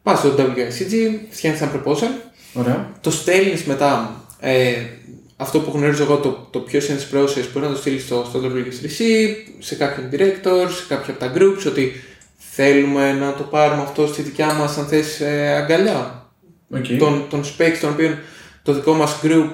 Πας 0.03 0.19
στο 0.19 0.35
WICG, 0.37 0.93
φτιάχνεις 1.29 1.61
ένα 1.61 1.71
proposal, 1.75 2.31
Ωραία. 2.53 2.91
το 3.01 3.11
στέλνεις 3.11 3.63
μετά, 3.63 4.23
ε, 4.45 4.75
αυτό 5.37 5.59
που 5.59 5.77
γνωρίζω 5.77 6.03
εγώ, 6.03 6.17
το, 6.17 6.47
το 6.51 6.59
πιο 6.59 6.79
sense 6.79 7.15
process, 7.15 7.45
μπορεί 7.53 7.65
να 7.65 7.71
το 7.71 7.77
στείλεις 7.77 8.03
στο, 8.03 8.25
στο 8.29 8.41
W3C, 8.43 9.03
σε 9.59 9.75
κάποιον 9.75 10.09
director, 10.11 10.69
σε 10.69 10.85
κάποια 10.87 11.13
από 11.13 11.19
τα 11.19 11.33
groups, 11.35 11.67
ότι 11.67 11.91
θέλουμε 12.37 13.13
να 13.13 13.33
το 13.33 13.43
πάρουμε 13.43 13.81
αυτό 13.81 14.07
στη 14.07 14.21
δικιά 14.21 14.53
μας, 14.53 14.77
αν 14.77 14.85
θες, 14.85 15.19
ε, 15.19 15.55
αγκαλιά. 15.55 16.29
Οκ. 16.69 16.85
Τον, 16.99 17.25
τον 17.29 17.43
specs, 17.43 17.77
τον 17.81 17.89
οποίο 17.89 18.17
το 18.63 18.73
δικό 18.73 18.93
μας 18.93 19.19
group 19.23 19.49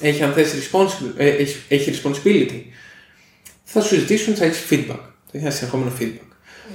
έχει, 0.00 0.22
αν 0.22 0.32
θες, 0.32 0.52
responsible, 0.52 1.12
ε, 1.16 1.28
έχει, 1.28 1.56
έχει 1.68 2.00
responsibility. 2.02 2.62
Θα 3.64 3.80
σου 3.80 3.94
ζητήσουν, 3.94 4.34
θα 4.34 4.44
έχεις 4.44 4.66
feedback. 4.70 4.86
Θα 5.26 5.30
έχεις 5.32 5.42
ένα 5.42 5.50
συνεχόμενο 5.50 5.92
feedback. 6.00 6.26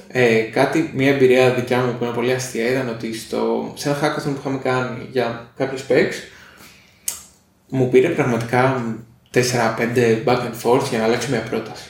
Ε, 0.08 0.40
κάτι, 0.40 0.92
μια 0.96 1.10
εμπειρία 1.10 1.54
δικιά 1.54 1.78
μου 1.78 1.96
που 1.98 2.04
είναι 2.04 2.14
πολύ 2.14 2.34
αστεία 2.34 2.72
ήταν 2.72 2.90
ότι 2.90 3.14
στο, 3.14 3.74
σε 3.76 3.90
ένα 3.90 4.00
hackathon 4.02 4.24
που 4.24 4.38
είχαμε 4.40 4.58
κάνει 4.64 5.08
για 5.12 5.52
κάποιους 5.58 5.86
specs 5.90 6.36
μου 7.70 7.90
πήρε 7.90 8.10
πραγματικά 8.10 8.84
4-5 9.34 9.40
back 10.26 10.38
and 10.38 10.62
forth 10.64 10.84
για 10.90 10.98
να 10.98 11.04
αλλάξω 11.04 11.30
μια 11.30 11.40
πρόταση. 11.40 11.90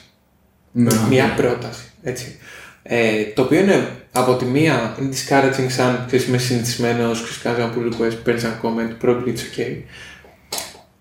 Ναι. 0.71 0.95
Μια 1.09 1.33
πρόταση, 1.35 1.91
έτσι. 2.03 2.37
Ε, 2.83 3.23
το 3.23 3.41
οποίο 3.41 3.59
είναι 3.59 3.89
από 4.11 4.35
τη 4.35 4.45
μία 4.45 4.95
είναι 4.99 5.09
discouraging 5.13 5.65
σαν 5.67 6.03
ξέρεις 6.07 6.27
είμαι 6.27 6.37
συνηθισμένος, 6.37 7.21
ξέρεις 7.23 7.41
κάνω 7.41 7.57
ένα 7.57 7.73
pull 7.73 7.93
request, 7.93 8.17
παίρνεις 8.23 8.43
ένα 8.43 8.59
comment, 8.63 9.05
probably 9.05 9.27
it's 9.27 9.59
okay. 9.59 9.81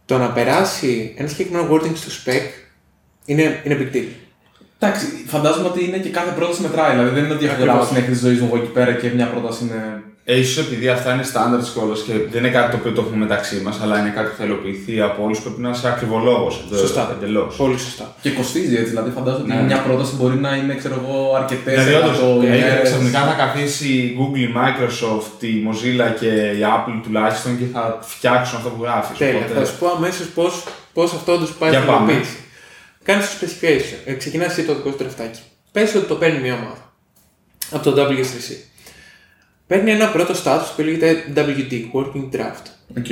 Το 0.04 0.18
να 0.18 0.30
περάσει 0.32 1.14
ένα 1.16 1.28
συγκεκριμένο 1.28 1.68
wording 1.70 1.92
στο 1.94 2.10
spec 2.24 2.42
είναι, 3.24 3.60
είναι 3.64 3.76
big 3.80 3.96
deal. 3.96 4.06
Εντάξει, 4.78 5.06
φαντάζομαι 5.26 5.68
ότι 5.68 5.84
είναι 5.84 5.98
και 5.98 6.08
κάθε 6.08 6.30
πρόταση 6.30 6.62
μετράει. 6.62 6.90
Δηλαδή 6.90 7.14
δεν 7.14 7.24
είναι 7.24 7.34
ότι 7.34 7.44
έχω 7.44 7.54
Ακριβώς. 7.54 7.74
γράψει 7.74 7.94
την 7.94 8.02
έκθεση 8.02 8.20
ζωής 8.20 8.40
μου 8.40 8.46
εγώ 8.52 8.62
εκεί 8.62 8.72
πέρα 8.72 8.92
και 8.92 9.10
μια 9.14 9.26
πρόταση 9.26 9.64
είναι. 9.64 10.02
Ε, 10.28 10.38
ίσως 10.38 10.64
επειδή 10.66 10.88
αυτά 10.88 11.12
είναι 11.14 11.22
standard 11.32 11.64
κιόλας 11.74 12.00
και 12.00 12.12
δεν 12.30 12.44
είναι 12.44 12.52
κάτι 12.52 12.70
το 12.70 12.76
οποίο 12.76 12.92
το 12.92 13.00
έχουμε 13.00 13.16
μεταξύ 13.16 13.56
μας, 13.64 13.80
αλλά 13.82 13.98
είναι 14.00 14.08
κάτι 14.16 14.28
που 14.30 14.34
θα 14.38 14.44
υλοποιηθεί 14.44 15.00
από 15.00 15.24
όλους, 15.24 15.40
πρέπει 15.40 15.60
να 15.60 15.70
είσαι 15.70 15.88
ακριβολόγο. 15.88 16.50
Σωστά. 16.76 17.16
Εντελώς. 17.16 17.56
Πολύ 17.56 17.78
σωστά. 17.78 18.14
Και 18.22 18.30
κοστίζει 18.30 18.74
έτσι. 18.74 18.88
Δηλαδή 18.90 19.10
φαντάζομαι 19.10 19.46
Ναι. 19.46 19.54
ότι 19.54 19.64
μια 19.64 19.78
πρόταση 19.82 20.14
μπορεί 20.14 20.36
να 20.36 20.56
είναι, 20.56 20.74
ξέρω 20.74 20.94
εγώ, 21.04 21.34
αρκετές. 21.36 21.84
Δηλαδή, 21.84 21.94
όντως, 22.04 22.18
ε, 22.50 22.80
ξαφνικά 22.82 23.20
θα 23.20 23.32
καθίσει 23.32 23.88
η 23.88 24.16
Google, 24.18 24.38
η 24.38 24.48
Microsoft, 24.56 25.42
η 25.42 25.54
Mozilla 25.68 26.08
και 26.20 26.26
η 26.28 26.60
Apple 26.76 27.00
τουλάχιστον 27.02 27.58
και 27.58 27.64
θα 27.72 27.98
φτιάξουν 28.02 28.56
αυτό 28.58 28.68
που 28.68 28.82
γράφεις. 28.82 29.18
Τέλεια. 29.18 29.46
Θα 29.54 29.64
σου 29.64 29.78
πω 29.78 29.86
αμέσως 29.96 30.26
πώς 30.26 30.64
πώς 30.92 31.12
αυτό 31.12 31.32
όντως 31.32 31.50
πάει 31.52 31.70
Για 31.70 31.78
στην 31.80 31.92
πάμε. 31.92 32.12
υλοποίηση. 32.12 32.36
Κάνεις 33.02 33.26
το 33.38 33.46
specification. 33.46 33.98
Ε, 34.04 34.12
Ξεκινάς 34.12 34.50
εσύ 34.52 34.62
το 34.66 34.74
δικό 34.74 34.90
σου 34.90 34.96
τρεφτάκι. 34.96 35.40
Πες 35.72 35.94
ότι 35.94 36.06
το 36.06 36.14
παίρνει 36.14 36.38
μια 36.40 36.54
ομάδα 36.54 36.92
από 37.70 37.90
το 37.90 38.02
W3C. 38.02 38.48
Παίρνει 39.66 39.90
ένα 39.90 40.09
πρώτο 40.09 40.35
status 40.44 40.72
που 40.76 40.83
λέγεται 40.83 41.33
WD, 41.37 41.72
Working 41.94 42.37
Draft. 42.37 42.66
OK. 42.98 43.07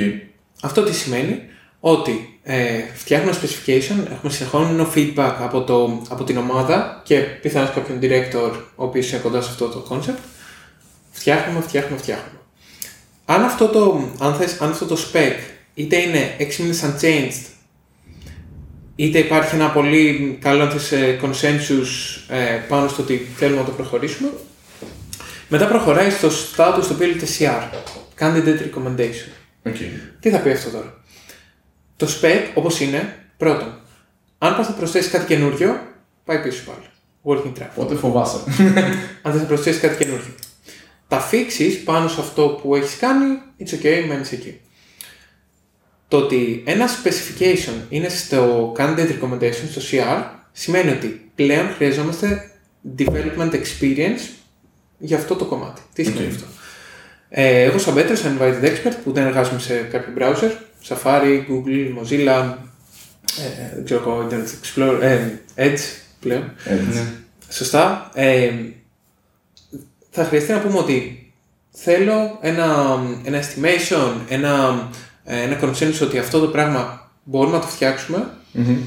Αυτό 0.61 0.83
τι 0.83 0.93
σημαίνει; 0.93 1.41
Ότι 1.79 2.39
ε, 2.43 2.81
φτιάχνουμε 2.93 3.37
specification, 3.41 4.11
έχουμε 4.11 4.31
συνεχόμενο 4.31 4.91
feedback 4.95 5.33
από, 5.39 5.61
το, 5.63 6.01
από 6.09 6.23
την 6.23 6.37
ομάδα 6.37 7.01
και 7.03 7.19
πιθανώς 7.19 7.71
κάποιον 7.71 7.99
director 8.01 8.51
ο 8.75 8.83
οποίος 8.83 9.11
είναι 9.11 9.21
κοντά 9.21 9.41
σε 9.41 9.49
αυτό 9.49 9.67
το 9.67 9.87
concept. 9.89 10.19
Φτιάχνουμε, 11.11 11.61
φτιάχνουμε, 11.61 11.97
φτιάχνουμε. 12.01 12.39
Αν 13.25 13.43
αυτό 13.43 13.67
το, 13.67 14.09
αν 14.19 14.33
θες, 14.33 14.61
αν 14.61 14.69
αυτό 14.69 14.85
το 14.85 14.97
spec 15.11 15.33
είτε 15.73 15.97
είναι 15.97 16.35
6 16.39 16.55
μήνες 16.55 16.83
unchanged 16.83 17.45
είτε 18.95 19.19
υπάρχει 19.19 19.55
ένα 19.55 19.69
πολύ 19.69 20.37
καλό 20.41 20.61
αν 20.63 20.69
θες, 20.69 20.91
ε, 20.91 21.19
consensus 21.21 21.87
ε, 22.27 22.59
πάνω 22.67 22.87
στο 22.87 23.01
ότι 23.01 23.27
θέλουμε 23.35 23.59
να 23.59 23.65
το 23.65 23.71
προχωρήσουμε 23.71 24.29
μετά 25.47 25.67
προχωράει 25.67 26.09
στο 26.09 26.27
status 26.27 26.83
το 26.87 26.93
οποίο 26.93 27.07
λέγεται 27.07 27.27
CR, 27.39 27.75
Candidate 28.19 28.59
Recommendation. 28.59 29.31
OK. 29.65 29.75
Τι 30.19 30.29
θα 30.29 30.37
πει 30.37 30.51
αυτό 30.51 30.69
τώρα; 30.69 31.01
Το 31.97 32.07
spec 32.21 32.41
όπως 32.53 32.79
είναι, 32.79 33.15
πρώτον, 33.37 33.79
αν 34.37 34.55
πας 34.55 34.67
να 34.67 34.73
προσθέσεις 34.73 35.11
κάτι 35.11 35.25
καινούριο, 35.25 35.79
πάει 36.25 36.41
πίσω 36.41 36.63
πάλι. 36.65 36.85
Working 37.23 37.59
draft. 37.59 37.69
Οπότε 37.75 37.95
φοβάσαι. 37.95 38.37
Αν 39.21 39.31
θες 39.31 39.41
να 39.41 39.47
προσθέσεις 39.47 39.81
κάτι 39.81 40.03
καινούριο. 40.03 40.33
Τα 41.07 41.29
fixes 41.31 41.81
πάνω 41.85 42.07
σε 42.07 42.21
αυτό 42.21 42.47
που 42.47 42.75
έχεις 42.75 42.97
κάνει, 42.97 43.25
it's 43.59 43.73
okay, 43.83 44.05
μένεις 44.07 44.31
εκεί. 44.31 44.59
το 46.07 46.17
ότι 46.17 46.63
ένα 46.65 46.85
specification 46.87 47.73
είναι 47.89 48.09
στο 48.09 48.73
candidate 48.77 49.09
recommendation, 49.19 49.69
στο 49.71 49.81
CR, 49.91 50.23
σημαίνει 50.51 50.91
ότι 50.91 51.31
πλέον 51.35 51.67
χρειαζόμαστε 51.75 52.51
development 52.97 53.51
experience 53.51 54.21
για 54.97 55.17
αυτό 55.17 55.35
το 55.35 55.45
κομμάτι. 55.45 55.81
Τι 55.93 56.03
σημαίνει 56.03 56.25
Οκ. 56.25 56.31
αυτό; 56.31 56.45
Ε, 57.29 57.61
εγώ 57.61 57.77
σαν 57.77 57.95
Better, 57.97 58.13
σαν 58.13 58.37
invited 58.39 58.63
expert 58.63 58.95
που 59.03 59.11
δεν 59.11 59.25
εργάζομαι 59.25 59.59
σε 59.59 59.75
κάποιο 59.75 60.13
browser, 60.17 60.51
Safari, 60.87 61.43
Google, 61.49 62.01
Mozilla, 62.01 62.53
ε, 63.39 63.75
δεν 63.75 63.85
ξέρω 63.85 64.01
εγώ, 64.01 64.27
Internet 64.29 64.79
Explorer, 64.79 65.01
ε, 65.01 65.19
Edge 65.55 65.79
πλέον, 66.19 66.51
Έτσι. 66.65 67.03
Σωστά. 67.49 68.11
Ε, 68.13 68.51
θα 70.09 70.23
χρειαστεί 70.23 70.51
να 70.51 70.59
πούμε 70.59 70.77
ότι 70.77 71.31
θέλω 71.71 72.37
ένα, 72.41 72.99
ένα 73.23 73.41
estimation, 73.41 74.11
ένα, 74.29 74.87
ε, 75.23 75.41
ένα 75.41 75.59
consensus 75.61 75.99
ότι 76.01 76.17
αυτό 76.17 76.39
το 76.39 76.47
πράγμα 76.47 77.11
μπορούμε 77.23 77.55
να 77.55 77.61
το 77.61 77.67
φτιάξουμε 77.67 78.29
Μμμ. 78.51 78.77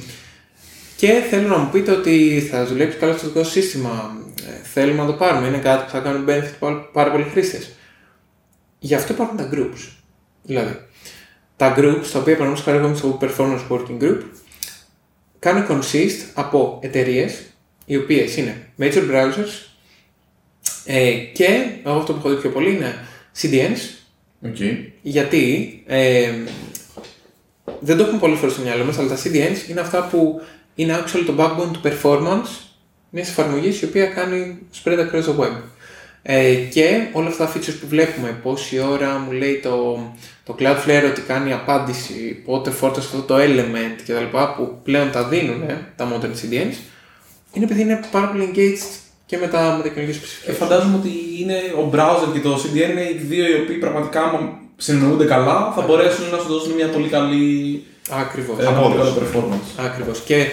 Και 0.98 1.22
θέλω 1.30 1.48
να 1.48 1.58
μου 1.58 1.70
πείτε 1.70 1.90
ότι 1.90 2.46
θα 2.50 2.66
δουλέψει 2.66 2.98
καλά 2.98 3.16
στο 3.16 3.26
δικό 3.26 3.42
σας 3.42 3.52
σύστημα. 3.52 4.16
Ε, 4.48 4.66
θέλουμε 4.66 5.00
να 5.00 5.06
το 5.06 5.12
πάρουμε. 5.12 5.46
Είναι 5.46 5.58
κάτι 5.58 5.84
που 5.84 5.90
θα 5.90 5.98
κάνουν 5.98 6.24
benefit 6.28 6.54
πάρα, 6.58 6.88
πάρα 6.92 7.10
πολλοί 7.10 7.24
χρήστες. 7.24 7.70
Γι' 8.78 8.94
αυτό 8.94 9.12
υπάρχουν 9.12 9.36
τα 9.36 9.50
groups. 9.52 9.88
Δηλαδή, 10.42 10.78
τα 11.56 11.74
groups, 11.78 12.06
τα 12.12 12.18
οποία 12.18 12.36
παραδείγματος 12.36 12.62
χάρη 12.62 12.76
εγώ 12.76 12.86
είμαι 12.86 12.96
στο 12.96 13.18
Performance 13.20 13.60
Working 13.68 14.02
Group, 14.02 14.18
κάνουν 15.38 15.66
consist 15.68 16.30
από 16.34 16.78
εταιρείες 16.82 17.42
οι 17.84 17.96
οποίες 17.96 18.36
είναι 18.36 18.68
major 18.78 19.10
browsers 19.10 19.68
ε, 20.84 21.10
και 21.10 21.66
εγώ 21.84 21.96
αυτό 21.96 22.12
που 22.12 22.18
έχω 22.18 22.28
δει 22.28 22.40
πιο 22.40 22.50
πολύ 22.50 22.70
είναι 22.70 22.94
CDNs, 23.40 23.80
OK. 24.46 24.56
γιατί 25.02 25.82
ε, 25.86 26.32
δεν 27.80 27.96
το 27.96 28.02
έχουμε 28.02 28.18
πολλές 28.18 28.38
φορές 28.38 28.54
στο 28.54 28.62
μυαλό 28.62 28.84
μας, 28.84 28.98
αλλά 28.98 29.08
τα 29.08 29.16
CDNs 29.16 29.68
είναι 29.68 29.80
αυτά 29.80 30.08
που 30.10 30.40
είναι 30.78 31.04
actually 31.04 31.24
το 31.26 31.34
backbone 31.38 31.70
του 31.72 31.80
performance 31.84 32.48
μιας 33.10 33.28
εφαρμογής 33.28 33.80
η 33.80 33.84
οποία 33.84 34.06
κάνει 34.06 34.58
spread 34.84 34.98
across 34.98 35.24
the 35.24 35.42
web. 35.44 35.52
Ε, 36.22 36.54
και 36.54 37.06
όλα 37.12 37.28
αυτά 37.28 37.44
τα 37.46 37.52
features 37.52 37.74
που 37.80 37.86
βλέπουμε, 37.88 38.38
πόση 38.42 38.78
ώρα 38.78 39.18
μου 39.18 39.32
λέει 39.32 39.60
το, 39.62 39.98
το 40.44 40.56
Cloudflare 40.58 41.04
ότι 41.10 41.20
κάνει 41.20 41.52
απάντηση, 41.52 42.42
πότε 42.44 42.70
φόρτωσε 42.70 43.08
αυτό 43.12 43.22
το 43.22 43.36
element 43.42 44.02
κτλ. 44.02 44.36
που 44.56 44.78
πλέον 44.82 45.10
τα 45.10 45.24
δίνουν 45.28 45.62
τα 45.96 46.08
modern 46.12 46.24
CDNs, 46.26 46.74
είναι 47.52 47.64
επειδή 47.64 47.80
είναι 47.80 48.00
πάρα 48.10 48.26
πολύ 48.28 48.52
engaged 48.54 48.96
και 49.26 49.36
με 49.38 49.46
τα, 49.46 49.74
με 49.76 49.82
τα 49.82 49.88
καινούργια 49.88 50.20
Ε, 50.20 50.50
specifications. 50.50 50.56
φαντάζομαι 50.58 50.96
ότι 50.96 51.10
είναι 51.40 51.54
ο 51.78 51.90
browser 51.94 52.32
και 52.32 52.40
το 52.40 52.54
CDN 52.64 52.90
είναι 52.90 53.02
οι 53.02 53.20
δύο 53.28 53.46
οι 53.50 53.54
οποίοι 53.62 53.76
πραγματικά 53.76 54.22
άμα 54.22 54.58
συνεννοούνται 54.76 55.24
καλά 55.24 55.72
θα 55.76 55.82
μπορέσουν 55.82 56.24
να 56.30 56.38
σου 56.38 56.48
δώσουν 56.48 56.72
μια 56.72 56.88
πολύ 56.88 57.08
καλή 57.08 57.82
Ακριβώς. 58.10 58.58
ε, 58.58 58.62
ένα 58.62 58.72
πολύ 58.80 58.94
καλό 58.96 59.08
Απόδοση. 59.08 59.32
performance. 59.34 59.84
Ακριβώς. 59.84 60.20
Και, 60.20 60.46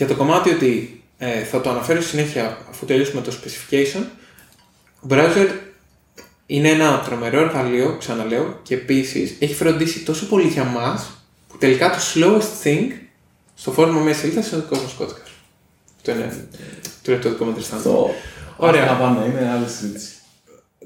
και 0.00 0.06
το 0.06 0.14
κομμάτι 0.14 0.50
ότι 0.50 1.02
ε, 1.18 1.42
θα 1.42 1.60
το 1.60 1.70
αναφέρω 1.70 2.00
στη 2.00 2.10
συνέχεια 2.10 2.58
αφού 2.70 2.86
τελειώσουμε 2.86 3.20
το 3.22 3.32
specification. 3.42 4.02
Ο 5.00 5.06
browser 5.10 5.46
είναι 6.46 6.68
ένα 6.68 7.02
τρομερό 7.04 7.40
εργαλείο, 7.40 7.96
ξαναλέω, 7.98 8.60
και 8.62 8.74
επίσης 8.74 9.36
έχει 9.38 9.54
φροντίσει 9.54 10.00
τόσο 10.00 10.26
πολύ 10.26 10.46
για 10.48 10.64
μας 10.64 11.24
που 11.48 11.58
τελικά 11.58 11.90
το 11.90 11.96
slowest 12.14 12.66
thing 12.66 12.86
στο 13.54 13.72
φόρμα 13.72 14.00
μέσα 14.00 14.18
σελίδα 14.20 14.40
είναι 14.46 14.56
ο 14.56 14.60
δικό 14.60 14.76
μα 14.76 14.90
κώδικα. 14.98 15.20
Αυτό 15.96 16.10
είναι 16.10 16.46
το, 17.02 17.16
το 17.18 17.28
δικό 17.28 17.44
μου 17.44 17.52
τριστάνο. 17.52 17.80
Αυτό. 17.80 18.10
Ωραία. 18.56 18.82
Αυτά 18.82 18.94
πάνε, 18.96 19.24
είναι 19.24 19.50
άλλη 19.56 19.68
συζήτηση. 19.68 20.10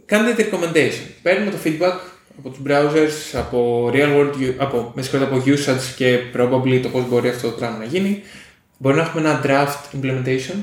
Κάντε 0.06 0.34
recommendation. 0.38 1.10
Παίρνουμε 1.22 1.50
το 1.50 1.56
feedback 1.64 1.98
από 2.38 2.48
τους 2.48 2.58
browsers, 2.66 3.38
από 3.38 3.90
real 3.94 4.16
world, 4.16 4.32
u- 4.40 4.54
από, 4.56 4.92
με 4.94 5.02
συγχωρείτε, 5.02 5.34
από 5.34 5.42
usage 5.46 5.92
και 5.96 6.18
probably 6.36 6.80
το 6.82 6.88
πώς 6.88 7.08
μπορεί 7.08 7.28
αυτό 7.28 7.50
το 7.50 7.56
πράγμα 7.56 7.78
να 7.78 7.84
γίνει. 7.84 8.22
Μπορεί 8.78 8.96
να 8.96 9.02
έχουμε 9.02 9.28
ένα 9.28 9.40
draft 9.44 10.00
implementation. 10.00 10.56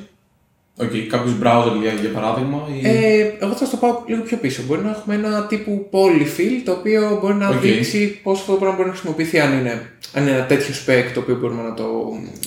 Οκ, 0.75 0.91
κάποιος 1.09 1.35
browser 1.43 1.81
για, 1.81 1.91
για 1.93 2.09
παράδειγμα. 2.09 2.67
Ή... 2.81 2.87
Ε, 2.87 3.33
εγώ 3.39 3.53
θα 3.53 3.65
στο 3.65 3.77
πάω 3.77 4.03
λίγο 4.07 4.21
πιο 4.21 4.37
πίσω. 4.37 4.63
Μπορεί 4.67 4.81
να 4.81 4.89
έχουμε 4.89 5.15
ένα 5.15 5.45
τύπου 5.45 5.89
polyfill 5.91 6.61
το 6.65 6.71
οποίο 6.71 7.19
μπορεί 7.21 7.33
να 7.33 7.49
Οκ. 7.49 7.59
δείξει 7.59 8.19
πώς 8.23 8.39
αυτό 8.39 8.51
το 8.51 8.57
πράγμα 8.57 8.75
μπορεί 8.75 8.89
να 8.89 8.95
χρησιμοποιηθεί 8.95 9.39
αν 9.39 9.59
είναι, 9.59 9.91
αν 10.13 10.27
είναι 10.27 10.35
ένα 10.35 10.45
τέτοιο 10.45 10.73
spec 10.85 11.11
το 11.13 11.19
οποίο 11.19 11.35
μπορούμε 11.35 11.61
να 11.61 11.73
το, 11.73 11.83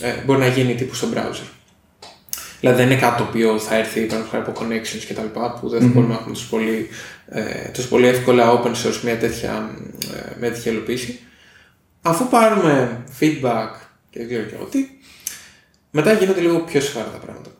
ε, 0.00 0.12
μπορεί 0.26 0.38
να 0.38 0.46
γίνει 0.46 0.74
τύπου 0.74 0.94
στο 0.94 1.08
browser. 1.14 1.46
Δηλαδή 2.60 2.82
δεν 2.82 2.90
είναι 2.90 3.00
κάτι 3.00 3.16
το 3.16 3.28
οποίο 3.28 3.58
θα 3.58 3.76
έρθει 3.76 4.00
παραδείγματος 4.00 4.30
χάρη 4.30 4.44
από 4.46 4.60
connections 4.60 5.04
και 5.06 5.14
τα 5.14 5.22
λοιπά 5.22 5.58
που 5.60 5.68
δεν 5.68 5.80
θα 5.80 5.86
μπορούμε 5.86 6.12
να 6.12 6.18
έχουμε 6.18 6.34
τόσο 6.34 6.46
πολύ, 6.50 6.88
ε, 7.28 7.68
τόσο 7.68 7.88
πολύ 7.88 8.06
εύκολα 8.06 8.62
open 8.62 8.70
source 8.70 9.00
μια 9.02 9.18
τέτοια, 9.18 9.70
ε, 10.14 10.36
μια 10.40 10.52
τέτοια 10.52 10.72
υλοποίηση. 10.72 11.18
Αφού 12.02 12.28
πάρουμε 12.28 13.04
feedback 13.20 13.70
και 14.10 14.18
δεν 14.18 14.28
ξέρω 14.28 14.42
και 14.42 14.54
εγώ 14.54 14.64
τι, 14.64 14.86
μετά 15.96 16.12
γίνονται 16.12 16.40
λίγο 16.40 16.60
πιο 16.60 16.80
σοβαρά 16.80 17.10
τα 17.10 17.18
πράγματα. 17.18 17.50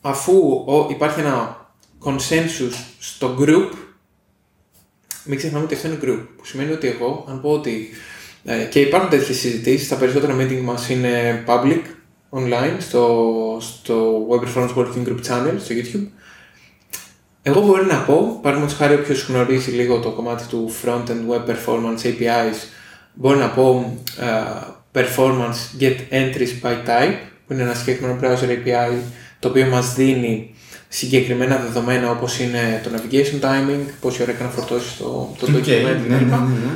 Αφού 0.00 0.64
ο, 0.66 0.86
υπάρχει 0.90 1.20
ένα 1.20 1.66
consensus 2.04 2.72
στο 2.98 3.36
group, 3.40 3.68
μην 5.24 5.38
ξεχνάμε 5.38 5.64
ότι 5.64 5.74
αυτό 5.74 5.88
είναι 5.88 5.98
group, 6.02 6.26
που 6.36 6.44
σημαίνει 6.44 6.72
ότι 6.72 6.88
εγώ, 6.88 7.24
αν 7.28 7.40
πω 7.40 7.50
ότι 7.50 7.88
ε, 8.44 8.64
και 8.64 8.80
υπάρχουν 8.80 9.10
τέτοιες 9.10 9.38
συζητήσεις, 9.38 9.88
τα 9.88 9.96
περισσότερα 9.96 10.36
meeting 10.38 10.60
μας 10.60 10.88
είναι 10.88 11.44
public, 11.46 11.82
online, 12.30 12.76
στο, 12.78 13.56
στο 13.60 14.26
Web 14.30 14.44
Performance 14.44 14.74
Working 14.74 15.08
Group 15.08 15.20
Channel, 15.26 15.54
στο 15.58 15.74
YouTube. 15.74 16.06
Εγώ 17.42 17.60
μπορεί 17.60 17.84
να 17.84 18.02
πω, 18.02 18.38
παραδείγματος 18.42 18.78
χάρη 18.78 18.94
όποιος 18.94 19.26
γνωρίζει 19.28 19.70
λίγο 19.70 19.98
το 19.98 20.10
κομμάτι 20.10 20.46
του 20.46 20.72
Front-end 20.84 21.30
Web 21.30 21.50
Performance 21.50 22.02
APIs, 22.02 22.56
μπορεί 23.14 23.38
να 23.38 23.48
πω 23.48 23.96
ε, 24.20 24.69
Performance 24.94 25.80
Get 25.80 25.96
Entries 26.10 26.52
by 26.62 26.72
Type, 26.86 27.16
που 27.46 27.52
είναι 27.52 27.62
ένα 27.62 27.74
συγκεκριμένο 27.74 28.18
browser 28.22 28.48
API, 28.48 28.92
το 29.38 29.48
οποίο 29.48 29.66
μας 29.66 29.94
δίνει 29.94 30.54
συγκεκριμένα 30.88 31.56
δεδομένα 31.56 32.10
όπως 32.10 32.38
είναι 32.38 32.80
το 32.84 32.90
navigation 32.94 33.40
timing, 33.44 33.80
πόση 34.00 34.22
ώρα 34.22 34.30
έκανε 34.30 34.48
να 34.48 34.54
φορτώσει 34.54 34.96
το, 34.98 35.34
το 35.38 35.46
Οκ, 35.46 35.52
document 35.52 35.66
ναι, 35.66 35.90
ναι, 35.92 36.16
κτλ. 36.16 36.24
ναι, 36.24 36.36
ναι. 36.36 36.74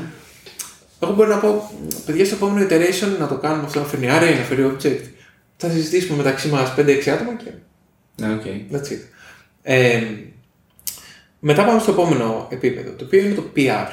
Εγώ 1.02 1.12
μπορώ 1.14 1.28
να 1.34 1.36
πω, 1.40 1.70
παιδιά, 2.06 2.24
στο 2.24 2.34
επόμενο 2.34 2.66
iteration 2.66 3.18
να 3.18 3.28
το 3.28 3.34
κάνουμε 3.38 3.64
αυτό 3.66 3.78
να 3.80 3.86
φέρνει 3.86 4.06
array, 4.10 4.36
να 4.38 4.44
φέρει 4.44 4.72
object. 4.76 5.00
Θα 5.56 5.68
συζητήσουμε 5.70 6.16
μεταξύ 6.16 6.48
μας 6.48 6.74
5-6 6.76 7.08
άτομα 7.08 7.34
και 7.44 7.50
Ναι, 8.16 8.32
οκ. 8.32 8.42
that's 8.72 8.92
it. 8.92 8.98
Ε, 9.62 10.02
μετά 11.38 11.64
πάμε 11.64 11.80
στο 11.80 11.90
επόμενο 11.90 12.48
επίπεδο, 12.50 12.90
το 12.90 13.04
οποίο 13.04 13.20
είναι 13.20 13.34
το 13.34 13.44
PR, 13.56 13.86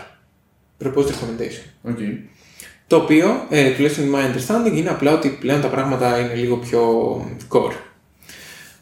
Proposed 0.84 1.08
Recommendation. 1.08 1.66
Οκ. 1.82 1.98
Το 2.92 2.98
οποίο, 2.98 3.46
ε, 3.50 3.72
τουλάχιστον 3.72 4.10
in 4.10 4.16
my 4.16 4.20
understanding, 4.20 4.76
είναι 4.76 4.90
απλά 4.90 5.14
ότι 5.14 5.30
πλέον 5.30 5.62
τα 5.62 5.68
πράγματα 5.68 6.20
είναι 6.20 6.34
λίγο 6.34 6.58
πιο 6.58 6.82
core. 7.50 7.74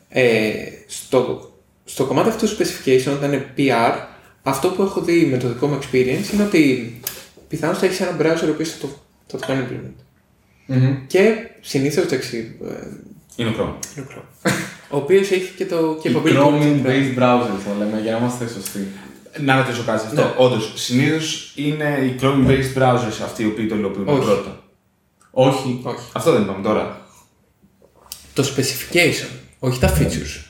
Ε, 0.09 0.51
στο, 0.87 1.51
στο 1.85 2.05
κομμάτι 2.05 2.29
αυτού 2.29 2.45
του 2.45 2.55
specification, 2.55 3.11
όταν 3.13 3.33
είναι 3.33 3.45
PR, 3.57 3.93
αυτό 4.43 4.69
που 4.69 4.81
έχω 4.81 5.01
δει 5.01 5.25
με 5.31 5.37
το 5.37 5.47
δικό 5.47 5.67
μου 5.67 5.79
experience 5.81 6.33
είναι 6.33 6.43
ότι 6.43 6.93
πιθανώς 7.47 7.77
θα 7.77 7.85
έχεις 7.85 7.99
ένα 7.99 8.17
browser 8.19 8.47
ο 8.47 8.49
οποίος 8.49 8.69
θα 8.69 8.77
το, 8.79 8.87
θα 9.27 9.37
το 9.37 9.45
κάνει 9.47 9.65
implement. 9.69 10.03
Μμμ. 10.65 10.97
Και 11.07 11.35
συνήθως 11.61 12.03
εντάξει, 12.03 12.55
ε, 12.63 12.87
Είναι 13.35 13.49
ο 13.49 13.53
Chrome. 13.53 13.97
είναι 13.97 14.05
ο 14.09 14.11
Chrome. 14.11 14.51
ο 14.95 14.97
οποίος 14.97 15.31
έχει 15.31 15.53
και 15.55 15.65
το 15.65 15.99
Η 16.03 16.09
capability 16.09 16.37
Chromium 16.37 16.61
του 16.61 16.81
based 16.85 17.19
browser 17.19 17.59
θα 17.65 17.75
λέμε 17.77 17.99
για 18.01 18.11
να 18.11 18.17
είμαστε 18.17 18.47
σωστοί. 18.47 18.87
Να 19.43 19.55
ρωτήσω 19.57 19.83
κάτι 19.83 19.99
σε 20.01 20.07
αυτό. 20.07 20.21
Ναι. 20.21 20.33
Όντως, 20.37 20.71
συνήθως 20.75 21.51
είναι 21.55 21.99
οι 22.03 22.19
Chrome 22.21 22.47
based 22.47 22.81
browsers 22.81 23.23
αυτοί 23.23 23.43
οι 23.43 23.45
οποίοι 23.45 23.67
το 23.67 23.75
υλοποιούν 23.75 24.07
Όχι. 24.07 24.19
πρώτα. 24.19 24.63
Όχι. 25.31 25.79
Όχι. 25.83 26.05
Αυτό 26.11 26.31
δεν 26.31 26.41
είπαμε 26.41 26.63
τώρα. 26.63 27.07
Το 28.33 28.43
specification, 28.55 29.29
όχι 29.59 29.79
τα 29.79 29.97
features. 29.97 30.43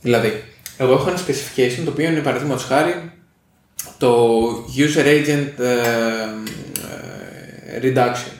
Δηλαδή, 0.00 0.44
εγώ 0.76 0.92
έχω 0.92 1.08
ένα 1.08 1.18
specification 1.18 1.82
το 1.84 1.90
οποίο 1.90 2.10
είναι 2.10 2.20
παραδείγματος 2.20 2.64
χάρη 2.64 3.12
το 3.98 4.38
user 4.76 5.04
agent 5.04 5.58
ε, 5.58 5.74
ε, 7.72 7.80
reduction. 7.82 8.32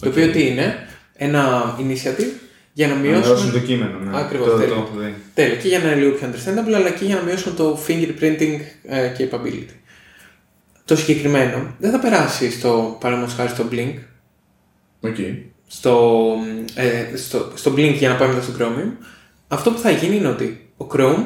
Το 0.00 0.08
οποίο 0.08 0.30
τι 0.30 0.46
είναι, 0.46 0.88
ένα 1.16 1.76
initiative 1.78 2.39
για 2.80 2.88
να 2.88 2.94
Να 2.94 3.00
μειώσουν 3.00 3.26
μειώσουμε. 3.32 3.52
το 3.52 3.58
κείμενο. 3.58 3.98
Ναι. 3.98 4.18
Ακριβώς, 4.18 4.46
Το, 4.46 4.52
το, 4.52 4.58
τέλεια. 4.58 4.74
έχω 4.74 4.90
δει. 4.98 5.14
Τέλεια, 5.34 5.56
και 5.56 5.68
για 5.68 5.78
να 5.78 5.84
είναι 5.90 5.94
λίγο 6.00 6.10
πιο 6.10 6.28
understandable, 6.28 6.72
αλλά 6.74 6.90
και 6.90 7.04
για 7.04 7.14
να 7.14 7.22
μειώσουμε 7.22 7.54
το 7.54 7.78
fingerprinting 7.86 8.58
ε, 8.88 9.12
capability. 9.18 9.68
Το 10.84 10.96
συγκεκριμένο 10.96 11.74
δεν 11.78 11.90
θα 11.90 11.98
περάσει 11.98 12.50
στο 12.50 12.96
παραδείγματος 13.00 13.36
χάρη 13.38 13.48
στο 13.50 13.64
Blink, 13.72 13.94
Οκ. 15.00 15.16
στο, 15.66 16.24
ε, 16.74 17.16
στο, 17.16 17.52
στο 17.54 17.72
Blink 17.76 17.94
για 17.98 18.08
να 18.08 18.14
πάει 18.14 18.28
μετά 18.28 18.42
στο 18.42 18.52
Chromium, 18.58 19.04
αυτό 19.48 19.70
που 19.70 19.78
θα 19.78 19.90
γίνει 19.90 20.16
είναι 20.16 20.28
ότι 20.28 20.68
ο 20.76 20.86
Chrome, 20.94 21.24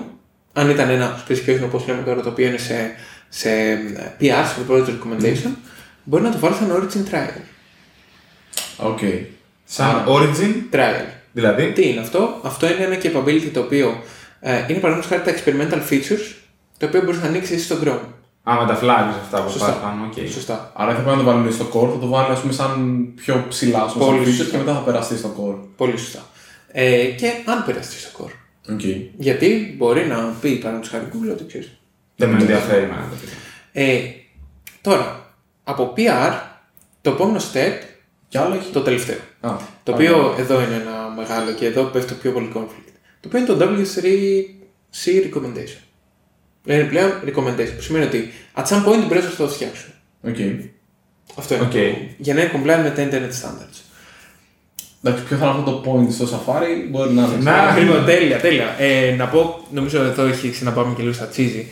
αν 0.53 0.71
ήταν 0.71 0.89
ένα 0.91 1.25
specification 1.29 1.61
όπως 1.65 1.87
λέμε 1.87 2.03
τώρα, 2.03 2.21
το 2.23 2.29
οποίο 2.29 2.47
είναι 2.47 2.59
σε, 2.59 2.91
σε 3.29 3.51
ε, 3.51 3.79
PR, 4.21 4.45
σε 4.47 4.57
proposed 4.69 4.87
recommendation, 4.87 5.51
μπορεί 6.05 6.23
να 6.23 6.31
το 6.31 6.39
βάλει 6.39 6.55
σαν 6.55 6.71
origin 6.73 7.13
trial. 7.15 7.41
Οκ. 8.77 8.99
Σαν 9.65 9.87
Άρα- 9.87 10.05
origin, 10.07 10.75
Trial. 10.75 11.05
Δηλαδή; 11.35 11.73
Τι 11.73 11.89
είναι 11.89 12.01
αυτό, 12.01 12.41
αυτό 12.43 12.67
είναι 12.67 12.85
ένα 12.85 12.97
capability 13.03 13.51
το 13.53 13.61
οποίο 13.61 14.03
ε, 14.41 14.57
είναι 14.69 14.79
παραδείγματος 14.81 15.07
χάρη 15.07 15.23
τα 15.23 15.33
experimental 15.35 15.91
features, 15.93 16.35
το 16.79 16.87
οποίο 16.87 17.03
μπορείς 17.03 17.21
να 17.21 17.27
ανοίξεις 17.27 17.57
εσύ 17.57 17.65
στο 17.65 17.77
Chrome. 17.85 18.09
Α, 18.51 18.55
με 18.61 18.67
τα 18.67 18.79
flags 18.83 19.15
αυτά 19.23 19.43
που 19.43 19.51
Σωστά. 19.51 19.67
πας 19.67 19.77
πάνω, 19.83 20.05
οκ. 20.07 20.29
Σωστά. 20.29 20.73
Άρα 20.75 20.87
δεν 20.95 20.97
θα 20.97 21.03
πρέπει 21.03 21.17
να 21.19 21.25
το 21.25 21.31
βάλουν 21.31 21.53
στο 21.53 21.65
core, 21.75 21.89
θα 21.93 21.99
το 21.99 22.07
βάλουν 22.07 22.33
ας 22.33 22.41
πούμε, 22.41 22.53
σαν 22.53 23.07
πιο 23.15 23.45
ψηλά 23.49 23.83
ας 23.83 23.93
πούμε, 23.93 24.05
σαν 24.05 24.15
Πολύ 24.15 24.27
feature 24.27 24.35
σωστά. 24.37 24.51
και 24.51 24.57
μετά 24.57 24.75
θα 24.75 24.81
περαστεί 24.81 25.17
στο 25.17 25.35
core. 25.39 25.67
Πολύ 25.77 25.97
σωστά. 25.99 26.21
Ε, 26.73 27.05
και 27.05 27.27
αν 27.45 27.65
περαστεί 27.67 27.97
στο 27.99 28.11
core. 28.19 28.33
Okay. 28.73 29.01
Γιατί 29.17 29.75
μπορεί 29.79 30.07
να 30.07 30.17
πει 30.41 30.49
παραδείγματος 30.51 30.89
χάρη 30.89 31.05
Google 31.13 31.31
ότι 31.33 31.47
ξέρεις. 31.47 31.79
Δεν 32.17 32.29
με 32.29 32.39
ενδιαφέρει 32.41 32.83
εμένα 32.83 33.09
το 33.11 33.17
video. 33.23 33.37
Ε, 33.73 33.99
τώρα, 34.81 35.35
από 35.65 35.93
PR, 35.97 36.33
το 37.01 37.11
επόμενο 37.11 37.39
step, 37.39 37.73
Κι 38.35 38.41
άλλο 38.41 38.55
έχει. 38.55 38.71
το 38.73 38.81
τελευταίο. 38.81 39.17
Α, 39.41 39.57
Το 39.83 39.93
οποίο 39.93 40.35
εδώ 40.39 40.61
είναι 40.63 40.75
ένα 40.75 41.13
μεγάλο 41.17 41.53
και 41.53 41.67
εδώ 41.67 41.83
πέφτει 41.83 42.13
το 42.13 42.19
πιο 42.23 42.33
πολύ 42.33 42.53
conflict. 42.55 42.93
Το 43.21 43.29
οποίο 43.29 43.39
είναι 43.39 43.47
το 43.47 43.57
W3C 43.61 45.09
recommendation. 45.09 45.83
Είναι 46.67 46.85
πλέον 46.85 47.11
recommendation, 47.27 47.73
που 47.77 47.83
σημαίνει 47.83 48.05
ότι 48.05 48.33
at 48.55 48.65
some 48.65 48.85
point 48.85 48.99
την 49.09 49.09
browser 49.11 49.31
θα 49.37 49.37
το 49.37 49.49
φτιάξουν. 49.49 49.91
Okay. 50.27 50.69
Αυτό 51.35 51.55
είναι. 51.55 51.65
Οκ. 51.65 51.71
Το, 51.71 51.79
για 52.19 52.35
να 52.35 52.41
είναι 52.41 52.51
compliant 52.55 52.83
με 52.83 52.91
τα 52.91 53.09
internet 53.09 53.31
standards. 53.43 53.79
Εντάξει, 55.03 55.25
ποιο 55.25 55.37
θα 55.37 55.47
είναι 55.47 55.59
αυτό 55.59 55.71
το 55.73 55.91
point 55.91 56.13
στο 56.13 56.25
Safari, 56.25 56.89
μπορεί 56.91 57.13
να 57.13 57.23
είναι. 57.23 57.37
Να. 57.37 57.79
Λοιπόν, 57.79 58.05
τέλεια, 58.05 58.41
τέλεια. 58.41 58.75
Ε, 58.79 59.15
να 59.15 59.29
πω, 59.29 59.67
νομίζω 59.71 60.03
εδώ 60.03 60.25
έχει 60.25 60.65
να 60.65 60.73
πάμε 60.73 60.95
και 60.95 61.03
λίγο 61.03 61.15
στα 61.15 61.29
cheesy. 61.37 61.65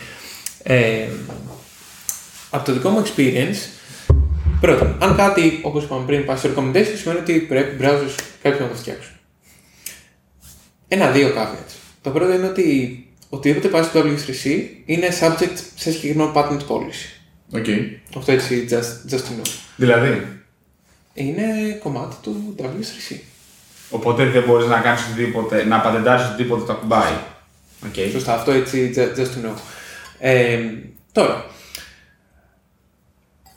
Ε, 0.63 1.07
από 2.51 2.65
το 2.65 2.73
δικό 2.73 2.89
μου 2.89 3.03
experience, 3.07 3.57
πρώτον, 4.63 4.97
αν 4.99 5.17
κάτι, 5.17 5.61
όπως 5.63 5.85
είπαμε 5.85 6.07
πριν, 6.07 6.25
πάει 6.25 6.37
στο 6.37 6.49
recommendation, 6.49 6.95
σημαίνει 6.97 7.21
ότι 7.21 7.39
πρέπει 7.39 7.75
οι 7.75 7.87
browsers 7.87 8.19
κάποιοι 8.43 8.59
να 8.61 8.69
το 8.69 8.75
φτιάξουν. 8.75 9.13
Ένα-δύο 10.89 11.29
caveats. 11.29 11.75
Το 12.03 12.11
πρώτο 12.11 12.33
είναι 12.33 12.47
ότι 12.47 12.97
οτιδήποτε 13.29 13.69
πάει 13.69 13.83
στο 13.83 14.01
W3C 14.01 14.61
είναι 14.85 15.09
subject 15.21 15.59
σε 15.75 15.93
συγκεκριμένο 15.93 16.33
patent 16.35 16.61
policy. 16.69 17.21
Okay. 17.55 17.79
Αυτό 18.17 18.33
έτσι, 18.33 18.67
just, 18.71 19.13
just 19.13 19.19
to 19.19 19.33
know. 19.41 19.51
Δηλαδή, 19.77 20.27
Είναι 21.15 21.43
κομμάτι 21.83 22.17
του 22.23 22.55
W3C. 22.59 23.17
οπότε 23.91 24.25
δεν 24.25 24.43
μπορείς 24.43 24.67
να 24.67 24.81
κάνεις 24.81 25.01
οτιδήποτε, 25.13 25.65
να 25.65 25.81
πατεντάρεις 25.81 26.27
οτιδήποτε 26.27 26.65
το 26.65 26.73
ακουμπάει. 26.73 27.13
Οκ. 27.87 28.11
Σωστά, 28.13 28.35
αυτό 28.35 28.51
έτσι, 28.51 28.93
just, 28.97 29.19
just 29.21 29.25
to 29.25 29.47
know. 29.47 29.55
Ε, 30.19 30.59
τώρα, 31.13 31.45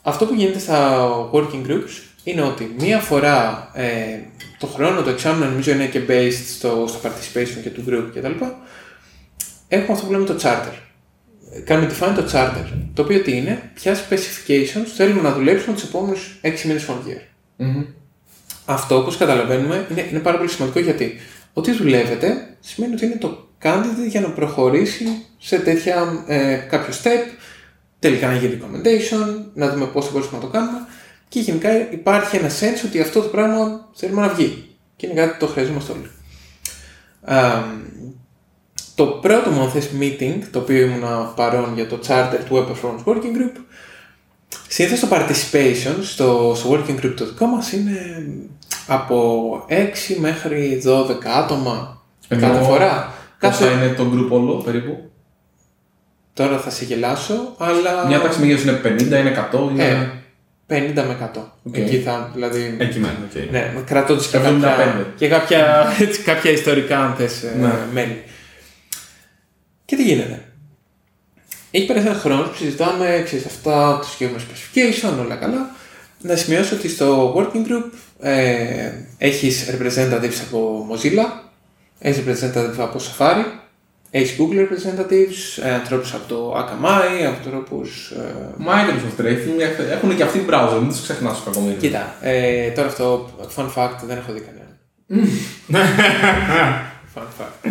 αυτό 0.08 0.26
που 0.26 0.34
γίνεται 0.34 0.58
στα 0.58 1.08
working 1.32 1.66
groups 1.68 2.02
είναι 2.24 2.42
ότι 2.42 2.74
μία 2.78 2.98
φορά 2.98 3.70
ε, 3.74 4.18
το 4.58 4.66
χρόνο, 4.66 5.02
το 5.02 5.10
εξάμεινο 5.10 5.50
νομίζω 5.50 5.72
είναι 5.72 5.86
και 5.86 6.00
based 6.08 6.44
στο, 6.56 6.84
στο 6.88 6.98
participation 7.02 7.60
και 7.62 7.70
του 7.70 7.84
group 7.88 8.10
κτλ. 8.14 8.44
Έχουμε 9.68 9.92
αυτό 9.92 10.06
που 10.06 10.12
λέμε 10.12 10.24
το 10.24 10.36
charter. 10.42 10.72
Ε, 11.52 11.60
Κάνουμε 11.60 11.92
define 11.92 12.14
το 12.14 12.30
charter. 12.32 12.64
Το 12.94 13.02
οποίο 13.02 13.22
τι 13.22 13.36
είναι, 13.36 13.70
ποια 13.74 13.94
specifications 13.94 14.86
θέλουμε 14.96 15.20
να 15.20 15.32
δουλέψουμε 15.32 15.74
τους 15.74 15.84
επόμενους 15.84 16.40
6 16.42 16.60
μήνες 16.64 16.86
from 16.88 17.08
year. 17.08 17.20
Mm-hmm. 17.58 17.86
Αυτό, 18.64 18.96
όπως 18.96 19.16
καταλαβαίνουμε, 19.16 19.86
είναι, 19.90 20.06
είναι 20.10 20.20
πάρα 20.20 20.36
πολύ 20.36 20.48
σημαντικό 20.48 20.80
γιατί 20.80 21.20
ότι 21.52 21.72
δουλεύετε 21.72 22.56
σημαίνει 22.60 22.94
ότι 22.94 23.04
είναι 23.04 23.16
το 23.16 23.48
candidate 23.62 24.08
για 24.08 24.20
να 24.20 24.28
προχωρήσει 24.28 25.04
σε 25.38 25.58
τέτοια 25.58 26.24
ε, 26.26 26.54
κάποιο 26.54 26.94
step, 27.02 27.36
τελικά 27.98 28.26
να 28.26 28.34
γίνει 28.34 28.58
recommendation, 28.60 29.50
να 29.54 29.68
δούμε 29.68 29.86
πώς 29.86 30.04
θα 30.04 30.10
μπορούσαμε 30.12 30.36
να 30.36 30.44
το 30.44 30.50
κάνουμε 30.50 30.78
και 31.28 31.40
γενικά 31.40 31.92
υπάρχει 31.92 32.36
ένα 32.36 32.48
sense 32.48 32.84
ότι 32.84 33.00
αυτό 33.00 33.20
το 33.20 33.28
πράγμα 33.28 33.88
θέλουμε 33.94 34.20
να 34.20 34.28
βγει 34.28 34.76
και 34.96 35.06
είναι 35.06 35.14
κάτι 35.14 35.32
που 35.32 35.46
το 35.46 35.52
χρειαζόμαστε 35.52 35.92
όλοι. 35.92 36.10
Α, 37.38 37.62
το 38.94 39.06
πρώτο 39.06 39.50
μου 39.50 39.60
αν 39.62 39.70
θες 39.70 39.90
meeting, 40.00 40.38
το 40.50 40.58
οποίο 40.58 40.80
ήμουν 40.80 41.34
παρόν 41.34 41.74
για 41.74 41.88
το 41.88 41.98
charter 42.06 42.38
του 42.48 42.54
Web 42.54 42.70
Performance 42.70 43.04
Working 43.04 43.36
Group, 43.36 43.56
Συνήθως 44.68 45.00
το 45.00 45.08
participation 45.10 45.96
στο, 46.02 46.52
στο 46.56 46.70
working 46.70 47.04
group 47.04 47.14
το 47.16 47.26
δικό 47.26 47.46
μας 47.46 47.72
είναι 47.72 48.26
από 48.86 49.66
6 49.68 50.16
μέχρι 50.18 50.82
12 50.86 51.14
άτομα 51.36 52.02
κάθε 52.28 52.62
φορά. 52.62 53.14
Πόσα 53.40 53.58
Κάθε... 53.58 53.70
είναι 53.70 53.94
το 53.94 54.04
group 54.12 54.30
όλο 54.30 54.54
περίπου. 54.54 55.10
Τώρα 56.36 56.58
θα 56.58 56.70
σε 56.70 56.84
γελάσω, 56.84 57.54
αλλά... 57.58 58.06
Μια 58.06 58.20
τάξη 58.20 58.40
μεγέθους 58.40 58.62
είναι 58.62 58.80
50, 58.84 59.00
είναι 59.00 59.48
100, 59.52 59.70
είναι. 59.70 59.84
Ε, 60.66 60.90
50 60.90 60.92
με 60.94 61.30
100. 61.34 61.40
Οκ. 61.62 61.76
Εκεί 61.76 61.96
θα, 61.98 62.30
δηλαδή... 62.34 62.76
Εκεί 62.78 62.98
μένει, 62.98 63.14
οκ. 63.24 63.50
Ναι, 63.50 63.82
κρατώντας 63.86 64.26
και 64.26 64.38
75. 64.38 64.40
κάποια, 64.42 65.06
και 65.16 65.28
κάποια, 65.28 65.86
έτσι, 66.00 66.22
κάποια 66.22 66.50
ιστορικά 66.50 66.98
αν 66.98 67.14
θες 67.14 67.42
ε, 67.42 67.56
Ναι. 67.60 67.72
μέλη. 67.92 68.22
Και 69.84 69.96
τι 69.96 70.02
γίνεται. 70.02 70.42
Έχει 71.70 71.86
περάσει 71.86 72.06
ένα 72.06 72.16
χρόνο 72.18 72.42
που 72.42 72.56
συζητάμε, 72.56 73.22
ξέρεις, 73.24 73.46
αυτά, 73.46 73.98
το 73.98 74.06
συγκεκριμένο 74.08 74.44
specification, 74.48 75.24
όλα 75.24 75.34
καλά. 75.34 75.70
Να 76.20 76.36
σημειώσω 76.36 76.76
ότι 76.76 76.88
στο 76.88 77.34
working 77.36 77.68
group 77.70 77.84
ε, 78.20 78.90
έχεις 79.18 79.66
representatives 79.70 80.40
από 80.46 80.86
Mozilla, 80.90 81.24
έχεις 81.98 82.22
representative 82.26 82.78
από 82.78 82.98
Safari, 83.00 83.44
έχεις 84.10 84.36
Google 84.38 84.58
representatives, 84.58 85.62
ε, 85.64 85.70
ανθρώπους 85.74 86.14
από 86.14 86.28
το 86.28 86.54
Akamai, 86.58 87.22
ανθρώπους... 87.26 88.10
Ε, 88.10 88.34
Microsoft 88.66 89.20
ρε, 89.20 89.30
έχουν, 89.30 89.52
έχουν 89.92 90.16
και 90.16 90.22
αυτή 90.22 90.38
την 90.38 90.48
browser, 90.50 90.78
μην 90.80 90.88
τους 90.88 91.02
ξεχνάς 91.02 91.36
στο 91.36 91.50
κακομοίρι. 91.50 91.76
Κοίτα, 91.76 92.14
ε, 92.20 92.68
τώρα 92.70 92.88
αυτό, 92.88 93.30
fun 93.56 93.68
fact, 93.74 93.96
δεν 94.06 94.16
έχω 94.18 94.32
δει 94.32 94.40
κανένα. 94.40 94.64
fun 97.14 97.20
fact. 97.40 97.70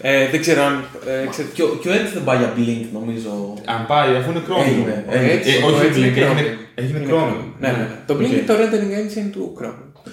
Ε, 0.00 0.28
δεν 0.30 0.40
ξέρω 0.40 0.62
αν... 0.62 0.84
Ε, 1.06 1.26
ξέρω, 1.30 1.48
Και, 1.54 1.62
ο- 1.62 1.78
και 1.82 1.88
ο 1.88 1.92
Edge 1.92 2.10
δεν 2.14 2.24
πάει 2.24 2.38
για 2.38 2.52
Blink 2.56 2.84
νομίζω. 2.92 3.54
Αν 3.64 3.86
πάει, 3.86 4.16
αφού 4.16 4.30
είναι 4.30 4.42
Chrome. 4.48 4.66
Έγινε, 4.66 5.04
Ε, 5.10 5.18
έγινε. 5.18 5.32
έτσι, 5.32 5.50
ε, 5.50 5.60
το 5.60 5.66
όχι, 5.66 5.86
έτσι 5.86 6.00
Blink, 6.00 6.16
είναι 6.16 6.26
έγινε, 6.26 6.30
Chrome. 6.30 6.58
έγινε 6.74 6.98
Είναι 6.98 7.08
Chrome. 7.12 7.36
Ναι, 7.60 7.68
ναι, 7.68 7.76
ναι. 7.76 7.88
Το 8.06 8.14
Blink 8.14 8.24
Οκ. 8.24 8.30
είναι 8.30 8.40
το 8.46 8.54
rendering 8.54 8.92
engine 9.00 9.28
του 9.32 9.56
Chrome. 9.60 10.10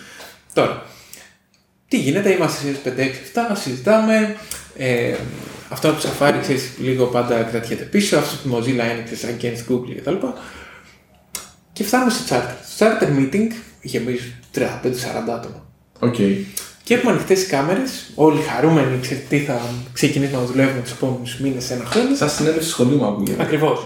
Τώρα, 0.54 0.84
τι 1.88 1.98
γίνεται, 1.98 2.32
είμαστε 2.34 2.60
στις 2.60 2.78
5, 2.84 3.00
6, 3.00 3.52
7, 3.54 3.56
συζητάμε. 3.62 4.36
Ε, 4.78 5.14
αυτό 5.72 5.90
που 5.90 6.02
Safari, 6.02 6.38
ξέρεις, 6.42 6.72
λίγο 6.78 7.06
πάντα 7.06 7.42
κρατιέται 7.42 7.84
πίσω. 7.84 8.18
Αυτό 8.18 8.36
που 8.44 8.56
Mozilla 8.56 8.68
είναι, 8.68 9.04
ξέρεις, 9.12 9.36
against 9.38 9.72
Google 9.72 9.96
κτλ. 9.98 10.16
Και 11.74 11.84
φτάνουμε 11.84 12.12
στο 12.12 12.36
charter. 12.36 12.56
Στο 12.74 12.86
charter 12.86 13.20
meeting 13.20 13.48
γεμίζει 13.82 14.34
35-40 14.54 14.60
άτομα. 15.34 15.66
Οκ. 16.00 16.16
Και 16.84 16.94
έχουμε 16.94 17.12
ανοιχτές 17.12 17.48
κάμερες, 17.48 18.12
όλοι 18.16 18.42
χαρούμενοι, 18.42 19.00
ξέρετε 19.02 19.26
τι 19.30 19.40
θα 19.40 19.62
ξεκινήσουμε 19.94 20.40
να 20.40 20.46
δουλεύουμε 20.46 20.82
τους 20.82 20.92
επόμενους 20.92 21.40
μήνες, 21.40 21.72
ένα 21.72 21.86
χρόνο. 21.86 22.16
Σαν 22.16 22.30
συνέντευξη 22.30 22.70
σχολείου 22.70 22.98
μου 22.98 23.06
ακούγεται. 23.06 23.44
Ακριβώς. 23.44 23.84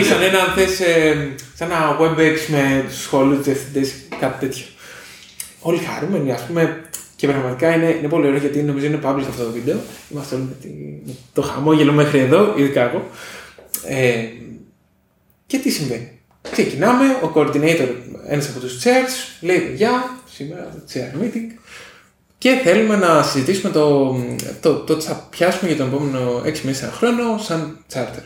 ή 0.00 0.04
σαν 0.04 0.22
ένα, 0.22 0.38
αν 0.38 0.52
θες, 0.56 0.80
ε, 0.80 1.34
σαν 1.54 1.70
ένα 1.70 1.96
WebEx 2.00 2.38
με 2.48 2.84
του 2.88 3.00
σχολείου, 3.00 3.36
του 3.36 3.42
διευθυντές, 3.42 3.92
κάτι 4.20 4.46
τέτοιο. 4.46 4.64
Όλοι 5.60 5.78
χαρούμενοι, 5.78 6.32
ας 6.32 6.46
πούμε. 6.46 6.84
Και 7.16 7.26
πραγματικά 7.26 7.74
είναι, 7.74 7.90
είναι 7.90 8.08
πολύ 8.08 8.26
ωραίο 8.26 8.38
γιατί 8.38 8.62
νομίζω 8.62 8.86
είναι 8.86 9.00
public 9.04 9.24
αυτό 9.28 9.44
το 9.44 9.50
βίντεο. 9.50 9.76
Είμαστε 10.10 10.34
όλοι 10.34 10.44
με, 10.44 10.54
τη, 10.62 10.68
με 11.06 11.12
το 11.32 11.42
χαμόγελο 11.42 11.92
μέχρι 11.92 12.18
εδώ, 12.18 12.54
ειδικά 12.56 12.88
εγώ. 12.88 13.06
Ε, 13.86 14.26
και 15.46 15.58
τι 15.58 15.70
συμβαίνει. 15.70 16.10
Ξεκινάμε, 16.50 17.04
ο 17.22 17.32
coordinator, 17.34 17.88
ένας 18.26 18.48
από 18.48 18.60
τους 18.60 18.82
chairs, 18.84 19.40
λέει 19.40 19.72
«Γεια, 19.76 20.18
σήμερα 20.32 20.62
το 20.62 20.92
charter 20.92 21.22
meeting 21.22 21.58
και 22.38 22.60
θέλουμε 22.64 22.96
να 22.96 23.22
συζητήσουμε 23.22 23.72
το, 23.72 24.16
το, 24.60 24.74
το 24.74 24.96
τι 24.96 25.04
θα 25.04 25.26
πιάσουμε 25.30 25.70
για 25.70 25.76
τον 25.76 25.86
επόμενο 25.86 26.38
6 26.38 26.58
μήνες 26.60 26.82
ένα 26.82 26.92
χρόνο 26.92 27.38
σαν 27.38 27.78
charter». 27.94 28.22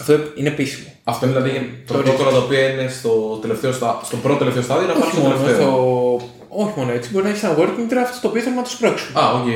Αυτό 0.00 0.18
είναι 0.34 0.48
επίσημο. 0.48 0.92
Αυτό 1.04 1.26
είναι 1.26 1.40
δηλαδή 1.40 1.82
το 1.86 1.94
Το 1.94 2.02
πρωτόκολλο 2.02 2.30
το 2.30 2.36
οποίο 2.36 2.68
είναι 2.68 2.88
στο, 2.88 3.38
τελευταίο 3.40 3.72
στα, 3.72 4.00
στο 4.04 4.16
πρώτο 4.16 4.38
τελευταίο 4.38 4.62
στάδιο 4.62 4.86
να 4.86 4.92
πάρει 4.92 5.04
Όχι 5.04 5.12
στο 5.12 5.20
μόνο, 5.20 5.36
τελευταίο; 5.36 5.70
το, 5.70 6.20
όχι 6.50 6.72
μόνο 6.76 6.92
έτσι, 6.92 7.10
μπορεί 7.10 7.24
να 7.24 7.30
έχεις 7.30 7.42
ένα 7.42 7.56
working 7.56 7.92
draft 7.92 8.18
το 8.20 8.28
οποίο 8.28 8.40
θέλουμε 8.40 8.60
να 8.60 8.66
το 8.66 8.70
σπρώξουμε. 8.70 9.20
Α, 9.20 9.32
οκ. 9.32 9.46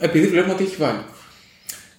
επειδή 0.00 0.26
βλέπουμε 0.26 0.52
ότι 0.52 0.62
έχει 0.64 0.76
βάλει. 0.76 1.04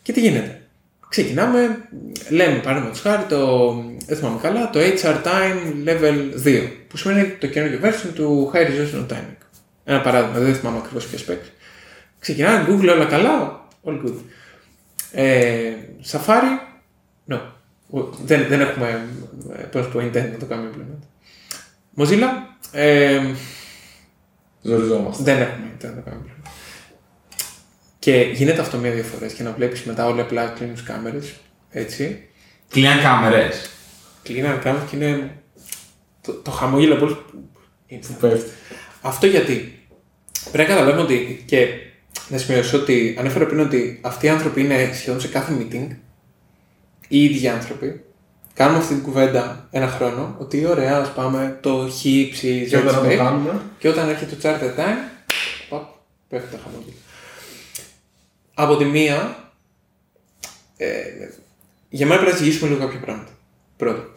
Και 0.01 0.11
τι 0.11 0.19
γίνεται. 0.19 0.61
Ξεκινάμε, 1.09 1.87
λέμε 2.29 2.55
παραδείγματος 2.55 3.01
χάρη 3.01 3.23
το, 3.23 3.71
δεν 4.05 4.17
θυμάμαι 4.17 4.39
καλά, 4.41 4.69
το 4.69 4.79
HR 4.79 5.15
Time 5.23 5.87
Level 5.87 6.45
2, 6.45 6.67
που 6.87 6.97
σημαίνει 6.97 7.29
το 7.29 7.47
καινούργιο 7.47 7.79
version 7.83 8.11
του 8.15 8.51
High 8.53 8.67
Resolution 8.67 9.13
Timing. 9.13 9.37
Ένα 9.83 10.01
παράδειγμα, 10.01 10.39
δεν 10.39 10.55
θυμάμαι 10.55 10.77
ακριβώς 10.77 11.05
ποιο 11.05 11.19
παίξει. 11.25 11.51
Ξεκινάμε, 12.19 12.67
Google 12.69 12.89
όλα 12.89 13.05
καλά, 13.05 13.67
all 13.85 14.05
good. 14.05 14.15
Ε, 15.11 15.71
Safari, 16.11 16.59
no. 17.27 17.39
Δεν, 18.25 18.45
δεν 18.47 18.61
έχουμε, 18.61 19.07
ε, 19.53 19.63
πώς 19.63 19.87
πω, 19.87 19.99
intent 19.99 20.29
να 20.31 20.37
το 20.39 20.45
κάνουμε 20.45 20.69
implement. 20.73 21.05
Mozilla, 22.01 22.29
ε, 22.71 23.21
Ζοριζόμαστε. 24.61 25.23
δεν 25.23 25.41
έχουμε 25.41 25.67
intent 25.67 25.83
να 25.83 25.95
το 25.95 26.01
κάνουμε 26.09 26.25
implement. 26.27 26.49
Και 27.99 28.31
γίνεται 28.33 28.61
αυτό 28.61 28.77
μία-δύο 28.77 29.03
φορές 29.03 29.33
και 29.33 29.43
να 29.43 29.51
βλέπεις 29.51 29.83
μετά 29.83 30.05
όλοι 30.05 30.21
απλά 30.21 30.47
κλείνουν 30.47 30.75
τι 30.75 30.83
κάμερες. 30.83 31.33
Έτσι. 31.69 32.29
Κλείναν 32.69 33.01
κάμερες. 33.01 33.69
Κλείναν 34.23 34.59
κάμερες 34.59 34.89
και 34.89 34.95
είναι. 34.95 35.35
Το, 36.21 36.33
το 36.33 36.51
χαμόγελο 36.51 36.93
από 36.93 37.05
όλου. 37.05 37.17
Που 37.87 38.13
πέφτει. 38.19 38.49
Αυτό 39.01 39.25
γιατί 39.25 39.85
πρέπει 40.51 40.69
να 40.69 40.75
καταλάβουμε 40.75 41.03
ότι 41.03 41.43
και 41.45 41.67
να 42.27 42.37
σημειώσω 42.37 42.77
ότι 42.77 43.15
ανέφερα 43.19 43.45
πριν 43.45 43.59
ότι 43.59 43.99
αυτοί 44.03 44.25
οι 44.25 44.29
άνθρωποι 44.29 44.61
είναι 44.61 44.91
σχεδόν 44.93 45.19
σε 45.19 45.27
κάθε 45.27 45.57
meeting 45.59 45.87
οι 47.07 47.23
ίδιοι 47.23 47.47
άνθρωποι 47.47 48.03
κάνουμε 48.53 48.77
αυτή 48.77 48.93
την 48.93 49.03
κουβέντα 49.03 49.67
ένα 49.71 49.87
χρόνο, 49.87 50.35
ότι 50.39 50.65
ωραία, 50.65 50.97
ας 50.97 51.13
πάμε 51.13 51.57
το 51.61 51.87
χ, 51.89 51.99
ψ, 52.31 52.39
Και 52.39 52.77
όταν 52.77 52.85
να 52.85 52.99
το 52.99 53.07
spec, 53.07 53.15
κάνουμε. 53.15 53.61
και 53.79 53.87
όταν 53.87 54.09
έρχεται 54.09 54.35
το 54.35 54.49
charter 54.49 54.79
time, 54.79 55.25
παπ, 55.69 55.83
πέφτει 56.27 56.51
τα 56.51 56.59
χαμόγελα. 56.63 56.95
Από 58.53 58.77
τη 58.77 58.85
μία, 58.85 59.49
ε, 60.77 61.01
για 61.89 62.05
μένα 62.05 62.19
πρέπει 62.21 62.37
να 62.37 62.43
ζυγίσουμε 62.43 62.69
λίγο 62.69 62.85
κάποια 62.85 62.99
πράγματα. 62.99 63.31
Πρώτον, 63.77 64.13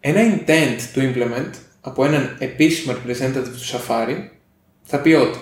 ένα 0.00 0.20
intent 0.20 0.78
του 0.92 1.00
implement 1.00 1.50
από 1.80 2.04
έναν 2.04 2.36
επίσημο 2.38 2.92
representative 2.94 3.44
του 3.44 3.64
Safari 3.72 4.16
θα 4.82 4.98
πει 4.98 5.12
ότι 5.12 5.38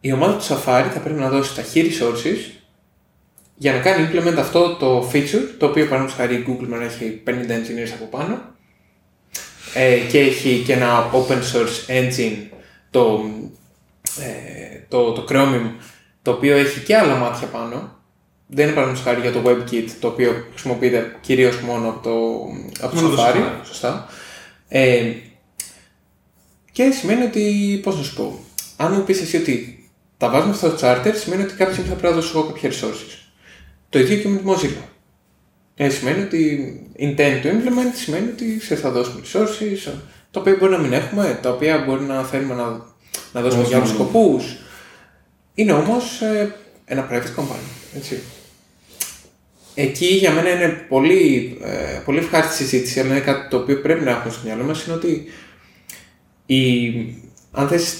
η 0.00 0.12
ομάδα 0.12 0.36
του 0.36 0.44
Safari 0.44 0.90
θα 0.92 1.00
πρέπει 1.04 1.20
να 1.20 1.28
δώσει 1.28 1.54
τα 1.54 1.64
key 1.74 1.84
resources 1.84 2.55
για 3.56 3.72
να 3.72 3.78
κάνει 3.78 4.08
implement 4.12 4.36
αυτό 4.38 4.74
το 4.74 5.10
feature, 5.12 5.54
το 5.58 5.66
οποίο 5.66 5.84
παραδείγματος 5.84 6.14
χάρη 6.14 6.34
η 6.34 6.46
Google 6.48 6.68
να 6.68 6.84
έχει 6.84 7.22
50 7.26 7.30
engineers 7.30 7.92
από 7.94 8.04
πάνω 8.04 8.54
ε, 9.74 9.96
και 9.96 10.18
έχει 10.18 10.62
και 10.66 10.72
ένα 10.72 11.10
open 11.12 11.38
source 11.52 11.90
engine, 12.00 12.36
το, 12.90 13.24
ε, 14.20 14.78
το, 14.88 15.12
το 15.12 15.26
Chromium, 15.28 15.70
το 16.22 16.30
οποίο 16.30 16.56
έχει 16.56 16.80
και 16.80 16.96
άλλα 16.96 17.14
μάτια 17.14 17.46
πάνω. 17.46 17.94
Δεν 18.48 18.66
είναι 18.66 18.74
παραδείγματος 18.74 19.12
χάρη 19.12 19.20
για 19.20 19.32
το 19.32 19.42
WebKit, 19.50 19.90
το 20.00 20.08
οποίο 20.08 20.46
χρησιμοποιείται 20.50 21.16
κυρίως 21.20 21.60
μόνο 21.60 21.88
από 21.88 22.02
το, 22.02 22.14
από 22.84 22.94
το 22.94 23.02
Μόνο 23.02 23.16
το 23.16 23.22
Safari. 23.22 23.36
Safari. 23.36 23.66
Σωστά. 23.66 24.08
Ε, 24.68 25.12
και 26.72 26.90
σημαίνει 26.90 27.24
ότι, 27.24 27.80
πώς 27.82 27.96
να 27.96 28.02
σου 28.02 28.14
πω, 28.14 28.40
αν 28.76 28.92
μου 28.92 29.04
πεις 29.04 29.20
εσύ 29.20 29.36
ότι 29.36 29.88
τα 30.16 30.30
βάζουμε 30.30 30.52
αυτά 30.52 30.76
στο 30.76 30.86
charter, 30.86 31.12
σημαίνει 31.14 31.42
ότι 31.42 31.54
κάποια 31.54 31.72
στιγμή 31.72 31.90
θα 31.90 31.96
πρέπει 31.96 32.14
να 32.14 32.20
δώσω 32.20 32.38
εγώ 32.38 32.46
κάποια 32.46 32.70
resources. 32.70 33.25
Το 33.88 33.98
ίδιο 33.98 34.16
και 34.16 34.28
με 34.28 34.38
τη 34.38 34.44
Mozilla. 34.46 34.84
Ε, 35.74 35.88
σημαίνει 35.88 36.22
ότι 36.22 36.80
intent 36.98 37.42
to 37.42 37.46
implement 37.46 37.94
σημαίνει 37.94 38.28
ότι 38.28 38.60
σε 38.60 38.76
θα 38.76 38.90
δώσουμε 38.90 39.20
resources, 39.24 39.92
τα 40.30 40.40
οποία 40.40 40.56
μπορεί 40.58 40.72
να 40.72 40.78
μην 40.78 40.92
έχουμε, 40.92 41.38
τα 41.42 41.50
οποία 41.50 41.84
μπορεί 41.86 42.02
να 42.04 42.22
θέλουμε 42.22 42.54
να, 42.54 42.84
να 43.32 43.40
δώσουμε 43.40 43.62
για 43.62 43.76
άλλους 43.76 43.88
σκοπούς. 43.88 44.56
Είναι 45.54 45.72
όμως 45.72 46.20
ε, 46.20 46.54
ένα 46.84 47.08
private 47.10 47.40
company, 47.40 47.96
έτσι. 47.96 48.22
Εκεί 49.74 50.06
για 50.06 50.30
μένα 50.30 50.50
είναι 50.50 50.84
πολύ, 50.88 51.56
ε, 51.62 52.00
πολύ 52.04 52.18
ευχάριστη 52.18 52.54
συζήτηση, 52.54 53.00
αλλά 53.00 53.10
είναι 53.10 53.20
κάτι 53.20 53.48
το 53.48 53.56
οποίο 53.56 53.80
πρέπει 53.80 54.04
να 54.04 54.10
έχουμε 54.10 54.32
στο 54.32 54.40
μυαλό 54.44 54.64
μας, 54.64 54.84
είναι 54.84 54.94
ότι 54.94 55.24
η, 56.46 56.58
αν 57.52 57.68
θες 57.68 57.96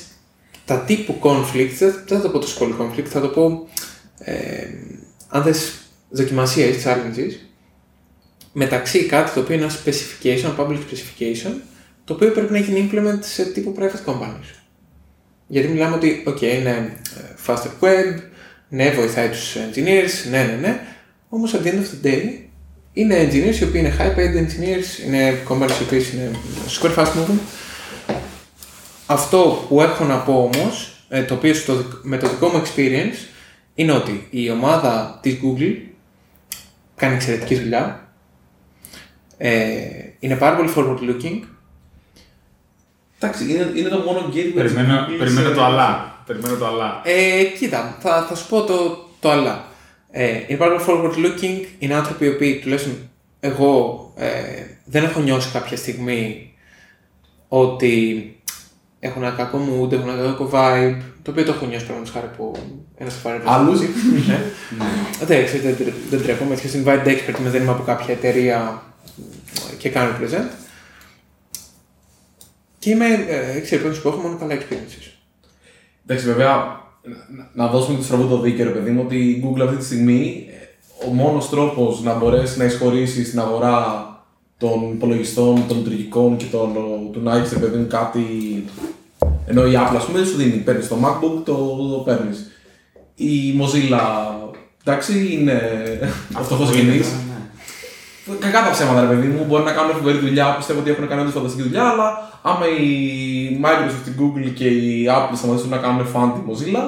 τα 0.64 0.78
τύπου 0.78 1.18
conflict, 1.22 1.70
δεν 1.78 2.02
δεν 2.06 2.18
θα 2.18 2.20
το 2.20 2.28
πω 2.28 2.38
το 2.38 2.46
σχολείο 2.46 2.76
conflict, 2.80 3.04
θα 3.04 3.20
το 3.20 3.28
πω 3.28 3.68
ε, 4.18 4.66
αν 5.28 5.42
θες 5.42 5.72
δοκιμασίες, 6.10 6.84
challenges, 6.84 7.32
μεταξύ 8.52 9.04
κάτι 9.04 9.30
το 9.32 9.40
οποίο 9.40 9.54
είναι 9.54 9.64
ένα 9.64 9.74
specification, 9.84 10.54
public 10.60 10.76
specification, 10.78 11.52
το 12.04 12.14
οποίο 12.14 12.30
πρέπει 12.30 12.52
να 12.52 12.58
γίνει 12.58 12.90
implement 12.92 13.18
σε 13.20 13.44
τύπου 13.44 13.74
private 13.78 14.10
companies. 14.12 14.54
Γιατί 15.46 15.68
μιλάμε 15.68 15.94
ότι, 15.96 16.22
ok, 16.26 16.42
είναι 16.42 16.96
ε, 17.16 17.34
faster 17.46 17.70
web, 17.80 18.20
ναι, 18.68 18.90
βοηθάει 18.90 19.28
τους 19.28 19.54
engineers, 19.56 20.30
ναι, 20.30 20.42
ναι, 20.42 20.58
ναι, 20.60 20.80
όμως 21.28 21.54
at 21.54 21.66
the 21.66 21.70
end 21.70 21.78
of 21.78 22.04
the 22.04 22.06
day 22.06 22.22
είναι 22.92 23.28
engineers 23.30 23.60
οι 23.60 23.64
οποίοι 23.64 23.80
είναι 23.84 23.94
high 23.98 24.18
paid 24.18 24.34
engineers, 24.36 25.06
είναι 25.06 25.38
companies 25.48 25.80
οι 25.80 25.82
οποίες 25.82 26.12
είναι 26.12 26.30
super 26.80 26.94
fast 26.94 27.06
moving. 27.06 27.38
Αυτό 29.06 29.64
που 29.68 29.80
έχω 29.82 30.04
να 30.04 30.16
πω 30.16 30.50
όμως, 30.54 31.04
ε, 31.08 31.22
το 31.22 31.34
οποίο 31.34 31.54
στο, 31.54 31.74
δικ- 31.76 32.02
με 32.02 32.18
το 32.18 32.28
δικό 32.28 32.48
μου 32.48 32.62
experience, 32.64 33.16
είναι 33.78 33.92
ότι 33.92 34.26
η 34.30 34.50
ομάδα 34.50 35.18
της 35.22 35.38
Google 35.42 35.74
κάνει 36.96 37.14
εξαιρετική 37.14 37.54
δουλειά, 37.54 38.08
ε, 39.38 39.78
είναι 40.18 40.36
πάρα 40.36 40.56
πολύ 40.56 40.72
forward 40.76 40.98
looking, 40.98 41.40
Εντάξει, 43.20 43.50
είναι, 43.50 43.72
είναι 43.76 43.88
το 43.88 43.98
μόνο 43.98 44.28
gateway. 44.32 44.52
Περιμένω, 44.54 45.04
της 45.06 45.14
Google 45.14 45.18
περιμένω 45.18 45.46
σε- 45.46 45.54
το 45.54 45.64
αλλά. 45.64 46.14
Περιμένω 46.26 46.56
το 46.56 46.66
αλλά. 46.66 47.00
Ε, 47.04 47.44
κοίτα, 47.58 47.96
θα, 48.00 48.26
θα 48.28 48.34
σου 48.34 48.48
πω 48.48 48.62
το, 48.62 49.06
το 49.20 49.30
αλλά. 49.30 49.64
Ε, 50.10 50.40
είναι 50.46 50.58
πάρα 50.58 50.76
πολύ 50.76 50.84
forward 50.88 51.14
looking, 51.26 51.64
είναι 51.78 51.94
άνθρωποι 51.94 52.24
οι 52.24 52.28
οποίοι 52.28 52.58
τουλάχιστον 52.58 53.10
εγώ 53.40 54.12
ε, 54.16 54.30
δεν 54.84 55.04
έχω 55.04 55.20
νιώσει 55.20 55.50
κάποια 55.52 55.76
στιγμή 55.76 56.52
ότι 57.48 58.30
έχουν 59.00 59.22
ένα 59.22 59.34
κακό 59.36 59.58
mood, 59.58 59.92
έχουν 59.92 60.08
ένα 60.08 60.22
κακό 60.22 60.50
vibe, 60.52 60.96
το 61.26 61.32
οποίο 61.32 61.44
το 61.44 61.52
έχω 61.52 61.66
νιώσει 61.66 61.86
πραγματικά 61.86 62.18
χάρη 62.18 62.32
από 62.32 62.52
ένας 62.96 63.12
σαφάρι. 63.12 63.42
Άλλους; 63.44 63.80
ναι. 63.80 64.40
δεν, 65.24 65.44
ξέρετε, 65.44 65.84
δεν, 65.84 65.94
δεν 66.10 66.22
τρέπομαι, 66.22 66.54
έτσι 66.54 66.68
και 66.68 66.82
invite 66.84 67.06
expert 67.06 67.38
είμαι, 67.38 67.50
δεν 67.50 67.62
είμαι 67.62 67.70
από 67.70 67.82
κάποια 67.82 68.14
εταιρεία 68.14 68.82
και 69.78 69.88
κάνω 69.88 70.10
present. 70.20 70.50
Και 72.78 72.90
είμαι, 72.90 73.06
ε, 73.28 73.60
ξέρετε, 73.60 73.88
που 73.88 74.08
έχω 74.08 74.18
μόνο 74.18 74.36
καλά 74.36 74.54
experiences. 74.54 75.12
Εντάξει, 76.06 76.26
βέβαια, 76.26 76.80
να, 77.36 77.64
να 77.64 77.70
δώσουμε 77.70 77.98
το 77.98 78.04
στραβό 78.04 78.26
το 78.26 78.40
δίκαιο, 78.40 78.64
ρε 78.64 78.70
παιδί 78.70 78.90
μου, 78.90 79.02
ότι 79.04 79.16
η 79.16 79.44
Google 79.44 79.60
αυτή 79.60 79.76
τη 79.76 79.84
στιγμή 79.84 80.46
ε, 80.50 81.06
ο 81.06 81.12
μόνος 81.12 81.48
τρόπος 81.48 82.02
να 82.02 82.14
μπορέσεις 82.14 82.56
να 82.56 82.64
εισχωρήσεις 82.64 83.26
στην 83.26 83.40
αγορά 83.40 84.06
των 84.58 84.92
υπολογιστών, 84.92 85.66
των 85.68 85.76
λειτουργικών 85.76 86.36
και 86.36 86.46
των, 86.50 86.72
του 87.12 87.20
να 87.20 87.36
έχει, 87.36 87.54
ρε 87.54 87.60
παιδί 87.60 87.76
μου, 87.76 87.86
κάτι. 87.86 88.24
Ενώ 89.46 89.66
η 89.66 89.72
Apple, 89.74 89.96
ας 89.96 90.04
πούμε, 90.04 90.18
δεν 90.18 90.26
σου 90.26 90.36
δίνει. 90.36 90.50
Παίρνεις 90.56 90.88
το 90.88 90.96
MacBook, 91.04 91.42
το, 91.44 91.54
το 91.92 92.02
παίρνεις. 92.04 92.50
Η 93.14 93.60
Mozilla, 93.60 94.00
εντάξει, 94.84 95.28
είναι 95.32 95.60
φτωχό 96.42 96.72
γενή. 96.72 97.00
Κακά 98.40 98.64
τα 98.64 98.70
ψέματα, 98.70 99.00
ρε 99.00 99.06
παιδί 99.06 99.26
μου. 99.26 99.44
Μπορεί 99.48 99.62
να 99.62 99.72
κάνουν 99.72 99.96
φοβερή 99.96 100.18
δουλειά. 100.18 100.54
Πιστεύω 100.56 100.80
ότι 100.80 100.90
έχουν 100.90 101.08
κάνει 101.08 101.20
όντω 101.20 101.30
φανταστική 101.30 101.62
δουλειά. 101.62 101.84
Αλλά 101.88 102.38
άμα 102.42 102.66
η 102.68 103.60
Microsoft, 103.64 104.08
η 104.08 104.12
Google 104.20 104.50
και 104.54 104.68
η 104.68 105.06
Apple 105.10 105.36
σταματήσουν 105.36 105.70
να 105.70 105.76
κάνουν 105.76 106.06
fan 106.14 106.32
τη 106.34 106.40
Mozilla. 106.48 106.82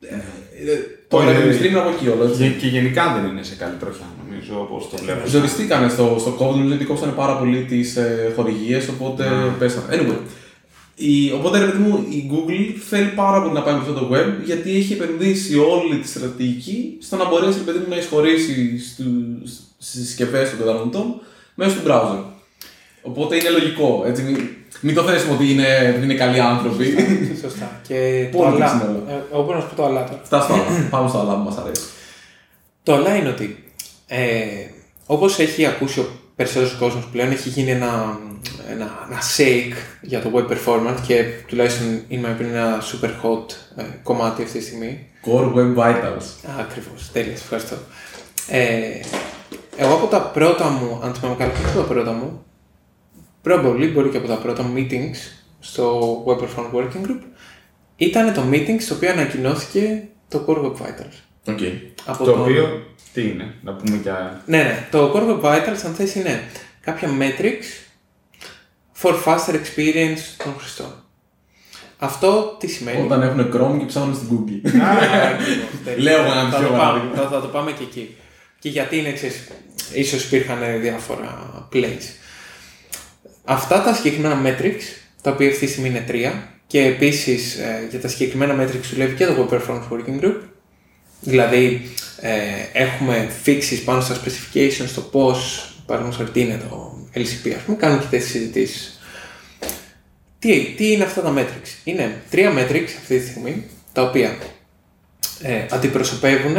ε, 0.00 0.14
ε, 0.14 0.78
Το 1.08 1.16
Όχι, 1.16 1.26
revenue 1.28 1.52
ε, 1.52 1.58
stream 1.58 1.70
είναι 1.70 1.78
από 1.78 1.88
εκεί 1.88 2.08
όλο. 2.08 2.24
Και, 2.26 2.44
έτσι. 2.44 2.56
και 2.60 2.66
γενικά 2.66 3.02
δεν 3.14 3.30
είναι 3.30 3.42
σε 3.42 3.54
καλή 3.54 3.74
τροχιά, 3.80 4.06
νομίζω, 4.22 4.60
όπως 4.60 4.88
το 4.90 4.96
βλέπω. 4.96 5.26
Ζοριστήκανε 5.28 5.88
στο, 5.88 6.16
στο 6.18 6.30
COVID, 6.40 6.56
νομίζω 6.56 6.74
ότι 6.74 6.84
κόψανε 6.84 7.12
πάρα 7.12 7.36
πολύ 7.36 7.64
τις 7.64 7.96
ε, 7.96 8.32
χορηγίες, 8.36 8.88
οπότε 8.88 9.24
πέσανε. 9.58 9.86
Anyway. 9.90 10.18
Η, 11.02 11.32
οπότε 11.32 11.58
ρε 11.58 11.64
παιδί 11.64 11.78
μου, 11.82 12.06
η 12.10 12.30
Google 12.32 12.74
θέλει 12.88 13.08
πάρα 13.08 13.42
πολύ 13.42 13.54
να 13.54 13.62
πάει 13.62 13.74
με 13.74 13.80
αυτό 13.80 13.92
το 13.92 14.08
web 14.12 14.44
γιατί 14.44 14.76
έχει 14.76 14.92
επενδύσει 14.92 15.58
όλη 15.58 15.98
τη 15.98 16.08
στρατηγική 16.08 16.96
στο 17.00 17.16
να 17.16 17.28
μπορέσει 17.28 17.58
ρε 17.58 17.64
παιδί 17.64 17.78
μου, 17.78 17.84
να 17.88 17.96
εισχωρήσει 17.96 18.78
στις 18.78 19.60
συσκευές 19.78 20.50
των 20.50 20.58
καταναλωτών 20.58 21.20
μέσω 21.54 21.74
του 21.76 21.82
browser. 21.88 22.22
Οπότε 23.02 23.36
είναι 23.36 23.48
λογικό. 23.48 24.02
Έτσι, 24.06 24.22
μην, 24.22 24.48
μην 24.80 24.94
το 24.94 25.02
θέσουμε 25.02 25.32
ότι 25.34 25.50
είναι, 25.52 25.66
επειδή 25.88 26.04
είναι 26.04 26.14
καλοί 26.14 26.40
άνθρωποι. 26.40 26.94
Σωστά. 27.40 27.80
Και 27.88 28.28
το 28.32 28.38
Πολύ 28.38 28.54
αλλά. 28.62 28.66
ξυνόλο. 28.66 29.04
ε, 29.08 29.12
Εγώ 29.32 29.42
μπορώ 29.44 29.56
να 29.56 29.60
σου 29.62 29.68
πω 29.68 29.74
το 29.76 29.84
αλλά 29.84 30.04
τώρα. 30.04 30.20
Φτάσ' 30.24 30.44
στο 30.44 30.52
άλλα. 30.54 30.64
Πάμε 30.90 31.08
στο 31.08 31.18
άλλα 31.18 31.32
που 31.34 31.42
μας 31.44 31.56
αρέσει. 31.56 31.82
Το 32.82 32.94
αλλά 32.94 33.16
είναι 33.16 33.28
ότι 33.28 33.64
ε, 34.06 34.24
όπως 35.06 35.38
έχει 35.38 35.66
ακούσει 35.66 36.00
ο 36.00 36.06
περισσότερος 36.36 36.76
κόσμος 36.78 37.04
πλέον, 37.12 37.30
έχει 37.30 37.48
γίνει 37.48 37.70
ένα, 37.70 38.18
ένα, 38.70 39.06
ένα 39.10 39.18
shake 39.36 39.74
για 40.00 40.20
το 40.20 40.30
web 40.34 40.52
performance 40.52 40.98
και 41.06 41.24
τουλάχιστον 41.46 42.02
είναι 42.08 42.28
my 42.28 42.40
opinion 42.40 42.44
ένα 42.44 42.82
super 42.82 43.06
hot 43.24 43.50
ε, 43.76 43.82
κομμάτι 44.02 44.42
αυτή 44.42 44.58
τη 44.58 44.64
στιγμή. 44.64 45.06
Core 45.26 45.54
Web 45.54 45.76
Vitals. 45.76 46.24
Ακριβώς. 46.58 47.10
Τέλειας, 47.12 47.38
σε 47.38 47.44
ευχαριστώ. 47.44 47.76
Ε, 48.48 49.00
εγώ 49.76 49.94
από 49.94 50.06
τα 50.06 50.20
πρώτα 50.20 50.68
μου, 50.68 51.00
αν 51.04 51.14
θυμάμαι 51.14 51.36
καλά, 51.38 51.50
και 51.52 51.58
από 51.68 51.78
τα 51.78 51.84
πρώτα 51.84 52.12
μου, 52.12 52.44
probably 53.44 53.90
μπορεί 53.94 54.08
και 54.08 54.16
από 54.16 54.26
τα 54.28 54.36
πρώτα 54.36 54.62
μου 54.62 54.74
meetings 54.76 55.16
στο 55.60 56.14
Web 56.26 56.38
Performance 56.42 56.74
Working 56.74 57.06
Group, 57.08 57.20
ήταν 57.96 58.34
το 58.34 58.42
meeting 58.52 58.76
στο 58.78 58.94
οποίο 58.94 59.10
ανακοινώθηκε 59.10 60.08
το 60.28 60.44
Core 60.48 60.58
Web 60.64 60.72
Vitals. 60.72 61.16
Okay. 61.46 61.72
Από 62.06 62.24
Το 62.24 62.30
τον- 62.32 62.40
οποίο, 62.40 62.86
τι 63.12 63.22
είναι, 63.22 63.54
να 63.62 63.72
πούμε 63.74 63.96
και. 63.96 64.10
Ναι, 64.46 64.56
ναι. 64.62 64.86
Το 64.90 65.12
Core 65.14 65.28
Web 65.30 65.40
Vitals, 65.44 65.80
αν 65.86 65.94
θες, 65.94 66.14
είναι 66.14 66.42
κάποια 66.80 67.08
metrics 67.20 67.89
for 69.02 69.14
faster 69.24 69.54
experience 69.54 70.22
των 70.44 70.54
χρηστών. 70.58 71.04
Αυτό 71.98 72.56
τι 72.58 72.66
σημαίνει; 72.66 73.04
Όταν 73.04 73.22
έχουν 73.22 73.40
Chrome 73.54 73.78
και 73.78 73.84
ψάχνουν 73.84 74.14
στην 74.14 74.28
Google. 74.28 74.68
Ακριβώς, 75.32 75.68
τέλεια. 75.84 76.02
Λέω 76.10 76.24
ένα 76.24 76.50
θα, 76.50 76.58
πιο 76.58 76.66
το 76.66 76.72
πάμε, 76.72 76.78
παράδειγμα. 76.78 77.14
θα, 77.14 77.28
θα 77.28 77.40
το 77.40 77.46
πάμε 77.46 77.70
και 77.72 77.82
εκεί. 77.82 78.16
Και 78.58 78.68
γιατί 78.68 78.98
είναι 78.98 79.08
εξής, 79.08 79.48
ίσως 79.94 80.24
υπήρχαν 80.24 80.58
διάφορα 80.80 81.52
plays. 81.72 82.04
Αυτά 83.44 83.82
τα 83.82 83.94
συγκεκριμένα 83.94 84.40
metrics, 84.44 84.82
τα 85.22 85.30
οποία 85.30 85.48
αυτή 85.48 85.66
τη 85.66 85.70
στιγμή 85.72 85.88
είναι 85.88 86.04
τρία, 86.06 86.48
και 86.66 86.84
επίσης 86.84 87.54
ε, 87.54 87.86
για 87.90 88.00
τα 88.00 88.08
συγκεκριμένα 88.08 88.64
metrics 88.64 88.90
δουλεύει 88.92 89.14
και 89.14 89.26
το 89.26 89.48
Web 89.50 89.54
Performance 89.54 89.88
Working 89.92 90.24
Group. 90.24 90.36
Δηλαδή, 91.20 91.90
ε, 92.20 92.30
έχουμε 92.72 93.30
fixes 93.44 93.82
πάνω 93.84 94.00
στα 94.00 94.16
specifications, 94.20 94.86
στο 94.86 95.00
πώς, 95.00 95.72
παραδείγματος 95.86 96.20
χάρη, 96.20 96.30
τι 96.30 96.40
είναι 96.40 96.62
το 96.68 96.89
LCP, 97.14 97.52
ας 97.56 97.62
πούμε, 97.62 97.76
κάνουμε 97.76 98.00
και 98.00 98.06
τέτοιες 98.10 98.30
συζητήσεις. 98.30 99.00
Τι, 100.38 100.74
τι 100.76 100.92
είναι 100.92 101.04
αυτά 101.04 101.20
τα 101.22 101.34
metrics; 101.36 101.80
Είναι 101.84 102.22
τρία 102.30 102.52
metrics 102.52 102.90
αυτή 102.98 103.18
τη 103.18 103.26
στιγμή, 103.26 103.64
τα 103.92 104.02
οποία 104.02 104.38
ε, 105.42 105.66
αντιπροσωπεύουν 105.70 106.56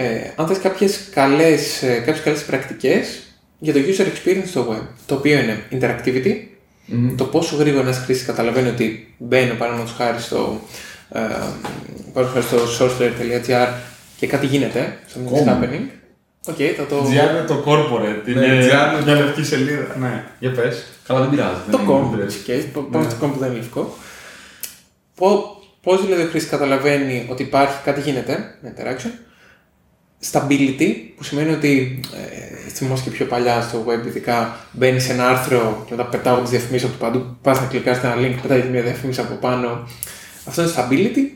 ε, 0.00 0.32
αν 0.36 0.46
θες 0.46 0.58
κάποιες 0.58 1.08
καλές, 1.10 1.82
ε, 1.82 1.94
κάποιες 1.94 2.20
καλές 2.20 2.44
πρακτικές 2.44 3.22
για 3.58 3.72
το 3.72 3.78
user 3.78 4.02
experience 4.02 4.46
στο 4.46 4.68
web, 4.70 4.86
το 5.06 5.14
οποίο 5.14 5.38
είναι 5.38 5.62
interactivity, 5.70 6.34
το 7.16 7.24
πόσο 7.24 7.56
γρήγορα 7.56 7.82
ένας 7.82 7.98
χρήστης 7.98 8.26
καταλαβαίνει 8.26 8.68
ότι 8.68 9.14
μπαίνει 9.18 9.54
παραδείγματος 9.54 9.96
χάρη 9.96 10.20
στο, 10.20 10.60
ε, 11.12 11.20
παραδείγματος 12.12 12.48
χάρη 12.48 12.66
στο 12.68 12.86
sourceplayer.gr 12.86 13.68
και 14.18 14.26
κάτι 14.26 14.46
γίνεται, 14.46 14.98
something 15.14 15.34
is 15.34 15.48
happening. 15.48 15.82
Οκ, 16.46 16.56
θα 16.76 16.86
το. 16.86 17.02
GR 17.04 17.30
είναι 17.30 17.44
το 17.46 17.64
corporate. 17.66 18.22
Ναι, 18.24 18.44
Είναι 18.44 18.66
GR 18.66 18.92
είναι 18.92 19.04
μια 19.04 19.14
λευκή 19.14 19.44
σελίδα. 19.44 19.96
Ναι, 19.98 20.24
για 20.38 20.50
πες. 20.52 20.84
Καλά, 21.06 21.20
δεν 21.20 21.30
πειράζει. 21.30 21.60
Το 21.70 21.76
δεν 21.76 21.86
com, 21.88 22.12
είναι- 22.12 22.26
case, 22.46 22.82
πάμε 22.92 23.10
στο 23.10 23.26
com 23.26 23.30
που 23.32 23.38
δεν 23.38 23.48
είναι 23.50 23.58
λευκό. 23.58 23.94
Πώς 25.82 26.04
δηλαδή 26.04 26.22
ο 26.22 26.26
χρήστη 26.28 26.48
καταλαβαίνει 26.50 27.26
ότι 27.30 27.42
υπάρχει 27.42 27.82
κάτι 27.84 28.00
γίνεται 28.00 28.54
με 28.60 28.74
interaction; 28.76 29.10
Stability, 30.32 30.92
που 31.16 31.24
σημαίνει 31.24 31.52
ότι 31.52 32.00
ε, 32.14 32.70
θυμάσαι 32.70 33.02
και 33.02 33.10
πιο 33.10 33.26
παλιά 33.26 33.60
στο 33.60 33.84
web, 33.88 34.06
ειδικά 34.06 34.56
μπαίνεις 34.72 35.04
σε 35.04 35.12
ένα 35.12 35.28
άρθρο 35.28 35.82
και 35.86 35.94
μετά 35.94 36.08
πετάω 36.08 36.40
τις 36.40 36.50
διαφημίσεις 36.50 36.88
από 36.88 36.98
το 36.98 37.04
παντού. 37.04 37.36
Πας 37.42 37.60
να 37.60 37.66
κλικάρει 37.66 37.98
ένα 38.02 38.14
link, 38.16 38.38
πετάει 38.42 38.68
μια 38.70 38.82
διαφήμιση 38.82 39.20
από 39.20 39.34
πάνω. 39.34 39.88
Αυτό 40.44 40.62
είναι 40.62 40.70
stability. 40.76 41.32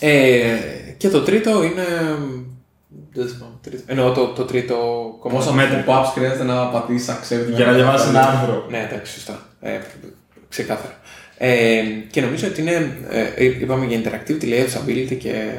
Ε, 0.00 0.56
και 0.96 1.08
το 1.08 1.22
τρίτο 1.22 1.62
είναι. 1.62 1.86
Δεν 3.12 3.28
θυμάμαι. 3.28 3.54
τρίτο. 3.60 3.82
Εννοώ 3.86 4.12
το, 4.12 4.26
το 4.26 4.44
τρίτο 4.44 4.76
κομμάτι. 5.20 5.44
Πόσα 5.44 5.54
μέτρα. 5.54 5.84
pop-ups 5.86 6.10
χρειάζεται 6.14 6.44
να 6.44 6.66
πατήσεις 6.66 7.08
accept 7.08 7.54
Για 7.54 7.66
να 7.66 7.72
διαβάσεις 7.72 8.08
ένα 8.08 8.28
άρθρο. 8.28 8.66
Ναι, 8.70 8.88
εντάξει, 8.90 9.12
σωστά. 9.12 9.46
Ε, 9.60 9.78
ξεκάθαρα. 10.48 11.00
Ε, 11.36 11.82
και 12.10 12.20
νομίζω 12.20 12.46
ότι 12.46 12.60
είναι, 12.60 12.96
ε, 13.34 13.44
είπαμε 13.44 13.86
για 13.86 14.00
interactivity, 14.02 14.44
layout, 14.44 14.68
stability 14.68 15.16
και 15.18 15.52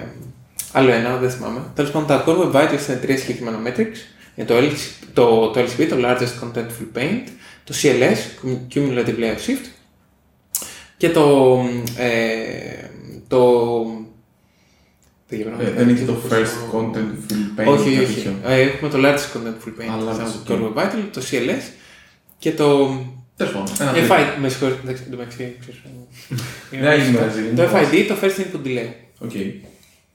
άλλο 0.71 0.91
ένα, 0.91 1.17
δεν 1.17 1.29
θυμάμαι. 1.29 1.59
Τέλος 1.75 1.91
πάντων, 1.91 2.07
τα 2.07 2.23
core 2.27 2.37
web 2.37 2.51
vitals 2.51 2.87
είναι 2.89 2.97
τρία 2.97 3.17
συγκεκριμένα 3.17 3.59
metrics. 3.65 3.97
Είναι 4.35 4.47
το, 4.47 4.57
LC, 4.57 5.05
το, 5.13 5.47
το 5.49 5.59
LCP, 5.59 5.87
το 5.89 5.95
Largest 5.99 6.43
Contentful 6.43 6.97
Paint, 6.97 7.27
το 7.63 7.73
CLS, 7.81 8.47
Cumulative 8.73 9.19
Layout 9.19 9.47
Shift, 9.47 9.65
και 10.97 11.09
το, 11.09 11.57
ε, 11.97 12.89
το 13.27 13.83
δεν 15.31 15.39
γυρνάω. 15.39 15.59
Ε, 15.61 15.71
Δεν 15.77 15.89
έχει 15.89 16.03
το 16.03 16.15
first 16.29 16.75
content 16.75 17.11
full 17.31 17.59
paint. 17.61 17.67
Όχι, 17.67 17.81
όχι, 17.81 17.93
κάτι 17.93 18.03
όχι. 18.05 18.13
τέτοιο. 18.13 18.31
Ε, 18.45 18.61
Έχουμε 18.61 18.89
το 18.89 18.97
Largest 18.97 19.37
Contentful 19.37 19.81
Paint, 19.81 19.91
Α, 19.93 19.97
το 19.99 20.05
largest, 20.11 20.51
Core 20.51 20.55
ok. 20.55 20.61
Web 20.63 20.81
Vital, 20.83 21.03
το 21.13 21.21
CLS 21.31 21.71
και 22.39 22.51
το 22.51 22.99
Τέλος 23.37 23.53
πάντων. 23.53 23.67
ένα 23.79 23.91
τρίτο. 23.91 24.13
FID, 24.15 24.41
με 24.41 24.49
συγχωρείτε, 24.49 24.79
εντάξει, 24.83 25.03
εντωμεταξύ, 25.07 25.55
ξέρεις, 25.59 25.79
είναι 26.71 26.81
Δεν 26.85 26.99
σωστό. 26.99 27.39
είμαι 27.39 27.53
Το 27.55 27.71
μαζί. 27.71 27.85
FID, 27.91 28.05
το 28.07 28.15
First 28.21 28.39
Input 28.41 28.67
Delay. 28.67 28.89
Οκ. 29.19 29.31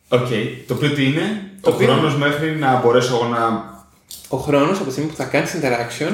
Οκ. 0.09 0.29
Το 0.67 0.75
οποίο 0.75 0.91
τι 0.91 1.05
είναι, 1.05 1.51
Το 1.61 1.71
ο 1.71 1.75
οποίο- 1.75 1.87
χρόνος 1.89 2.17
μέχρι 2.17 2.51
να 2.57 2.81
μπορέσω 2.81 3.14
εγώ 3.14 3.25
να... 3.27 3.75
Ο 4.29 4.37
χρόνος 4.37 4.77
από 4.77 4.85
τη 4.87 4.91
στιγμή 4.93 5.11
που 5.11 5.17
θα 5.17 5.25
κάνεις 5.25 5.55
interaction 5.61 6.12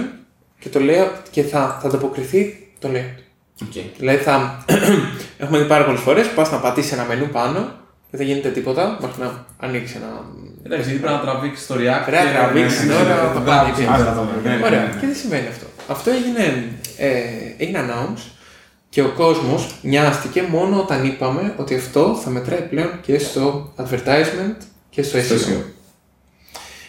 και 0.59 0.69
το 0.69 0.81
λέω 0.81 1.13
και 1.31 1.43
θα, 1.43 1.79
θα 1.83 1.89
ανταποκριθεί 1.89 2.69
το 2.79 2.89
layout. 2.93 3.21
Οκ. 3.63 3.73
Δηλαδή 3.99 4.19
θα. 4.19 4.65
έχουμε 5.39 5.59
δει 5.59 5.65
πάρα 5.65 5.85
πολλές 5.85 6.01
φορές 6.01 6.27
που 6.29 6.35
πας 6.35 6.51
να 6.51 6.57
πατήσεις 6.59 6.93
ένα 6.93 7.05
μενού 7.05 7.27
πάνω 7.29 7.73
και 8.13 8.19
δεν 8.19 8.27
γίνεται 8.27 8.49
τίποτα 8.49 8.99
μέχρι 9.01 9.23
να 9.23 9.45
ανοίξει 9.59 9.95
ένα. 9.97 10.25
Εντάξει, 10.67 10.89
γιατί 10.89 11.03
πρέπει 11.05 11.17
να 11.17 11.23
τραβήξει 11.27 11.67
το 11.67 11.75
React. 11.75 12.05
Πρέπει 12.07 12.25
να 12.25 12.31
και 12.31 12.37
τραβήξεις 12.39 12.87
ναι, 12.87 12.93
τώρα, 12.93 13.05
ναι, 13.05 13.15
θα 13.15 13.33
δεν 13.33 13.43
πάει 13.43 13.59
άκουσα, 13.59 13.75
πίσω. 13.75 13.87
δεν 13.89 13.93
Άστα 13.93 14.15
το, 14.15 14.21
άκουσα. 14.21 14.49
ναι, 14.49 14.57
ναι. 14.57 14.65
Ωραία. 14.67 14.97
Και 15.01 15.07
τι 15.07 15.17
σημαίνει 15.17 15.47
αυτό. 15.47 15.67
Αυτό 15.89 16.11
έγινε, 16.11 16.45
ε, 16.97 17.11
έγινε 17.57 17.79
announce 17.85 18.23
και 18.89 19.03
ο 19.03 19.09
κόσμος 19.09 19.75
νοιάστηκε 19.83 20.43
μόνο 20.51 20.81
όταν 20.81 21.05
είπαμε 21.05 21.55
ότι 21.57 21.75
αυτό 21.75 22.21
θα 22.25 22.31
μετράει 22.31 22.61
πλέον 22.61 23.01
και 23.03 23.19
στο 23.19 23.73
advertisement 23.77 24.57
και 24.91 25.03
στο 25.03 25.19
Στο 25.21 25.35
SEO. 25.35 25.39
SEO. 25.39 25.61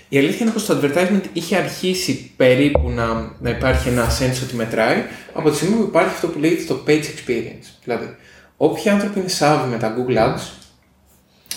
Η 0.10 0.18
αλήθεια 0.18 0.40
είναι 0.42 0.52
πως 0.52 0.66
το 0.66 0.80
advertisement 0.82 1.22
είχε 1.34 1.56
αρχίσει 1.56 2.32
περίπου 2.36 2.90
να, 2.90 3.32
να 3.40 3.50
υπάρχει 3.50 3.90
ένα 3.90 4.08
sense 4.20 4.40
ότι 4.44 4.56
μετράει 4.56 5.04
από 5.34 5.50
τη 5.50 5.56
στιγμή 5.56 5.76
που 5.76 5.84
υπάρχει 5.84 6.10
αυτό 6.10 6.28
που 6.28 6.40
λέγεται 6.40 6.64
το 6.64 6.80
page 6.88 7.04
experience. 7.04 7.68
Δηλαδή, 7.84 8.16
όποιοι 8.58 8.90
άνθρωποι 8.90 9.20
είναι 9.20 9.30
savvy 9.40 9.68
με 9.70 9.78
τα 9.78 9.96
Google 9.98 10.18
Ads, 10.18 10.42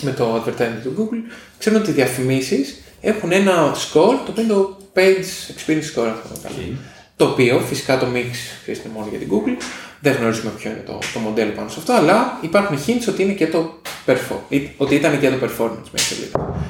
με 0.01 0.11
το 0.11 0.35
advertisement 0.35 0.81
του 0.83 0.93
Google, 0.97 1.31
ξέρουν 1.57 1.81
ότι 1.81 1.89
οι 1.89 1.93
διαφημίσεις 1.93 2.75
έχουν 3.01 3.31
ένα 3.31 3.73
score 3.75 4.15
το 4.25 4.27
οποίο 4.29 4.43
είναι 4.43 4.53
το 4.53 4.77
page 4.93 5.51
experience 5.55 5.99
score, 5.99 6.07
αν 6.07 6.15
θυμάμαι 6.21 6.39
καλά. 6.43 6.77
Το 7.15 7.25
οποίο 7.25 7.59
φυσικά 7.59 7.99
το 7.99 8.05
mix 8.13 8.25
χρειάζεται 8.63 8.89
μόνο 8.93 9.07
για 9.09 9.19
την 9.19 9.29
Google. 9.31 9.61
Δεν 9.99 10.13
γνωρίζουμε 10.15 10.51
ποιο 10.57 10.69
είναι 10.71 10.83
το, 10.85 10.99
το 11.13 11.19
μοντέλο 11.19 11.51
πάνω 11.51 11.69
σε 11.69 11.75
αυτό, 11.79 11.93
αλλά 11.93 12.37
υπάρχουν 12.41 12.77
hints 12.87 13.05
ότι 13.09 13.21
είναι 13.23 13.33
και 13.33 13.47
το 13.47 13.79
perform, 14.05 14.39
ή- 14.49 14.69
ότι 14.77 14.95
ήταν 14.95 15.19
και 15.19 15.29
το 15.29 15.35
performance 15.45 15.87
μέσα 15.91 16.05
σελίδα. 16.15 16.61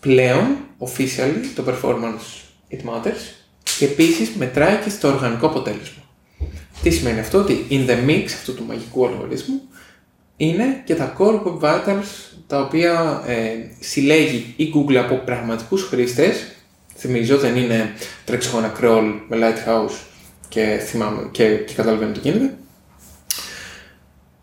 Πλέον, 0.00 0.56
officially, 0.78 1.44
το 1.54 1.64
performance 1.68 2.42
it 2.70 2.90
matters 2.90 3.22
και 3.78 3.84
επίσης 3.84 4.30
μετράει 4.38 4.76
και 4.84 4.90
στο 4.90 5.08
οργανικό 5.08 5.46
αποτέλεσμα. 5.46 6.02
Τι 6.82 6.90
σημαίνει 6.90 7.18
αυτό, 7.20 7.38
ότι 7.38 7.66
in 7.70 7.86
the 7.90 8.08
mix 8.08 8.24
αυτού 8.24 8.54
του 8.54 8.64
μαγικού 8.64 9.06
αλγοριθμού 9.06 9.60
είναι 10.36 10.82
και 10.84 10.94
τα 10.94 11.16
core 11.18 11.40
web 11.42 11.58
vitals 11.60 12.36
τα 12.48 12.60
οποία 12.60 13.22
ε, 13.26 13.50
συλλέγει 13.80 14.54
η 14.56 14.72
Google 14.74 14.94
από 14.94 15.14
πραγματικούς 15.14 15.82
χρήστες 15.82 16.46
θυμίζω 16.96 17.36
δεν 17.38 17.56
είναι 17.56 17.92
τρέξω 18.24 18.48
εγώ 18.48 18.58
ένα 18.58 18.72
crawl 18.80 19.20
με 19.28 19.36
Lighthouse 19.40 19.96
και, 20.48 20.80
θυμάμαι, 20.86 21.28
και, 21.30 21.54
και 21.54 21.74
καταλαβαίνω 21.74 22.12
τι 22.12 22.18
γίνεται 22.18 22.54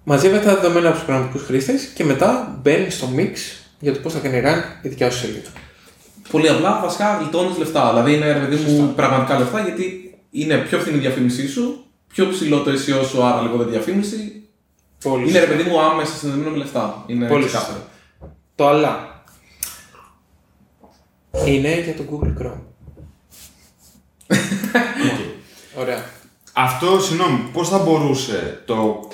μαζεύει 0.04 0.40
τα 0.40 0.56
δεδομένα 0.56 0.88
από 0.88 0.98
τους 0.98 1.06
πραγματικούς 1.06 1.42
χρήστες 1.42 1.86
και 1.86 2.04
μετά 2.04 2.60
μπαίνει 2.62 2.90
στο 2.90 3.10
mix 3.18 3.34
για 3.80 3.94
το 3.94 4.00
πώς 4.00 4.14
θα 4.14 4.20
κάνει 4.20 4.42
rank 4.46 4.86
η 4.86 4.88
δικιά 4.88 5.12
σου 5.12 5.18
σελίδα. 5.18 5.50
Πολύ 6.32 6.50
απλά, 6.50 6.80
βασικά 6.84 7.18
γλιτώνεις 7.22 7.58
λεφτά. 7.58 7.90
Δηλαδή 7.90 8.14
είναι 8.14 8.34
ρε 8.34 8.40
παιδί 8.40 8.56
μου 8.56 8.94
πραγματικά 8.96 9.40
λεφτά 9.40 9.62
γιατί 9.62 10.14
είναι 10.32 10.58
πιο 10.58 10.80
φθηνή 10.80 10.98
η 10.98 11.00
διαφήμιση 11.00 11.48
σου, 11.48 11.86
πιο 12.14 12.28
ψηλό 12.30 12.60
το 12.62 12.72
SEO 12.72 13.06
σου, 13.10 13.24
άρα 13.24 13.42
λιγότερη 13.42 13.70
διαφήμιση. 13.70 14.44
Πολύ 15.04 15.30
Είναι 15.30 15.40
ρε 15.40 15.46
σωστά. 15.46 15.56
παιδί 15.56 15.70
μου 15.70 15.82
άμεσα 15.82 16.16
συνδεδεμένο 16.16 16.52
με 16.52 16.58
λεφτά. 16.64 17.04
Είναι 17.08 17.28
Πολύ 17.28 17.46
ξεκάθαρο. 17.46 17.80
Σωστά. 18.58 18.64
Το 18.64 18.68
αλλά 18.68 19.24
είναι 21.46 21.80
για 21.82 21.94
το 21.96 22.04
Google 22.12 22.42
Chrome. 22.42 22.62
Ωραία. 25.80 26.04
Αυτό, 26.54 27.00
συγγνώμη, 27.00 27.50
πώς 27.54 27.70
θα 27.70 27.78
μπορούσε 27.78 28.62
το... 28.66 29.08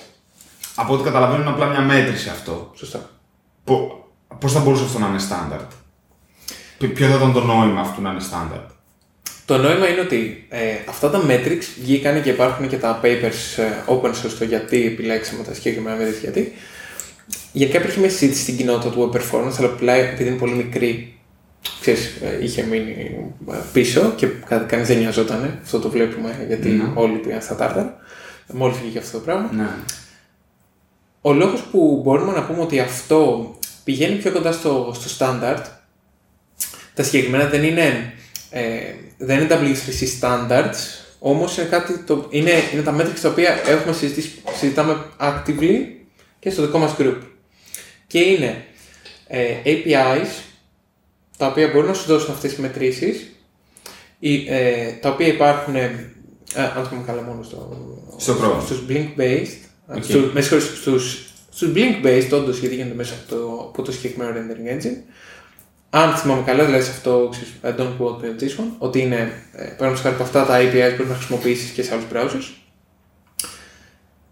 Από 0.75 0.93
ό,τι 0.93 1.03
καταλαβαίνω 1.03 1.41
είναι 1.41 1.49
απλά 1.51 1.65
μια 1.65 1.81
μέτρηση 1.81 2.29
αυτό. 2.29 2.71
Σωστά. 2.75 3.09
Πο- 3.63 3.95
Πώς 4.39 4.51
θα 4.53 4.59
μπορούσε 4.59 4.83
αυτό 4.83 4.99
να 4.99 5.07
είναι 5.07 5.19
στάνταρτ. 5.19 5.71
Ποι- 6.77 6.93
Ποιο 6.93 7.07
θα 7.07 7.15
ήταν 7.15 7.33
το 7.33 7.41
νόημα 7.43 7.81
αυτού 7.81 8.01
να 8.01 8.09
είναι 8.11 8.19
στάνταρτ. 8.19 8.69
Το 9.45 9.57
νόημα 9.57 9.87
είναι 9.87 9.99
ότι 10.01 10.45
ε, 10.49 10.73
αυτά 10.89 11.09
τα 11.09 11.21
metrics 11.27 11.63
βγήκαν 11.81 12.23
και 12.23 12.29
υπάρχουν 12.29 12.67
και 12.67 12.77
τα 12.77 12.99
papers 13.03 13.57
ε, 13.57 13.71
open 13.87 14.09
source 14.09 14.35
το 14.39 14.43
γιατί 14.45 14.85
επιλέξαμε 14.85 15.43
τα 15.43 15.53
συγκεκριμένα 15.53 16.03
metrics 16.05 16.19
γιατί. 16.21 16.53
Γενικά 17.53 17.77
υπήρχε 17.79 17.99
μια 17.99 18.09
συζήτηση 18.09 18.41
στην 18.41 18.57
κοινότητα 18.57 18.89
του 18.91 19.09
web 19.13 19.15
performance, 19.17 19.53
αλλά 19.57 19.67
απλά 19.67 19.93
επειδή 19.93 20.29
είναι 20.29 20.37
πολύ 20.37 20.53
μικρή, 20.53 21.19
ξέρεις, 21.81 22.05
ε, 22.21 22.43
είχε 22.43 22.63
μείνει 22.63 23.15
ε, 23.51 23.55
πίσω 23.73 24.13
και 24.15 24.27
κα- 24.27 24.57
κανείς 24.57 24.87
δεν 24.87 24.97
νοιαζόταν. 24.97 25.59
Αυτό 25.63 25.79
το 25.79 25.89
βλέπουμε 25.89 26.45
γιατί 26.47 26.69
Ναι. 26.69 26.91
όλοι 26.95 27.17
πήγαν 27.17 27.41
στα 27.41 27.55
τάρταρα. 27.55 27.97
Μόλις 28.53 28.77
βγήκε 28.77 28.97
αυτό 28.97 29.17
το 29.17 29.23
πράγμα. 29.23 29.49
Ναι. 29.53 29.69
Ο 31.21 31.33
λόγος 31.33 31.61
που 31.61 32.01
μπορούμε 32.03 32.31
να 32.33 32.43
πούμε 32.45 32.61
ότι 32.61 32.79
αυτό 32.79 33.51
πηγαίνει 33.83 34.15
πιο 34.15 34.31
κοντά 34.31 34.51
στο, 34.51 34.93
στο 34.99 35.25
standard, 35.25 35.63
τα 36.93 37.03
συγκεκριμένα 37.03 37.45
δεν 37.49 37.63
είναι, 37.63 38.13
ε, 38.49 38.61
δεν 39.17 39.39
είναι 39.39 39.47
W3C 39.49 40.21
standards, 40.21 40.75
όμως 41.19 41.57
είναι, 41.57 41.67
κάτι 41.67 41.97
το, 41.97 42.27
είναι, 42.29 42.51
είναι 42.73 42.81
τα 42.81 42.95
metrics 42.99 43.19
τα 43.21 43.29
οποία 43.29 43.59
έχουμε 43.67 43.93
συζητήσει, 43.93 44.31
συζητάμε 44.57 44.97
actively 45.19 45.77
και 46.41 46.49
στο 46.49 46.65
δικό 46.65 46.77
μας 46.77 46.95
group. 46.97 47.17
Και 48.07 48.19
είναι 48.19 48.65
ε, 49.27 49.55
APIs, 49.65 50.27
τα 51.37 51.47
οποία 51.47 51.67
μπορούν 51.67 51.87
να 51.87 51.93
σου 51.93 52.07
δώσουν 52.07 52.33
αυτές 52.33 52.49
τις 52.49 52.59
μετρήσεις, 52.59 53.35
ή, 54.19 54.45
ε, 54.49 54.91
τα 55.01 55.09
οποία 55.09 55.27
υπάρχουν, 55.27 55.75
ε, 55.75 56.11
αν 56.53 56.83
το 56.83 56.89
πούμε 56.89 57.03
καλά 57.05 57.21
μόνο 57.21 57.43
στο, 57.43 57.77
Στο 58.17 58.33
Chrome. 58.33 58.61
στους 58.63 58.83
blink-based, 58.89 59.57
Οκ. 59.95 60.03
στους, 60.03 60.33
με 60.33 60.41
συγχωρείς, 60.41 60.77
στους, 60.77 61.29
στους 61.51 61.71
blink-based 61.75 62.29
όντως 62.31 62.57
γιατί 62.57 62.75
γίνεται 62.75 62.95
μέσα 62.95 63.13
από 63.13 63.35
το, 63.35 63.65
από 63.69 63.81
το 63.81 63.91
συγκεκριμένο 63.91 64.31
rendering 64.37 64.81
engine. 64.81 64.97
Αν 65.89 66.15
θυμάμαι 66.15 66.43
καλά, 66.45 66.65
δηλαδή 66.65 66.83
σε 66.83 66.91
αυτό, 66.91 67.29
ξέρεις, 67.31 67.53
I 67.63 67.79
don't 67.79 67.97
quote 67.97 68.21
me 68.21 68.25
on 68.25 68.43
this 68.43 68.59
one, 68.63 68.71
ότι 68.77 68.99
είναι, 68.99 69.43
ε, 69.51 69.63
παραδείγματος 69.63 70.01
χάρη 70.01 70.13
από 70.15 70.23
αυτά 70.23 70.45
τα 70.45 70.59
APIs 70.59 70.95
μπορεί 70.97 71.09
να 71.09 71.15
χρησιμοποιήσεις 71.15 71.71
και 71.71 71.83
σε 71.83 71.93
άλλους 71.93 72.05
browsers. 72.13 72.53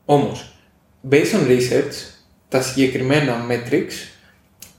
Όμως, 0.06 0.54
based 1.10 1.34
on 1.34 1.48
research, 1.48 1.94
τα 2.50 2.62
συγκεκριμένα 2.62 3.46
metrics 3.50 3.94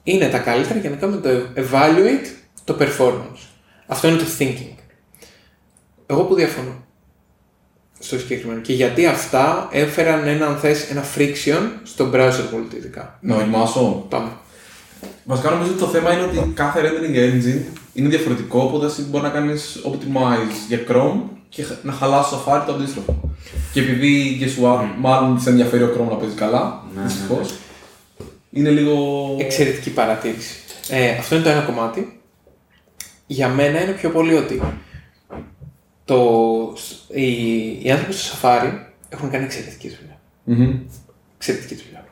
είναι 0.02 0.28
τα 0.28 0.38
καλύτερα 0.38 0.78
για 0.78 0.90
να 0.90 0.96
κάνουμε 0.96 1.20
το 1.20 1.28
evaluate 1.56 2.26
το 2.64 2.76
performance. 2.80 3.38
Αυτό 3.86 4.08
είναι 4.08 4.16
το 4.16 4.24
thinking. 4.38 4.74
Εγώ 6.06 6.22
που 6.22 6.34
διαφωνώ 6.34 6.84
στο 7.98 8.18
συγκεκριμένο. 8.18 8.60
Και 8.60 8.72
γιατί 8.72 9.06
αυτά 9.06 9.68
έφεραν 9.72 10.26
ένα, 10.26 10.46
αν 10.46 10.56
θες, 10.56 10.90
ένα 10.90 11.04
friction 11.16 11.60
στο 11.82 12.10
browser 12.14 12.54
world 12.54 12.74
ειδικά. 12.74 13.18
Να 13.20 13.34
δοκιμάσω. 13.36 14.06
Πάμε. 14.08 14.30
Βασικά 15.24 15.50
νομίζω 15.50 15.70
ότι 15.70 15.80
το 15.80 15.86
θέμα 15.86 16.12
είναι 16.12 16.22
ότι 16.22 16.52
κάθε 16.54 16.80
rendering 16.80 17.16
engine 17.16 17.60
είναι 17.92 18.08
διαφορετικό, 18.08 18.60
οπότε 18.60 18.86
εσύ 18.86 19.02
μπορεί 19.02 19.24
να 19.24 19.30
κάνεις 19.30 19.80
optimize 19.84 20.52
για 20.68 20.84
Chrome 20.88 21.20
και 21.48 21.62
χ- 21.62 21.84
να 21.84 21.92
χαλάσει 21.92 22.30
το 22.30 22.36
Safari 22.46 22.62
το 22.66 22.72
αντίστροφο. 22.72 23.29
Και 23.72 23.80
επειδή 23.80 24.38
guess 24.40 24.64
what, 24.64 24.84
μάλλον 24.98 25.40
σε 25.40 25.50
ενδιαφέρει 25.50 25.82
ο 25.82 25.94
Chrome 25.96 26.08
να 26.10 26.16
παίζεις 26.16 26.36
καλά, 26.36 26.82
Ναι, 26.96 27.02
δυστυχώς. 27.02 27.54
Είναι 28.50 28.70
λίγο. 28.70 29.36
Εξαιρετική 29.38 29.90
παρατήρηση. 29.90 30.56
Ε, 30.88 31.10
αυτό 31.10 31.34
είναι 31.34 31.44
το 31.44 31.50
ένα 31.50 31.60
κομμάτι. 31.60 32.20
Για 33.26 33.48
μένα 33.48 33.82
είναι 33.82 33.92
πιο 33.92 34.10
πολύ 34.10 34.34
ότι 34.34 34.62
το, 36.04 36.22
οι, 37.08 37.32
οι 37.82 37.90
άνθρωποι 37.90 38.12
στο 38.12 38.36
Safari 38.42 38.72
έχουν 39.08 39.30
κάνει 39.30 39.44
εξαιρετική 39.44 39.88
δουλειά. 39.88 40.20
Μμμ. 40.44 40.78
Εξαιρετική 41.36 41.74
δουλειά. 41.74 42.04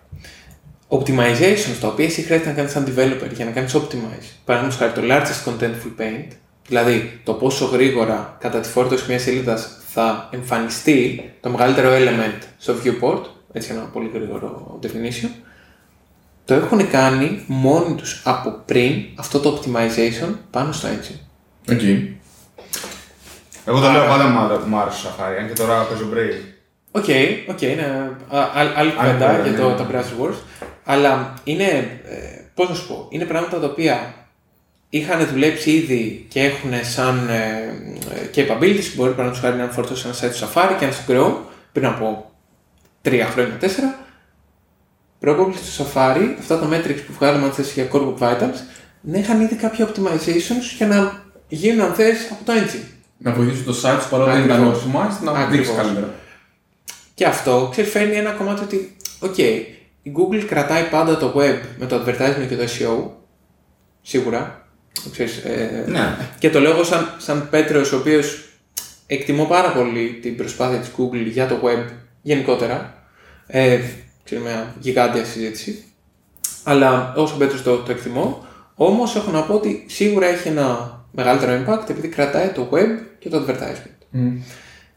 Optimizations 0.88 1.76
τα 1.80 1.88
οποία 1.88 2.04
εσύ 2.04 2.22
χρειάζεται 2.22 2.48
να 2.48 2.54
κάνεις 2.54 2.72
σαν 2.72 2.86
developer 2.86 3.32
για 3.34 3.44
να 3.44 3.50
κάνεις 3.50 3.74
optimize. 3.76 4.28
Παραδείγματος 4.44 4.76
χάρη 4.76 4.92
το 4.92 5.02
largest 5.04 5.48
contentful 5.48 6.00
paint, 6.00 6.28
δηλαδή 6.68 7.20
το 7.24 7.32
πόσο 7.32 7.64
γρήγορα 7.64 8.36
κατά 8.40 8.60
τη 8.60 8.68
φόρτωση 8.68 9.04
μιας 9.08 9.22
σελίδας 9.22 9.76
θα 9.92 10.28
εμφανιστεί 10.32 11.30
το 11.40 11.48
μεγαλύτερο 11.50 11.88
element 11.92 12.42
στο 12.58 12.74
viewport, 12.84 13.20
έτσι 13.52 13.70
ένα 13.72 13.80
πολύ 13.80 14.10
γρήγορο 14.14 14.78
definition, 14.82 15.28
το 16.44 16.54
έχουν 16.54 16.90
κάνει 16.90 17.44
μόνοι 17.46 17.94
τους 17.94 18.22
από 18.24 18.62
πριν 18.64 18.92
αυτό 19.16 19.38
το 19.38 19.60
optimization 19.62 20.34
πάνω 20.50 20.72
στο 20.72 20.88
engine. 20.88 21.18
Οκ. 21.72 21.80
Εγώ 23.64 23.80
το 23.80 23.90
λέω 23.90 24.06
πάντα 24.06 24.24
μου 24.28 24.38
άρεσε- 24.38 24.66
μου 24.66 24.78
άρεσε 24.78 25.02
το 25.02 25.08
Safari, 25.18 25.40
αν 25.40 25.46
και 25.48 25.52
τώρα 25.52 25.82
παίζω 25.82 26.08
Brave. 26.14 26.42
Οκ, 26.90 27.04
οκ, 27.48 27.60
είναι 27.62 28.16
α- 28.28 28.38
α- 28.38 28.50
άλλη 28.76 28.92
κουβέντα 28.92 29.26
κουβέντα, 29.26 29.48
για 29.48 29.58
το, 29.58 29.68
ναι. 29.68 29.74
τα 29.74 29.86
browser 29.90 30.22
wars. 30.24 30.34
Αλλά 30.84 31.34
είναι, 31.44 31.64
ε, 32.04 32.40
πώς 32.54 32.68
να 32.68 32.74
σου 32.74 32.86
πω, 32.86 33.06
είναι 33.10 33.24
πράγματα 33.24 33.58
τα 33.60 33.66
οποία 33.66 34.14
είχαν 34.89 35.26
δουλέψει 35.26 35.70
ήδη 35.70 36.26
και 36.28 36.41
έχουν 36.43 36.70
σαν 36.82 37.28
ε, 37.28 37.34
ε, 38.14 38.30
capabilities. 38.34 38.93
Μπορεί 38.95 39.11
παραδείγματος 39.11 39.39
χάρη 39.41 39.57
να 39.57 39.68
φορτώσει 39.68 40.07
ένα 40.07 40.14
site 40.16 40.34
στο 40.34 40.49
Safari 40.55 40.74
και 40.78 40.84
ένα 40.84 40.93
στο 40.95 41.05
Chrome 41.09 41.34
πριν 41.72 41.86
από 41.86 42.30
τρία 43.03 43.26
χρόνια, 43.26 43.55
τέσσερα. 43.55 43.99
Probably 45.20 45.53
στο 45.72 45.84
Safari, 45.84 46.34
αυτά 46.39 46.59
τα 46.59 46.68
metrics 46.72 47.01
που 47.07 47.12
βγάλαμε 47.12 47.45
αν 47.45 47.53
θες 47.53 47.72
για 47.72 47.89
Core 47.93 48.14
Web 48.14 48.18
Vitals, 48.18 48.59
να 49.01 49.18
είχαν 49.18 49.41
ήδη 49.41 49.55
κάποια 49.55 49.89
optimizations 49.89 50.76
για 50.76 50.86
να 50.86 51.22
γίνουν 51.49 51.80
αν 51.80 51.95
θες 51.95 52.28
από 52.30 52.45
το 52.45 52.53
engine. 52.53 52.86
Να 53.18 53.32
βοηθήσει 53.32 53.62
το 53.62 53.72
site 53.82 53.99
σου 54.03 54.09
παρόλο 54.09 54.30
που 54.30 54.36
δεν 54.36 54.45
ήταν 54.45 54.57
Ακριβώς. 54.61 54.82
optimized 54.82 55.22
να 55.24 55.30
Ακριβώς. 55.30 55.51
δείξεις 55.51 55.74
καλύτερα. 55.76 56.14
Και 57.14 57.24
αυτό 57.26 57.68
ξέρεις, 57.70 57.91
φέρνει 57.91 58.14
ένα 58.14 58.30
κομμάτι 58.30 58.62
ότι, 58.62 58.97
οκ, 59.18 59.39
η 60.03 60.12
Google 60.16 60.45
κρατάει 60.49 60.82
πάντα 60.82 61.16
το 61.16 61.34
web 61.36 61.59
με 61.78 61.86
το 61.86 61.97
advertisement 61.97 62.47
και 62.49 62.57
το 62.57 62.62
SEO, 62.62 63.11
σίγουρα. 64.03 64.67
Ξέρεις, 65.12 65.36
ε, 65.36 65.84
Ναι. 65.86 66.16
Και 66.39 66.51
το 66.51 66.61
λέω 66.61 66.70
εγώ 66.70 66.84
σαν, 66.84 67.14
σαν 67.18 67.49
Πέτρος, 67.51 67.93
ο 67.93 67.97
οποίος 67.97 68.49
εκτιμώ 69.07 69.45
πάρα 69.45 69.72
πολύ 69.72 70.18
την 70.22 70.36
προσπάθεια 70.36 70.78
της 70.78 70.91
Google 70.99 71.30
για 71.30 71.47
το 71.47 71.61
web 71.64 71.84
γενικότερα. 72.22 73.03
Ε, 73.47 73.80
ξέρω, 74.24 74.41
μια 74.41 74.74
γιγάντια 74.80 75.24
συζήτηση. 75.24 75.84
Αλλά 76.62 77.12
όσο 77.16 77.36
Πέτρος 77.36 77.62
το, 77.62 77.76
το 77.76 77.93
εκτιμώ, 77.93 78.47
όμως 78.74 79.16
έχω 79.16 79.30
να 79.30 79.43
πω 79.43 79.55
ότι 79.55 79.84
σίγουρα 79.89 80.26
έχει 80.26 80.49
ένα 80.49 80.99
μεγαλύτερο 81.12 81.64
impact 81.64 81.91
επειδή 81.91 82.09
κρατάει 82.09 82.49
το 82.49 82.68
web 82.72 82.99
και 83.18 83.28
το 83.28 83.45
advertisement 83.47 84.07
Μμ. 84.11 84.36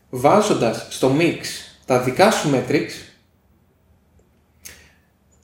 βάζοντας 0.10 0.88
στο 0.90 1.16
mix 1.20 1.40
τα 1.86 2.00
δικά 2.00 2.32
σου 2.32 2.50
metrics, 2.54 2.92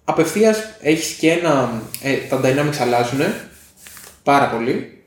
απευθείας 0.03 0.57
έχεις 0.81 1.13
και 1.13 1.31
ένα, 1.31 1.81
ε, 2.01 2.15
τα 2.15 2.41
dynamics 2.43 2.77
αλλάζουν 2.79 3.19
πάρα 4.27 4.49
πολύ 4.49 5.03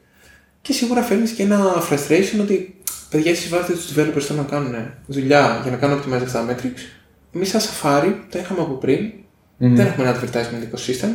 και 0.61 0.73
σίγουρα 0.73 1.03
φέρνεις 1.03 1.31
και 1.31 1.43
ένα 1.43 1.83
frustration 1.91 2.41
ότι 2.41 2.81
παιδιά 3.11 3.31
εσείς 3.31 3.49
βάζετε 3.49 3.73
τους 3.73 3.93
developers 3.97 4.21
θέλουν 4.21 4.43
να 4.43 4.49
κάνουν 4.49 4.93
δουλειά 5.07 5.61
για 5.63 5.71
να 5.71 5.77
κάνουν 5.77 5.99
optimize 6.01 6.23
αυτά 6.23 6.47
τα 6.47 6.55
metrics. 6.55 6.81
Εμείς 7.35 7.49
σαν 7.49 7.61
Safari 7.61 8.15
το 8.31 8.39
είχαμε 8.39 8.61
από 8.61 8.75
πριν, 8.75 9.13
δεν 9.57 9.87
έχουμε 9.87 10.09
ένα 10.09 10.21
advertisement 10.21 10.75
ecosystem 10.75 11.13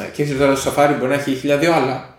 Ε, 0.00 0.10
και 0.12 0.22
έχεις 0.22 0.38
τώρα 0.38 0.56
στο 0.56 0.70
Safari 0.70 0.94
μπορεί 0.98 1.08
να 1.08 1.14
έχει 1.14 1.34
χιλιάδιο 1.34 1.72
άλλα. 1.72 2.16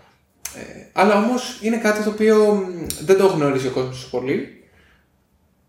Ε, 0.55 0.86
αλλά 0.93 1.16
όμως 1.18 1.60
είναι 1.62 1.78
κάτι 1.78 2.03
το 2.03 2.10
οποίο 2.10 2.53
μ, 2.53 2.86
δεν 3.05 3.18
το 3.18 3.28
γνωρίζει 3.28 3.68
ο 3.68 3.72
κόσμος 3.72 3.95
τόσο 3.95 4.10
πολύ 4.10 4.64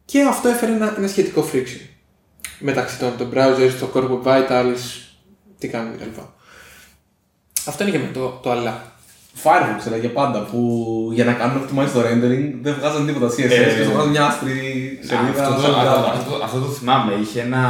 και 0.04 0.22
αυτό 0.22 0.48
έφερε 0.48 0.72
ένα, 0.72 0.94
ένα 0.98 1.08
σχετικό 1.08 1.48
friction 1.52 1.88
μεταξύ 2.58 2.98
των, 2.98 3.16
των 3.16 3.32
browsers, 3.34 3.72
το 3.80 3.90
Core 3.94 4.10
Web 4.10 4.22
Vitals, 4.22 5.02
τι 5.58 5.68
κάνουν 5.68 5.96
κτλ. 5.96 6.20
Αυτό 7.66 7.82
είναι 7.82 7.90
για 7.90 8.00
μένα 8.00 8.12
το, 8.12 8.28
το 8.42 8.50
αλλά. 8.50 8.89
Firefox 9.44 9.86
έλεγε 9.86 10.08
πάντα 10.08 10.38
που 10.50 10.60
για 11.12 11.24
να 11.24 11.32
κάνουν 11.32 11.56
optimize 11.62 11.90
το 11.94 12.00
rendering 12.00 12.44
δεν 12.62 12.74
βγάζαν 12.78 13.06
τίποτα 13.06 13.26
CSS 13.26 13.38
Ε, 13.38 13.48
και 13.48 13.82
σου 13.84 13.90
βγάζαν 13.92 14.10
μια 14.10 14.24
άσπρη 14.26 14.54
σελίδα. 15.08 15.42
Αυτό, 15.42 15.54
το, 15.54 15.60
σαν 15.60 15.74
αυτό, 15.74 15.84
τα- 16.02 16.12
αυτό, 16.18 16.32
αυτό 16.44 16.58
το 16.58 16.66
θυμάμαι, 16.78 17.12
είχε 17.22 17.40
ένα 17.40 17.62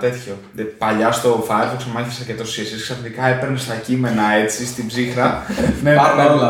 τέτοιο. 0.00 0.32
Δε- 0.52 0.62
Παλιά 0.62 1.12
στο 1.12 1.44
Firefox, 1.48 1.80
άμα 1.90 2.00
έχεις 2.00 2.20
αρκετό 2.20 2.42
CSS, 2.44 2.80
ξαφνικά 2.82 3.26
έπαιρνε 3.26 3.58
τα 3.68 3.74
κείμενα 3.86 4.22
έτσι 4.42 4.66
στην 4.66 4.86
ψύχρα. 4.86 5.42
ναι, 5.84 5.94
Πάρ' 5.94 6.14
τα 6.16 6.24
όλα. 6.32 6.48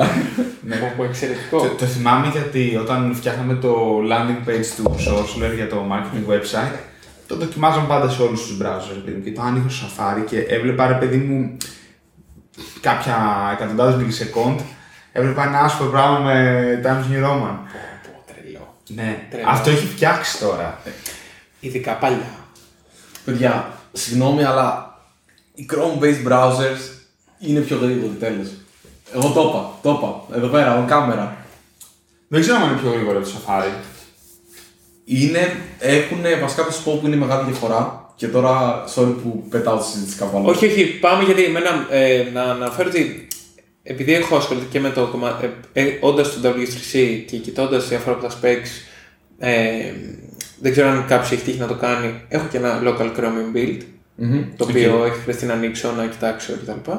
Ναι. 0.69 0.77
Πω, 0.77 0.93
πω, 0.97 1.05
εξαιρετικό. 1.05 1.59
Το, 1.59 1.69
το 1.79 1.85
θυμάμαι 1.85 2.27
γιατί 2.33 2.79
όταν 2.81 3.13
φτιάχναμε 3.15 3.55
το 3.55 3.73
landing 4.11 4.49
page 4.49 4.67
του 4.77 4.83
Sourceler 5.07 5.55
για 5.55 5.69
το 5.69 5.77
marketing 5.93 6.33
website, 6.33 6.77
το 7.27 7.37
δοκιμάζαμε 7.37 7.87
πάντα 7.89 8.09
σε 8.11 8.23
όλους 8.23 8.47
τους 8.47 8.57
browsers. 8.63 9.01
παιδί 9.05 9.17
μου, 9.17 9.23
Και 9.25 9.33
το 9.33 9.43
άνοιγα 9.43 9.69
στο 9.69 9.87
Safari 9.97 10.23
και 10.31 10.39
έβλεπα 10.39 10.87
ρε 10.87 10.95
παιδί 10.95 11.17
μου 11.17 11.57
κάποια 12.81 13.49
εκατοντάδες 13.53 13.95
μιλισεκόντ, 13.95 14.61
έβλεπα 15.13 15.47
ένα 15.47 15.59
άσπρο 15.61 15.87
πράγμα 15.87 16.19
με 16.19 16.81
Times 16.85 17.13
New 17.13 17.25
Roman. 17.25 17.57
Πω, 18.03 18.33
τρελό. 18.33 18.75
Ναι, 18.89 19.27
Τρελό. 19.31 19.49
αυτό 19.49 19.71
έχει 19.71 19.87
φτιάξει 19.87 20.39
τώρα. 20.39 20.81
Ειδικά 21.61 21.93
παλιά. 21.93 22.31
Παιδιά, 23.25 23.73
συγγνώμη, 23.93 24.45
αλλά 24.45 24.99
οι 25.55 25.69
Chrome-based 25.73 26.29
browsers 26.29 26.81
είναι 27.39 27.61
πιο 27.61 27.77
γρήγοροι 27.77 28.17
τέλος. 28.19 28.49
Εγώ 29.15 29.29
το 29.33 29.49
είπα, 29.49 29.71
το 29.83 29.91
είπα. 29.99 30.37
Εδώ 30.37 30.49
πέρα, 30.49 30.85
on 30.85 30.89
κάμερα. 30.89 31.37
Δεν 32.29 32.41
ξέρω 32.41 32.57
αν 32.57 32.63
είναι 32.71 32.81
πιο 32.81 32.91
γρήγορο 32.91 33.19
από 33.19 33.27
το 33.29 33.35
Safari. 33.35 33.73
Είναι, 35.05 35.57
έχουν 35.79 36.21
βασικά 36.41 36.65
θα 36.65 36.73
σου 36.73 36.83
πω 36.83 36.97
που 36.97 37.07
είναι 37.07 37.17
η 37.17 37.19
μεγάλη 37.19 37.51
διαφορά. 37.51 38.02
Και 38.23 38.29
τώρα, 38.29 38.85
sorry 38.95 39.15
που 39.23 39.45
πετάω 39.49 39.79
τη 39.79 39.85
συζήτηση 39.85 40.17
κάπου 40.17 40.37
αλλού. 40.37 40.49
Όχι, 40.49 40.67
όχι, 40.67 40.85
πάμε 40.85 41.25
γιατί 41.25 41.45
εμένα 41.45 41.87
ε, 41.91 42.27
να 42.33 42.43
αναφέρω 42.43 42.89
ότι 42.89 43.29
επειδή 43.83 44.15
έχω 44.15 44.37
ασχοληθεί 44.37 44.67
και 44.67 44.81
με 44.81 44.91
το 44.91 45.07
κομμάτι, 45.07 45.51
ε, 45.73 45.83
ε, 45.83 45.99
όντας 46.01 46.27
στο 46.27 46.41
W3C 46.43 47.23
και 47.27 47.37
κοιτώντας 47.37 47.89
διάφορα 47.89 48.17
από 48.17 48.27
τα 48.27 48.35
specs, 48.35 48.69
ε, 49.39 49.93
δεν 50.61 50.73
ξέρω 50.73 50.89
αν 50.89 51.07
κάποιος 51.07 51.31
έχει 51.33 51.43
τύχει 51.43 51.59
να 51.59 51.67
το 51.67 51.75
κάνει. 51.75 52.21
Έχω 52.29 52.47
και 52.51 52.57
ένα 52.57 52.83
local 52.85 53.17
Chromium 53.19 53.57
build, 53.57 53.79
Μμμ. 54.15 54.45
το 54.57 54.65
Οκ. 54.65 54.71
οποίο 54.71 55.05
έχει 55.05 55.21
χρειαστεί 55.23 55.47
να 55.47 55.53
ανοίξω, 55.53 55.93
να 55.93 56.07
κοιτάξω 56.07 56.53
κτλ. 56.53 56.91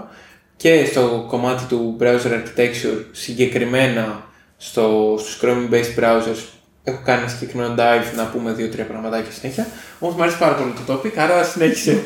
Και 0.55 0.86
στο 0.86 1.26
κομμάτι 1.30 1.63
του 1.63 1.97
browser 1.99 2.32
architecture, 2.32 3.03
συγκεκριμένα 3.11 4.26
στο, 4.57 5.15
στους 5.19 5.39
Chromium 5.41 5.74
based 5.74 5.99
browsers, 5.99 6.53
έχω 6.84 7.01
κάνει 7.05 7.21
ένα 7.21 7.29
συγκεκριμένο 7.29 7.75
dive 7.77 8.15
να 8.15 8.25
πούμε 8.25 8.51
δύο-τρία 8.51 8.86
πραγματάκια 8.86 9.31
συνέχεια. 9.31 9.67
Όμως 9.99 10.15
μου 10.15 10.21
αρέσει 10.21 10.38
πάρα 10.38 10.55
πολύ 10.55 10.73
το 10.86 10.93
topic, 10.93 11.17
άρα 11.17 11.43
συνέχισε. 11.43 12.05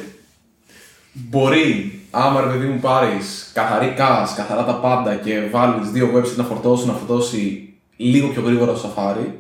Μπορεί, 1.12 2.02
άμα 2.12 2.42
ρε 2.42 2.48
παιδί 2.48 2.66
μου 2.66 2.80
πάρεις 2.80 3.52
καθαρή 3.54 3.96
cache, 3.98 4.34
καθαρά 4.36 4.64
τα 4.64 4.76
πάντα 4.76 5.16
και 5.16 5.40
βάλεις 5.52 5.90
δύο 5.90 6.12
websites 6.16 6.36
να 6.36 6.44
φορτώσει, 6.44 6.86
να 6.86 6.94
φορτώσει 6.94 7.74
λίγο 7.96 8.28
πιο 8.28 8.42
γρήγορα 8.42 8.74
το 8.74 8.94
Safari, 8.96 9.32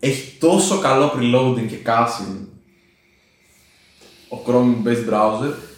έχει 0.00 0.38
τόσο 0.38 0.78
καλό 0.78 1.12
preloading 1.16 1.66
και 1.68 1.76
caching 1.86 2.46
ο 4.28 4.38
Chrome 4.46 4.88
based 4.88 5.12
browser 5.12 5.52
που 5.52 5.69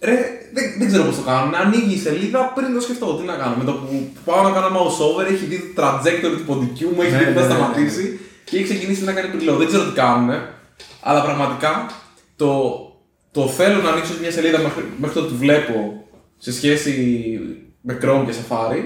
ρε, 0.00 0.16
δεν, 0.52 0.64
δεν 0.78 0.86
ξέρω 0.90 1.04
πώς 1.04 1.16
το 1.16 1.22
κάνουν. 1.30 1.54
Ανοίγει 1.54 1.94
η 1.94 1.98
σελίδα 1.98 2.52
πριν 2.54 2.74
το 2.74 2.80
σκεφτώ. 2.80 3.06
Τι 3.18 3.24
να 3.26 3.34
κάνω. 3.34 3.54
Με 3.60 3.64
το 3.64 3.72
που 3.72 4.08
πάω 4.24 4.42
να 4.42 4.50
κάνω 4.50 4.68
mouse 4.76 4.98
over, 5.08 5.24
έχει 5.32 5.44
δει 5.50 5.72
το 5.76 5.82
trajectory 5.82 6.36
του 6.38 6.44
ποντικού 6.46 6.88
μου, 6.94 7.02
έχει 7.02 7.10
Ναι, 7.12 7.18
δει 7.18 7.24
που 7.32 7.40
θα 7.40 7.46
ναι, 7.46 7.52
ναι, 7.54 7.58
ναι. 7.58 7.60
σταματήσει 7.60 8.20
και 8.44 8.56
έχει 8.56 8.64
ξεκινήσει 8.64 9.04
να 9.04 9.12
κάνει 9.12 9.28
preload. 9.34 9.58
Δεν 9.58 9.66
ξέρω 9.66 9.84
τι 9.84 9.94
κάνουν, 10.02 10.30
αλλά 11.00 11.22
πραγματικά 11.22 11.86
το, 12.36 12.50
το 13.30 13.46
θέλω 13.48 13.82
να 13.82 13.90
ανοίξω 13.90 14.12
μια 14.20 14.30
σελίδα 14.30 14.58
μέχρι, 14.58 14.84
μέχρι 14.98 15.14
το 15.18 15.24
ότι 15.26 15.34
βλέπω 15.34 16.04
σε 16.38 16.52
σχέση 16.52 16.94
με 17.80 17.98
Chrome 18.02 18.22
και 18.26 18.32
Safari 18.40 18.82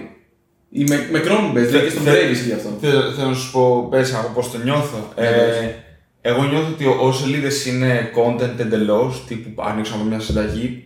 ή 0.71 0.85
με, 0.89 1.09
με 1.13 1.23
Chrome 1.25 1.51
based, 1.51 1.67
δηλαδή 1.67 1.85
και 1.85 1.91
στον 1.91 2.03
Θε- 2.03 2.15
Brave 2.15 2.31
ισχύει 2.31 2.53
αυτό. 2.53 2.69
Θέλω, 2.81 3.01
θέλω 3.13 3.29
να 3.29 3.35
σου 3.35 3.51
πω, 3.53 3.87
πες 3.91 4.15
από 4.15 4.29
πώς 4.35 4.51
το 4.51 4.59
νιώθω. 4.59 5.09
Ναι, 5.19 5.27
Ε, 5.27 5.75
εγώ 6.21 6.43
νιώθω 6.45 6.67
ότι 6.73 6.85
όσο 7.01 7.21
σελίδες 7.21 7.67
είναι 7.67 8.11
content 8.17 8.59
εντελώς, 8.59 9.25
τύπου 9.27 9.63
ανοίξω 9.63 9.95
από 9.95 10.05
μια 10.05 10.21
συνταγή, 10.21 10.84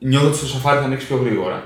νιώθω 0.00 0.26
ότι 0.26 0.36
στο 0.36 0.58
Safari 0.58 0.78
θα 0.78 0.84
ανοίξει 0.84 1.06
πιο 1.06 1.16
γρήγορα. 1.16 1.62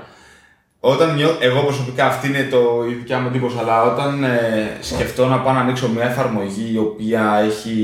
Όταν 0.79 1.15
νιώ, 1.15 1.37
εγώ 1.39 1.61
προσωπικά 1.63 2.05
αυτή 2.05 2.27
είναι 2.27 2.47
το, 2.51 2.85
η 2.89 2.93
δικιά 2.93 3.19
μου 3.19 3.27
εντύπωση, 3.27 3.55
αλλά 3.59 3.83
όταν 3.83 4.23
ε, 4.23 4.77
σκεφτώ 4.81 5.27
να 5.27 5.39
πάω 5.39 5.53
να 5.53 5.59
ανοίξω 5.59 5.89
μια 5.89 6.03
εφαρμογή 6.03 6.71
η 6.73 6.77
οποία 6.77 7.41
έχει 7.45 7.77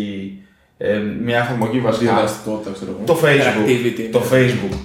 ε, 0.77 0.97
μια 1.23 1.37
εφαρμογή 1.37 1.79
βασικά. 1.79 2.11
Διαδραστικότητα, 2.11 2.71
ξέρω 2.71 2.91
εγώ. 2.91 3.03
Το 3.05 3.19
Facebook. 3.23 3.67
Interactivity, 3.67 4.09
Το 4.11 4.19
ναι. 4.19 4.25
Facebook. 4.31 4.77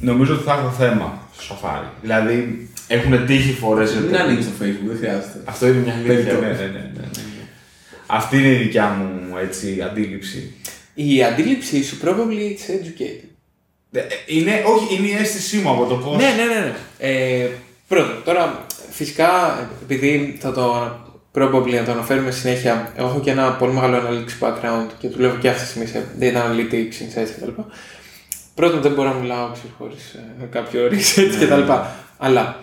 νομίζω 0.00 0.34
ότι 0.34 0.42
θα 0.42 0.52
έχω 0.52 0.70
θέμα 0.70 1.18
στο 1.38 1.54
Safari. 1.54 1.88
Δηλαδή, 2.02 2.68
έχουν 2.88 3.26
τύχει 3.26 3.52
φορές. 3.52 3.94
Μην 3.94 4.16
ανοίγει 4.16 4.44
το 4.44 4.50
Facebook, 4.60 4.86
δεν 4.86 4.96
χρειάζεται. 4.96 5.40
Αυτό 5.44 5.66
είναι 5.66 5.76
μια 5.76 5.92
αλήθεια. 5.94 6.14
Περιττός. 6.14 6.40
ναι, 6.40 6.46
ναι, 6.46 6.54
ναι, 6.54 6.66
ναι, 6.66 7.00
ναι. 7.02 7.08
Αυτή 8.06 8.36
είναι 8.38 8.48
η 8.48 8.56
δικιά 8.56 8.88
μου 8.88 9.36
έτσι, 9.36 9.82
αντίληψη. 9.90 10.54
Η 10.94 11.24
αντίληψή 11.24 11.84
σου 11.84 11.96
probably 12.04 12.40
it's 12.52 12.70
educated. 12.70 13.28
Ε, 13.94 14.06
Είναι, 14.26 14.62
όχι, 14.66 14.96
είναι 14.96 15.06
η 15.06 15.16
αίσθησή 15.20 15.56
μου 15.56 15.70
από 15.70 15.86
το 15.86 15.94
πώς. 15.94 16.16
Ναι, 16.16 16.28
ναι, 16.36 16.44
ναι. 16.44 16.60
ναι. 16.60 16.74
Ε, 16.98 17.48
πρώτον, 17.88 18.22
τώρα 18.24 18.66
φυσικά 18.90 19.58
επειδή 19.82 20.38
θα 20.40 20.52
το 20.52 20.96
probably 21.34 21.72
να 21.72 21.84
το 21.84 21.92
αναφέρουμε 21.92 22.30
συνέχεια, 22.30 22.92
έχω 22.96 23.20
και 23.20 23.30
ένα 23.30 23.52
πολύ 23.52 23.72
μεγάλο 23.72 23.96
analytics 23.96 24.46
background 24.46 24.86
και 24.98 25.08
δουλεύω 25.08 25.36
και 25.36 25.48
αυτή 25.48 25.62
τη 25.62 25.68
στιγμή 25.68 25.86
σε 25.86 26.06
data 26.20 26.36
analytics, 26.36 26.94
insights 27.02 27.28
κτλ. 27.36 27.60
Πρώτον, 28.54 28.80
δεν 28.80 28.92
μπορώ 28.92 29.08
να 29.08 29.14
μιλάω 29.14 29.50
χωρίς 29.78 30.18
κάποιο 30.50 30.88
research 30.92 31.34
κτλ. 31.40 31.72
Αλλά 32.18 32.58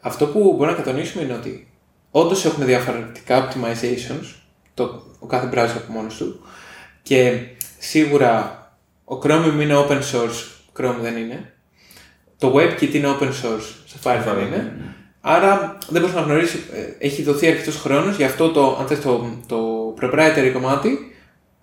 αυτό 0.00 0.26
που 0.26 0.54
μπορώ 0.56 0.70
να 0.70 0.76
κατανοήσουμε 0.76 1.24
είναι 1.24 1.32
ότι 1.32 1.66
όντως 2.10 2.44
έχουμε 2.44 2.64
διαφορετικά 2.64 3.48
optimizations, 3.48 4.34
το, 4.74 5.02
ο 5.18 5.26
κάθε 5.26 5.48
browser 5.52 5.76
από 5.76 5.92
μόνος 5.92 6.16
του, 6.16 6.40
και 7.02 7.38
σίγουρα 7.78 8.56
ο 9.04 9.18
Chromium 9.24 9.60
είναι 9.60 9.74
open 9.88 9.98
source, 9.98 10.61
Chrome 10.78 10.96
δεν 11.00 11.16
είναι. 11.16 11.52
Το 12.38 12.54
WebKit 12.56 12.94
είναι 12.94 13.16
open 13.20 13.28
source, 13.28 13.94
Safari 14.02 14.20
δεν 14.24 14.46
είναι. 14.46 14.72
Άρα 15.20 15.78
δεν 15.88 16.00
μπορεί 16.02 16.14
να 16.14 16.20
γνωρίσει, 16.20 16.58
ε, 16.72 17.06
έχει 17.06 17.22
δοθεί 17.22 17.46
αρκετός 17.46 17.76
χρόνος 17.76 18.16
για 18.16 18.26
αυτό 18.26 18.50
το, 18.50 18.76
αν 18.80 18.86
θες, 18.86 19.00
το, 19.00 19.36
το 19.46 19.94
proprietary 20.00 20.50
κομμάτι 20.52 20.98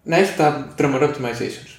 να 0.03 0.16
έχει 0.18 0.36
τα 0.38 0.74
τρομερό 0.76 1.07
optimizations. 1.12 1.78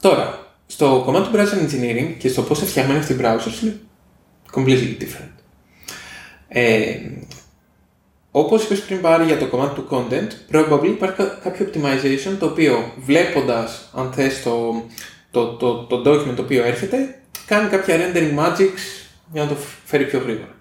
Τώρα, 0.00 0.46
στο 0.66 1.02
κομμάτι 1.04 1.28
του 1.28 1.36
browser 1.36 1.66
engineering 1.66 2.14
και 2.18 2.28
στο 2.28 2.42
πώς 2.42 2.58
είναι 2.58 2.68
φτιαγμένοι 2.68 2.98
αυτοί 2.98 3.12
οι 3.12 3.16
browsers 3.20 3.62
είναι 3.62 3.80
completely 4.54 5.02
different. 5.02 5.32
Ε, 6.48 6.96
Όπως 8.30 8.64
είπες 8.64 8.80
πριν 8.80 9.00
πάρει 9.00 9.24
για 9.24 9.38
το 9.38 9.46
κομμάτι 9.46 9.74
του 9.80 9.86
content, 9.90 10.54
probably 10.56 10.86
υπάρχει 10.86 11.16
κα- 11.16 11.38
κάποιο 11.42 11.66
optimization 11.72 12.36
το 12.38 12.46
οποίο 12.46 12.92
βλέποντας, 13.04 13.90
αν 13.94 14.12
θες, 14.12 14.42
το, 14.42 14.84
το, 15.30 15.46
το, 15.46 15.74
το 15.74 16.02
document 16.06 16.34
το 16.36 16.42
οποίο 16.42 16.64
έρχεται, 16.64 17.18
κάνει 17.46 17.68
κάποια 17.68 17.96
rendering 17.96 18.38
magics 18.38 19.08
για 19.32 19.42
να 19.42 19.48
το 19.48 19.56
φέρει 19.84 20.04
πιο 20.04 20.18
γρήγορα. 20.18 20.56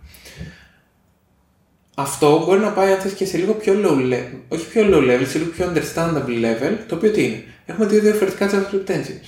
Αυτό 1.95 2.43
μπορεί 2.45 2.59
να 2.59 2.72
πάει 2.72 2.91
αν 2.91 2.99
θες, 2.99 3.13
και 3.13 3.26
σε 3.26 3.38
λίγο 3.38 3.53
πιο 3.53 3.74
low 3.84 4.13
level, 4.13 4.39
όχι 4.47 4.68
πιο 4.68 4.89
low 4.91 5.01
level, 5.01 5.26
σε 5.28 5.38
λίγο 5.38 5.49
πιο 5.49 5.74
understandable 5.74 6.45
level, 6.45 6.78
το 6.88 6.95
οποίο 6.95 7.11
τι 7.11 7.24
είναι; 7.24 7.43
Έχουμε 7.65 7.86
δύο 7.86 7.99
διαφορετικά 8.01 8.49
JavaScript 8.49 8.91
engines. 8.91 9.28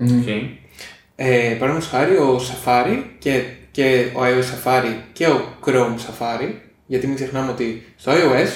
Okay. 0.00 0.40
Ε, 1.16 1.56
Παραδείγματος 1.58 1.88
χάρη, 1.88 2.16
ο 2.16 2.40
Safari 2.40 3.02
και, 3.18 3.42
και 3.70 4.06
ο 4.14 4.20
iOS 4.20 4.68
Safari 4.70 4.94
και 5.12 5.26
ο 5.26 5.40
Chrome 5.66 5.96
Safari, 5.96 6.50
γιατί 6.86 7.06
μην 7.06 7.16
ξεχνάμε 7.16 7.50
ότι 7.50 7.86
στο 7.96 8.12
iOS, 8.12 8.48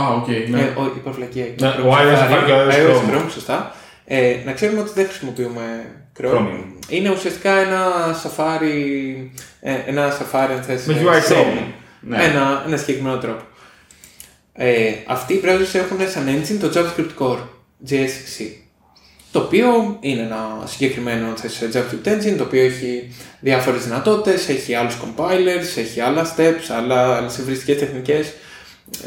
Α, 0.00 0.14
οκ, 0.14 0.28
ε, 0.28 0.48
ναι. 0.48 0.74
ο, 0.78 0.84
η 0.96 0.98
προβλακία 1.02 1.44
εκεί, 1.44 1.64
Ναι, 1.64 1.68
Chrome 1.68 1.84
ο 1.84 1.96
iOS 1.96 2.16
Safari 2.16 2.42
και 2.46 2.52
ο 2.52 2.68
iOS 2.68 2.72
Chrome. 2.72 3.14
Chrome, 3.14 3.30
σωστά, 3.30 3.74
ε, 4.08 4.36
να 4.44 4.52
ξέρουμε 4.52 4.80
ότι 4.80 4.90
δεν 4.94 5.06
χρησιμοποιούμε 5.06 5.62
Chrome. 6.20 6.30
Chromium. 6.30 6.64
Είναι 6.88 7.10
ουσιαστικά 7.10 7.56
ένα 7.56 7.92
Safari, 8.22 9.14
ε, 9.60 9.74
ένα 9.86 10.12
Safari 10.12 10.50
αν 10.50 10.62
θες, 10.62 10.86
Με 10.86 10.94
ε, 10.94 11.02
UI 11.04 11.32
semi. 11.32 11.34
Chrome. 11.34 11.72
Ναι. 12.00 12.24
Ένα, 12.24 12.64
ένα 12.66 12.76
συγκεκριμένο 12.76 13.18
τρόπο. 13.18 13.42
Ε, 14.52 14.92
αυτοί 15.06 15.34
οι 15.34 15.42
browsers 15.44 15.74
έχουν 15.74 16.08
σαν 16.08 16.26
engine 16.28 16.58
το 16.60 16.72
JavaScript 16.74 17.22
Core, 17.22 17.42
JSC. 17.88 18.44
Το 19.32 19.38
οποίο 19.38 19.96
είναι 20.00 20.20
ένα 20.20 20.62
συγκεκριμένο 20.64 21.26
αν 21.26 21.36
θες, 21.36 21.68
JavaScript 21.72 22.08
engine, 22.08 22.34
το 22.36 22.42
οποίο 22.42 22.62
έχει 22.62 23.14
διάφορες 23.40 23.84
δυνατότητες, 23.84 24.48
έχει 24.48 24.74
άλλους 24.74 24.96
compilers, 24.96 25.78
έχει 25.78 26.00
άλλα 26.00 26.34
steps, 26.36 26.74
άλλα, 26.76 27.16
άλλες 27.16 27.38
ευριστικές 27.38 27.78
τεχνικές 27.78 28.26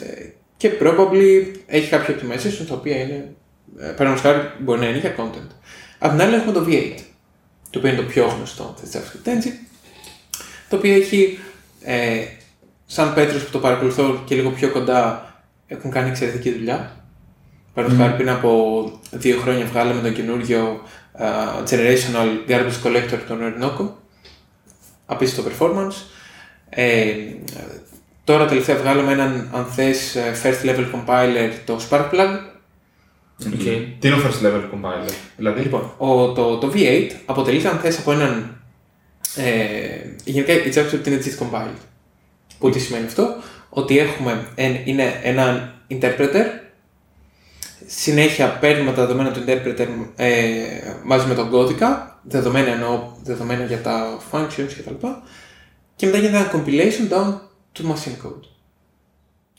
ε, 0.01 0.25
και 0.57 0.71
probably 0.81 1.45
έχει 1.65 1.89
κάποια 1.89 2.15
optimization 2.15 2.65
τα 2.67 2.73
οποία 2.73 3.01
είναι, 3.01 3.31
ε, 3.79 3.85
παραδείγματος 3.85 4.21
χάρη, 4.21 4.51
μπορεί 4.59 4.79
να 4.79 4.85
είναι 4.85 4.97
για 4.97 5.15
content. 5.17 5.49
Απ' 5.99 6.11
την 6.11 6.21
άλλη 6.21 6.35
έχουμε 6.35 6.51
το 6.51 6.65
V8, 6.67 6.95
το 7.69 7.79
οποίο 7.79 7.91
είναι 7.91 8.01
το 8.01 8.07
πιο 8.07 8.27
γνωστό 8.27 8.63
αν 8.63 8.73
θες, 8.75 9.01
JavaScript 9.01 9.29
engine, 9.29 9.67
το 10.69 10.75
οποίο 10.75 10.93
έχει, 10.93 11.39
ε, 11.83 12.19
σαν 12.85 13.13
Πέτρος 13.13 13.43
που 13.43 13.51
το 13.51 13.59
παρακολουθώ 13.59 14.23
και 14.25 14.35
λίγο 14.35 14.49
πιο 14.49 14.69
κοντά, 14.69 15.33
έχουν 15.67 15.91
κάνει 15.91 16.09
εξαιρετική 16.09 16.51
δουλειά. 16.51 17.03
Παραδείγματος 17.73 18.11
χάρη 18.11 18.23
πριν 18.23 18.35
από 18.35 18.83
δύο 19.11 19.39
χρόνια 19.39 19.65
βγάλαμε 19.65 20.01
τον 20.01 20.13
καινούριο 20.13 20.81
α, 21.13 21.27
Generational 21.69 22.49
Garbage 22.49 22.83
Collector 22.83 23.13
από 23.13 23.27
τον 23.27 23.39
Orinoco. 23.41 23.89
Απίστευτο 25.05 25.51
performance. 25.59 25.93
Ε, 26.69 27.13
τώρα 28.23 28.45
τελευταία 28.45 28.75
βγάλαμε 28.75 29.11
έναν, 29.11 29.49
αν 29.53 29.65
θες, 29.65 30.15
ε, 30.15 30.33
first 30.43 30.65
level 30.65 30.85
compiler, 30.93 31.51
το 31.65 31.79
Sparkplug. 31.89 32.48
Okay. 33.45 33.87
Τι 33.99 34.07
είναι 34.07 34.15
ο 34.15 34.19
first 34.19 34.45
level 34.45 34.61
compiler, 34.73 35.13
δηλαδή. 35.37 35.61
Λοιπόν, 35.61 35.91
ο, 35.97 36.31
το, 36.31 36.57
το 36.57 36.71
V8 36.73 37.11
αποτελείται, 37.25 37.67
αν 37.67 37.77
θες, 37.77 37.97
από 37.97 38.11
έναν... 38.11 38.61
Ε, 39.35 40.09
γενικά 40.23 40.53
η 40.53 40.71
JavaScript 40.75 41.07
είναι 41.07 41.19
git 41.23 41.43
compiled. 41.43 41.77
Που 42.59 42.69
τι 42.69 42.79
σημαίνει 42.79 43.05
αυτό, 43.05 43.35
ότι 43.69 43.99
έχουμε 43.99 44.47
εν, 44.55 44.75
είναι 44.85 45.19
ένα 45.23 45.73
interpreter, 45.89 46.45
συνέχεια 47.85 48.57
παίρνουμε 48.57 48.91
τα 48.91 49.05
δεδομένα 49.05 49.31
του 49.31 49.43
interpreter 49.47 49.87
ε, 50.15 50.53
μαζί 51.03 51.27
με 51.27 51.33
τον 51.33 51.49
κώδικα, 51.49 52.19
δεδομένα 52.23 52.71
εννοώ 52.71 53.11
δεδομένα 53.23 53.63
για 53.63 53.81
τα 53.81 54.19
functions 54.31 54.69
κτλ. 54.77 55.07
Και 55.95 56.05
μετά 56.05 56.17
γίνεται 56.17 56.37
ένα 56.37 56.51
compilation 56.53 57.13
down 57.13 57.33
to 57.77 57.91
machine 57.91 58.25
code. 58.25 58.58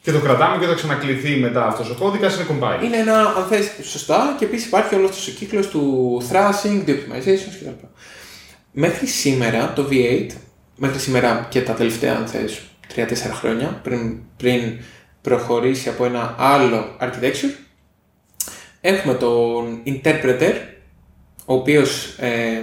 Και 0.03 0.13
το 0.13 0.19
κρατάμε 0.19 0.59
και 0.59 0.65
όταν 0.65 0.77
ξανακληθεί 0.77 1.37
μετά 1.37 1.67
αυτός 1.67 1.91
ο 1.91 1.95
κώδικας 1.95 2.35
είναι 2.35 2.47
compile. 2.51 2.85
Είναι 2.85 2.97
ένα, 2.97 3.19
αν 3.19 3.47
θες, 3.49 3.71
σωστά 3.83 4.37
και 4.39 4.45
επίσης 4.45 4.67
υπάρχει 4.67 4.95
όλος 4.95 5.11
αυτός 5.11 5.29
ο 5.29 5.31
κύκλος 5.31 5.69
του 5.69 6.23
thrashing, 6.31 6.89
de-optimizations 6.89 7.55
κτλ. 7.61 7.87
Μέχρι 8.73 9.07
σήμερα 9.07 9.73
το 9.73 9.89
V8, 9.91 10.27
μέχρι 10.77 10.99
σήμερα 10.99 11.47
και 11.51 11.61
τα 11.63 11.73
τελευταία, 11.73 12.17
αν 12.17 12.27
θες, 12.27 12.61
3-4 12.95 13.33
χρόνια, 13.33 13.81
πριν, 13.83 14.19
πριν 14.37 14.79
προχωρήσει 15.23 15.89
από 15.89 16.05
ένα 16.05 16.35
άλλο 16.39 16.97
architecture, 17.01 17.55
έχουμε 18.81 19.15
τον 19.15 19.83
interpreter, 19.87 20.53
ο 21.45 21.55
οποίος 21.55 22.15
ε, 22.19 22.61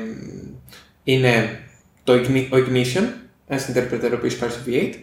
είναι 1.04 1.60
το 2.04 2.14
igni- 2.14 2.48
ο 2.52 2.58
Ignition, 2.58 3.04
ένας 3.48 3.72
interpreter 3.74 4.10
ο 4.12 4.16
οποίος 4.16 4.34
υπάρχει 4.34 4.56
στο 4.56 4.64
V8, 4.72 4.94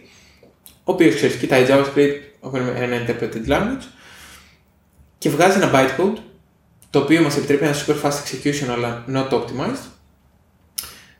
ο 0.87 0.91
οποίος 0.91 1.15
ξέρεις, 1.15 1.35
κοιτάει 1.35 1.65
JavaScript, 1.69 2.19
έχουμε 2.43 2.73
ένα 2.77 3.05
interpreted 3.05 3.47
language, 3.47 3.83
και 5.17 5.29
βγάζει 5.29 5.57
ένα 5.57 5.71
bytecode, 5.73 6.17
το 6.89 6.99
οποίο 6.99 7.21
μας 7.21 7.37
επιτρέπει 7.37 7.65
ένα 7.65 7.75
super 7.75 8.01
fast 8.01 8.11
execution 8.11 8.67
αλλά 8.69 9.05
not 9.09 9.29
optimized. 9.29 9.85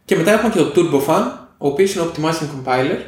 Και 0.05 0.15
μετά 0.15 0.31
έχουμε 0.31 0.49
και 0.49 0.59
το 0.59 0.71
turbofan, 0.75 1.31
ο 1.57 1.67
οποίος 1.67 1.95
είναι 1.95 2.05
optimizing 2.05 2.49
compiler, 2.63 2.99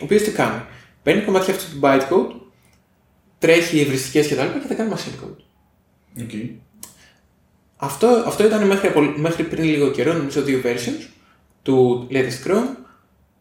ο 0.00 0.04
οποίος 0.04 0.22
τι 0.22 0.30
κάνει; 0.30 0.62
Παίρνει 1.02 1.22
κομμάτια 1.22 1.54
αυτού 1.54 1.70
του 1.70 1.80
bytecode, 1.82 2.40
τρέχει 3.38 3.80
ευριστικές 3.80 4.26
και 4.26 4.34
τα 4.34 4.44
λοιπά 4.44 4.58
και 4.58 4.66
τα 4.66 4.74
κάνει 4.74 4.92
machine 4.94 5.24
code. 5.24 5.42
Okay. 6.22 6.50
Αυτό, 7.76 8.06
αυτό 8.26 8.44
ήταν 8.44 8.66
μέχρι, 8.66 8.88
απο- 8.88 9.14
μέχρι 9.16 9.42
πριν 9.42 9.64
λίγο 9.64 9.90
καιρό, 9.90 10.12
νομίζω 10.12 10.42
δύο 10.42 10.60
versions 10.64 11.08
του 11.62 12.08
latest 12.10 12.46
Chrome, 12.46 12.76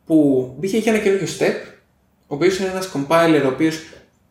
που 0.05 0.47
μπήκε 0.59 0.80
και 0.80 0.89
ένα 0.89 0.97
καινούριο 0.97 1.28
step, 1.39 1.72
ο 2.34 2.36
οποίος 2.36 2.59
είναι 2.59 2.69
ένας 2.69 2.91
compiler 2.93 3.41
ο 3.43 3.47
οποίος 3.47 3.79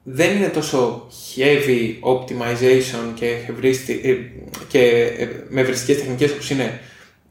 δεν 0.03 0.37
είναι 0.37 0.49
τόσο 0.49 1.09
heavy 1.37 1.95
optimization 2.01 3.15
και, 3.15 3.37
ευρίστη, 3.49 4.01
ε, 4.05 4.17
και 4.69 4.79
ε, 5.19 5.29
με 5.49 5.61
ευριστικές 5.61 5.97
τεχνικές 5.97 6.33
όπως 6.33 6.51
είναι 6.51 6.81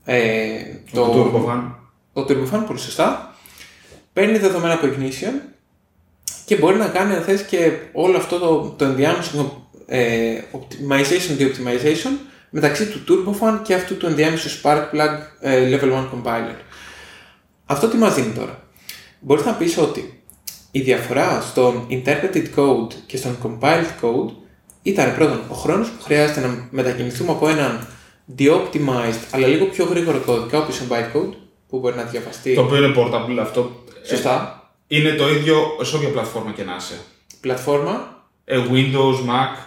ε, 0.06 0.50
Το 0.92 1.14
turbofan. 1.14 1.72
το 2.14 2.26
Turbofan, 2.30 2.64
πολύ 2.68 2.80
σωστά. 2.80 3.36
Παίρνει 4.14 4.38
δεδομένα 4.38 4.74
από 4.74 4.88
Ignition 4.88 5.34
και 6.46 6.56
μπορεί 6.56 6.78
να 6.78 6.88
κάνει, 6.88 7.14
αν 7.14 7.22
θες, 7.24 7.44
και 7.44 7.72
όλο 7.92 8.18
αυτό 8.18 8.38
το, 8.40 8.76
το 8.78 8.86
ενδιάμεσο 8.86 9.68
ε, 9.86 10.42
optimization 10.52 11.36
και 11.38 11.48
optimization 11.48 12.18
μεταξύ 12.50 12.88
του 12.88 13.04
Turbofan 13.08 13.60
και 13.64 13.74
αυτού 13.74 13.98
του 13.98 14.06
ενδιάμεσου 14.06 14.62
Sparkplug 14.62 15.18
ε, 15.40 15.80
Level 15.80 15.92
1 15.92 16.08
Compiler. 16.14 16.56
Αυτό 17.66 17.88
τι 17.88 17.98
μας 17.98 18.16
δίνει 18.16 18.32
τώρα; 18.32 18.64
Μπορείς 19.20 19.46
να 19.46 19.54
πεις 19.54 19.78
ότι 19.78 20.21
η 20.72 20.80
διαφορά 20.82 21.42
στον 21.42 21.88
interpreted 21.90 22.46
code 22.56 22.94
και 23.06 23.18
στον 23.18 23.38
compiled 23.44 24.04
code 24.06 24.32
ήταν 24.82 25.16
πρώτον 25.16 25.40
ο 25.50 25.54
χρόνος 25.54 25.90
που 25.90 26.04
χρειάζεται 26.04 26.40
να 26.40 26.68
μετακινηθούμε 26.72 27.32
από 27.32 27.48
έναν 27.48 27.88
de-optimized 28.38 29.20
αλλά 29.32 29.48
λίγο 29.48 29.66
πιο 29.66 29.86
γρήγορο 29.86 30.18
κώδικα, 30.20 30.58
όπως 30.60 30.80
είναι 30.80 30.88
bytecode, 30.96 31.34
που 31.70 31.80
μπορεί 31.80 31.96
να 31.96 32.04
διαβαστεί 32.04 32.54
Το 32.54 32.62
οποίο 32.62 32.78
είναι 32.84 32.94
portable 32.98 33.38
αυτό. 33.42 33.72
σωστά, 34.08 34.64
Είναι 34.88 35.12
το 35.14 35.30
ίδιο 35.30 35.56
σε 35.82 35.96
όποια 35.96 36.10
πλατφόρμα 36.10 36.52
και 36.52 36.64
να 36.64 36.76
είσαι. 36.76 36.94
πλατφόρμα, 37.42 38.24
Ε, 38.46 38.58
Windows, 38.72 39.16
Mac. 39.30 39.58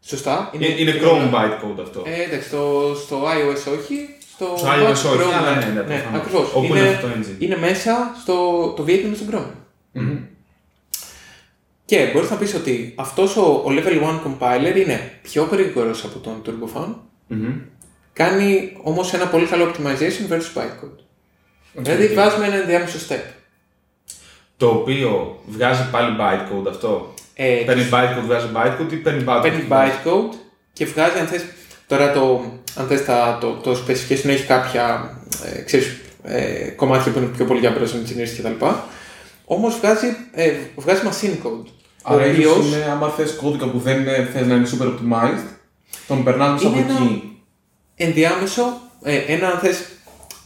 σωστά. 0.00 0.50
Είναι, 0.54 0.66
είναι 0.66 0.92
Chrome 1.02 1.34
bytecode 1.34 1.80
αυτό. 1.82 2.02
Ε, 2.06 2.22
εντάξει, 2.22 2.48
στο, 2.48 2.92
στο 3.04 3.22
iOS 3.24 3.78
όχι, 3.78 4.08
στο 4.34 4.54
Στο 4.56 4.66
iOS 4.66 4.90
όχι, 4.90 5.06
Chrome, 5.18 5.32
αλλά 5.38 5.54
ναι, 5.54 5.64
ναι, 5.64 5.72
ναι, 5.72 5.80
προφανώς. 5.82 6.20
ακριβώς. 6.20 6.52
Όπου 6.54 6.64
είναι, 6.64 6.78
είναι 6.78 6.88
αυτό 6.88 7.06
το 7.06 7.12
engine. 7.18 7.42
είναι 7.42 7.56
μέσα 7.58 8.12
στο 8.22 8.34
το 8.76 8.82
V8 8.86 8.88
είναι 9.04 9.14
στον 9.14 9.28
Chrome. 9.32 9.50
Και 11.86 12.10
μπορείς 12.12 12.30
να 12.30 12.36
πεις 12.36 12.54
ότι 12.54 12.92
αυτός 12.96 13.36
ο, 13.36 13.40
ο 13.42 13.66
Level 13.68 14.02
1 14.02 14.20
compiler 14.26 14.76
είναι 14.76 15.12
πιο 15.22 15.48
γρήγορος 15.52 16.04
από 16.04 16.18
τον 16.18 16.42
TurboFan, 16.46 16.94
Μμμ. 17.26 17.52
κάνει 18.12 18.76
όμως 18.82 19.12
ένα 19.14 19.26
πολύ 19.26 19.46
καλό 19.46 19.64
optimization 19.70 20.32
versus 20.32 20.60
bytecode. 20.60 20.98
Δηλαδή 21.72 22.06
βάζουμε 22.06 22.46
ένα 22.46 22.54
ενδιάμεσο 22.54 22.98
step. 23.08 23.20
Το 24.56 24.68
οποίο 24.68 25.38
βγάζει 25.46 25.90
πάλι 25.90 26.16
bytecode 26.20 26.68
αυτό; 26.68 27.14
Ε, 27.34 27.62
Παίρνει 27.66 27.88
bytecode, 27.92 28.24
βγάζει 28.26 28.46
bytecode 28.54 28.92
ή 28.92 28.96
παίρνει 28.96 29.24
bytecode; 29.26 29.40
παίρνει 29.42 29.64
bytecode 29.70 30.34
και 30.72 30.84
βγάζει 30.84 31.18
αν 31.18 31.26
θες, 31.26 31.44
τώρα 31.86 32.12
το, 32.12 32.44
αν 32.76 32.86
θες 32.86 33.04
τα, 33.04 33.38
το, 33.40 33.52
το 33.52 33.70
specification 33.86 34.28
έχει 34.28 34.46
κάποια 34.46 35.16
ε, 35.44 35.60
ξέρεις, 35.60 35.96
ε, 36.22 36.68
κομμάτια 36.76 37.12
που 37.12 37.18
είναι 37.18 37.26
πιο 37.26 37.44
πολύ 37.44 37.60
για 37.60 37.74
browser 37.76 37.96
engineers 38.08 38.34
κτλ. 38.38 38.64
Όμως 39.48 39.76
βγάζει, 39.78 40.06
ε, 40.32 40.52
βγάζει 40.76 41.00
machine 41.04 41.46
code. 41.46 41.66
Άρα 42.02 42.24
ο 42.24 42.26
ίσως 42.30 42.52
οποίος 42.56 42.66
είναι, 42.66 42.84
άμα 42.90 43.08
θες 43.08 43.32
κώδικα 43.32 43.66
που 43.70 43.78
δεν 43.78 44.00
είναι- 44.00 44.28
θες 44.32 44.46
να 44.46 44.54
είναι 44.54 44.68
super 44.78 44.86
optimized, 44.86 45.44
τον 46.06 46.24
περνάς 46.24 46.52
μέσα 46.52 46.66
από 46.66 46.78
Είναι 46.78 46.86
ένα- 46.90 46.98
εκεί. 47.02 47.38
ενδιάμεσο, 47.96 48.80
ε, 49.02 49.16
ένα 49.16 49.48
αν 49.48 49.58
θες, 49.58 49.84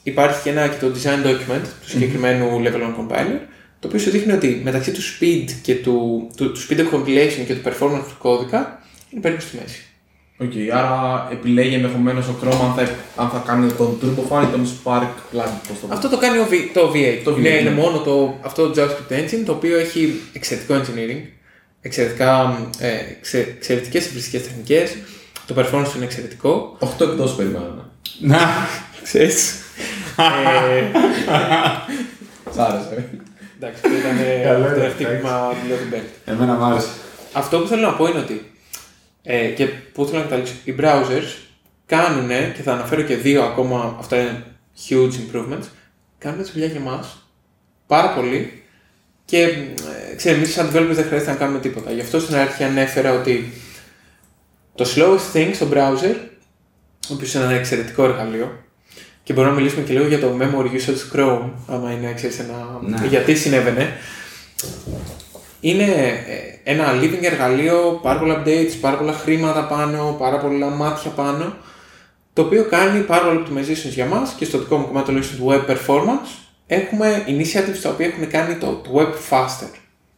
υπάρχει 0.02 0.42
και 0.42 0.50
ένα 0.50 0.68
και 0.68 0.76
το 0.76 0.86
design 0.86 1.26
document 1.26 1.62
του 1.82 1.88
συγκεκριμένου 1.88 2.62
level 2.64 2.80
1 2.82 2.94
compiler, 3.00 3.38
το 3.80 3.86
οποίο 3.88 3.98
σου 4.00 4.10
δείχνει 4.10 4.32
ότι 4.32 4.60
μεταξύ 4.64 4.90
του 4.92 5.00
speed 5.00 5.44
και 5.62 5.74
του, 5.74 6.28
του, 6.36 6.52
του 6.52 6.60
speed 6.68 6.78
of 6.78 6.94
compilation 6.94 7.44
και 7.46 7.54
του 7.54 7.68
performance 7.70 8.04
του 8.08 8.16
κώδικα 8.18 8.82
είναι 9.10 9.20
περίπου 9.20 9.40
στη 9.40 9.56
μέση. 9.60 9.84
Οκ, 10.42 10.52
άρα 10.74 11.28
επιλέγει 11.32 11.74
ενδεχομένως 11.74 12.26
ο 12.28 12.34
Chrome 12.42 12.60
αν 12.64 12.74
θα, 12.74 12.94
αν 13.22 13.28
θα 13.28 13.42
κάνει 13.46 13.72
τον 13.72 13.98
TurboFan 14.02 14.42
ή 14.42 14.46
τον 14.46 14.66
Sparkplug. 14.66 15.60
Πώς 15.68 15.80
το 15.80 15.86
Αυτό 15.90 16.08
το 16.08 16.18
κάνει 16.18 16.38
ο 16.38 16.46
v, 16.50 16.54
το 16.74 16.92
V8. 16.94 17.20
Το 17.24 17.30
είναι, 17.38 17.48
V8, 17.56 17.60
είναι 17.60 17.70
ναι. 17.70 17.76
μόνο 17.76 17.98
το, 17.98 18.38
αυτό 18.40 18.68
το 18.68 18.82
JavaScript 18.82 19.12
engine 19.12 19.42
το 19.46 19.52
οποίο 19.52 19.78
έχει 19.78 20.20
εξαιρετικό 20.32 20.74
engineering, 20.74 21.22
εξαιρετικά, 21.80 22.58
ε, 22.78 22.88
εξε, 23.18 23.38
εξαιρετικές 23.56 24.06
ευριστικές 24.06 24.42
τεχνικές, 24.42 24.96
το 25.46 25.54
performance 25.58 25.88
του 25.90 25.96
είναι 25.96 26.04
εξαιρετικό. 26.04 26.76
8 26.80 26.86
εκτός 27.00 27.34
περιμέναμε. 27.34 27.82
Να. 28.20 28.38
Ξέρεις. 29.02 29.54
ε, 30.16 30.98
Σ' 32.54 32.58
άρεσε. 32.58 33.08
εντάξει, 33.56 33.80
αυτό 33.84 33.96
ήταν 33.98 34.16
ε, 34.18 34.44
Καλό 34.44 34.64
το 34.64 34.80
είναι, 34.80 34.88
χτύπημα 34.88 35.52
του 35.68 35.94
Belt. 35.96 36.30
Εμένα 36.32 36.52
μου 36.54 36.64
άρεσε. 36.64 36.88
Αυτό 37.32 37.58
που 37.58 37.66
θέλω 37.66 37.82
να 37.82 37.92
πω 37.92 38.06
είναι 38.06 38.18
ότι 38.18 38.50
ε, 39.22 39.46
και 39.46 39.66
που 39.66 40.04
θέλω 40.04 40.18
να 40.18 40.24
καταλήξω, 40.24 40.54
οι 40.64 40.74
browsers 40.78 41.36
κάνουν 41.86 42.28
και 42.54 42.62
θα 42.62 42.72
αναφέρω 42.72 43.02
και 43.02 43.16
δύο 43.16 43.42
ακόμα, 43.42 43.96
αυτά 43.98 44.20
είναι 44.20 44.44
huge 44.88 45.12
improvements, 45.12 45.66
κάνουν 46.18 46.42
τη 46.42 46.50
δουλειά 46.50 46.66
για 46.66 46.80
μας 46.80 47.26
πάρα 47.86 48.14
πολύ 48.14 48.62
και 49.24 49.42
ε, 49.42 50.14
ξέρετε, 50.16 50.40
εμείς 50.40 50.52
σαν 50.52 50.68
developers 50.68 50.94
δεν 50.94 51.04
χρειάζεται 51.04 51.30
να 51.30 51.36
κάνουμε 51.36 51.60
τίποτα. 51.60 51.92
Γι' 51.92 52.00
αυτό 52.00 52.20
στην 52.20 52.34
αρχή 52.34 52.64
ανέφερα 52.64 53.12
ότι 53.12 53.52
το 54.74 54.86
slowest 54.94 55.36
thing 55.36 55.50
στο 55.54 55.66
browser, 55.72 56.14
ο 57.08 57.14
οποίος 57.14 57.34
είναι 57.34 57.44
ένα 57.44 57.52
εξαιρετικό 57.52 58.04
εργαλείο, 58.04 58.64
και 59.22 59.32
μπορούμε 59.32 59.54
να 59.54 59.60
μιλήσουμε 59.60 59.84
και 59.84 59.92
λίγο 59.92 60.06
για 60.06 60.20
το 60.20 60.38
memory 60.40 60.66
usage 60.66 61.16
Chrome, 61.16 61.50
άμα 61.66 61.92
είναι, 61.92 62.12
ξέρεις, 62.14 62.38
ένα... 62.38 62.80
Ναι. 62.80 63.06
γιατί 63.06 63.34
συνέβαινε. 63.34 63.96
Είναι 65.60 65.84
ε, 65.84 66.59
ένα 66.70 67.00
living 67.00 67.22
εργαλείο, 67.22 67.98
πάρα 68.02 68.18
πολλά 68.18 68.42
updates, 68.42 68.72
πάρα 68.80 68.96
πολλά 68.96 69.12
χρήματα 69.12 69.64
πάνω, 69.64 70.16
πάρα 70.18 70.38
πολλά 70.38 70.66
μάτια 70.66 71.10
πάνω, 71.10 71.56
το 72.32 72.42
οποίο 72.42 72.64
κάνει 72.64 73.00
πάρα 73.00 73.24
πολλά 73.24 73.42
optimizations 73.42 73.90
για 73.90 74.06
μας 74.06 74.32
και 74.32 74.44
στο 74.44 74.58
δικό 74.58 74.76
μου 74.76 74.86
κομμάτι 74.86 75.06
τουλάχιστον 75.06 75.38
του 75.38 75.46
web 75.48 75.70
performance 75.70 76.28
έχουμε 76.66 77.24
initiatives 77.26 77.78
τα 77.82 77.88
οποία 77.88 78.06
έχουν 78.06 78.28
κάνει 78.30 78.54
το, 78.54 78.66
το 78.66 78.90
web 78.94 79.12
faster. 79.30 79.70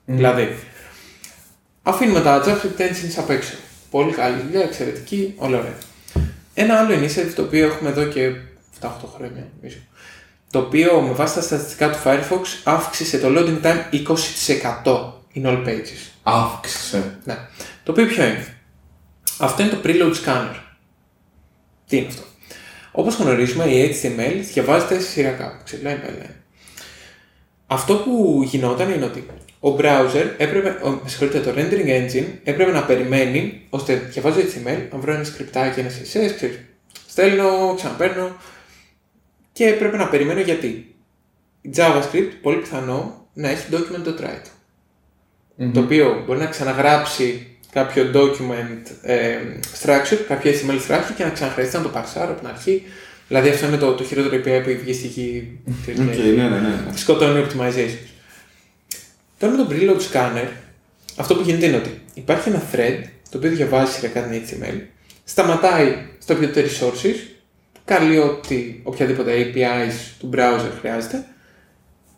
Δηλαδή, 0.04 0.54
αφήνουμε 1.82 2.20
τα 2.20 2.42
JavaScript 2.44 2.80
engines 2.80 3.14
απ' 3.16 3.30
έξω. 3.30 3.54
Πολύ 3.90 4.12
καλή 4.12 4.40
δουλειά, 4.42 4.62
εξαιρετική, 4.62 5.34
όλα 5.36 5.58
ωραία. 5.58 5.78
Ένα 6.54 6.78
άλλο 6.78 6.94
initiative 6.94 7.32
το 7.34 7.42
οποίο 7.42 7.66
έχουμε 7.66 7.90
εδώ 7.90 8.04
και 8.04 8.30
7-8 8.80 8.86
χρόνια, 9.14 9.48
νομίζω, 9.60 9.78
το 10.50 10.58
οποίο 10.58 11.00
με 11.00 11.12
βάση 11.12 11.34
τα 11.34 11.40
στατιστικά 11.40 11.90
του 11.90 11.98
Firefox 12.04 12.40
αύξησε 12.64 13.18
το 13.18 13.28
loading 13.28 13.66
time 13.66 13.80
20% 14.84 15.12
in 15.34 15.46
all 15.46 15.64
pages. 15.66 16.11
Αύξησε. 16.22 17.18
Ναι. 17.24 17.38
Το 17.82 17.92
οποίο 17.92 18.06
ποιο 18.06 18.24
είναι; 18.24 18.56
Αυτό 19.38 19.62
είναι 19.62 19.70
το 19.70 19.80
preload 19.84 20.14
scanner. 20.24 20.56
Τι 21.88 21.96
είναι 21.96 22.06
αυτό; 22.06 22.22
Όπως 22.92 23.16
γνωρίζουμε, 23.16 23.64
η 23.64 23.96
HTML 24.02 24.40
διαβάζεται 24.52 25.00
σειρακά, 25.00 25.62
line 25.84 25.86
by 25.86 26.08
line. 26.08 26.34
Αυτό 27.66 27.96
που 27.96 28.42
γινόταν 28.44 28.90
είναι 28.90 29.04
ότι 29.04 29.26
ο 29.60 29.76
browser 29.78 30.26
έπρεπε, 30.36 30.78
ο, 30.82 30.90
με 30.90 31.08
συγχωρείτε, 31.08 31.40
το 31.40 31.50
rendering 31.56 31.88
engine 31.88 32.26
έπρεπε 32.44 32.70
να 32.70 32.84
περιμένει 32.84 33.66
ώστε 33.70 33.94
διαβάζω 33.94 34.40
HTML, 34.40 34.88
να 34.92 34.98
βρω 34.98 35.12
ένα 35.12 35.24
σκριπτάκι, 35.24 35.80
ένα 35.80 35.88
CSS, 35.88 36.32
ξέρεις, 36.34 36.60
στέλνω, 37.08 37.74
ξαναπαίρνω 37.76 38.36
και 39.52 39.66
έπρεπε 39.66 39.96
να 39.96 40.08
περιμένω 40.08 40.40
γιατί. 40.40 40.94
Η 41.60 41.70
JavaScript 41.76 42.30
πολύ 42.42 42.56
πιθανό 42.56 43.26
να 43.32 43.48
έχει 43.48 43.66
document.write 43.70 44.61
το 45.72 45.80
οποίο 45.80 46.22
μπορεί 46.26 46.38
να 46.38 46.46
ξαναγράψει 46.46 47.46
κάποιο 47.72 48.10
document 48.14 48.90
ε, 49.02 49.36
structure, 49.82 50.18
κάποιο 50.28 50.52
HTML 50.52 50.90
structure 50.90 51.12
και 51.16 51.24
να 51.24 51.30
ξαναχρειαστεί 51.30 51.76
να 51.76 51.82
το 51.82 51.88
παρσάρω 51.88 52.30
από 52.30 52.40
την 52.40 52.48
αρχή. 52.48 52.82
Δηλαδή 53.28 53.48
αυτό 53.48 53.66
είναι 53.66 53.76
το, 53.76 53.92
το 53.94 54.04
χειρότερο 54.04 54.36
API 54.36 54.62
που 54.62 54.68
έχει 54.68 54.78
βγει 54.78 54.92
στη 54.92 55.06
γη. 55.06 55.58
Οκ, 55.68 55.96
ναι, 55.96 56.48
ναι, 56.48 56.48
ναι. 56.48 56.78
Σκοτώνει 56.94 57.44
optimizations. 57.46 58.08
Τώρα 59.38 59.56
με 59.56 59.64
το 59.64 59.68
preload 59.70 60.12
scanner, 60.12 60.48
αυτό 61.16 61.34
που 61.34 61.42
γίνεται 61.42 61.66
είναι 61.66 61.76
ότι 61.76 62.00
υπάρχει 62.14 62.48
ένα 62.48 62.62
thread 62.72 63.02
το 63.30 63.38
οποίο 63.38 63.50
διαβάζεις 63.50 63.94
σειρακά 63.94 64.22
την 64.22 64.42
HTML, 64.42 64.80
σταματάει 65.24 65.96
στο 66.18 66.34
οποιοδήποτε 66.34 66.68
resources, 66.68 67.16
καλεί 67.84 68.18
ότι 68.18 68.80
οποιαδήποτε 68.82 69.32
APIs 69.32 69.92
του 70.18 70.30
browser 70.34 70.70
χρειάζεται 70.80 71.26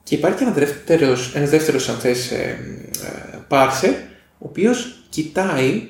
και 0.05 0.15
υπάρχει 0.15 0.39
και 0.39 0.45
ένα 0.45 0.53
δεύτερος, 0.53 1.35
ένας 1.35 1.51
δεύτερος 1.51 1.89
αν 1.89 1.97
θες, 1.97 2.31
ε, 2.31 2.59
ε, 3.05 3.39
parser, 3.49 3.95
ο 4.39 4.47
οποίος 4.49 5.07
κοιτάει 5.09 5.89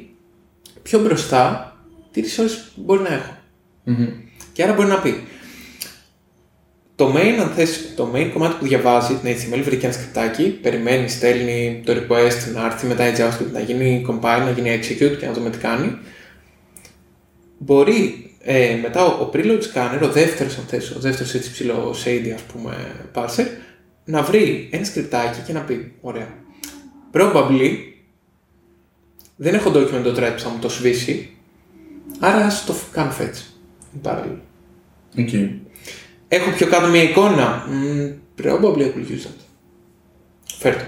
πιο 0.83 1.01
μπροστά 1.01 1.77
τις 2.11 2.39
resources 2.39 2.73
μπορεί 2.75 3.03
να 3.03 3.15
έχω. 3.15 3.37
Και 4.53 4.63
άρα 4.63 4.73
μπορεί 4.73 4.89
να 4.89 4.99
πει, 4.99 5.27
το 6.97 7.15
main, 7.17 7.39
αν 7.41 7.49
θες, 7.49 7.93
το 7.97 8.13
main 8.15 8.31
κομμάτι 8.33 8.55
που 8.59 8.67
διαβάζει 8.67 9.15
την 9.15 9.31
HTML 9.31 9.63
βρήκε 9.63 9.87
ένα 9.87 9.95
σκριπτάκι, 9.95 10.49
περιμένει, 10.63 11.09
στέλνει 11.09 11.83
το 11.85 11.93
request 11.93 12.53
να 12.55 12.65
έρθει 12.65 12.87
μετά 12.87 13.09
η 13.09 13.13
JavaScript 13.19 13.53
να 13.53 13.61
γίνει 13.61 14.07
compile, 14.11 14.43
να 14.45 14.51
γίνει 14.51 14.81
execute 14.81 15.17
και 15.19 15.27
να 15.27 15.33
δούμε 15.33 15.51
τι 15.51 15.59
κάνει. 15.59 15.99
Μπορεί 17.59 18.31
ε, 18.41 18.79
μετά 18.83 19.05
ο, 19.05 19.23
ο 19.23 19.31
preload 19.33 19.61
scanner, 19.61 20.01
ο 20.03 20.09
δεύτερος 20.09 20.59
αν 20.59 20.65
θες, 20.65 20.91
ο 20.91 21.01
δεύτερος 21.01 21.35
έτσι 21.35 21.53
ψηλό 21.53 21.95
shady 22.05 22.31
ας 22.35 22.43
πούμε 22.43 22.77
parser, 23.15 23.47
να 24.05 24.23
βρει 24.23 24.69
ένα 24.73 24.85
σκριπτάκι 24.85 25.41
και 25.47 25.53
να 25.53 25.61
πει, 25.61 25.93
ωραία, 26.01 26.29
probably 27.13 27.77
δεν 29.37 29.55
έχω 29.55 29.71
document.write 29.75 30.33
που 30.35 30.41
θα 30.43 30.49
μου 30.49 30.59
το 30.61 30.69
σβήσει, 30.69 31.37
άρα 32.19 32.45
ας 32.45 32.65
το 32.65 32.75
κάνω 32.93 33.13
fetch. 33.21 33.43
Παράλληλα. 34.03 34.41
Okay. 35.17 35.51
Έχω 36.29 36.51
πιο 36.51 36.67
κάτω 36.67 36.87
μια 36.89 37.03
εικόνα. 37.03 37.67
Mm, 37.69 38.13
probably 38.43 38.79
I 38.79 38.93
will 38.95 39.11
use 39.11 39.27
that. 39.27 39.41
Φέρ' 40.59 40.77
το. 40.77 40.85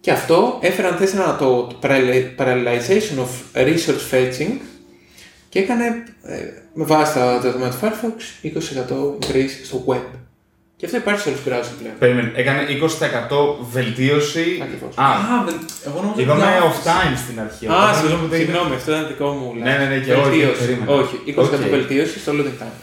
Και 0.00 0.10
αυτό 0.10 0.58
έφεραν 0.62 0.96
θες 0.96 1.14
ένα 1.14 1.36
το, 1.36 1.62
το 1.66 1.78
parallel- 1.82 2.36
parallelization 2.38 3.18
of 3.18 3.56
resource 3.66 4.10
fetching 4.10 4.58
και 5.48 5.58
έκανε 5.58 5.84
ε, 6.22 6.38
με 6.74 6.84
βάση 6.84 7.14
τα 7.14 7.38
δεδομένα 7.40 7.70
του 7.70 7.78
Firefox 7.82 8.46
20% 8.46 8.50
increase 9.18 9.50
στο 9.64 9.84
web. 9.86 10.18
Και 10.82 10.88
αυτό 10.88 11.00
υπάρχει 11.00 11.20
σε 11.20 11.28
όλους 11.28 11.40
τους 11.42 11.52
browsers 11.52 11.74
πλέον. 11.80 11.94
Περίμενε, 11.98 12.32
έκανε 12.34 12.60
20% 12.62 13.58
βελτίωση. 13.70 14.58
Ακριβώς. 14.62 14.96
Α, 14.96 15.04
Α, 15.04 15.44
δεν- 15.46 15.60
εγώ 15.86 15.94
νόμιζα 15.96 16.12
ότι 16.12 16.22
είπαμε 16.22 16.42
είναι 16.44 16.60
off 16.68 16.78
time 16.88 17.14
στην 17.24 17.40
αρχή. 17.40 17.66
Α, 17.66 17.70
οπότε 17.74 17.94
συγγνώμη, 17.96 18.12
νομίζω 18.12 18.24
ότι 18.26 18.34
είναι- 18.36 18.44
συγγνώμη, 18.44 18.74
αυτό 18.74 18.90
ήταν 18.92 19.06
δικό 19.06 19.28
μου. 19.30 19.54
Ναι, 19.54 19.76
ναι, 19.78 19.86
ναι, 19.86 19.98
και 20.04 20.12
όχι, 20.14 20.28
Βελτίωση. 20.28 20.58
περίμενα. 20.60 20.92
Όχι, 20.92 21.14
20% 21.26 21.64
Οκ. 21.64 21.70
βελτίωση 21.70 22.18
στο 22.18 22.32
loading 22.36 22.56
time. 22.62 22.76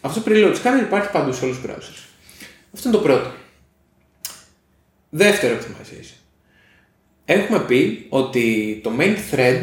Αυτό 0.00 0.20
το 0.20 0.26
preload 0.30 0.54
scanner 0.60 0.82
υπάρχει 0.82 1.10
παντού 1.10 1.32
σε 1.32 1.44
όλους 1.44 1.56
τους 1.60 1.66
browsers. 1.70 2.00
Αυτό 2.74 2.88
είναι 2.88 2.96
το 2.96 3.02
πρώτο. 3.02 3.30
Δεύτερο 5.10 5.56
optimization. 5.58 6.16
Έχουμε 7.24 7.58
πει 7.60 8.06
ότι 8.08 8.80
το 8.84 8.90
main 8.98 9.16
thread 9.30 9.62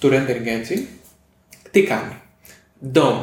του 0.00 0.08
rendering 0.12 0.46
engine 0.56 0.82
τι 1.70 1.82
κάνει; 1.82 2.14
DOM. 2.92 3.16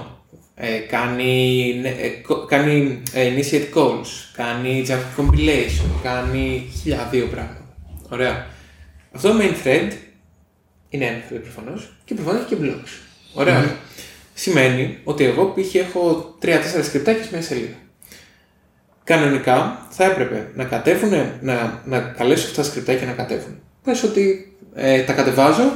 Ε, 0.66 0.78
κάνει, 0.78 1.74
ναι, 1.82 1.90
ε, 1.90 2.08
κο- 2.08 2.46
κάνει 2.46 3.02
ε, 3.14 3.32
initiate 3.36 3.78
calls, 3.78 4.08
κάνει 4.36 4.86
Java 4.88 5.20
compilation, 5.22 5.90
κάνει 6.04 6.72
χιλιάδιο 6.82 7.26
πράγματα. 7.26 7.76
Ωραία. 8.10 8.48
Αυτό 9.12 9.32
το 9.32 9.40
main 9.42 9.68
thread 9.68 9.92
είναι 10.90 11.06
ένα 11.06 11.18
thread 11.30 11.42
προφανώς 11.42 11.94
και 12.06 12.14
προφανώς 12.14 12.42
έχει 12.42 12.56
και 12.56 12.62
blocks. 12.62 12.90
Ωραία. 13.34 13.76
σημαίνει 14.34 14.98
ότι 15.04 15.24
εγώ 15.24 15.54
π.χ. 15.56 15.76
έχω 15.76 16.36
3-4 16.42 16.48
σκριπτάκια 16.84 17.24
σε 17.24 17.30
μια 17.32 17.42
σελίδα. 17.42 17.76
Κανονικά 19.04 19.88
θα 19.90 20.04
έπρεπε 20.06 20.52
να 20.56 20.64
κατέβουν, 20.64 21.14
να, 21.42 21.82
να 21.86 22.00
καλέσω 22.00 22.46
αυτά 22.48 22.62
τα 22.62 22.68
σκριπτάκια 22.68 23.06
να 23.06 23.14
κατέβουν. 23.14 23.60
Πες 23.84 24.04
ότι 24.04 24.56
ε, 24.76 25.02
τα 25.02 25.14
κατεβάζω 25.14 25.72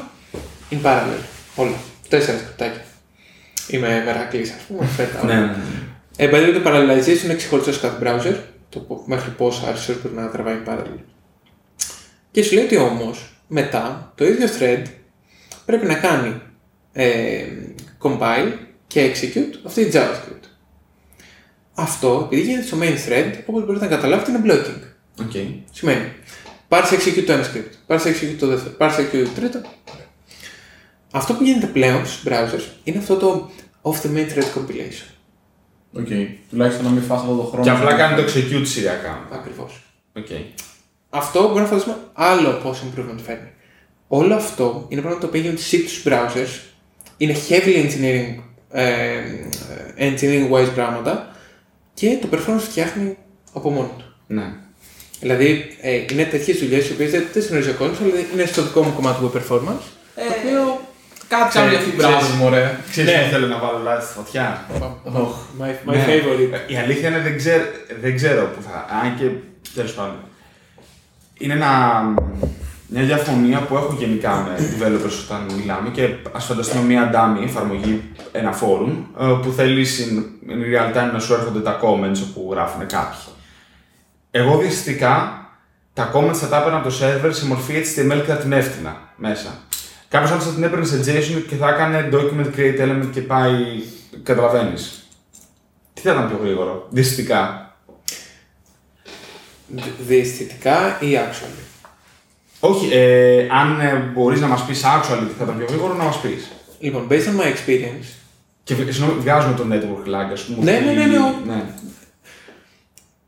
in 0.71 0.85
parallel. 0.85 1.21
Όλα. 1.55 1.75
Τέσσερα 2.09 2.37
σκριπτάκια. 2.37 2.81
Είμαι 3.67 4.03
μερακλής, 4.05 4.51
ας 4.51 4.61
πούμε. 4.67 4.85
φέτα, 4.85 5.21
όλα. 5.21 5.33
Ναι, 5.35 5.39
ναι, 5.45 5.51
ναι. 5.51 5.55
Ε, 6.17 6.29
by 6.31 6.33
the 6.33 6.49
way, 6.49 6.61
το 6.63 6.69
parallelization 6.69 7.23
είναι 7.23 7.35
ξεχωριστός 7.35 7.75
σε 7.75 7.81
κάθε 7.81 7.97
browser. 8.03 8.35
Το 8.69 8.79
πο- 8.79 9.03
μέχρι 9.07 9.29
πόσα 9.31 9.73
resource 9.73 9.95
πρέπει 10.01 10.15
να 10.15 10.29
τραβάει 10.29 10.57
parallel. 10.67 10.99
Και 12.31 12.43
σου 12.43 12.53
λέει 12.55 12.63
ότι 12.63 12.77
όμως 12.77 13.35
μετά 13.47 14.11
το 14.15 14.25
ίδιο 14.25 14.47
thread 14.59 14.83
πρέπει 15.65 15.85
να 15.85 15.93
κάνει 15.93 16.41
ε, 16.93 17.43
compile 18.01 18.51
και 18.87 19.11
execute 19.11 19.59
αυτή 19.65 19.81
η 19.81 19.91
JavaScript. 19.93 20.45
Αυτό 21.73 22.21
επειδή 22.25 22.41
γίνεται 22.41 22.65
στο 22.67 22.77
main 22.81 22.95
thread, 23.09 23.31
όπως 23.45 23.65
μπορείτε 23.65 23.85
να 23.85 23.95
καταλάβετε, 23.95 24.31
είναι 24.31 24.41
blocking. 24.45 24.81
Οκ. 25.21 25.31
Σημαίνει 25.71 26.11
πάρεις 26.67 26.89
execute 26.89 27.23
το 27.25 27.31
ένα 27.31 27.43
script, 27.43 27.73
πάρεις 27.87 28.03
execute 28.03 28.35
το 28.39 28.47
δεύτερο, 28.47 28.75
πάρεις 28.75 28.95
execute 28.95 29.23
το 29.23 29.29
τρίτο. 29.41 29.61
Αυτό 31.11 31.33
που 31.33 31.43
γίνεται 31.43 31.65
πλέον 31.65 32.05
στους 32.05 32.23
browsers 32.25 32.63
είναι 32.83 32.97
αυτό 32.97 33.15
το 33.15 33.51
off 33.81 33.95
the 34.05 34.15
main 34.15 34.33
thread 34.33 34.43
compilation. 34.57 35.09
Οκ. 35.93 36.07
Τουλάχιστον 36.49 36.85
να 36.85 36.91
μην 36.91 37.01
φας 37.01 37.21
αυτό 37.21 37.35
το 37.35 37.41
χρόνο. 37.41 37.63
Και 37.63 37.69
απλά 37.69 37.93
κάνει 37.93 38.23
το 38.23 38.31
execute 38.31 38.65
σειριακά. 38.67 39.27
Ακριβώς. 39.31 39.81
Οκ. 40.17 40.27
Αυτό 41.09 41.47
μπορεί 41.47 41.59
να 41.59 41.65
φανταστούμε 41.65 41.97
άλλο 42.13 42.49
πόσο 42.63 42.83
improvement 42.85 43.19
φέρνει. 43.25 43.51
Όλο 44.07 44.35
αυτό 44.35 44.85
είναι 44.87 45.01
πράγματα 45.01 45.21
τα 45.21 45.27
οποία 45.27 45.41
γίνονται 45.41 45.61
σε 45.61 45.77
στους 45.77 46.03
browsers, 46.05 46.59
είναι 47.17 47.35
heavily 47.49 47.85
engineering, 47.85 48.35
ε, 48.71 49.21
engineering 49.97 50.51
wise 50.51 50.73
πράγματα 50.73 51.35
και 51.93 52.17
το 52.21 52.27
performance 52.31 52.59
φτιάχνει 52.59 53.17
από 53.53 53.69
μόνο 53.69 53.91
του. 53.97 54.15
Ναι. 54.27 54.53
Δηλαδή 55.19 55.77
ε, 55.81 56.05
είναι 56.11 56.23
τέτοιες 56.23 56.57
δουλειές 56.57 56.89
οι 56.89 56.91
οποίες 56.91 57.11
δεν 57.11 57.27
τι 57.33 57.39
γνωρίζει 57.39 57.69
ο 57.69 57.73
κόσμος, 57.73 57.99
αλλά 57.99 58.11
είναι 58.33 58.45
στο 58.45 58.61
δικό 58.63 58.81
μου 58.81 58.93
κομμάτι 58.95 59.19
του 59.19 59.31
performance. 59.35 59.85
Ε, 60.15 60.27
το 60.27 60.33
οποίο. 60.39 60.76
Κάτι 61.27 61.51
σαν 61.53 61.67
μια 61.67 61.77
Ξέρεις- 61.77 61.93
φιμπράζ, 61.95 62.29
μωρέ. 62.39 62.77
Ξέρεις 62.89 63.11
Ναι. 63.13 63.21
που 63.23 63.29
θέλω 63.29 63.47
να 63.47 63.57
βάλω 63.57 63.79
λάδι 63.83 64.03
στη 64.05 64.13
φωτιά. 64.13 64.65
My, 64.79 65.61
my 65.61 65.93
Ναι. 65.93 66.05
favorite. 66.07 66.71
Η 66.71 66.77
αλήθεια 66.77 67.09
είναι 67.09 67.19
δεν 67.19 67.37
ξέρω, 67.37 67.63
δεν 68.01 68.15
ξέρω 68.15 68.45
που 68.45 68.61
θα. 68.61 68.85
Αν 69.03 69.15
και 69.17 69.25
τέλος 69.75 69.93
πάντων. 69.93 70.15
Είναι 71.39 71.53
ένα, 71.53 72.01
μια 72.87 73.03
διαφωνία 73.03 73.59
που 73.59 73.75
έχω 73.75 73.95
γενικά 73.99 74.31
με 74.47 74.55
developers 74.59 75.13
όταν 75.25 75.55
μιλάμε 75.59 75.89
και 75.89 76.09
ας 76.31 76.45
φανταστούμε 76.45 76.83
μια 76.83 77.11
dummy 77.13 77.43
εφαρμογή, 77.43 78.01
ένα 78.31 78.53
forum, 78.59 78.91
ε, 79.19 79.25
που 79.41 79.51
θέλει 79.55 79.85
in, 79.87 80.49
in 80.51 80.75
real 80.75 80.97
time 80.97 81.11
να 81.13 81.19
σου 81.19 81.33
έρχονται 81.33 81.59
τα 81.59 81.79
comments 81.83 82.17
όπου 82.29 82.47
γράφουν 82.51 82.79
κάποιοι. 82.87 83.19
Εγώ 84.31 84.57
διαστικά 84.57 85.41
τα 85.93 86.11
comments 86.13 86.33
θα 86.35 86.47
τα 86.47 86.57
έπαιρνα 86.57 86.77
από 86.77 86.89
το 86.89 86.95
server 87.01 87.29
σε 87.33 87.45
μορφή 87.45 87.73
HTML 87.73 88.21
και 88.25 88.31
θα 88.31 88.35
την 88.37 88.51
έφτιανα 88.51 88.97
μέσα. 89.15 89.49
Κάποιος 90.09 90.31
άλλος 90.31 90.43
θα 90.45 90.51
την 90.51 90.63
έπαιρνε 90.63 90.85
σε 90.85 90.99
JSON 91.05 91.43
και 91.47 91.55
θα 91.55 91.69
έκανε 91.69 92.09
document 92.11 92.55
create 92.59 92.79
element 92.81 93.09
και 93.13 93.21
πάει. 93.21 93.53
Καταλαβαίνεις. 94.23 95.07
Τι 95.93 96.01
θα 96.01 96.11
ήταν 96.11 96.27
πιο 96.27 96.37
γρήγορο, 96.43 96.87
διαστικά. 96.89 97.71
Δ- 99.67 99.81
Διαισθητικά 100.07 100.97
ή 101.01 101.07
actually; 101.15 101.63
Όχι, 102.59 102.89
ε, 102.93 103.47
αν 103.51 103.79
ε, 103.79 104.11
μπορείς 104.13 104.41
να 104.41 104.47
μας 104.47 104.65
πεις 104.65 104.83
actually 104.85 105.25
τι 105.27 105.33
θα 105.37 105.43
ήταν 105.43 105.57
πιο 105.57 105.65
γρήγορο, 105.69 105.93
να 105.93 106.03
μας 106.03 106.19
πεις. 106.21 106.51
Λοιπόν, 106.79 107.07
based 107.09 107.13
on 107.25 107.39
my 107.41 107.45
experience, 107.45 108.05
Και 108.63 108.75
β- 108.75 108.91
συγγνώμη, 108.91 109.19
βγάζουμε 109.21 109.53
το 109.55 109.65
network 109.71 110.07
lag, 110.09 110.31
ας 110.33 110.41
πούμε. 110.43 110.63
Ναι, 110.63 110.75
ότι- 110.77 110.85
ναι, 110.85 110.93
ναι, 110.93 111.05
ναι, 111.05 111.17
ο- 111.17 111.41
ναι. 111.45 111.63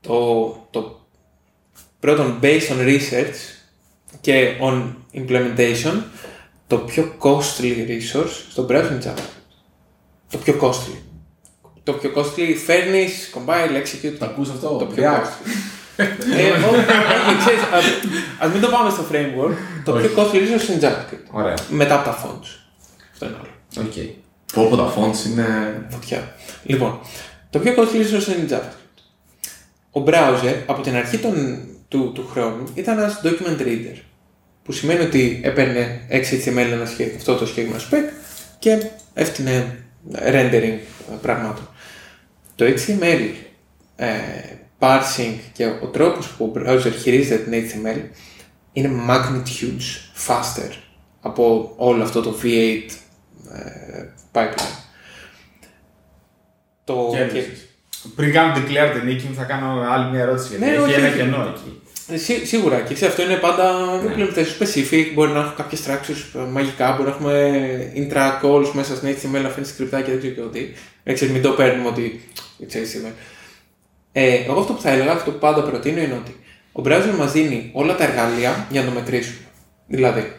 το, 0.01 0.67
το 0.71 0.99
πρώτον 1.99 2.39
based 2.41 2.69
on 2.71 2.85
research 2.87 3.35
και 4.21 4.55
on 4.61 4.83
implementation, 5.13 5.93
το 6.69 6.77
πιο 6.77 7.13
costly 7.19 7.87
resource 7.87 8.35
στο 8.51 8.65
browser 8.69 8.87
είναι 8.91 8.99
JavaScript. 9.03 9.41
Το 10.31 10.37
πιο 10.37 10.57
costly. 10.61 10.97
Το 11.83 11.93
πιο 11.93 12.11
costly 12.15 12.55
φέρνεις, 12.65 13.29
compile, 13.35 13.75
execute. 13.81 14.15
Το 14.19 14.25
ακούς 14.25 14.49
αυτό, 14.49 14.67
Το 14.77 14.85
πιο 14.85 15.03
React. 15.03 15.23
costly. 15.23 16.03
ε, 16.37 16.49
ό, 16.49 16.69
όχι, 16.69 17.37
ξέρεις, 17.39 17.61
ας, 17.73 17.83
ας 18.39 18.51
μην 18.51 18.61
το 18.61 18.67
πάμε 18.67 18.89
στο 18.89 19.03
framework. 19.11 19.53
Το 19.85 19.91
πιο 19.93 20.09
costly 20.17 20.35
resource 20.35 20.69
είναι 20.69 20.79
JavaScript. 20.81 21.27
Ωραία. 21.31 21.53
Μετά 21.69 21.95
από 21.95 22.03
τα 22.03 22.23
fonts. 22.23 22.47
Αυτό 23.11 23.25
είναι 23.25 23.35
όλο. 23.35 23.87
Οκ. 23.87 23.93
Πω 24.53 24.67
πω 24.69 24.75
τα 24.75 24.93
fonts 24.95 25.25
είναι... 25.29 25.45
Φωτιά. 25.89 26.35
Λοιπόν, 26.63 26.99
το 27.49 27.59
πιο 27.59 27.73
costly 27.77 27.95
resource 27.95 28.27
είναι 28.27 28.45
η 28.45 28.47
JavaScript. 28.49 29.01
Ο 29.91 30.03
browser 30.05 30.55
από 30.65 30.81
την 30.81 30.95
αρχή 30.95 31.17
των, 31.17 31.59
του, 31.87 32.11
του 32.11 32.27
χρόνου 32.31 32.63
ήταν 32.73 32.97
ένας 32.97 33.21
document 33.23 33.61
reader. 33.61 33.97
Που 34.69 34.75
σημαίνει 34.75 35.03
ότι 35.03 35.39
έπαιρνε 35.43 36.01
XHTML 36.09 36.57
ένα 36.71 36.85
σχέ- 36.85 37.15
αυτό 37.15 37.35
το 37.35 37.45
σχέδιο 37.45 37.75
spec 37.75 38.13
και 38.59 38.83
έφτιανε 39.13 39.83
rendering 40.13 40.77
ε, 41.11 41.15
πραγμάτων. 41.21 41.67
Το 42.55 42.65
HTML 42.65 43.29
ε, 43.95 44.07
parsing 44.79 45.33
και 45.53 45.65
ο 45.65 45.87
τρόπος 45.87 46.27
που 46.29 46.45
ο 46.55 46.59
browser 46.59 46.91
χειρίζεται 47.01 47.43
την 47.43 47.63
HTML 47.83 47.97
είναι 48.73 48.91
magnitudes 49.09 50.27
faster 50.27 50.71
από 51.21 51.73
όλο 51.77 52.03
αυτό 52.03 52.21
το 52.21 52.35
V8 52.43 52.81
ε, 53.53 54.05
pipeline. 54.31 54.77
Το, 56.83 57.09
Κέρδισες. 57.13 57.65
Πριν 58.15 58.31
κάνω 58.33 58.53
declare 58.55 58.91
την 58.99 59.05
νίκη 59.05 59.25
μου, 59.27 59.33
θα 59.35 59.43
κάνω 59.43 59.81
άλλη 59.89 60.09
μια 60.11 60.19
ερώτηση. 60.19 60.47
Γιατί 60.49 60.65
Ναι, 60.65 60.71
έχει 60.71 60.81
όχι, 60.81 60.93
ένα 60.93 61.07
όχι. 61.07 61.17
κενό 61.17 61.53
εκεί. 61.55 61.78
Ε, 62.11 62.17
σί- 62.17 62.45
σίγουρα 62.45 62.79
και 62.79 62.93
ξέρεις, 62.93 63.13
αυτό 63.13 63.31
είναι 63.31 63.39
πάντα 63.39 63.73
implementation 64.03 64.63
specific. 64.63 65.05
Μπορεί 65.13 65.31
να 65.31 65.39
έχω 65.39 65.53
κάποιες 65.57 65.81
structures 65.87 66.39
ε, 66.39 66.51
μαγικά, 66.51 66.91
μπορεί 66.91 67.03
να 67.09 67.15
έχουμε 67.15 67.91
intra 67.95 68.45
calls 68.45 68.71
μέσα 68.73 68.95
στην 68.95 69.09
HTML, 69.15 69.41
να 69.41 69.49
φέρνει 69.49 69.65
σκριπτά 69.65 70.01
και 70.01 70.09
δεν 70.11 70.19
ξέρω 70.19 70.33
και 70.33 70.39
εγώ 70.39 70.49
τι. 70.49 70.67
Ε, 71.03 71.13
ξέρεις, 71.13 71.33
μην 71.33 71.41
το 71.43 71.49
παίρνουμε 71.51 71.87
ότι. 71.87 72.23
Ξέρεις, 72.67 72.93
είμαι. 72.93 73.13
Ε, 74.11 74.33
εγώ 74.33 74.59
αυτό 74.59 74.73
που 74.73 74.81
θα 74.81 74.89
έλεγα, 74.89 75.11
αυτό 75.11 75.31
που 75.31 75.37
πάντα 75.37 75.61
προτείνω 75.61 76.01
είναι 76.01 76.13
ότι 76.23 76.35
ο 76.71 76.81
browser 76.85 77.15
μας 77.17 77.31
δίνει 77.31 77.69
όλα 77.73 77.95
τα 77.95 78.03
εργαλεία 78.03 78.67
για 78.69 78.81
να 78.81 78.87
το 78.87 78.93
μετρήσουμε. 78.93 79.37
Δηλαδή. 79.87 80.31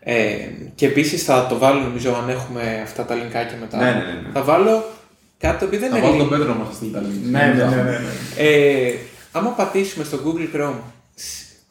Ε, 0.00 0.36
και 0.74 0.86
επίσης 0.86 1.24
θα 1.24 1.46
το 1.46 1.58
βάλω, 1.58 1.80
νομίζω, 1.80 2.14
αν 2.22 2.28
έχουμε 2.28 2.80
αυτά 2.82 3.04
τα 3.04 3.14
linkάκια 3.14 3.56
μετά. 3.60 3.76
Ναι, 3.78 3.84
ναι, 3.84 3.90
ναι, 3.90 4.20
ναι. 4.20 4.28
Θα 4.32 4.42
βάλω 4.42 4.84
κάτι 5.38 5.58
το 5.58 5.64
οποίο 5.64 5.78
δεν 5.78 5.90
Θα 5.90 5.96
είναι 5.98 6.06
βάλω 6.06 6.16
link. 6.16 6.18
τον 6.18 6.28
Πέτρο 6.38 6.46
να 6.46 6.54
μας 6.64 6.74
στείλει 6.76 6.90
τα 6.92 7.00
links. 7.02 7.30
Ναι, 7.30 7.54
ναι, 7.56 7.64
ναι. 7.64 7.82
ναι. 7.82 7.98
Ε, 8.36 8.94
άμα 9.32 9.50
πατήσουμε 9.50 10.04
στο 10.04 10.18
Google 10.24 10.56
Chrome, 10.56 10.74
σ- 10.74 10.95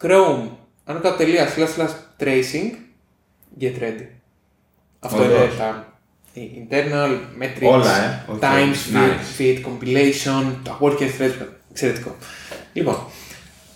Chrome, 0.05 0.47
άνω 0.85 0.99
κάτω 0.99 1.17
τελεία, 1.17 1.47
slash 1.55 1.79
slash 1.79 1.93
tracing, 2.23 2.71
get 3.61 3.79
ready. 3.81 4.05
Αυτό 4.99 5.23
Όντως. 5.23 5.37
είναι 5.37 5.47
τα 5.57 5.89
η 6.33 6.67
internal 6.69 7.17
metrics, 7.43 7.67
Όλα, 7.71 8.03
ε. 8.03 8.23
Οκ. 8.27 8.39
times, 8.41 8.95
Nice. 8.95 9.39
feed, 9.39 9.41
feed, 9.41 9.61
compilation, 9.65 10.43
τα 10.63 10.77
worker 10.81 11.09
threads, 11.19 11.45
εξαιρετικό. 11.71 12.15
Λοιπόν, 12.73 12.97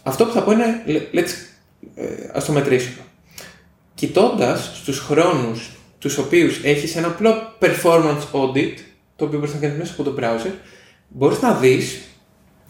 αυτό 0.04 0.26
που 0.26 0.32
θα 0.34 0.44
πω 0.44 0.52
είναι, 0.52 0.84
le- 0.88 1.16
let's, 1.18 1.30
ε, 1.96 2.06
ας 2.34 2.46
το 2.46 2.52
μετρήσουμε. 2.52 3.04
Κοιτώντας 3.96 4.72
στους 4.76 5.00
χρόνους 5.00 5.72
τους 6.00 6.18
οποίους 6.18 6.64
έχεις 6.64 6.96
ένα 6.96 7.08
απλό 7.08 7.54
performance 7.60 8.22
audit, 8.32 8.74
το 9.16 9.26
οποίο 9.26 9.40
μπορείς 9.40 9.54
να 9.54 9.60
κάνεις 9.60 9.78
μέσα 9.78 9.94
από 9.98 10.04
το 10.04 10.16
browser, 10.20 10.52
μπορείς 11.08 11.42
να 11.42 11.54
δεις 11.54 12.02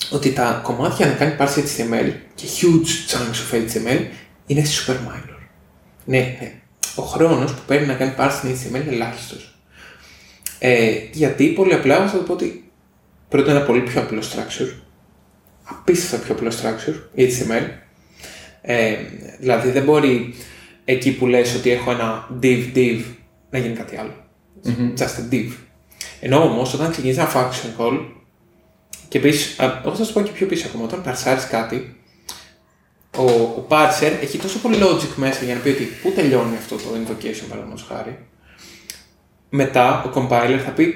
ότι 0.09 0.31
τα 0.31 0.59
κομμάτια 0.63 1.05
να 1.05 1.13
κάνει 1.13 1.35
parse 1.39 1.57
HTML 1.57 2.11
και 2.35 2.45
huge 2.61 3.11
chunks 3.11 3.53
of 3.53 3.55
HTML 3.55 4.05
είναι 4.45 4.63
super 4.65 4.93
minor. 4.93 5.37
Ναι, 6.05 6.37
ναι. 6.39 6.53
Ο 6.95 7.01
χρόνος 7.01 7.53
που 7.53 7.61
παίρνει 7.67 7.87
να 7.87 7.93
κάνει 7.93 8.13
parse 8.17 8.33
στην 8.37 8.49
HTML 8.49 8.81
είναι 8.81 8.93
ελάχιστος. 8.93 9.59
Ε, 10.59 10.91
γιατί 11.11 11.47
πολύ 11.47 11.73
απλά 11.73 12.07
θα 12.07 12.17
το 12.17 12.23
πω 12.23 12.33
ότι 12.33 12.71
πρώτον 13.29 13.55
ένα 13.55 13.65
πολύ 13.65 13.81
πιο 13.81 14.01
απλό 14.01 14.21
structure, 14.21 14.73
απίστευτα 15.63 16.25
πιο 16.25 16.35
απλό 16.35 16.49
structure, 16.49 16.95
η 17.13 17.25
HTML. 17.25 17.67
Ε, 18.61 18.95
δηλαδή 19.39 19.71
δεν 19.71 19.83
μπορεί 19.83 20.35
εκεί 20.85 21.11
που 21.11 21.27
λες 21.27 21.55
ότι 21.55 21.71
έχω 21.71 21.91
ένα 21.91 22.27
div 22.41 22.75
div 22.75 22.99
να 23.49 23.59
γίνει 23.59 23.75
κάτι 23.75 23.97
άλλο. 23.97 24.13
Just 24.97 25.31
a 25.31 25.33
div. 25.33 25.51
Ενώ 26.19 26.43
όμως 26.43 26.73
όταν 26.73 26.91
ξεκινήσει 26.91 27.19
ένα 27.19 27.31
function 27.33 27.81
call 27.81 27.99
και 29.07 29.17
επίσης, 29.17 29.55
εγώ 29.85 29.95
θα 29.95 30.03
σου 30.03 30.13
πω 30.13 30.21
και 30.21 30.31
πιο 30.31 30.47
πίσω 30.47 30.67
ακόμα, 30.67 30.83
όταν 30.83 31.01
παρσάρεις 31.01 31.47
κάτι, 31.47 31.99
ο, 33.17 33.23
ο 33.31 33.65
parser 33.69 34.11
έχει 34.21 34.37
τόσο 34.37 34.59
πολύ 34.59 34.77
logic 34.81 35.09
μέσα 35.15 35.45
για 35.45 35.53
να 35.53 35.59
πει 35.59 35.69
ότι 35.69 35.83
πού 35.83 36.11
τελειώνει 36.11 36.55
αυτό 36.55 36.75
το 36.75 36.83
invocation 36.83 37.45
παραδείγματος 37.49 37.85
χάρη. 37.87 38.17
Μετά 39.49 40.03
ο 40.03 40.11
compiler 40.15 40.59
θα 40.65 40.71
πει 40.71 40.95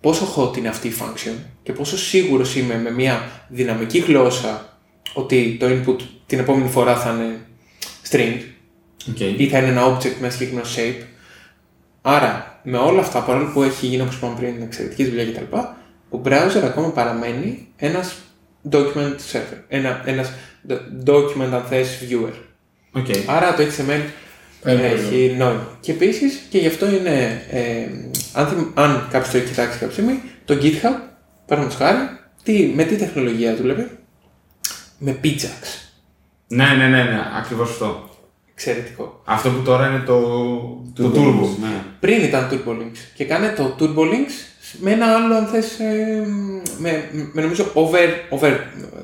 πόσο 0.00 0.34
hot 0.36 0.56
είναι 0.56 0.68
αυτή 0.68 0.88
η 0.88 0.94
function 1.00 1.34
και 1.62 1.72
πόσο 1.72 1.98
σίγουρος 1.98 2.56
είμαι 2.56 2.78
με 2.78 2.90
μια 2.90 3.44
δυναμική 3.48 3.98
γλώσσα 3.98 4.78
ότι 5.14 5.56
το 5.60 5.66
input 5.66 6.00
την 6.26 6.38
επόμενη 6.38 6.68
φορά 6.68 6.96
θα 6.96 7.10
είναι 7.10 7.46
string 8.10 8.40
Οκ. 9.08 9.20
ή 9.20 9.48
θα 9.48 9.58
είναι 9.58 9.68
ένα 9.68 9.96
object 9.96 10.02
με 10.02 10.26
ένα 10.26 10.30
συγκεκριμένο 10.30 10.66
shape. 10.76 11.04
Άρα, 12.02 12.60
με 12.62 12.78
όλα 12.78 13.00
αυτά, 13.00 13.20
παρόλο 13.20 13.50
που 13.52 13.62
έχει 13.62 13.86
γίνει 13.86 14.02
όπως 14.02 14.16
είπαμε 14.16 14.34
πριν 14.36 14.62
εξαιρετική 14.62 15.04
δουλειά 15.04 15.24
κτλ., 15.24 15.56
ο 16.14 16.20
browser 16.24 16.62
ακόμα 16.64 16.88
παραμένει 16.88 17.68
ένας 17.76 18.14
document 18.70 19.14
server, 19.32 19.58
ένα, 19.68 20.02
ένας 20.04 20.32
do- 20.68 21.08
document 21.10 21.50
αν 21.52 21.64
θες 21.68 21.98
viewer. 22.10 22.32
Οκ. 22.92 23.06
Άρα 23.26 23.54
το 23.54 23.62
XML 23.62 24.00
Ε, 24.66 24.86
έχει 24.86 25.34
νόημα. 25.38 25.76
Και 25.80 25.92
επίσης 25.92 26.46
και 26.48 26.58
γι' 26.58 26.66
αυτό 26.66 26.86
είναι. 26.90 27.42
Ε, 27.50 27.86
αν, 28.32 28.46
θυμ- 28.46 28.78
αν 28.78 29.08
κάποιος 29.10 29.30
το 29.30 29.36
έχει 29.36 29.46
κοιτάξει 29.46 29.78
κάποια 29.78 29.92
στιγμή, 29.92 30.20
το 30.44 30.54
GitHub, 30.54 30.96
παραδείγματος 31.46 31.86
χάρη, 31.86 31.98
τι, 32.42 32.72
με 32.74 32.84
τι 32.84 32.96
τεχνολογία 32.96 33.54
δούλευε, 33.56 33.90
με 34.98 35.18
Pjax. 35.24 35.66
Ναι, 36.48 36.64
ναι, 36.64 36.86
ναι, 36.88 37.02
ναι, 37.02 37.20
ακριβώς 37.38 37.70
αυτό. 37.70 38.08
Εξαιρετικό. 38.52 39.22
Αυτό 39.24 39.50
που 39.50 39.62
τώρα 39.62 39.88
είναι 39.88 39.98
το, 40.06 40.20
το 40.94 41.12
Turbo 41.14 41.18
Turbo. 41.18 41.42
Links. 41.42 41.58
Ναι. 41.60 41.82
Πριν 42.00 42.22
ήταν 42.22 42.48
TurboLinks 42.50 42.98
και 43.14 43.24
κάνε 43.24 43.54
το 43.56 43.76
TurboLinks 43.80 44.32
με 44.80 44.90
ένα 44.90 45.06
άλλο, 45.06 45.34
αν 45.34 45.46
θες, 45.46 45.78
ε, 45.78 46.26
με, 46.78 47.10
με 47.32 47.42
νομίζω 47.42 47.64
over, 47.74 48.08
over 48.28 48.52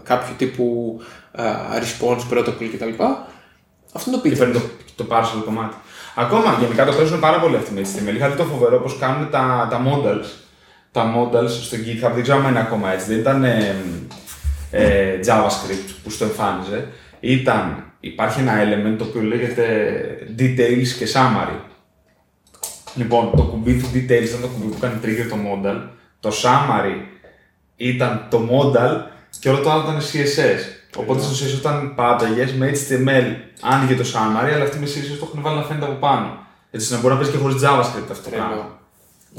κάποιο 0.05 0.35
τύπου 0.39 0.97
α, 1.33 1.45
response 1.81 2.39
protocol 2.39 2.71
κτλ. 2.75 3.03
Αυτό 3.93 4.11
είναι 4.11 4.21
Και 4.23 4.29
το 4.29 4.37
παίρνει 4.37 4.55
Pjax. 4.55 4.61
το, 4.97 5.05
το 5.05 5.17
partial 5.17 5.43
κομμάτι. 5.45 5.75
Ακόμα 6.15 6.57
γενικά 6.61 6.85
το 6.85 6.93
παίζουν 6.93 7.21
πάρα 7.21 7.41
πολύ 7.41 7.57
αυτή 7.57 7.73
με 7.73 7.81
HTML. 7.81 8.15
Είχα 8.15 8.29
δει 8.29 8.37
το 8.37 8.45
φοβερό 8.45 8.79
πως 8.79 8.99
κάνουν 8.99 9.31
τα, 9.31 9.69
τα 9.71 9.83
models. 9.87 10.27
Τα 10.93 11.15
models 11.17 11.49
στο 11.49 11.77
GitHub, 11.77 12.11
δεν 12.15 12.23
ξέρω 12.23 12.39
αν 12.39 12.49
είναι 12.49 12.61
ακόμα 12.61 12.93
έτσι. 12.93 13.07
Δεν 13.07 13.19
ήταν 13.19 13.45
ε, 13.45 13.77
ε, 14.71 15.21
JavaScript 15.27 15.91
που 16.03 16.11
στο 16.11 16.25
εμφάνιζε. 16.25 16.89
Ήταν, 17.21 17.85
υπάρχει 18.01 18.41
ένα 18.41 18.53
element 18.63 18.97
το 18.99 19.05
οποίο 19.05 19.23
λέγεται 19.23 19.65
details 20.39 20.89
και 20.99 21.09
summary. 21.13 21.70
Λοιπόν, 22.95 23.31
το 23.37 23.43
κουμπί 23.43 23.73
του 23.81 23.87
details 23.95 24.25
ήταν 24.29 24.41
το 24.41 24.47
κουμπί 24.47 24.67
που 24.73 24.79
κάνει 24.81 24.95
trigger 25.05 25.27
το 25.31 25.37
model. 25.37 25.89
Το 26.21 26.31
summary 26.43 26.97
ήταν 27.77 28.27
το 28.31 28.49
model 28.51 28.91
και 29.41 29.49
όλο 29.49 29.59
το 29.59 29.71
άλλο 29.71 29.83
ήταν 29.83 29.99
CSS. 30.01 30.61
Οπότε 30.97 31.23
στο 31.23 31.45
CSS 31.47 31.59
όταν 31.59 31.95
πάταγες 31.95 32.53
με 32.53 32.73
HTML 32.75 33.35
άνοιγε 33.61 33.95
το 33.95 34.05
summary, 34.15 34.53
αλλά 34.55 34.63
αυτή 34.65 34.79
με 34.79 34.87
CSS 34.87 35.17
το 35.19 35.25
έχουν 35.29 35.43
βάλει 35.43 35.57
να 35.57 35.63
φαίνεται 35.63 35.87
από 35.87 35.95
πάνω. 35.95 36.47
Έτσι 36.71 36.85
ώστε 36.85 36.95
να 36.95 37.01
μπορεί 37.01 37.15
να 37.15 37.21
παίζει 37.21 37.37
και 37.37 37.43
χωρίς 37.43 37.57
JavaScript 37.63 38.11
αυτό 38.11 38.25
το 38.25 38.31
Τρελό. 38.31 38.45
πράγμα. 38.47 38.79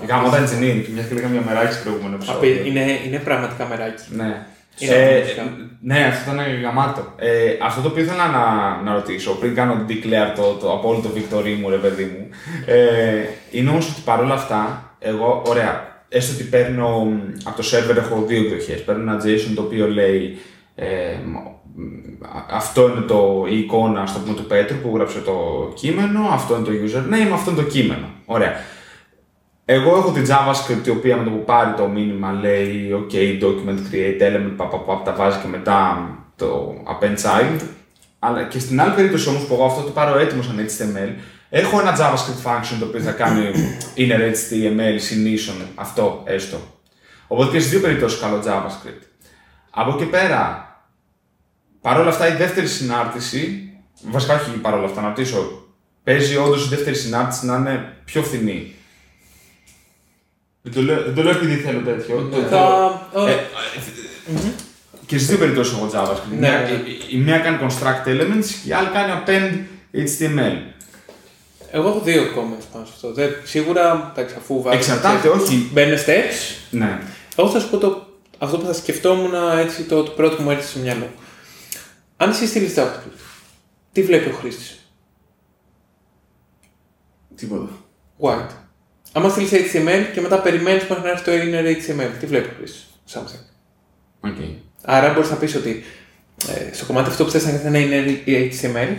Γάμο 0.08 0.30
τα 0.30 0.38
engineering, 0.44 0.82
και 0.86 0.92
μια 0.94 1.04
και 1.04 1.14
λέγαμε 1.14 1.34
για 1.38 1.46
μεράκι 1.46 1.74
στο 1.74 1.84
προηγούμενο 1.84 2.16
επεισόδιο. 2.16 2.52
Απει- 2.54 2.66
Είναι, 2.68 2.86
είναι 3.08 3.18
πραγματικά 3.18 3.68
μεράκι. 3.68 4.04
Ναι. 4.10 4.46
Είναι 4.78 4.94
Ε, 4.94 5.20
πραγματικά. 5.20 5.44
ναι, 5.82 6.06
αυτό 6.10 6.32
ήταν 6.34 6.62
γαμάτο. 6.62 7.14
Ε, 7.18 7.30
αυτό 7.62 7.82
το 7.82 7.88
οποίο 7.88 8.04
ήθελα 8.04 8.28
να, 8.28 8.46
να 8.84 8.94
ρωτήσω 8.94 9.32
πριν 9.32 9.56
κάνω 9.56 9.86
declare 9.90 10.34
το, 10.36 10.42
το 10.62 10.72
απόλυτο 10.74 11.10
victory 11.16 11.56
μου, 11.62 11.70
ρε 11.70 11.76
παιδί 11.78 12.04
μου, 12.04 12.28
ε, 12.66 13.24
είναι 13.52 13.70
όμως 13.70 13.90
ότι 13.90 14.02
παρόλα 14.06 14.34
αυτά, 14.34 14.92
εγώ, 15.00 15.42
ωραία, 15.48 16.04
έστω 16.10 16.34
ότι 16.34 16.44
παίρνω 16.44 17.00
μ, 17.06 17.20
από 17.44 17.62
το 17.62 17.68
server 17.72 17.96
έχω 17.98 18.24
δύο 18.28 18.40
εκδοχές. 18.40 18.84
Παίρνω 18.84 19.02
ένα 19.12 19.22
JSON 19.26 19.52
το 19.56 19.62
οποίο 19.62 19.88
λέει 19.88 20.38
ε, 20.76 20.86
μ, 21.26 21.36
α- 22.26 22.46
αυτό 22.50 22.82
είναι 22.90 23.02
το, 23.08 23.46
η 23.50 23.58
εικόνα 23.58 24.06
στο 24.06 24.20
πούμε, 24.20 24.36
του 24.36 24.46
Πέτρου 24.46 24.78
που 24.78 24.92
γράψε 24.96 25.20
το 25.20 25.34
κείμενο, 25.76 26.28
αυτό 26.32 26.56
είναι 26.56 26.66
το 26.66 26.72
username, 26.72 27.32
αυτό 27.34 27.52
είναι 27.52 27.62
το 27.62 27.68
κείμενο. 27.68 28.06
Ωραία. 28.26 28.54
Εγώ 29.74 29.98
έχω 29.98 30.12
την 30.12 30.26
JavaScript 30.28 30.88
η 30.88 30.90
οποία 30.90 31.18
με 31.18 31.24
το 31.24 31.30
που 31.30 31.44
πάρει 31.44 31.74
το 31.74 31.88
μήνυμα 31.88 32.32
λέει 32.32 32.90
OK, 32.94 33.14
document 33.44 33.80
create 33.92 34.22
element, 34.22 34.54
πα, 34.56 34.68
πα, 34.68 34.78
πα, 34.78 35.02
τα 35.02 35.14
βάζει 35.14 35.40
και 35.40 35.48
μετά 35.48 36.10
το 36.36 36.74
append 36.88 37.16
child. 37.16 37.60
Αλλά 38.20 38.44
και 38.44 38.60
στην 38.60 38.82
άλλη 38.82 38.94
περίπτωση 38.94 39.30
όμως 39.30 39.46
που 39.46 39.54
εγώ 39.54 39.66
αυτό 39.66 39.82
το 39.82 39.92
πάρω 39.92 40.20
έτοιμο 40.20 40.42
σαν 40.42 40.66
HTML, 40.68 41.10
έχω 41.50 41.80
ένα 41.80 41.98
JavaScript 41.98 42.50
function 42.50 42.76
το 42.80 42.86
οποίο 42.86 43.00
θα 43.00 43.12
κάνει 43.12 43.52
inner 44.02 44.20
HTML, 44.20 44.98
synison, 45.08 45.66
αυτό 45.76 46.22
έστω. 46.26 46.58
Οπότε 47.28 47.52
και 47.52 47.60
στις 47.60 47.72
δύο 47.72 47.82
περιπτώσεις 47.82 48.20
καλό 48.20 48.44
JavaScript. 48.46 49.04
Από 49.72 49.94
εκεί 49.94 50.06
πέρα, 50.06 50.70
παρόλα 51.82 52.10
αυτά 52.10 52.28
η 52.28 52.36
δεύτερη 52.36 52.68
συνάρτηση, 52.68 53.74
βασικά 54.04 54.34
όχι 54.36 54.50
παρόλα 54.50 54.86
αυτά, 54.86 55.02
να 55.02 55.08
ρωτήσω, 55.08 55.66
παίζει 56.04 56.38
όντως 56.38 56.66
η 56.66 56.70
δεύτερη 56.70 56.96
συνάρτηση 56.96 57.46
να 57.46 57.56
είναι 57.56 57.94
πιο 58.06 58.24
φθηνή; 58.24 58.76
Δεν 60.62 60.74
το 60.74 60.82
λέω, 60.82 61.04
δεν 61.04 61.14
το 61.16 61.24
λέω 61.24 61.32
επειδή 61.32 61.56
θέλω 61.56 61.80
τέτοιο. 61.80 62.16
Το- 62.32 62.38
το- 62.42 62.48
Θα- 62.48 63.08
ε, 63.28 63.36
και 65.06 65.16
στις 65.18 65.28
δύο 65.30 65.38
περιπτώσεις 65.38 65.74
έχω 65.74 65.90
JavaScript. 65.94 66.32
Η 66.32 66.36
Ναι, 66.36 66.50
μία- 66.50 66.60
ναι. 66.62 66.70
η- 66.90 67.02
Η 67.10 67.18
μία 67.18 67.40
κάνει 67.40 67.58
construct 67.62 68.08
elements 68.08 68.46
και 68.64 68.70
η 68.70 68.74
άλλη 68.74 68.88
κάνει 68.90 69.12
append 69.26 69.60
HTML. 69.98 70.58
Εγώ 71.72 71.88
έχω 71.90 72.00
δύο 72.00 72.22
comments 72.24 72.66
πάνω 72.72 72.86
σε 72.86 72.92
αυτό. 72.96 73.14
Δεν, 73.14 73.32
σίγουρα, 73.44 74.12
εντάξει, 74.16 74.36
αφού 74.38 74.62
βάζω. 74.62 74.78
Εξαρτάται, 74.78 75.28
όχι. 75.28 75.70
Μπαίνουν 75.74 75.98
steps. 75.98 76.56
Ναι. 76.72 77.02
Εγώ 77.36 77.50
θα 77.50 77.60
σου 77.60 77.70
πω 77.70 77.78
το, 77.78 78.08
αυτό 78.38 78.58
που 78.58 78.66
θα 78.66 78.74
σκεφτόμουν 78.74 79.32
έτσι 79.58 79.84
το, 79.84 80.04
το 80.04 80.12
πρώτο 80.12 80.36
που 80.36 80.42
μου 80.44 80.52
έρθει 80.52 80.68
στο 80.68 80.80
μυαλό. 80.80 81.10
Αν 82.18 82.30
εσύ 82.30 82.48
στείλεις 82.48 82.74
JavaScript, 82.78 83.20
τι 83.92 84.04
βλέπει 84.04 84.30
ο 84.30 84.34
χρήστης; 84.34 84.80
Τίποτα. 87.36 87.70
White. 88.20 88.52
Αν 89.14 89.32
στείλεις 89.32 89.52
HTML 89.52 90.06
και 90.14 90.22
μετά 90.22 90.40
περιμένεις 90.40 90.84
μέχρι 90.88 91.04
να 91.04 91.10
έρθει 91.10 91.24
το 91.24 91.32
inner 91.32 91.66
HTML, 91.66 92.10
τι 92.20 92.26
βλέπεις 92.26 92.50
ο 92.50 92.54
χρήστη. 92.58 92.78
Something. 93.14 94.28
Okay. 94.28 94.54
Άρα 94.86 95.14
μπορείς 95.14 95.30
να 95.30 95.36
πεις 95.36 95.56
ότι 95.56 95.84
ε, 96.48 96.74
στο 96.74 96.86
κομμάτι 96.86 97.10
αυτό 97.10 97.24
που 97.24 97.30
θες 97.32 97.46
να 97.46 97.52
κάνει 97.52 97.82
ένα 97.84 98.04
inner 98.26 98.28
HTML, 98.28 98.96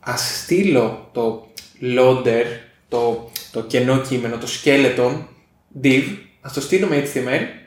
ας 0.00 0.40
στείλω 0.42 1.10
το 1.12 1.46
loader, 1.98 2.44
το, 2.88 3.30
το 3.52 3.62
κενό 3.62 3.98
κείμενο, 3.98 4.36
το 4.36 4.46
skeleton 4.62 5.22
div, 5.82 6.02
ας 6.40 6.52
το 6.52 6.60
στείλω 6.60 6.86
με 6.86 7.08
HTML 7.14 7.62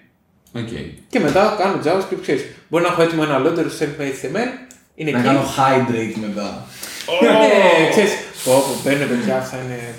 Okay. 0.53 0.89
και 1.09 1.19
μετά 1.19 1.55
κάνω 1.59 1.79
JavaScript, 1.85 2.21
ξέρεις. 2.21 2.45
Μπορεί 2.67 2.83
να 2.83 2.89
έχω 2.89 3.01
έτοιμο 3.01 3.23
ένα 3.25 3.41
loader, 3.41 3.63
το 3.63 3.69
στέλνω 3.69 3.93
με 3.97 4.11
HTML, 4.21 4.67
είναι 4.95 5.11
Να 5.11 5.17
εκεί. 5.17 5.27
κάνω 5.27 5.41
hydrate 5.57 6.15
μετά. 6.27 6.65
Ναι, 7.21 7.89
ξέρεις. 7.89 8.11
Πω, 8.43 8.51
πω, 8.51 8.81
μπαίνουν 8.83 9.07
παιδιά, 9.07 9.37
αυτά 9.37 9.57
είναι 9.65 9.93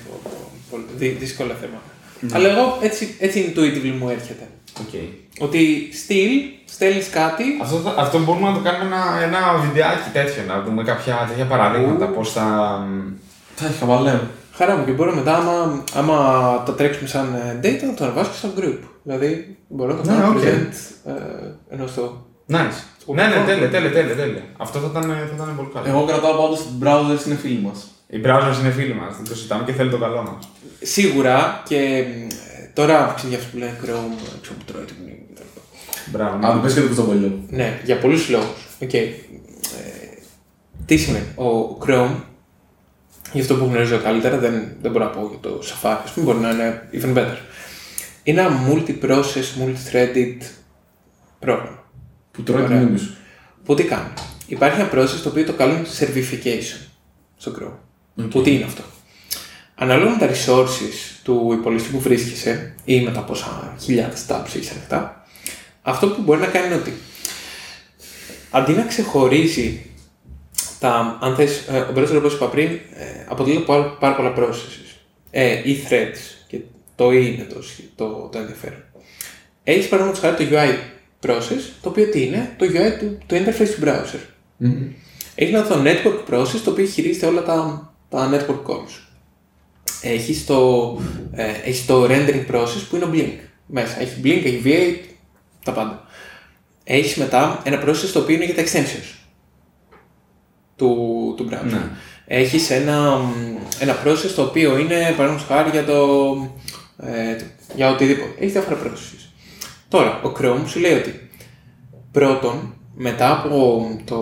πω, 0.70 0.77
πω, 0.77 0.85
πολύ 0.86 0.99
δυ- 0.99 1.19
δύσκολα 1.19 1.55
θέματα. 1.55 1.90
Αλλά 2.36 2.49
εγώ 2.49 2.78
έτσι, 2.81 3.16
έτσι 3.19 3.53
intuitively 3.55 3.95
μου 4.01 4.09
έρχεται. 4.09 4.47
Okay. 4.82 5.07
Ότι 5.39 5.89
στυλ, 5.93 6.31
στέλνεις 6.65 7.09
κάτι, 7.11 7.45
Αυτό, 7.62 7.77
θα- 7.77 7.95
αυτό 7.97 8.19
μπορούμε 8.19 8.49
να 8.49 8.55
το 8.55 8.61
κάνουμε 8.61 8.85
ένα, 8.85 9.23
ένα 9.23 9.59
βιντεάκι 9.59 10.11
τέτοιο, 10.12 10.43
να 10.47 10.62
δούμε 10.62 10.82
κάποια 10.82 11.24
τέτοια 11.28 11.45
παραδείγματα, 11.47 12.07
πώς 12.07 12.32
θα... 12.32 12.43
μ, 12.89 13.12
Θα 13.55 13.66
έχει 13.66 13.78
χαβαλέ. 13.78 14.20
χαρά 14.53 14.77
μου 14.77 14.85
και 14.85 14.90
μπορώ 14.93 15.15
μετά, 15.15 15.35
άμα, 15.36 15.85
άμα 15.95 16.16
το 16.66 16.73
τρέξουμε 16.73 17.09
σαν 17.09 17.35
ε, 17.35 17.61
data, 17.69 17.82
να 17.86 17.95
το 17.95 18.05
ανεβάσω 18.05 18.32
στο 18.35 18.49
group. 18.59 18.78
Δηλαδή, 19.03 19.57
μπορώ 19.69 19.95
να 19.95 20.01
το 20.03 20.11
Ναι, 20.11 20.16
κάνω 20.16 20.28
οκ. 20.28 20.39
present 20.39 20.74
ε, 21.05 21.15
ενώ 21.74 21.86
στο... 21.86 22.27
Nice. 22.51 22.78
Ναι, 23.15 23.23
ναι, 23.27 23.45
τέλεια, 23.47 23.69
τέλεια, 23.70 23.93
τέλεια, 23.93 24.15
τέλεια. 24.16 24.43
Αυτό 24.57 24.78
θα 24.78 24.86
ήταν, 24.90 25.03
θα 25.03 25.35
ήταν 25.35 25.55
πολύ 25.57 25.69
καλό. 25.74 25.86
Εγώ 25.89 26.05
κρατάω 26.05 26.32
πάντως 26.32 26.59
ότι 26.61 26.69
οι 26.69 26.78
browsers 26.85 27.27
είναι 27.27 27.35
φίλοι 27.35 27.59
μας. 27.59 27.86
Οι 28.10 28.20
browsers 28.24 28.56
είναι 28.60 28.70
φίλοι 28.70 28.94
μας, 28.94 29.16
δεν 29.16 29.24
το 29.28 29.35
συζητάμε 29.35 29.64
και 29.64 29.72
θέλει 29.72 29.90
το 29.90 29.98
καλό 29.98 30.22
μας. 30.22 30.48
Σίγουρα 30.82 31.62
και 31.68 31.76
ε, 31.76 32.70
τώρα 32.74 33.12
ξέρεις 33.16 33.28
για 33.28 33.39
αυτούς 33.39 33.51
που 33.52 33.59
λένε 33.59 33.78
Chrome, 33.82 34.39
ξέρω 34.43 34.59
που 34.59 34.64
τρώει 34.64 34.85
το 34.85 34.93
μνήμη 35.01 35.26
κτλ. 35.35 35.43
Μπράβο. 36.10 36.36
ναι. 36.39 36.47
Αν 36.47 36.52
το 36.55 36.59
πες 36.60 36.74
και 36.74 36.80
το 36.80 36.86
κουστοβολιό. 36.86 37.39
Ναι, 37.48 37.80
για 37.85 37.98
πολλούς 37.98 38.28
λόγους. 38.28 38.66
Οκ. 38.82 38.93
Ε, 38.94 39.09
τι 40.86 40.97
σημαίνει. 40.97 41.24
Ο 41.35 41.78
Chrome, 41.86 42.14
για 43.32 43.43
αυτό 43.43 43.55
που 43.56 43.64
γνωρίζω 43.64 43.98
καλύτερα, 43.98 44.39
δεν, 44.39 44.76
δεν 44.82 44.90
μπορώ 44.93 45.05
να 45.05 45.10
πω 45.10 45.28
για 45.28 45.39
το 45.51 45.62
Safari, 45.62 46.01
ας 46.05 46.10
πούμε, 46.10 46.26
μπορεί 46.26 46.39
να 46.39 46.51
είναι 46.51 46.89
even 46.93 47.16
better. 47.18 47.36
Είναι 48.22 48.40
ένα 48.40 48.51
multi-process, 48.68 49.62
multi-threaded 49.62 50.36
πρόγραμμα. 51.39 51.85
Που 52.30 52.43
τρώει 52.43 52.60
τη 52.62 52.66
Ωραία. 52.66 52.80
μνήμης 52.80 53.01
σου. 53.01 53.16
Που 53.64 53.74
τι 53.74 53.85
κάνει. 53.85 54.09
Υπάρχει 54.47 54.80
ένα 54.80 54.90
process 54.93 55.20
το 55.22 55.28
οποίο 55.28 55.44
το 55.44 55.52
καλούν 55.52 55.85
servification 55.98 56.86
στο 57.36 57.52
Chrome. 57.60 57.88
Που 58.31 58.43
τι 58.43 58.55
είναι 58.55 58.65
αυτό; 58.65 58.82
Αναλόγω 59.74 60.11
με 60.11 60.16
τα 60.27 60.28
resources 60.32 61.19
του 61.23 61.51
υπολογιστή 61.53 61.90
που 61.90 62.01
βρίσκεσαι 62.01 62.74
ή 62.85 63.01
με 63.01 63.11
τα 63.11 63.20
πόσα 63.20 63.77
χιλιάδες 63.81 64.24
tabs 64.28 64.45
έχεις 64.57 64.70
ανοιχτά, 64.70 65.27
αυτό 65.82 66.09
που 66.09 66.23
μπορεί 66.23 66.40
να 66.40 66.47
κάνει 66.47 66.66
είναι 66.66 66.74
ότι 66.74 66.93
αντί 68.51 68.73
να 68.73 68.82
ξεχωρίζει 68.82 69.86
τα, 70.81 71.19
αν 71.20 71.35
θες, 71.35 71.65
ε, 71.69 71.78
ο 71.78 71.93
browser 71.97 72.16
όπως 72.16 72.35
είπα 72.35 72.47
πριν, 72.47 72.66
ε, 72.69 72.81
αποτελείται 73.28 73.62
από 73.62 73.73
πάρα- 73.73 73.97
πάρα 73.97 74.15
πολλά 74.15 74.35
processes 74.36 74.97
ε, 75.31 75.70
ή 75.70 75.86
threads 75.90 76.19
και 76.47 76.59
το 76.95 77.09
E 77.09 77.12
είναι 77.15 77.45
το, 77.55 77.62
σχ- 77.62 77.81
το, 77.97 78.28
το 78.32 78.39
ενδιαφέρον. 78.39 78.82
Έχεις 79.65 79.89
παραδείγματος 79.89 80.31
χάρη 80.31 80.47
το 80.47 80.57
UI 80.57 80.77
process, 81.27 81.62
το 81.82 81.89
οποίο 81.89 82.07
τι 82.11 82.23
είναι, 82.23 82.55
το 82.59 82.66
UI 82.66 82.99
του, 82.99 83.19
το 83.27 83.36
interface 83.36 83.69
του 83.69 83.82
browser. 83.85 84.20
Έχεις 85.35 85.55
ένα 85.55 85.66
το 85.66 85.82
network 85.85 86.35
process, 86.35 86.61
το 86.65 86.70
οποίο 86.70 86.85
χειρίζεται 86.86 87.27
όλα 87.27 87.43
τα, 87.43 87.82
τα 88.09 88.30
network 88.32 88.70
calls. 88.70 89.01
Έχει 90.02 90.44
το, 90.44 90.98
ε, 91.32 91.51
έχεις 91.64 91.86
το 91.86 92.05
rendering 92.05 92.55
process 92.55 92.85
που 92.89 92.97
είναι 92.97 93.05
ο 93.05 93.10
Blink 93.12 93.32
μέσα. 93.66 94.01
Έχει 94.01 94.20
Blink, 94.24 94.44
έχει 94.44 94.62
V8, 94.64 95.14
τα 95.64 95.72
πάντα. 95.72 96.05
Έχεις 96.85 97.16
μετά 97.16 97.62
ένα 97.64 97.82
process 97.82 98.10
το 98.12 98.18
οποίο 98.18 98.35
είναι 98.35 98.44
για 98.44 98.55
τα 98.55 98.62
extensions 98.62 99.18
του, 100.76 101.35
του 101.36 101.48
browser. 101.51 101.70
Ναι. 101.70 101.90
Έχεις 102.26 102.70
ένα, 102.70 103.16
μ, 103.16 103.56
ένα 103.78 103.97
process 104.05 104.30
το 104.35 104.43
οποίο 104.43 104.78
είναι, 104.78 104.94
παραδείγματος 104.94 105.47
χάρη, 105.47 105.70
για 105.70 105.85
το, 105.85 106.02
ε, 106.98 107.36
για 107.74 107.90
οτιδήποτε. 107.90 108.30
Έχεις 108.39 108.52
διάφορα 108.52 108.80
processes. 108.85 109.30
Τώρα, 109.89 110.20
ο 110.22 110.32
Chrome 110.39 110.62
σου 110.66 110.78
λέει 110.78 110.93
ότι 110.93 111.30
πρώτον, 112.12 112.74
μετά 112.94 113.32
από 113.32 113.90
το. 114.05 114.20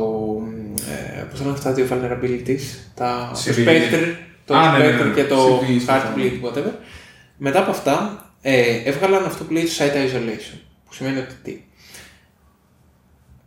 Ε, 1.26 1.30
πώς 1.30 1.40
λένε 1.40 1.52
αυτά 1.52 1.68
τα 1.68 1.74
δύο 1.74 1.86
vulnerabilities, 1.90 2.60
τα, 2.94 3.30
το 3.34 3.40
CVE. 3.44 3.68
Spectre, 3.68 4.14
το 4.44 4.54
Α, 4.56 4.78
ναι, 4.78 4.84
ναι, 4.84 4.90
ναι, 4.90 5.02
Spectre 5.02 5.14
και 5.14 5.24
το 5.24 5.58
CVE 5.60 5.80
στο 5.80 5.92
Heartbleed, 5.92 6.40
whatever. 6.46 6.72
Μετά 7.36 7.58
από 7.60 7.70
αυτά, 7.70 8.24
ε, 8.40 8.76
έβγαλαν 8.84 9.24
αυτό 9.24 9.44
που 9.44 9.52
λέει 9.52 9.64
το 9.64 9.70
Site 9.78 9.94
Isolation. 9.94 10.58
Που 10.86 10.94
σημαίνει 10.94 11.18
ότι 11.18 11.34
τι; 11.42 11.60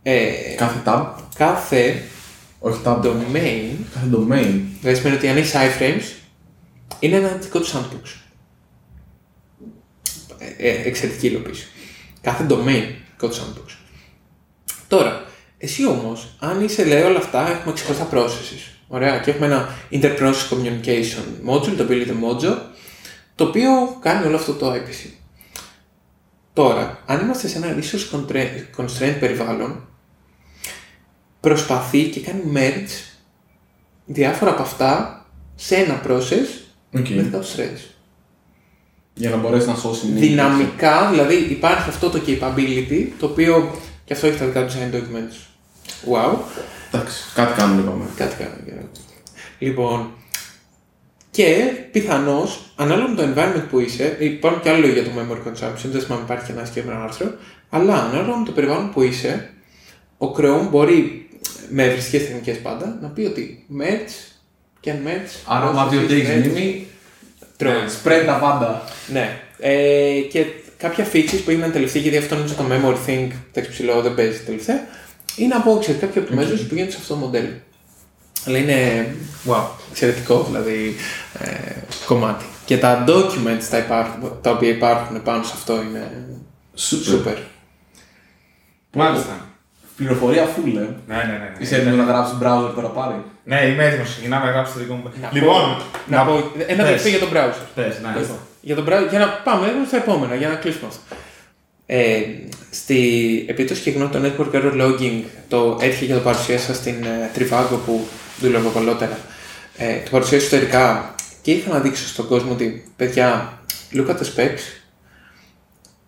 Ε, 0.02 0.30
Κάθε 0.56 0.82
tab, 0.84 1.06
κάθε 1.34 2.02
όχι 2.58 2.80
tab, 2.84 3.02
domain, 3.02 3.74
κάθε 3.94 4.08
domain. 4.12 4.60
δηλαδή 4.80 4.94
σημαίνει 4.98 5.16
ότι 5.16 5.28
αν 5.28 5.36
έχεις 5.36 5.54
iframes, 5.54 6.14
είναι 7.00 7.16
ένα 7.16 7.28
δικό 7.28 7.60
του 7.60 7.66
sandbox. 7.66 8.20
Ε, 10.38 10.68
ε, 10.68 10.82
εξαιρετική 10.88 11.26
υλοποίηση. 11.26 11.66
Κάθε 12.20 12.46
domain 12.48 12.82
δικό 13.10 13.28
του 13.28 13.34
sandbox. 13.36 13.76
Τώρα, 14.88 15.24
εσύ 15.62 15.86
όμως, 15.86 16.28
αν 16.38 16.64
είσαι 16.64 16.84
λέει 16.84 17.02
όλα 17.02 17.18
αυτά, 17.18 17.50
έχουμε 17.50 17.72
ξεχωριστά 17.74 18.08
processes. 18.12 18.74
Ωραία, 18.88 19.18
και 19.18 19.30
έχουμε 19.30 19.46
ένα 19.46 19.68
interprocess 19.90 20.48
communication 20.50 21.50
module, 21.50 21.74
το 21.76 21.82
οποίο 21.82 21.96
λέγεται 21.96 22.14
Mojo, 22.22 22.56
το 23.34 23.44
οποίο 23.44 23.70
κάνει 24.00 24.26
όλο 24.26 24.36
αυτό 24.36 24.52
το 24.52 24.72
IPC. 24.72 25.10
Τώρα, 26.52 27.02
αν 27.06 27.20
είμαστε 27.20 27.48
σε 27.48 27.58
ένα 27.58 27.76
resource 27.76 28.16
contra- 28.16 28.80
constraint 28.80 29.16
περιβάλλον, 29.20 29.88
προσπαθεί 31.40 32.02
και 32.08 32.20
κάνει 32.20 32.42
merge 32.54 33.20
διάφορα 34.06 34.50
από 34.50 34.62
αυτά 34.62 35.24
σε 35.54 35.74
ένα 35.76 36.02
process 36.06 36.48
Οκ. 36.98 37.08
με 37.08 37.22
δικά 37.22 37.38
του 37.38 37.46
threads. 37.56 37.90
Για 39.14 39.30
να 39.30 39.36
μπορέσει 39.36 39.66
να 39.66 39.74
σώσει 39.74 40.06
μνήμη. 40.06 40.26
Δυναμικά, 40.26 41.10
δηλαδή 41.10 41.34
υπάρχει 41.34 41.88
αυτό 41.88 42.10
το 42.10 42.20
capability, 42.26 43.08
το 43.18 43.26
οποίο 43.26 43.74
και 44.04 44.12
αυτό 44.12 44.26
έχει 44.26 44.38
τα 44.38 44.46
δικά 44.46 44.66
του 44.66 44.72
design 44.72 44.94
documents. 44.94 45.49
Wow, 46.12 46.34
Εντάξει, 46.92 47.22
κάτι 47.34 47.60
κάνουμε 47.60 47.80
είπαμε. 47.82 48.04
κάτι 48.16 48.36
κάνω. 48.36 48.54
Λοιπόν, 49.58 50.10
και 51.30 51.72
πιθανώς, 51.92 52.72
ανάλογα 52.76 53.08
με 53.08 53.16
το 53.16 53.22
environment 53.34 53.64
που 53.70 53.80
είσαι, 53.80 54.16
υπάρχουν 54.18 54.62
και 54.62 54.68
άλλα 54.68 54.78
λόγια 54.78 55.02
για 55.02 55.04
το 55.04 55.10
memory 55.18 55.48
consumption, 55.48 55.88
δεν 55.90 56.00
θυμάμαι 56.00 56.22
υπάρχει 56.22 56.44
και 56.44 56.52
ένας 56.52 56.68
συγκεκριμένος 56.68 57.04
άρθρος, 57.04 57.30
αλλά 57.70 57.94
ανάλογα 57.94 58.36
με 58.36 58.44
το 58.44 58.52
περιβάλλον 58.52 58.90
που 58.90 59.02
είσαι, 59.02 59.50
ο 60.18 60.26
Chrome 60.36 60.66
μπορεί 60.70 61.28
με 61.68 61.84
ευριστικές 61.84 62.26
τεχνικές 62.26 62.58
πάντα 62.58 62.98
να 63.00 63.08
πει 63.08 63.22
ότι 63.22 63.66
merge 63.80 64.32
και 64.80 64.92
merge. 65.04 65.40
Άρα, 65.46 65.66
άμα 65.66 65.86
δει 65.86 65.96
ότι 65.96 66.14
έχει 66.14 66.32
μνήμη, 66.38 66.86
Τρώει. 67.56 67.74
spread 67.74 68.22
τα 68.26 68.38
πάντα. 68.38 68.82
Ναι. 69.12 69.38
Ε, 69.58 70.20
και 70.30 70.44
κάποια 70.76 71.06
features 71.12 71.40
που 71.44 71.50
έγιναν 71.50 71.72
τελευταία, 71.72 72.02
γιατί 72.02 72.16
αυτό 72.16 72.34
νομίζω 72.34 72.54
το 72.54 72.64
memory 72.70 73.08
thing, 73.10 73.28
το 73.52 73.60
ψηλό 73.70 74.00
δεν 74.00 74.14
παίζει 74.14 74.38
τελευταία, 74.38 74.86
είναι 75.36 75.54
από 75.54 75.78
ξέρει, 75.80 75.98
κάποια 75.98 76.22
optimizations 76.22 76.64
που 76.68 76.74
γίνονται 76.74 76.90
σε 76.90 76.96
αυτό 77.00 77.14
το 77.14 77.20
μοντέλο. 77.20 77.48
Αλλά 78.46 78.58
είναι 78.58 79.06
wow, 79.46 79.62
εξαιρετικό 79.90 80.42
δηλαδή 80.42 80.94
ε, 81.38 81.72
κομμάτι. 82.06 82.44
Και 82.64 82.78
τα 82.78 83.04
documents 83.08 83.64
τα, 83.70 83.78
υπάρχουν, 83.78 84.32
τα 84.42 84.50
οποία 84.50 84.68
υπάρχουν 84.68 85.22
πάνω 85.22 85.42
σε 85.42 85.52
αυτό 85.54 85.82
είναι 85.82 86.28
Super. 86.76 87.28
super. 87.28 87.36
Μάλιστα. 88.92 89.46
Πληροφορία 89.96 90.44
full, 90.44 90.76
ε. 90.76 90.80
Ναι, 90.80 90.88
ναι, 91.06 91.22
ναι. 91.22 91.38
ναι. 91.38 91.52
Είσαι 91.58 91.76
έτοιμος 91.76 91.96
να 91.96 92.04
γράψεις 92.04 92.36
browser 92.42 92.72
τώρα 92.74 92.88
πάλι; 92.88 93.14
Ναι, 93.44 93.60
είμαι 93.66 93.84
έτοιμος. 93.84 94.08
Ξεκινάμε 94.08 94.44
να 94.44 94.50
γράψω 94.50 94.72
το 94.72 94.78
δικό 94.78 94.94
μου. 94.94 95.12
Να 95.22 95.28
Λοιπόν, 95.32 95.62
πω, 95.62 95.82
να 96.06 96.24
πω 96.24 96.32
ένα 96.32 96.66
Πες. 96.66 96.76
τελευταίο 96.76 97.10
για 97.10 97.20
τον 97.20 97.28
browser. 97.34 97.66
Πες, 97.74 98.00
ναι. 98.02 98.20
Λοιπόν, 98.20 98.38
για, 98.60 98.74
τον 98.74 98.84
browser, 98.88 99.06
για 99.10 99.18
να 99.18 99.28
πάμε 99.28 99.66
στα 99.86 99.96
επόμενα, 99.96 100.34
για 100.34 100.48
να 100.48 100.54
κλείσουμε 100.54 100.86
αυτό. 100.88 101.00
Ε, 101.92 102.22
στη, 102.70 103.44
επειδή 103.48 103.68
το 103.68 103.74
συγκεκριμένο 103.74 104.10
το 104.10 104.20
Network 104.24 104.54
Error 104.54 104.80
Logging 104.82 105.22
το 105.48 105.78
έτυχε 105.80 106.06
και 106.06 106.12
το 106.12 106.20
παρουσίασα 106.20 106.74
στην 106.74 107.04
ε, 107.04 107.30
Trivago 107.36 107.78
που 107.86 108.06
δούλευα 108.40 108.68
παλότερα. 108.68 109.18
Ε, 109.76 109.94
το 110.04 110.10
παρουσίασα 110.10 110.44
ιστορικά 110.44 111.14
και 111.42 111.50
ήθελα 111.50 111.74
να 111.74 111.80
δείξω 111.80 112.06
στον 112.06 112.26
κόσμο 112.26 112.52
ότι 112.52 112.84
παιδιά, 112.96 113.58
look 113.92 114.06
at 114.06 114.16
the 114.16 114.24
specs 114.36 114.60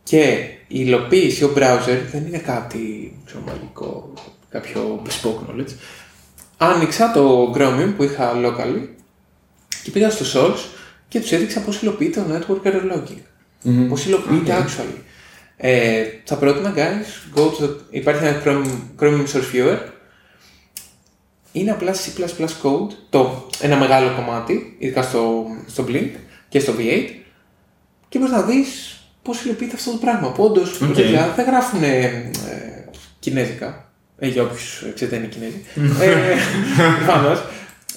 και 0.03 0.21
η 0.69 0.81
υλοποίηση, 0.87 1.45
ο 1.45 1.53
browser 1.57 1.99
δεν 2.13 2.27
είναι 2.27 2.39
κάτι 2.39 3.17
ξέρω, 3.25 3.43
μαγικό, 3.47 4.13
κάποιο 4.49 5.03
bespoke 5.07 5.51
knowledge. 5.51 5.75
Άνοιξα 6.57 7.13
το 7.13 7.55
Chromium 7.57 7.93
που 7.97 8.03
είχα 8.03 8.33
locally 8.35 8.89
και 9.83 9.91
πήγα 9.91 10.11
στο 10.11 10.25
source 10.35 10.65
και 11.09 11.21
τους 11.21 11.33
έδειξα 11.33 11.61
πώς 11.61 11.83
υλοποιείται 11.83 12.21
το 12.21 12.35
network 12.35 12.67
error 12.67 12.93
logging. 12.93 13.23
Πώς 13.89 14.07
υλοποιείται 14.07 14.65
actually. 14.65 15.11
Ε, 15.57 16.05
θα 16.25 16.37
πρότεινα, 16.37 16.75
guys, 16.77 17.39
go 17.39 17.43
to 17.43 17.65
the... 17.65 17.77
υπάρχει 17.91 18.25
ένα 18.25 18.43
Chrome, 18.45 18.67
Chromium 19.01 19.27
Source 19.27 19.55
Viewer. 19.55 19.79
Είναι 21.53 21.71
απλά 21.71 21.95
C++ 21.95 22.23
code, 22.63 22.93
το, 23.11 23.49
ένα 23.61 23.77
μεγάλο 23.77 24.11
κομμάτι, 24.17 24.77
ειδικά 24.79 25.03
στο, 25.03 25.45
στο 25.67 25.85
Blink 25.89 26.11
και 26.49 26.61
στο 26.61 26.73
V8 26.79 27.09
και 28.09 28.19
μπορείς 28.19 28.33
να 28.35 28.43
δεις 28.43 28.97
πώς 29.23 29.45
υλοποιείται 29.45 29.75
αυτό 29.75 29.91
το 29.91 29.97
πράγμα. 29.97 30.33
Που 30.33 30.45
όντως, 30.45 30.81
Οκ. 30.81 30.95
παιδιά, 30.95 31.33
δεν 31.37 31.45
γράφουν 31.47 31.83
ε, 31.83 32.33
κινέζικα. 33.19 33.91
Ε, 34.19 34.29
για 34.29 34.43
όποιους 34.43 34.85
ξέρετε 34.95 35.17
είναι 35.17 35.27
Κινέζοι. 35.27 35.65
ε, 36.01 36.35
προφανώς. 37.05 37.45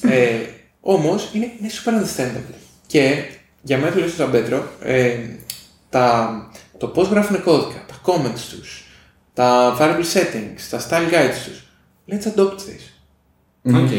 ε, 0.01 0.35
όμως 0.81 1.29
είναι, 1.33 1.51
είναι 1.59 1.69
super 1.69 1.89
understandable. 1.89 2.55
Και 2.87 3.23
για 3.61 3.77
μένα 3.77 3.91
τουλάχιστον 3.91 4.25
σαν 4.25 4.41
Πέτρο, 4.41 4.67
ε, 4.81 5.15
τα, 5.89 6.29
το 6.77 6.87
πώς 6.87 7.07
γράφουν 7.07 7.43
κώδικα, 7.43 7.85
τα 7.87 7.95
comments 8.05 8.55
τους, 8.57 8.83
τα 9.33 9.77
variable 9.79 10.05
settings, 10.13 10.61
τα 10.69 10.79
style 10.89 11.13
guides 11.13 11.39
τους. 11.45 11.63
Let's 12.09 12.27
adopt 12.39 12.55
this. 12.55 12.83
Οκ. 13.75 13.91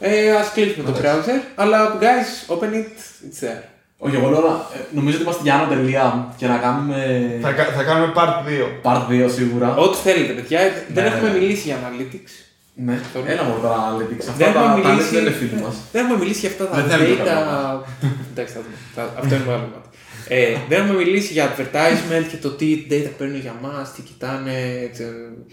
Ε, 0.00 0.30
ας 0.36 0.50
κλείσουμε 0.52 0.90
το 0.90 0.98
browser, 1.02 1.40
αλλά 1.54 1.98
guys, 2.00 2.52
open 2.54 2.64
it, 2.74 2.86
it's 3.24 3.44
there. 3.44 3.62
Όχι, 3.98 4.14
εγώ 4.16 4.28
λέω 4.30 4.40
να. 4.40 4.48
ε, 4.48 4.78
Νομίζω 4.90 5.14
ότι 5.16 5.24
είμαστε 5.24 5.42
για 5.42 5.54
άνω 5.54 5.66
τελεία 5.74 6.34
και 6.36 6.46
να 6.46 6.56
κάνουμε. 6.56 6.96
Θα, 7.42 7.52
κα- 7.52 7.64
θα 7.76 7.82
κάνουμε 7.82 8.12
part 8.16 8.28
2. 8.28 8.82
Part 8.82 9.26
2 9.26 9.30
σίγουρα. 9.34 9.74
Ό,τι 9.76 9.96
θέλετε, 9.96 10.32
παιδιά. 10.32 10.60
δεν 10.92 11.04
Ναι, 11.04 11.10
έχουμε 11.10 11.28
ναι. 11.30 11.38
μιλήσει 11.38 11.62
για 11.68 11.76
analytics. 11.88 12.32
Ναι, 12.74 13.00
έλα 13.26 13.42
μου 13.42 13.54
τώρα 13.62 13.76
analytics. 13.92 14.18
Αυτά 14.28 14.32
Δεν 14.44 14.52
τα, 14.52 14.60
έχουμε 14.60 14.82
τα 14.82 14.88
λες 14.88 14.96
μιλήσει, 14.96 15.14
δεν 15.14 15.22
είναι 15.26 15.30
φίλοι 15.34 15.60
μας. 15.62 15.74
δεν 15.92 16.04
έχουμε 16.04 16.18
μιλήσει 16.18 16.40
για 16.40 16.48
αυτά 16.48 16.66
τα 16.68 16.74
Δεν 16.80 16.84
θέλουμε 16.90 17.16
το 17.16 17.24
data. 17.30 18.08
Εντάξει, 18.30 18.54
θα 18.54 18.60
δούμε. 18.64 18.76
Θα- 18.94 19.12
Αυτό 19.20 19.34
είναι 19.34 19.44
άλλο 19.48 19.68
κομμάτι. 19.72 19.88
Ε, 20.28 20.56
δεν 20.68 20.80
έχουμε 20.82 20.98
μιλήσει 20.98 21.32
για 21.32 21.56
advertisement 21.56 22.24
και 22.30 22.36
το 22.36 22.50
τι 22.50 22.86
data 22.90 23.08
παίρνουν 23.18 23.40
για 23.40 23.54
μας, 23.62 23.92
τι 23.92 24.02
κοιτάνε. 24.02 24.52
τε- 24.96 25.06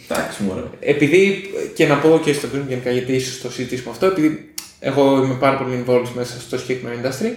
Εντάξει, 0.10 0.44
μου 0.44 0.50
ωραία. 0.52 0.70
Επειδή 0.80 1.50
και 1.76 1.88
να 1.88 1.96
πω 1.98 2.22
και 2.24 2.34
στο 2.34 2.48
Green 2.56 2.68
γενικά, 2.68 2.91
γιατί 2.91 3.14
ίσως 3.14 3.41
το 3.41 3.52
συζητήσουμε 3.52 3.91
αυτό, 3.91 4.06
επειδή 4.06 4.54
εγώ 4.80 5.24
είμαι 5.24 5.34
πάρα 5.40 5.58
πολύ 5.58 5.84
involved 5.86 6.10
μέσα 6.16 6.40
στο 6.40 6.58
συγκεκριμένο 6.58 7.02
industry. 7.04 7.32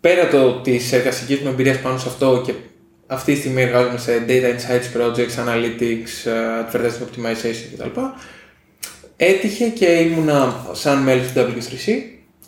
Πέρα 0.00 0.28
το 0.28 0.60
της 0.60 0.92
εργασικής 0.92 1.38
μου 1.38 1.48
εμπειρίας 1.48 1.80
πάνω 1.80 1.98
σε 1.98 2.08
αυτό 2.08 2.42
και 2.46 2.52
αυτή 3.06 3.32
τη 3.32 3.38
στιγμή 3.38 3.62
εργάζομαι 3.62 3.98
σε 3.98 4.24
data 4.28 4.44
insights 4.44 5.00
projects, 5.00 5.44
analytics, 5.46 6.30
ε, 6.30 6.64
advertising 6.70 7.02
optimization 7.02 7.76
κτλ. 7.78 8.00
Έτυχε 9.16 9.68
και 9.68 9.86
ήμουνα 9.86 10.66
σαν 10.72 10.98
μέλος 10.98 11.32
του 11.32 11.40
W3C, 11.40 11.90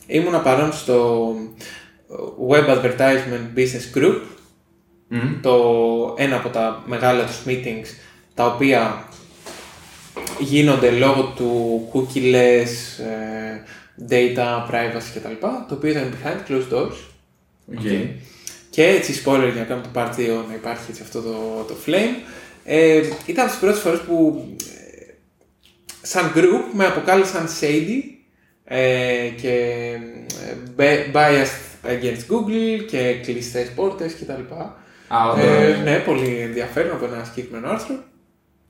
ήμουνα 0.07 0.41
παρόν 0.41 0.73
στο 0.73 1.35
Web 2.51 2.67
Advertisement 2.69 3.57
Business 3.59 3.99
Group, 3.99 4.21
το 5.43 5.55
ένα 6.19 6.37
από 6.37 6.49
τα 6.49 6.83
μεγάλα 6.87 7.25
τους 7.25 7.41
meetings, 7.47 7.87
τα 8.35 8.47
οποία 8.47 9.09
γίνονται 10.39 10.91
λόγω 10.91 11.33
του 11.37 11.81
cookie-less, 11.93 13.03
ε, 13.05 13.63
data, 14.11 14.71
privacy 14.71 15.11
κτλ. 15.15 15.47
Το 15.69 15.75
οποίο 15.75 15.91
ήταν 15.91 16.15
behind 16.15 16.51
closed 16.51 16.73
doors. 16.75 16.97
Οκ. 17.77 17.81
Και 18.71 18.85
έτσι, 18.87 19.23
spoiler 19.25 19.51
για 19.53 19.61
να 19.61 19.65
κάνουμε 19.65 19.87
το 19.93 20.01
part 20.01 20.15
2 20.17 20.45
να 20.49 20.55
υπάρχει 20.55 20.85
έτσι 20.91 21.03
αυτό 21.03 21.21
το, 21.21 21.65
το 21.69 21.75
flame. 21.87 22.23
Ε, 22.65 23.03
ήταν 23.27 23.45
από 23.45 23.51
τις 23.53 23.61
πρώτες 23.61 23.81
φορές 23.81 24.01
που 24.01 24.47
ε, 24.61 25.13
σαν 26.03 26.33
group 26.37 26.63
με 26.73 26.87
αποκάλεσαν 26.87 27.47
shady 27.61 28.03
ε, 28.65 29.29
και 29.41 29.53
ε, 30.49 30.57
bi- 30.77 31.17
biased 31.17 31.68
against 31.85 32.33
Google 32.33 32.85
και 32.91 33.15
κλειστές 33.23 33.71
πόρτες 33.75 34.15
κτλ. 34.15 34.55
Α, 35.09 35.41
Ε, 35.41 35.47
ωραία. 35.47 35.77
ναι, 35.77 35.99
πολύ 35.99 36.39
ενδιαφέρον 36.41 36.93
από 36.93 37.05
ένα 37.05 37.25
συγκεκριμένο 37.25 37.69
άρθρο. 37.73 37.95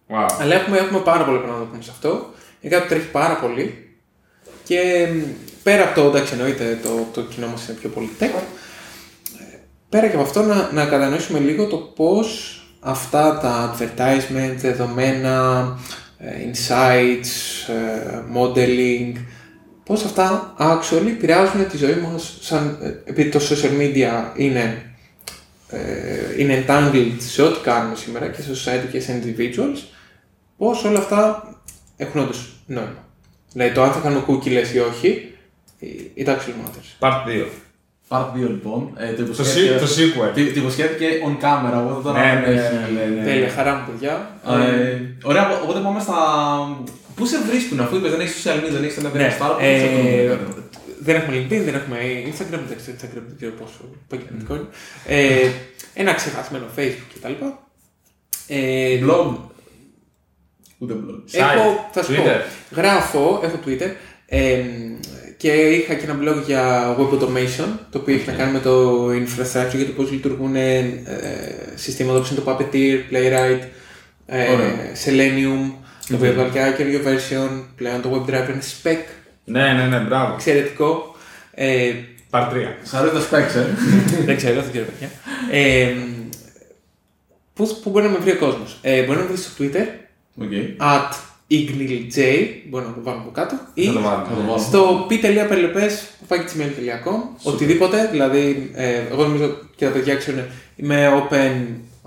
Wow. 0.09 0.27
Αλλά 0.41 0.55
έχουμε, 0.55 0.79
έχουμε 0.79 0.99
πάρα 0.99 1.25
πολλά 1.25 1.39
πράγματα 1.39 1.61
να 1.65 1.71
πούμε 1.71 1.83
σε 1.83 1.91
αυτό. 1.91 2.31
Είναι 2.61 2.75
κάτι 2.75 2.87
που 2.89 2.95
τρέχει 2.95 3.11
πάρα 3.11 3.35
πολύ. 3.35 3.93
Και 4.65 5.07
μ, 5.15 5.19
πέρα 5.63 5.83
από 5.83 6.01
το, 6.01 6.07
εντάξει 6.07 6.33
εννοείται 6.33 6.79
το, 6.83 7.09
το 7.13 7.23
κοινό 7.23 7.47
μας 7.47 7.69
είναι 7.69 7.79
πιο 7.79 7.89
πολύ 7.89 8.11
tech, 8.21 8.25
ε, 8.25 9.57
πέρα 9.89 10.07
και 10.07 10.15
από 10.15 10.23
αυτό 10.25 10.43
να, 10.43 10.71
να 10.73 10.85
κατανοήσουμε 10.87 11.39
λίγο 11.39 11.67
το 11.67 11.77
πώς 11.77 12.53
αυτά 12.81 13.39
τα 13.39 13.75
advertisement, 13.77 14.55
δεδομένα, 14.57 15.67
ε, 16.19 16.31
insights, 16.51 17.73
ε, 17.73 18.19
modeling, 18.35 19.13
πώς 19.89 20.05
αυτά 20.05 20.55
actually 20.59 21.07
επηρεάζουν 21.07 21.69
τη 21.69 21.77
ζωή 21.77 21.95
μας 21.95 22.37
σαν, 22.41 22.79
ε, 22.83 22.89
επειδή 23.11 23.29
το 23.29 23.39
social 23.51 23.81
media 23.81 24.11
είναι, 24.37 24.83
ε, 25.69 25.79
είναι 26.39 26.65
entangled 26.67 27.13
σε 27.19 27.43
ό,τι 27.43 27.61
κάνουμε 27.61 27.95
σήμερα 27.95 28.29
και 28.29 28.43
σε 28.43 28.51
society 28.55 28.89
και 28.93 29.01
σε 29.01 29.23
individuals, 29.23 29.79
πώς 30.57 30.85
όλα 30.85 30.99
αυτά 30.99 31.43
έχουν 31.97 32.21
όντως 32.21 32.53
νόημα. 32.67 33.05
Δηλαδή 33.53 33.75
το 33.75 33.83
αν 33.83 33.93
θα 33.93 34.01
κάνουμε 34.01 34.25
cookie 34.29 34.47
ή 34.75 34.79
όχι, 34.79 35.35
it 36.17 36.27
actually 36.27 36.57
matters. 36.65 36.99
Part 37.09 37.27
2. 37.27 37.47
Part 38.09 38.27
2 38.35 38.49
λοιπόν. 38.49 38.91
Ε, 38.97 39.11
το, 39.13 39.17
Το, 39.17 39.23
υποσχέθηκε, 39.23 39.77
se- 39.77 39.81
το 39.81 39.87
sequel. 39.87 40.33
το, 40.35 40.45
το 40.55 40.61
υποσχέθηκε 40.61 41.07
on 41.27 41.45
camera, 41.45 41.83
οπότε 41.85 42.03
τώρα 42.03 42.19
Ναι, 42.35 42.41
δεν 42.45 42.55
ναι, 42.55 42.61
έχει- 42.61 42.75
ναι, 42.95 43.01
ναι, 43.05 43.15
ναι. 43.21 43.25
Τέλεια, 43.25 43.49
χαρά 43.49 43.75
μου 43.75 43.83
παιδιά. 43.87 44.31
Ε, 44.49 45.01
ωραία, 45.23 45.61
οπότε 45.63 45.81
πάμε 45.81 46.01
στα. 46.01 46.15
Πού 47.19 47.27
σε 47.27 47.39
βρίσκουν, 47.49 47.81
αφού 47.81 47.97
είπες 47.97 48.11
δεν 48.11 48.21
έχεις 48.21 48.45
social 48.47 48.57
media, 48.57 48.71
δεν 48.71 48.85
έχεις 48.85 48.97
ένα 48.97 49.09
Ναι, 49.09 49.19
τέτοιο 49.19 49.37
star, 49.47 49.53
πού 49.55 49.61
σε 49.61 49.67
ε, 49.67 50.27
βρίσκουν. 50.27 50.65
δεν 51.01 51.17
έχουμε 51.17 51.37
LinkedIn, 51.37 51.63
δεν 51.65 51.75
έχουμε 51.75 51.99
Instagram, 52.25 52.61
εντάξει, 52.67 52.85
το 52.87 52.93
Instagram 52.97 53.23
δεν 53.27 53.37
ξέρω 53.37 53.53
πόσο 53.53 53.81
επαγγελματικό 54.11 54.55
είναι. 54.55 54.67
Ε, 55.07 55.49
ένα 55.95 56.13
ξεχασμένο 56.15 56.65
Facebook 56.77 57.13
κτλ. 57.15 57.33
Ε, 58.47 58.99
Blog. 59.05 59.37
Ούτε 60.79 60.95
blog. 60.95 61.23
Έχω, 61.31 61.89
θα 61.93 62.03
σου 62.03 62.15
πω, 62.15 62.23
Twitter. 62.23 62.41
γράφω, 62.77 63.41
έχω 63.45 63.59
Twitter 63.67 63.91
ε, 64.27 64.63
και 65.37 65.49
είχα 65.53 65.95
και 65.95 66.05
ένα 66.05 66.19
blog 66.23 66.43
για 66.47 66.95
web 66.99 67.19
automation, 67.19 67.69
το 67.91 67.99
οποίο 67.99 68.15
έχει 68.15 68.27
να 68.27 68.33
κάνει 68.33 68.53
με 68.53 68.61
το 68.61 69.07
infrastructure 69.09 69.77
για 69.77 69.87
το 69.87 69.93
πώς 69.97 70.11
λειτουργούν 70.11 70.57
ε, 70.57 71.05
συστήματα 71.75 72.19
όπως 72.19 72.31
είναι 72.31 72.41
το 72.41 72.51
Puppeteer, 72.51 72.99
Playwright, 73.13 73.61
ε, 74.27 74.53
Ωραία. 74.53 74.75
Selenium, 75.05 75.73
το 76.09 76.15
οποίο 76.17 76.29
έβγαλε 76.29 76.49
και 76.51 76.59
ένα 76.59 76.71
καινούργιο 76.71 77.01
version, 77.05 77.63
πλέον 77.77 78.03
το 78.03 78.13
WebDriver 78.15 78.49
είναι 78.53 78.63
spec, 78.83 78.97
Ναι, 79.45 79.73
ναι, 79.73 79.87
ναι, 79.87 79.99
μπράβο. 79.99 80.35
εξαιρετικό. 80.35 81.17
Ε, 81.55 81.93
Part 82.31 82.49
3. 82.53 82.55
Σ' 82.83 82.95
αρέσει 82.95 83.15
τα 83.15 83.21
specs, 83.39 83.55
ε. 83.57 83.65
δεν 84.27 84.37
ξέρω, 84.37 84.61
δεν 84.63 84.71
ξέρω 84.71 84.85
παιδιά. 84.85 85.11
Ε, 85.51 85.95
πώς, 87.55 87.73
πού 87.83 87.91
μπορεί 87.91 88.05
να 88.05 88.11
με 88.11 88.19
βρει 88.19 88.31
ο 88.31 88.37
κόσμος; 88.37 88.79
Ε, 88.83 89.03
μπορεί 89.03 89.19
να 89.19 89.25
με 89.25 89.29
βρει 89.31 89.37
στο 89.37 89.51
Twitter, 89.59 89.87
Οκ. 90.43 90.51
at 90.81 91.13
ignilj, 91.51 92.47
μπορεί 92.69 92.85
να 92.85 92.93
το 92.93 93.01
βάλουμε 93.03 93.23
από 93.23 93.31
κάτω, 93.33 93.59
ή 93.75 93.87
Θα 93.87 93.93
το 93.93 94.01
βάλουμε. 94.01 94.27
Θα 94.29 94.35
το 94.35 94.41
βάλω. 94.47 94.59
στο 94.59 95.07
p.perlepes.gmail.com 95.11 97.21
οτιδήποτε, 97.43 98.09
δηλαδή 98.11 98.71
ε, 98.75 99.01
εγώ 99.13 99.23
νομίζω 99.23 99.57
και 99.77 99.85
τα 99.85 99.91
παιδιά 99.91 100.15
ξέρουν 100.17 100.41
είμαι 100.77 101.27
open, 101.31 101.53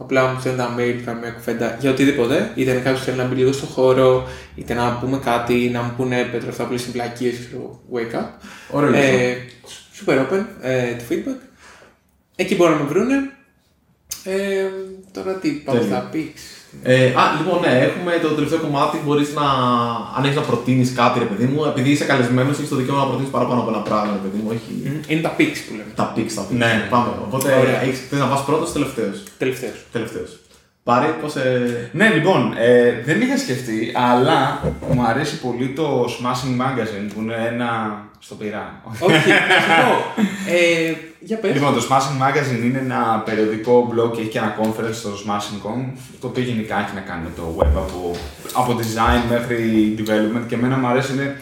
απλά 0.01 0.27
μου 0.27 0.39
στέλνουν 0.39 0.59
τα 0.65 0.75
mail, 0.77 1.01
κάνουμε 1.05 1.25
μια 1.25 1.35
κουβέντα 1.35 1.77
για 1.79 1.91
οτιδήποτε, 1.91 2.51
είτε 2.55 2.71
είναι 2.71 2.79
κάποιος 2.79 3.03
θέλει 3.03 3.17
να 3.17 3.25
μπει 3.25 3.35
λίγο 3.35 3.51
στο 3.51 3.65
χώρο, 3.65 4.27
είτε 4.55 4.73
να 4.73 4.97
πούμε 5.01 5.17
κάτι, 5.17 5.69
να 5.73 5.81
μου 5.81 5.93
πούνε 5.97 6.23
Πέτρο 6.23 6.49
αυτά 6.49 6.65
που 6.65 6.71
λες 6.71 6.81
συμπλακίες, 6.81 7.33
ξέρω, 7.47 7.81
wake 7.93 8.15
up. 8.15 8.27
Ωραίο. 8.71 8.93
Ε, 8.93 9.35
super 9.95 10.13
open 10.13 10.43
ε, 10.61 10.95
το 10.95 11.03
feedback. 11.09 11.39
Εκεί 12.35 12.55
μπορούν 12.55 12.77
να 12.77 12.83
με 12.83 12.89
βρούνε. 12.89 13.31
Ε, 14.23 14.69
τώρα 15.11 15.33
τι, 15.33 15.49
πάμε 15.51 15.79
Τέλεια. 15.79 15.95
στα 15.95 16.09
pics. 16.13 16.60
Ε, 16.83 17.05
α, 17.05 17.23
λοιπόν, 17.37 17.59
ναι, 17.61 17.73
έχουμε 17.87 18.11
το 18.21 18.27
τελευταίο 18.27 18.59
κομμάτι. 18.59 19.01
Μπορείς 19.05 19.33
να, 19.33 19.47
αν 20.17 20.23
έχεις 20.23 20.35
να 20.35 20.41
προτείνεις 20.41 20.93
κάτι, 20.93 21.19
ρε 21.19 21.25
παιδί 21.25 21.45
μου, 21.45 21.65
επειδή 21.65 21.89
είσαι 21.91 22.03
καλεσμένος, 22.03 22.57
έχεις 22.57 22.69
το 22.69 22.75
δικαίωμα 22.75 22.99
να 22.99 23.05
προτείνεις 23.05 23.31
παραπάνω 23.31 23.61
από 23.61 23.69
ένα 23.69 23.79
πράγμα, 23.79 24.11
ρε 24.11 24.21
παιδί 24.29 24.43
μου. 24.43 24.51
Έχει 24.51 25.03
Είναι 25.07 25.21
τα 25.21 25.35
pics 25.37 25.59
που 25.67 25.71
λέμε. 25.77 25.91
τα 25.95 26.11
πίξ, 26.15 26.33
τα 26.33 26.41
πίξ. 26.41 26.59
Ναι. 26.59 26.87
Πάμε. 26.89 27.07
Οπότε 27.27 27.47
Ωραία. 27.61 27.81
έχεις, 27.81 27.99
θες 28.09 28.19
να 28.19 28.25
πας 28.25 28.43
πρώτος 28.45 28.69
ή 28.69 28.73
τελευταίος. 28.73 29.23
Τελευταίος. 29.91 30.39
Τελευταίος. 30.83 31.01
Πάρε, 31.01 31.07
πώς 31.21 31.35
ε... 31.35 31.89
Ναι, 31.93 32.09
λοιπόν, 32.09 32.53
ε, 32.57 33.01
δεν 33.05 33.21
είχα 33.21 33.37
σκεφτεί, 33.37 33.91
αλλά 33.95 34.61
μου 34.93 35.05
αρέσει 35.05 35.39
πολύ 35.39 35.67
το 35.69 36.05
Smashing 36.05 36.61
Magazine 36.61 37.11
που 37.13 37.21
είναι 37.21 37.35
ένα. 37.51 38.01
στο 38.19 38.35
πειρά. 38.35 38.81
Όχι, 38.99 39.29
να 39.51 39.57
σου 39.63 39.73
πω. 39.81 40.21
Ε, 40.51 40.95
για 41.19 41.37
πες. 41.37 41.53
Λοιπόν, 41.53 41.73
το 41.73 41.87
Smashing 41.89 42.17
Magazine 42.25 42.63
είναι 42.63 42.77
ένα 42.77 43.21
περιοδικό 43.25 43.93
blog 43.93 44.11
και 44.11 44.21
έχει 44.21 44.29
και 44.29 44.37
ένα 44.37 44.55
conference 44.61 44.93
στο 44.93 45.09
Smashing.com, 45.09 45.79
το 46.19 46.27
οποίο 46.27 46.43
γενικά 46.43 46.79
έχει 46.79 46.95
να 46.95 47.01
κάνει 47.01 47.23
με 47.23 47.31
το 47.35 47.55
web 47.59 47.73
από, 47.75 48.11
από 48.53 48.79
design 48.79 49.21
μέχρι 49.29 49.95
development 49.99 50.45
και 50.47 50.55
εμένα 50.55 50.77
μου 50.77 50.87
αρέσει 50.87 51.13
είναι 51.13 51.37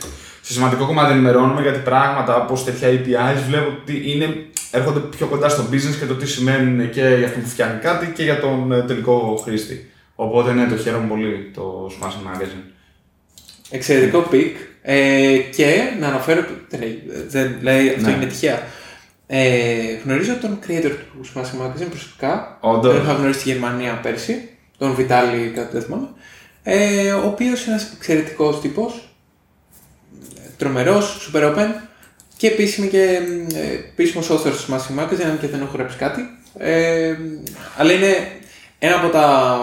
σε 0.50 0.56
σημαντικό 0.56 0.86
κομμάτι 0.86 1.12
ενημερώνουμε 1.12 1.62
γιατί 1.62 1.80
πράγματα 1.80 2.36
όπω 2.36 2.60
τέτοια 2.60 2.88
APIs 2.90 3.40
βλέπω 3.48 3.70
ότι 3.82 4.12
είναι, 4.12 4.26
έρχονται 4.72 5.00
πιο 5.00 5.28
κοντά 5.28 5.50
στο 5.50 5.64
business 5.72 5.96
και 6.00 6.06
το 6.06 6.16
τι 6.16 6.28
σημαίνουν 6.28 6.90
και 6.90 7.02
για 7.18 7.28
αυτόν 7.28 7.42
που 7.42 7.50
φτιάχνει 7.50 7.80
κάτι 7.80 8.12
και 8.16 8.24
για 8.24 8.40
τον 8.40 8.72
ε, 8.72 8.82
τελικό 8.84 9.42
χρήστη. 9.44 9.92
Οπότε 10.16 10.54
ναι, 10.54 10.68
το 10.68 10.78
χαίρομαι 10.78 11.08
πολύ 11.08 11.52
το 11.54 11.92
Smashing 12.00 12.36
Magazine. 12.36 12.72
Εξαιρετικό 13.70 14.28
pick. 14.32 14.52
Ε, 14.82 15.38
και 15.38 15.82
να 16.00 16.08
αναφέρω. 16.08 16.46
Δεν 16.70 16.80
λέει, 16.80 17.04
δεν 17.28 17.56
λέει 17.62 17.90
αυτό 17.90 18.10
Ναι. 18.10 18.16
είναι 18.16 18.26
τυχαία. 18.26 18.64
Ε, 19.28 19.94
γνωρίζω 20.04 20.34
τον 20.42 20.60
creator 20.68 20.92
του 20.92 21.26
Smashing 21.34 21.66
Magazine 21.66 21.88
προσωπικά. 21.90 22.58
Όντως. 22.62 22.94
Τον 22.94 23.04
είχα 23.04 23.14
γνωρίσει 23.14 23.40
στη 23.40 23.50
Γερμανία 23.50 24.00
πέρσι. 24.04 24.50
Τον 24.78 24.94
Βιτάλη, 24.96 25.52
κάτι 25.56 25.70
δεν 25.72 25.82
θυμάμαι. 25.82 26.08
Ε, 26.64 27.12
ο 27.12 27.26
οποίος 27.26 27.66
είναι 27.66 27.76
ένας 27.76 27.92
εξαιρετικός 27.96 28.62
τύπος. 28.62 29.14
Τρομερός, 30.58 31.32
super 31.34 31.42
open. 31.44 31.68
Και 32.40 32.48
επίσης 32.48 32.78
είμαι 32.78 32.88
και 32.88 33.20
ε, 33.56 33.74
επίσημος 33.74 34.30
author 34.32 34.42
του 34.52 34.66
Smashing 34.68 35.00
Magazine, 35.00 35.24
αν 35.30 35.40
και 35.40 35.48
δεν 35.48 35.62
έχω 35.62 35.72
γράψει 35.78 35.98
κάτι. 35.98 36.22
Ε, 36.58 37.16
αλλά 37.78 37.92
είναι 37.94 38.32
ένα 38.80 38.96
από 38.96 39.08
τα, 39.10 39.58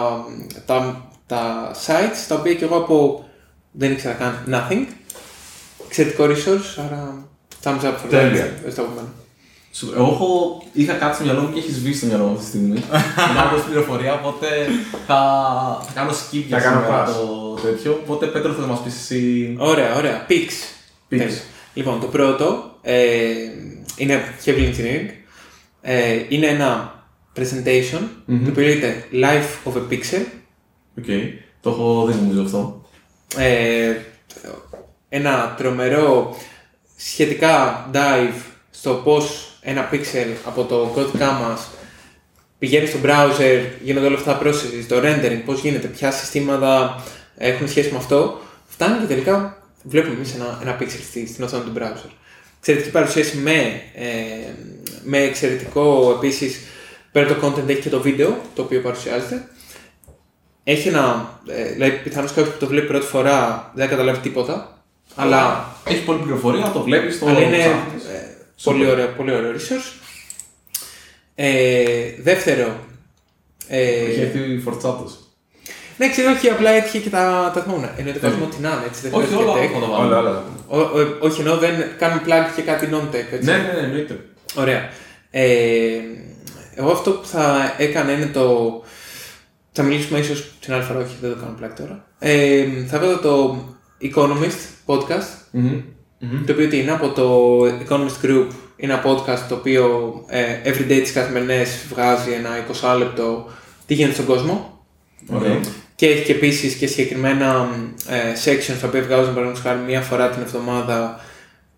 τα, 0.65 1.07
τα 1.27 1.71
sites 1.85 2.25
τα 2.27 2.35
οποία 2.35 2.53
και 2.53 2.63
εγώ 2.65 2.77
από 2.77 3.25
δεν 3.71 3.91
ήξερα 3.91 4.13
καν 4.13 4.43
nothing. 4.51 4.85
Εξαιρετικό 5.87 6.23
resource, 6.25 6.83
άρα 6.85 7.27
thumbs 7.63 7.85
up 7.85 7.89
for 7.91 8.09
Τέλεια. 8.09 8.45
that. 8.45 8.49
Ευχαριστώ 8.55 8.81
από 8.81 8.91
μένα. 8.95 9.07
Σου- 9.71 9.93
Εγώ 9.95 10.07
έχω, 10.11 10.63
είχα 10.73 10.93
κάτι 10.93 11.15
στο 11.15 11.23
μυαλό 11.23 11.41
μου 11.41 11.53
και 11.53 11.59
έχει 11.59 11.71
σβήσει 11.71 11.99
το 11.99 12.05
μυαλό 12.05 12.23
μου 12.23 12.31
αυτή 12.31 12.43
τη 12.43 12.47
στιγμή. 12.49 12.83
Να 13.35 13.41
έχω 13.43 13.63
πληροφορία, 13.67 14.13
οπότε 14.13 14.47
θα, 15.07 15.19
θα 15.85 15.91
κάνω 15.95 16.11
skip 16.11 16.43
για 16.47 16.57
Θα 16.57 16.63
κάνω 16.63 16.81
σήμερα 16.81 17.03
pass. 17.05 17.07
το 17.13 17.53
τέτοιο. 17.61 17.99
Οπότε 18.03 18.25
Πέτρο 18.25 18.53
θα 18.53 18.65
μας 18.67 18.81
πεις 18.81 18.95
εσύ... 18.95 19.55
Ωραία, 19.59 19.95
ωραία. 19.95 20.25
Pics. 20.29 20.57
Picks. 21.11 21.37
Τέλεια. 21.77 21.91
Λοιπόν, 21.91 21.99
το 21.99 22.07
πρώτο 22.07 22.77
ε, 22.81 23.33
είναι 23.97 24.23
heavy 24.45 24.73
engineering. 24.73 25.09
Ε, 25.81 26.25
είναι 26.29 26.47
ένα 26.47 27.01
presentation 27.35 28.01
το 28.25 28.49
οποίο 28.49 28.63
λέγεται 28.63 29.05
Life 29.11 29.71
of 29.71 29.75
a 29.75 29.93
Pixel. 29.93 30.25
Οκ. 30.97 31.05
Το 31.61 31.69
έχω 31.69 32.05
δει 32.05 32.19
νομίζω 32.19 32.41
αυτό. 32.41 32.85
Ε, 33.37 33.95
ένα 35.09 35.55
τρομερό 35.57 36.37
σχετικά 36.97 37.89
dive 37.93 38.41
στο 38.69 38.93
πώς 38.93 39.51
ένα 39.61 39.89
pixel 39.91 40.35
από 40.45 40.63
το 40.63 40.93
code 40.95 41.19
μας 41.19 41.67
πηγαίνει 42.59 42.87
στο 42.87 42.99
browser, 43.03 43.63
γίνονται 43.83 44.05
όλα 44.05 44.17
αυτά 44.17 44.37
τα 44.37 44.45
processes, 44.45 44.85
το 44.87 44.95
rendering, 44.97 45.41
πώς 45.45 45.61
γίνεται, 45.61 45.87
ποια 45.87 46.11
συστήματα 46.11 47.03
έχουν 47.37 47.67
σχέση 47.67 47.91
με 47.91 47.97
αυτό, 47.97 48.39
φτάνει 48.67 48.99
και 48.99 49.05
τελικά 49.05 49.56
βλέπουμε 49.87 50.15
εμείς 50.15 50.33
ένα, 50.35 50.59
ένα 50.61 50.77
pixel 50.79 50.99
στη, 51.09 51.27
στην 51.27 51.43
οθόνη 51.43 51.63
του 51.63 51.73
browser. 51.77 52.09
Εξαιρετική 52.59 52.89
παρουσίαση 52.91 53.37
με, 53.37 53.81
ε, 53.95 54.07
με 55.03 55.17
εξαιρετικό 55.17 56.13
επίσης, 56.17 56.59
πέρα 57.11 57.27
το 57.35 57.47
content 57.47 57.67
έχει 57.67 57.79
και 57.81 57.89
το 57.89 58.01
βίντεο 58.01 58.41
το 58.55 58.61
οποίο 58.61 58.81
παρουσιάζεται. 58.81 59.47
Έχει 60.63 60.87
ένα, 60.87 61.39
ε, 61.47 61.71
δηλαδή 61.71 61.91
πιθανώς 62.03 62.33
κάποιος 62.33 62.53
που 62.53 62.59
το 62.59 62.67
βλέπει 62.67 62.87
πρώτη 62.87 63.05
φορά 63.05 63.71
δεν 63.75 63.85
θα 63.85 63.91
καταλάβει 63.91 64.19
τίποτα, 64.19 64.83
αλλά 65.15 65.71
Έχει 65.85 66.03
πολλή 66.03 66.19
πληροφορία, 66.21 66.71
το 66.71 66.81
βλέπεις, 66.81 67.19
το 67.19 67.27
αλλά 67.27 67.39
είναι 67.41 67.57
ψάχνεις. 67.57 68.03
ε, 68.03 68.35
πολύ, 68.63 68.89
ωραίο, 68.89 69.07
πολύ 69.07 69.31
ωραίο 69.35 69.51
resource. 69.51 69.93
Ε, 71.35 72.11
δεύτερο. 72.19 72.79
Ε, 73.67 73.79
Έχει 73.79 74.19
έρθει 74.19 74.59
φορτσάτος. 74.59 75.26
Ναι, 75.97 76.09
ξέρω, 76.09 76.31
όχι, 76.31 76.49
απλά 76.49 76.69
έτυχε 76.69 76.99
και 76.99 77.09
τα, 77.09 77.51
τα 77.53 77.61
θυμόμουν. 77.61 77.89
Εννοείται 77.97 78.19
Τέλεια. 78.19 78.35
κόσμο 78.37 78.51
τι 78.53 78.61
να 78.61 78.69
είναι, 78.69 78.81
έτσι. 78.87 79.01
Δεν 79.01 79.13
Όχι 79.13 79.27
χρειάζεται 79.27 79.49
όλα 79.49 79.61
tech. 79.61 79.69
θα 79.73 79.79
το 79.79 79.91
βάλω. 79.91 80.05
Όλα, 80.05 80.17
όλα. 80.19 80.43
Ο, 80.67 80.77
ο, 80.79 81.17
όχι, 81.19 81.41
ενώ 81.41 81.57
δεν 81.57 81.73
κάνουμε 81.97 82.21
plug 82.25 82.45
και 82.55 82.61
κάτι 82.61 82.89
non-tech, 82.91 83.33
έτσι. 83.33 83.49
Ναι, 83.49 83.57
ναι, 83.57 83.71
ναι, 83.73 83.85
εννοείται. 83.87 84.19
Ωραία. 84.55 84.89
Ε, 85.31 85.47
εγώ 86.75 86.91
αυτό 86.91 87.11
που 87.11 87.25
θα 87.27 87.73
έκανα 87.77 88.11
είναι 88.11 88.25
το. 88.25 88.45
Θα 89.71 89.83
μιλήσουμε 89.83 90.19
ίσως 90.19 90.51
την 90.59 90.73
άλλη 90.73 90.83
φορά, 90.83 90.99
όχι, 90.99 91.15
δεν 91.21 91.29
το 91.29 91.35
κάνω 91.35 91.53
πλάτη 91.57 91.81
τώρα. 91.81 92.05
Ε, 92.19 92.65
θα 92.87 92.95
έβαλα 92.97 93.19
το 93.19 93.63
Economist 94.01 94.61
podcast, 94.85 95.29
Μμμ. 95.51 96.43
το 96.45 96.51
οποίο 96.51 96.67
τι 96.67 96.79
είναι 96.79 96.91
από 96.91 97.07
το 97.09 97.59
Economist 97.65 98.25
Group. 98.25 98.47
Είναι 98.75 98.93
ένα 98.93 99.03
podcast 99.05 99.39
το 99.49 99.55
οποίο 99.55 100.13
ε, 100.27 100.43
everyday 100.65 100.99
τις 101.01 101.11
καθημερινές 101.11 101.85
βγάζει 101.89 102.31
ένα 102.31 102.49
20 102.93 102.97
λεπτό 102.97 103.49
τι 103.85 103.93
γίνεται 103.93 104.13
στον 104.13 104.25
κόσμο. 104.25 104.83
Ωραία. 105.33 105.59
Και 105.99 106.07
έχει 106.07 106.23
και 106.23 106.31
επίσης 106.31 106.73
και 106.75 106.87
συγκεκριμένα 106.87 107.69
ε, 108.09 108.17
sections 108.45 108.77
τα 108.81 108.87
οποία 108.87 109.01
βγάζουν 109.01 109.33
παραδείγματος 109.33 109.61
χάρη 109.61 109.79
μία 109.87 110.01
φορά 110.01 110.29
την 110.29 110.41
εβδομάδα 110.41 111.19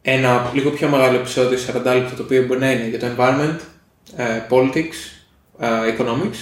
ένα 0.02 0.52
λίγο 0.54 0.70
πιο 0.70 0.88
μεγάλο 0.90 1.16
επεισόδιο, 1.16 1.58
40 1.58 1.74
λεπτά, 1.74 2.14
το 2.16 2.24
οποίο 2.24 2.46
μπορεί 2.46 2.60
να 2.60 2.72
είναι 2.72 2.88
για 2.88 3.00
το 3.00 3.08
environment, 3.18 3.60
ε, 4.16 4.24
politics, 4.50 5.00
ε, 5.60 5.68
economics 5.98 6.38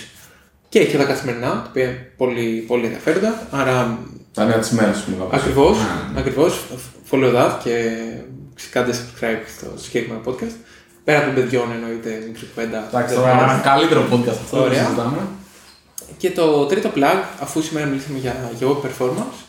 και 0.70 0.80
έχει 0.80 0.92
και 0.92 0.98
τα 0.98 1.04
καθημερινά, 1.04 1.48
τα 1.48 1.66
οποία 1.70 1.84
είναι 1.84 2.12
πολύ, 2.18 2.64
πολύ 2.68 2.86
ενδιαφέροντα. 2.86 3.48
Άρα 3.52 3.98
Τα 4.34 4.46
νέα 4.46 4.58
της 4.58 4.70
μέρας, 4.72 5.02
πούμε. 5.04 5.18
κάπως. 5.18 5.40
ακριβώς, 5.40 5.78
Α, 5.78 6.10
ναι. 6.14 6.20
ακριβώς, 6.20 6.60
follow 7.12 7.36
that 7.36 7.52
και 7.64 7.92
κάντε 8.72 8.92
subscribe 8.92 9.44
στο 9.58 9.68
συγκεκριμένο 9.76 10.22
podcast. 10.26 10.56
Πέρα 11.04 11.24
των 11.26 11.34
παιδιών 11.34 11.72
εννοείται 11.72 12.10
μικρή 12.28 12.46
κουβέντα. 12.54 12.88
Εντάξει, 12.88 13.14
δεν 13.14 13.24
τώρα 13.24 13.32
πειράζει. 13.38 13.54
ένα 13.54 13.62
καλύτερο 13.70 14.02
podcast 14.12 14.38
αυτό, 14.44 14.58
δεν 14.58 14.66
Ωραία. 14.66 14.84
συζητάμε. 14.84 15.18
Και 16.18 16.32
το 16.32 16.66
τρίτο 16.66 16.92
plug, 16.96 17.24
αφού 17.40 17.62
σήμερα 17.62 17.88
μιλήσαμε 17.88 18.18
για, 18.20 18.52
για 18.58 18.68
web 18.68 18.86
performance, 18.86 19.46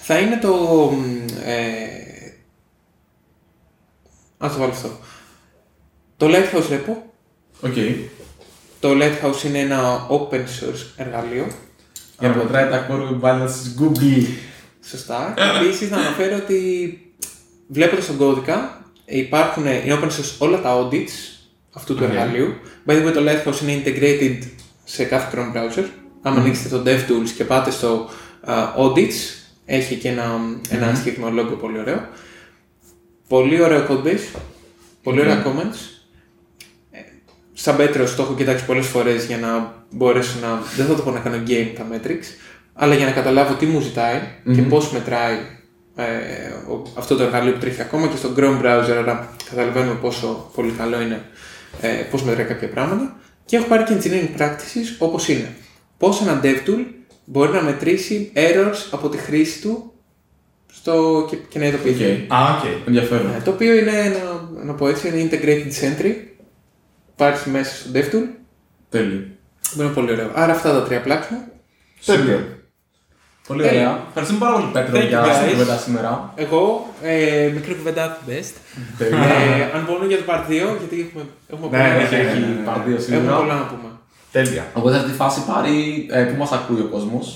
θα 0.00 0.18
είναι 0.18 0.38
το. 0.38 0.54
μ, 0.92 1.24
Ε, 1.44 2.34
ας 4.38 4.52
το 4.52 4.58
βάλω 4.58 4.72
αυτό. 4.72 4.90
Το 6.16 6.26
Lighthouse 6.26 6.72
Repo. 6.72 6.94
Οκ. 7.60 7.74
Το 8.80 8.90
Lighthouse 8.90 9.44
είναι 9.44 9.58
ένα 9.58 10.06
open 10.10 10.34
source 10.34 10.86
εργαλείο. 10.96 11.46
Για 12.18 12.28
να 12.28 12.36
μετράει 12.36 12.68
τα 12.68 12.86
core 12.90 13.00
web 13.00 13.20
vitals 13.20 13.50
της 13.50 13.74
Google. 13.80 14.26
Σωστά. 14.88 15.34
Επίσης, 15.62 15.90
να 15.90 15.96
αναφέρω 15.96 16.36
ότι 16.36 16.98
βλέποντας 17.68 18.06
τον 18.06 18.16
κώδικα, 18.16 18.84
υπάρχουν, 19.04 19.66
είναι 19.66 19.98
open 20.00 20.06
source 20.06 20.34
όλα 20.38 20.60
τα 20.60 20.78
audits 20.90 21.44
αυτού 21.72 21.94
του 21.94 22.04
Οκ. 22.04 22.10
εργαλείου. 22.10 22.54
By 22.86 22.92
the 22.92 23.06
way, 23.08 23.12
το 23.12 23.20
Lighthouse 23.20 23.62
είναι 23.62 23.82
integrated 23.84 24.38
σε 24.84 25.04
κάθε 25.04 25.28
Chrome 25.36 25.56
browser. 25.56 25.84
Αν 26.22 26.36
ανοίξετε 26.38 26.68
το 26.68 26.82
DevTools 26.90 27.28
και 27.36 27.44
πάτε 27.44 27.70
στο 27.70 28.08
α, 28.40 28.54
audits, 28.78 29.42
έχει 29.66 29.94
και 29.96 30.08
ένα, 30.08 30.40
ένα 30.70 30.94
συγκεκριμένο 30.94 31.42
logo 31.42 31.58
πολύ 31.60 31.78
ωραίο. 31.78 32.08
Πολύ 33.28 33.62
ωραίο 33.62 33.86
codebase, 33.90 34.38
πολύ 35.02 35.20
ωραία 35.20 35.42
comments. 35.46 35.78
Ε, 36.90 36.98
Σαν 37.52 37.74
μέτρος 37.76 38.14
το 38.16 38.22
έχω 38.22 38.34
κοιτάξει 38.34 38.64
πολλές 38.64 38.86
φορές 38.86 39.24
για 39.26 39.38
να 39.38 39.84
μπορέσω 39.90 40.38
να, 40.42 40.60
δεν 40.76 40.86
θα 40.86 40.94
το 40.94 41.02
πω 41.02 41.10
να 41.10 41.18
κάνω 41.20 41.42
game 41.46 41.72
τα 41.78 41.86
metrics, 41.92 42.24
αλλά 42.74 42.94
για 42.94 43.06
να 43.06 43.12
καταλάβω 43.12 43.54
τι 43.54 43.66
μου 43.66 43.80
ζητάει 43.80 44.18
και 44.54 44.62
πώς 44.62 44.92
μετράει 44.92 45.36
ε, 45.96 46.04
ο- 46.72 46.82
αυτό 46.98 47.16
το 47.16 47.22
εργαλείο 47.22 47.52
που 47.52 47.58
τρέχει 47.58 47.80
ακόμα 47.80 48.06
και 48.06 48.16
στο 48.16 48.30
Chrome 48.36 48.60
browser, 48.62 48.90
άρα 49.02 49.28
καταλαβαίνουμε 49.50 49.94
πόσο 49.94 50.50
πολύ 50.54 50.70
καλό 50.70 51.00
είναι 51.00 51.22
ε, 51.80 51.88
πώς 51.88 52.22
μετράει 52.22 52.46
κάποια 52.46 52.68
πράγματα. 52.68 53.16
Και 53.44 53.56
έχω 53.56 53.66
πάρει 53.66 53.84
και 53.84 53.94
engineering 53.94 54.40
practices 54.40 54.96
όπως 54.98 55.28
είναι. 55.28 55.56
Πώς 55.98 56.20
ένα 56.20 56.40
DevTool 56.42 56.84
μπορεί 57.24 57.52
να 57.52 57.62
μετρήσει 57.62 58.32
errors 58.34 58.88
από 58.90 59.08
τη 59.08 59.16
χρήση 59.16 59.60
του 59.60 59.92
στο, 60.72 61.26
και, 61.30 61.36
και 61.36 61.58
να 61.58 61.66
ειδοποιηθεί. 61.66 62.04
Οκ. 62.24 62.32
Α, 62.32 62.56
οκ. 62.56 62.86
Ενδιαφέρον. 62.86 63.34
Ε, 63.34 63.40
το 63.44 63.50
οποίο 63.50 63.74
είναι, 63.74 63.92
να, 63.92 64.64
να 64.64 64.74
πω 64.74 64.88
έτσι, 64.88 65.08
είναι 65.08 65.28
integrated 65.30 65.72
sentry. 65.82 66.14
Υπάρχει 67.14 67.50
μέσα 67.50 67.74
στο 67.74 67.90
DevTool. 67.94 68.28
Τέλειο. 68.88 69.26
Που 69.74 69.82
είναι 69.82 69.90
πολύ 69.90 70.12
ωραίο. 70.12 70.30
Άρα 70.34 70.52
αυτά 70.52 70.72
τα 70.72 70.82
τρία 70.82 71.00
πλάξουμε. 71.00 71.52
Τέλεια. 72.04 72.58
Πολύ 73.46 73.62
Τέλειο. 73.62 73.80
ωραία. 73.80 73.98
Ευχαριστούμε 74.08 74.40
πάρα 74.44 74.54
πολύ, 74.56 74.66
Πέτρο, 74.72 74.92
Thank 74.98 75.04
you, 75.04 75.08
για 75.08 75.20
guys. 75.24 75.38
την 75.48 75.50
κουβέντα 75.52 75.76
σήμερα. 75.76 76.32
Εγώ, 76.34 76.86
ε, 77.02 77.50
μικρή 77.54 77.74
κουβέντα 77.74 78.18
best. 78.28 78.54
Τέλειο. 78.98 79.16
ε, 79.16 79.76
αν 79.76 79.84
μπορούμε 79.86 80.06
για 80.06 80.16
το 80.16 80.24
part 80.30 80.44
2, 80.50 80.76
γιατί 80.78 80.96
έχουμε, 81.06 81.24
έχουμε, 81.52 81.66
Ναι, 81.70 81.82
πολλά, 81.84 81.94
ναι, 81.96 82.02
Έχει 82.02 82.14
ναι, 82.14 82.20
έχει 82.20 82.38
ναι, 82.40 82.46
ναι. 82.46 82.64
πάρει 82.68 82.80
δύο 82.86 82.96
έχουμε 82.98 83.16
σίγουρα. 83.16 83.36
πολλά 83.36 83.54
να 83.54 83.66
πούμε. 83.72 83.88
Τέλεια. 84.32 84.64
Οπότε 84.74 84.92
σε 84.94 84.98
αυτή 85.00 85.10
τη 85.10 85.16
φάση 85.16 85.40
πάρει 85.52 86.06
ε, 86.10 86.22
που 86.22 86.36
μας 86.38 86.52
ακούει 86.52 86.80
ο 86.80 86.88
κόσμος. 86.94 87.26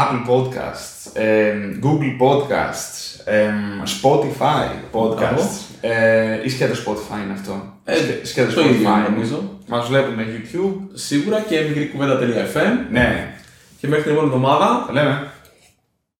Apple 0.00 0.22
Podcasts, 0.30 1.10
εμ, 1.12 1.58
Google 1.84 2.12
Podcasts, 2.24 2.96
εμ, 3.24 3.56
Spotify 3.96 4.66
Podcasts. 4.96 5.54
Ε, 5.80 6.40
ή 6.44 6.48
σκέτο 6.48 6.74
Spotify 6.84 7.22
είναι 7.24 7.32
αυτό. 7.32 7.72
Ε, 7.84 7.96
Σκέ- 7.96 8.26
σκέτο 8.26 8.54
το 8.54 8.60
ίδιο 8.60 8.88
Spotify. 8.88 9.10
νομίζω. 9.10 9.58
Μας 9.68 9.86
βλέπουν 9.88 10.14
YouTube. 10.18 10.74
Σίγουρα 10.92 11.40
και 11.40 11.60
μικρή 11.68 11.86
κουβέντα.fm 11.88 12.72
Ναι, 12.90 13.34
και 13.80 13.88
μέχρι 13.88 14.02
την 14.02 14.12
επόμενη 14.12 14.34
εβδομάδα 14.34 14.84
τα 14.86 14.92
λέμε. 14.92 15.30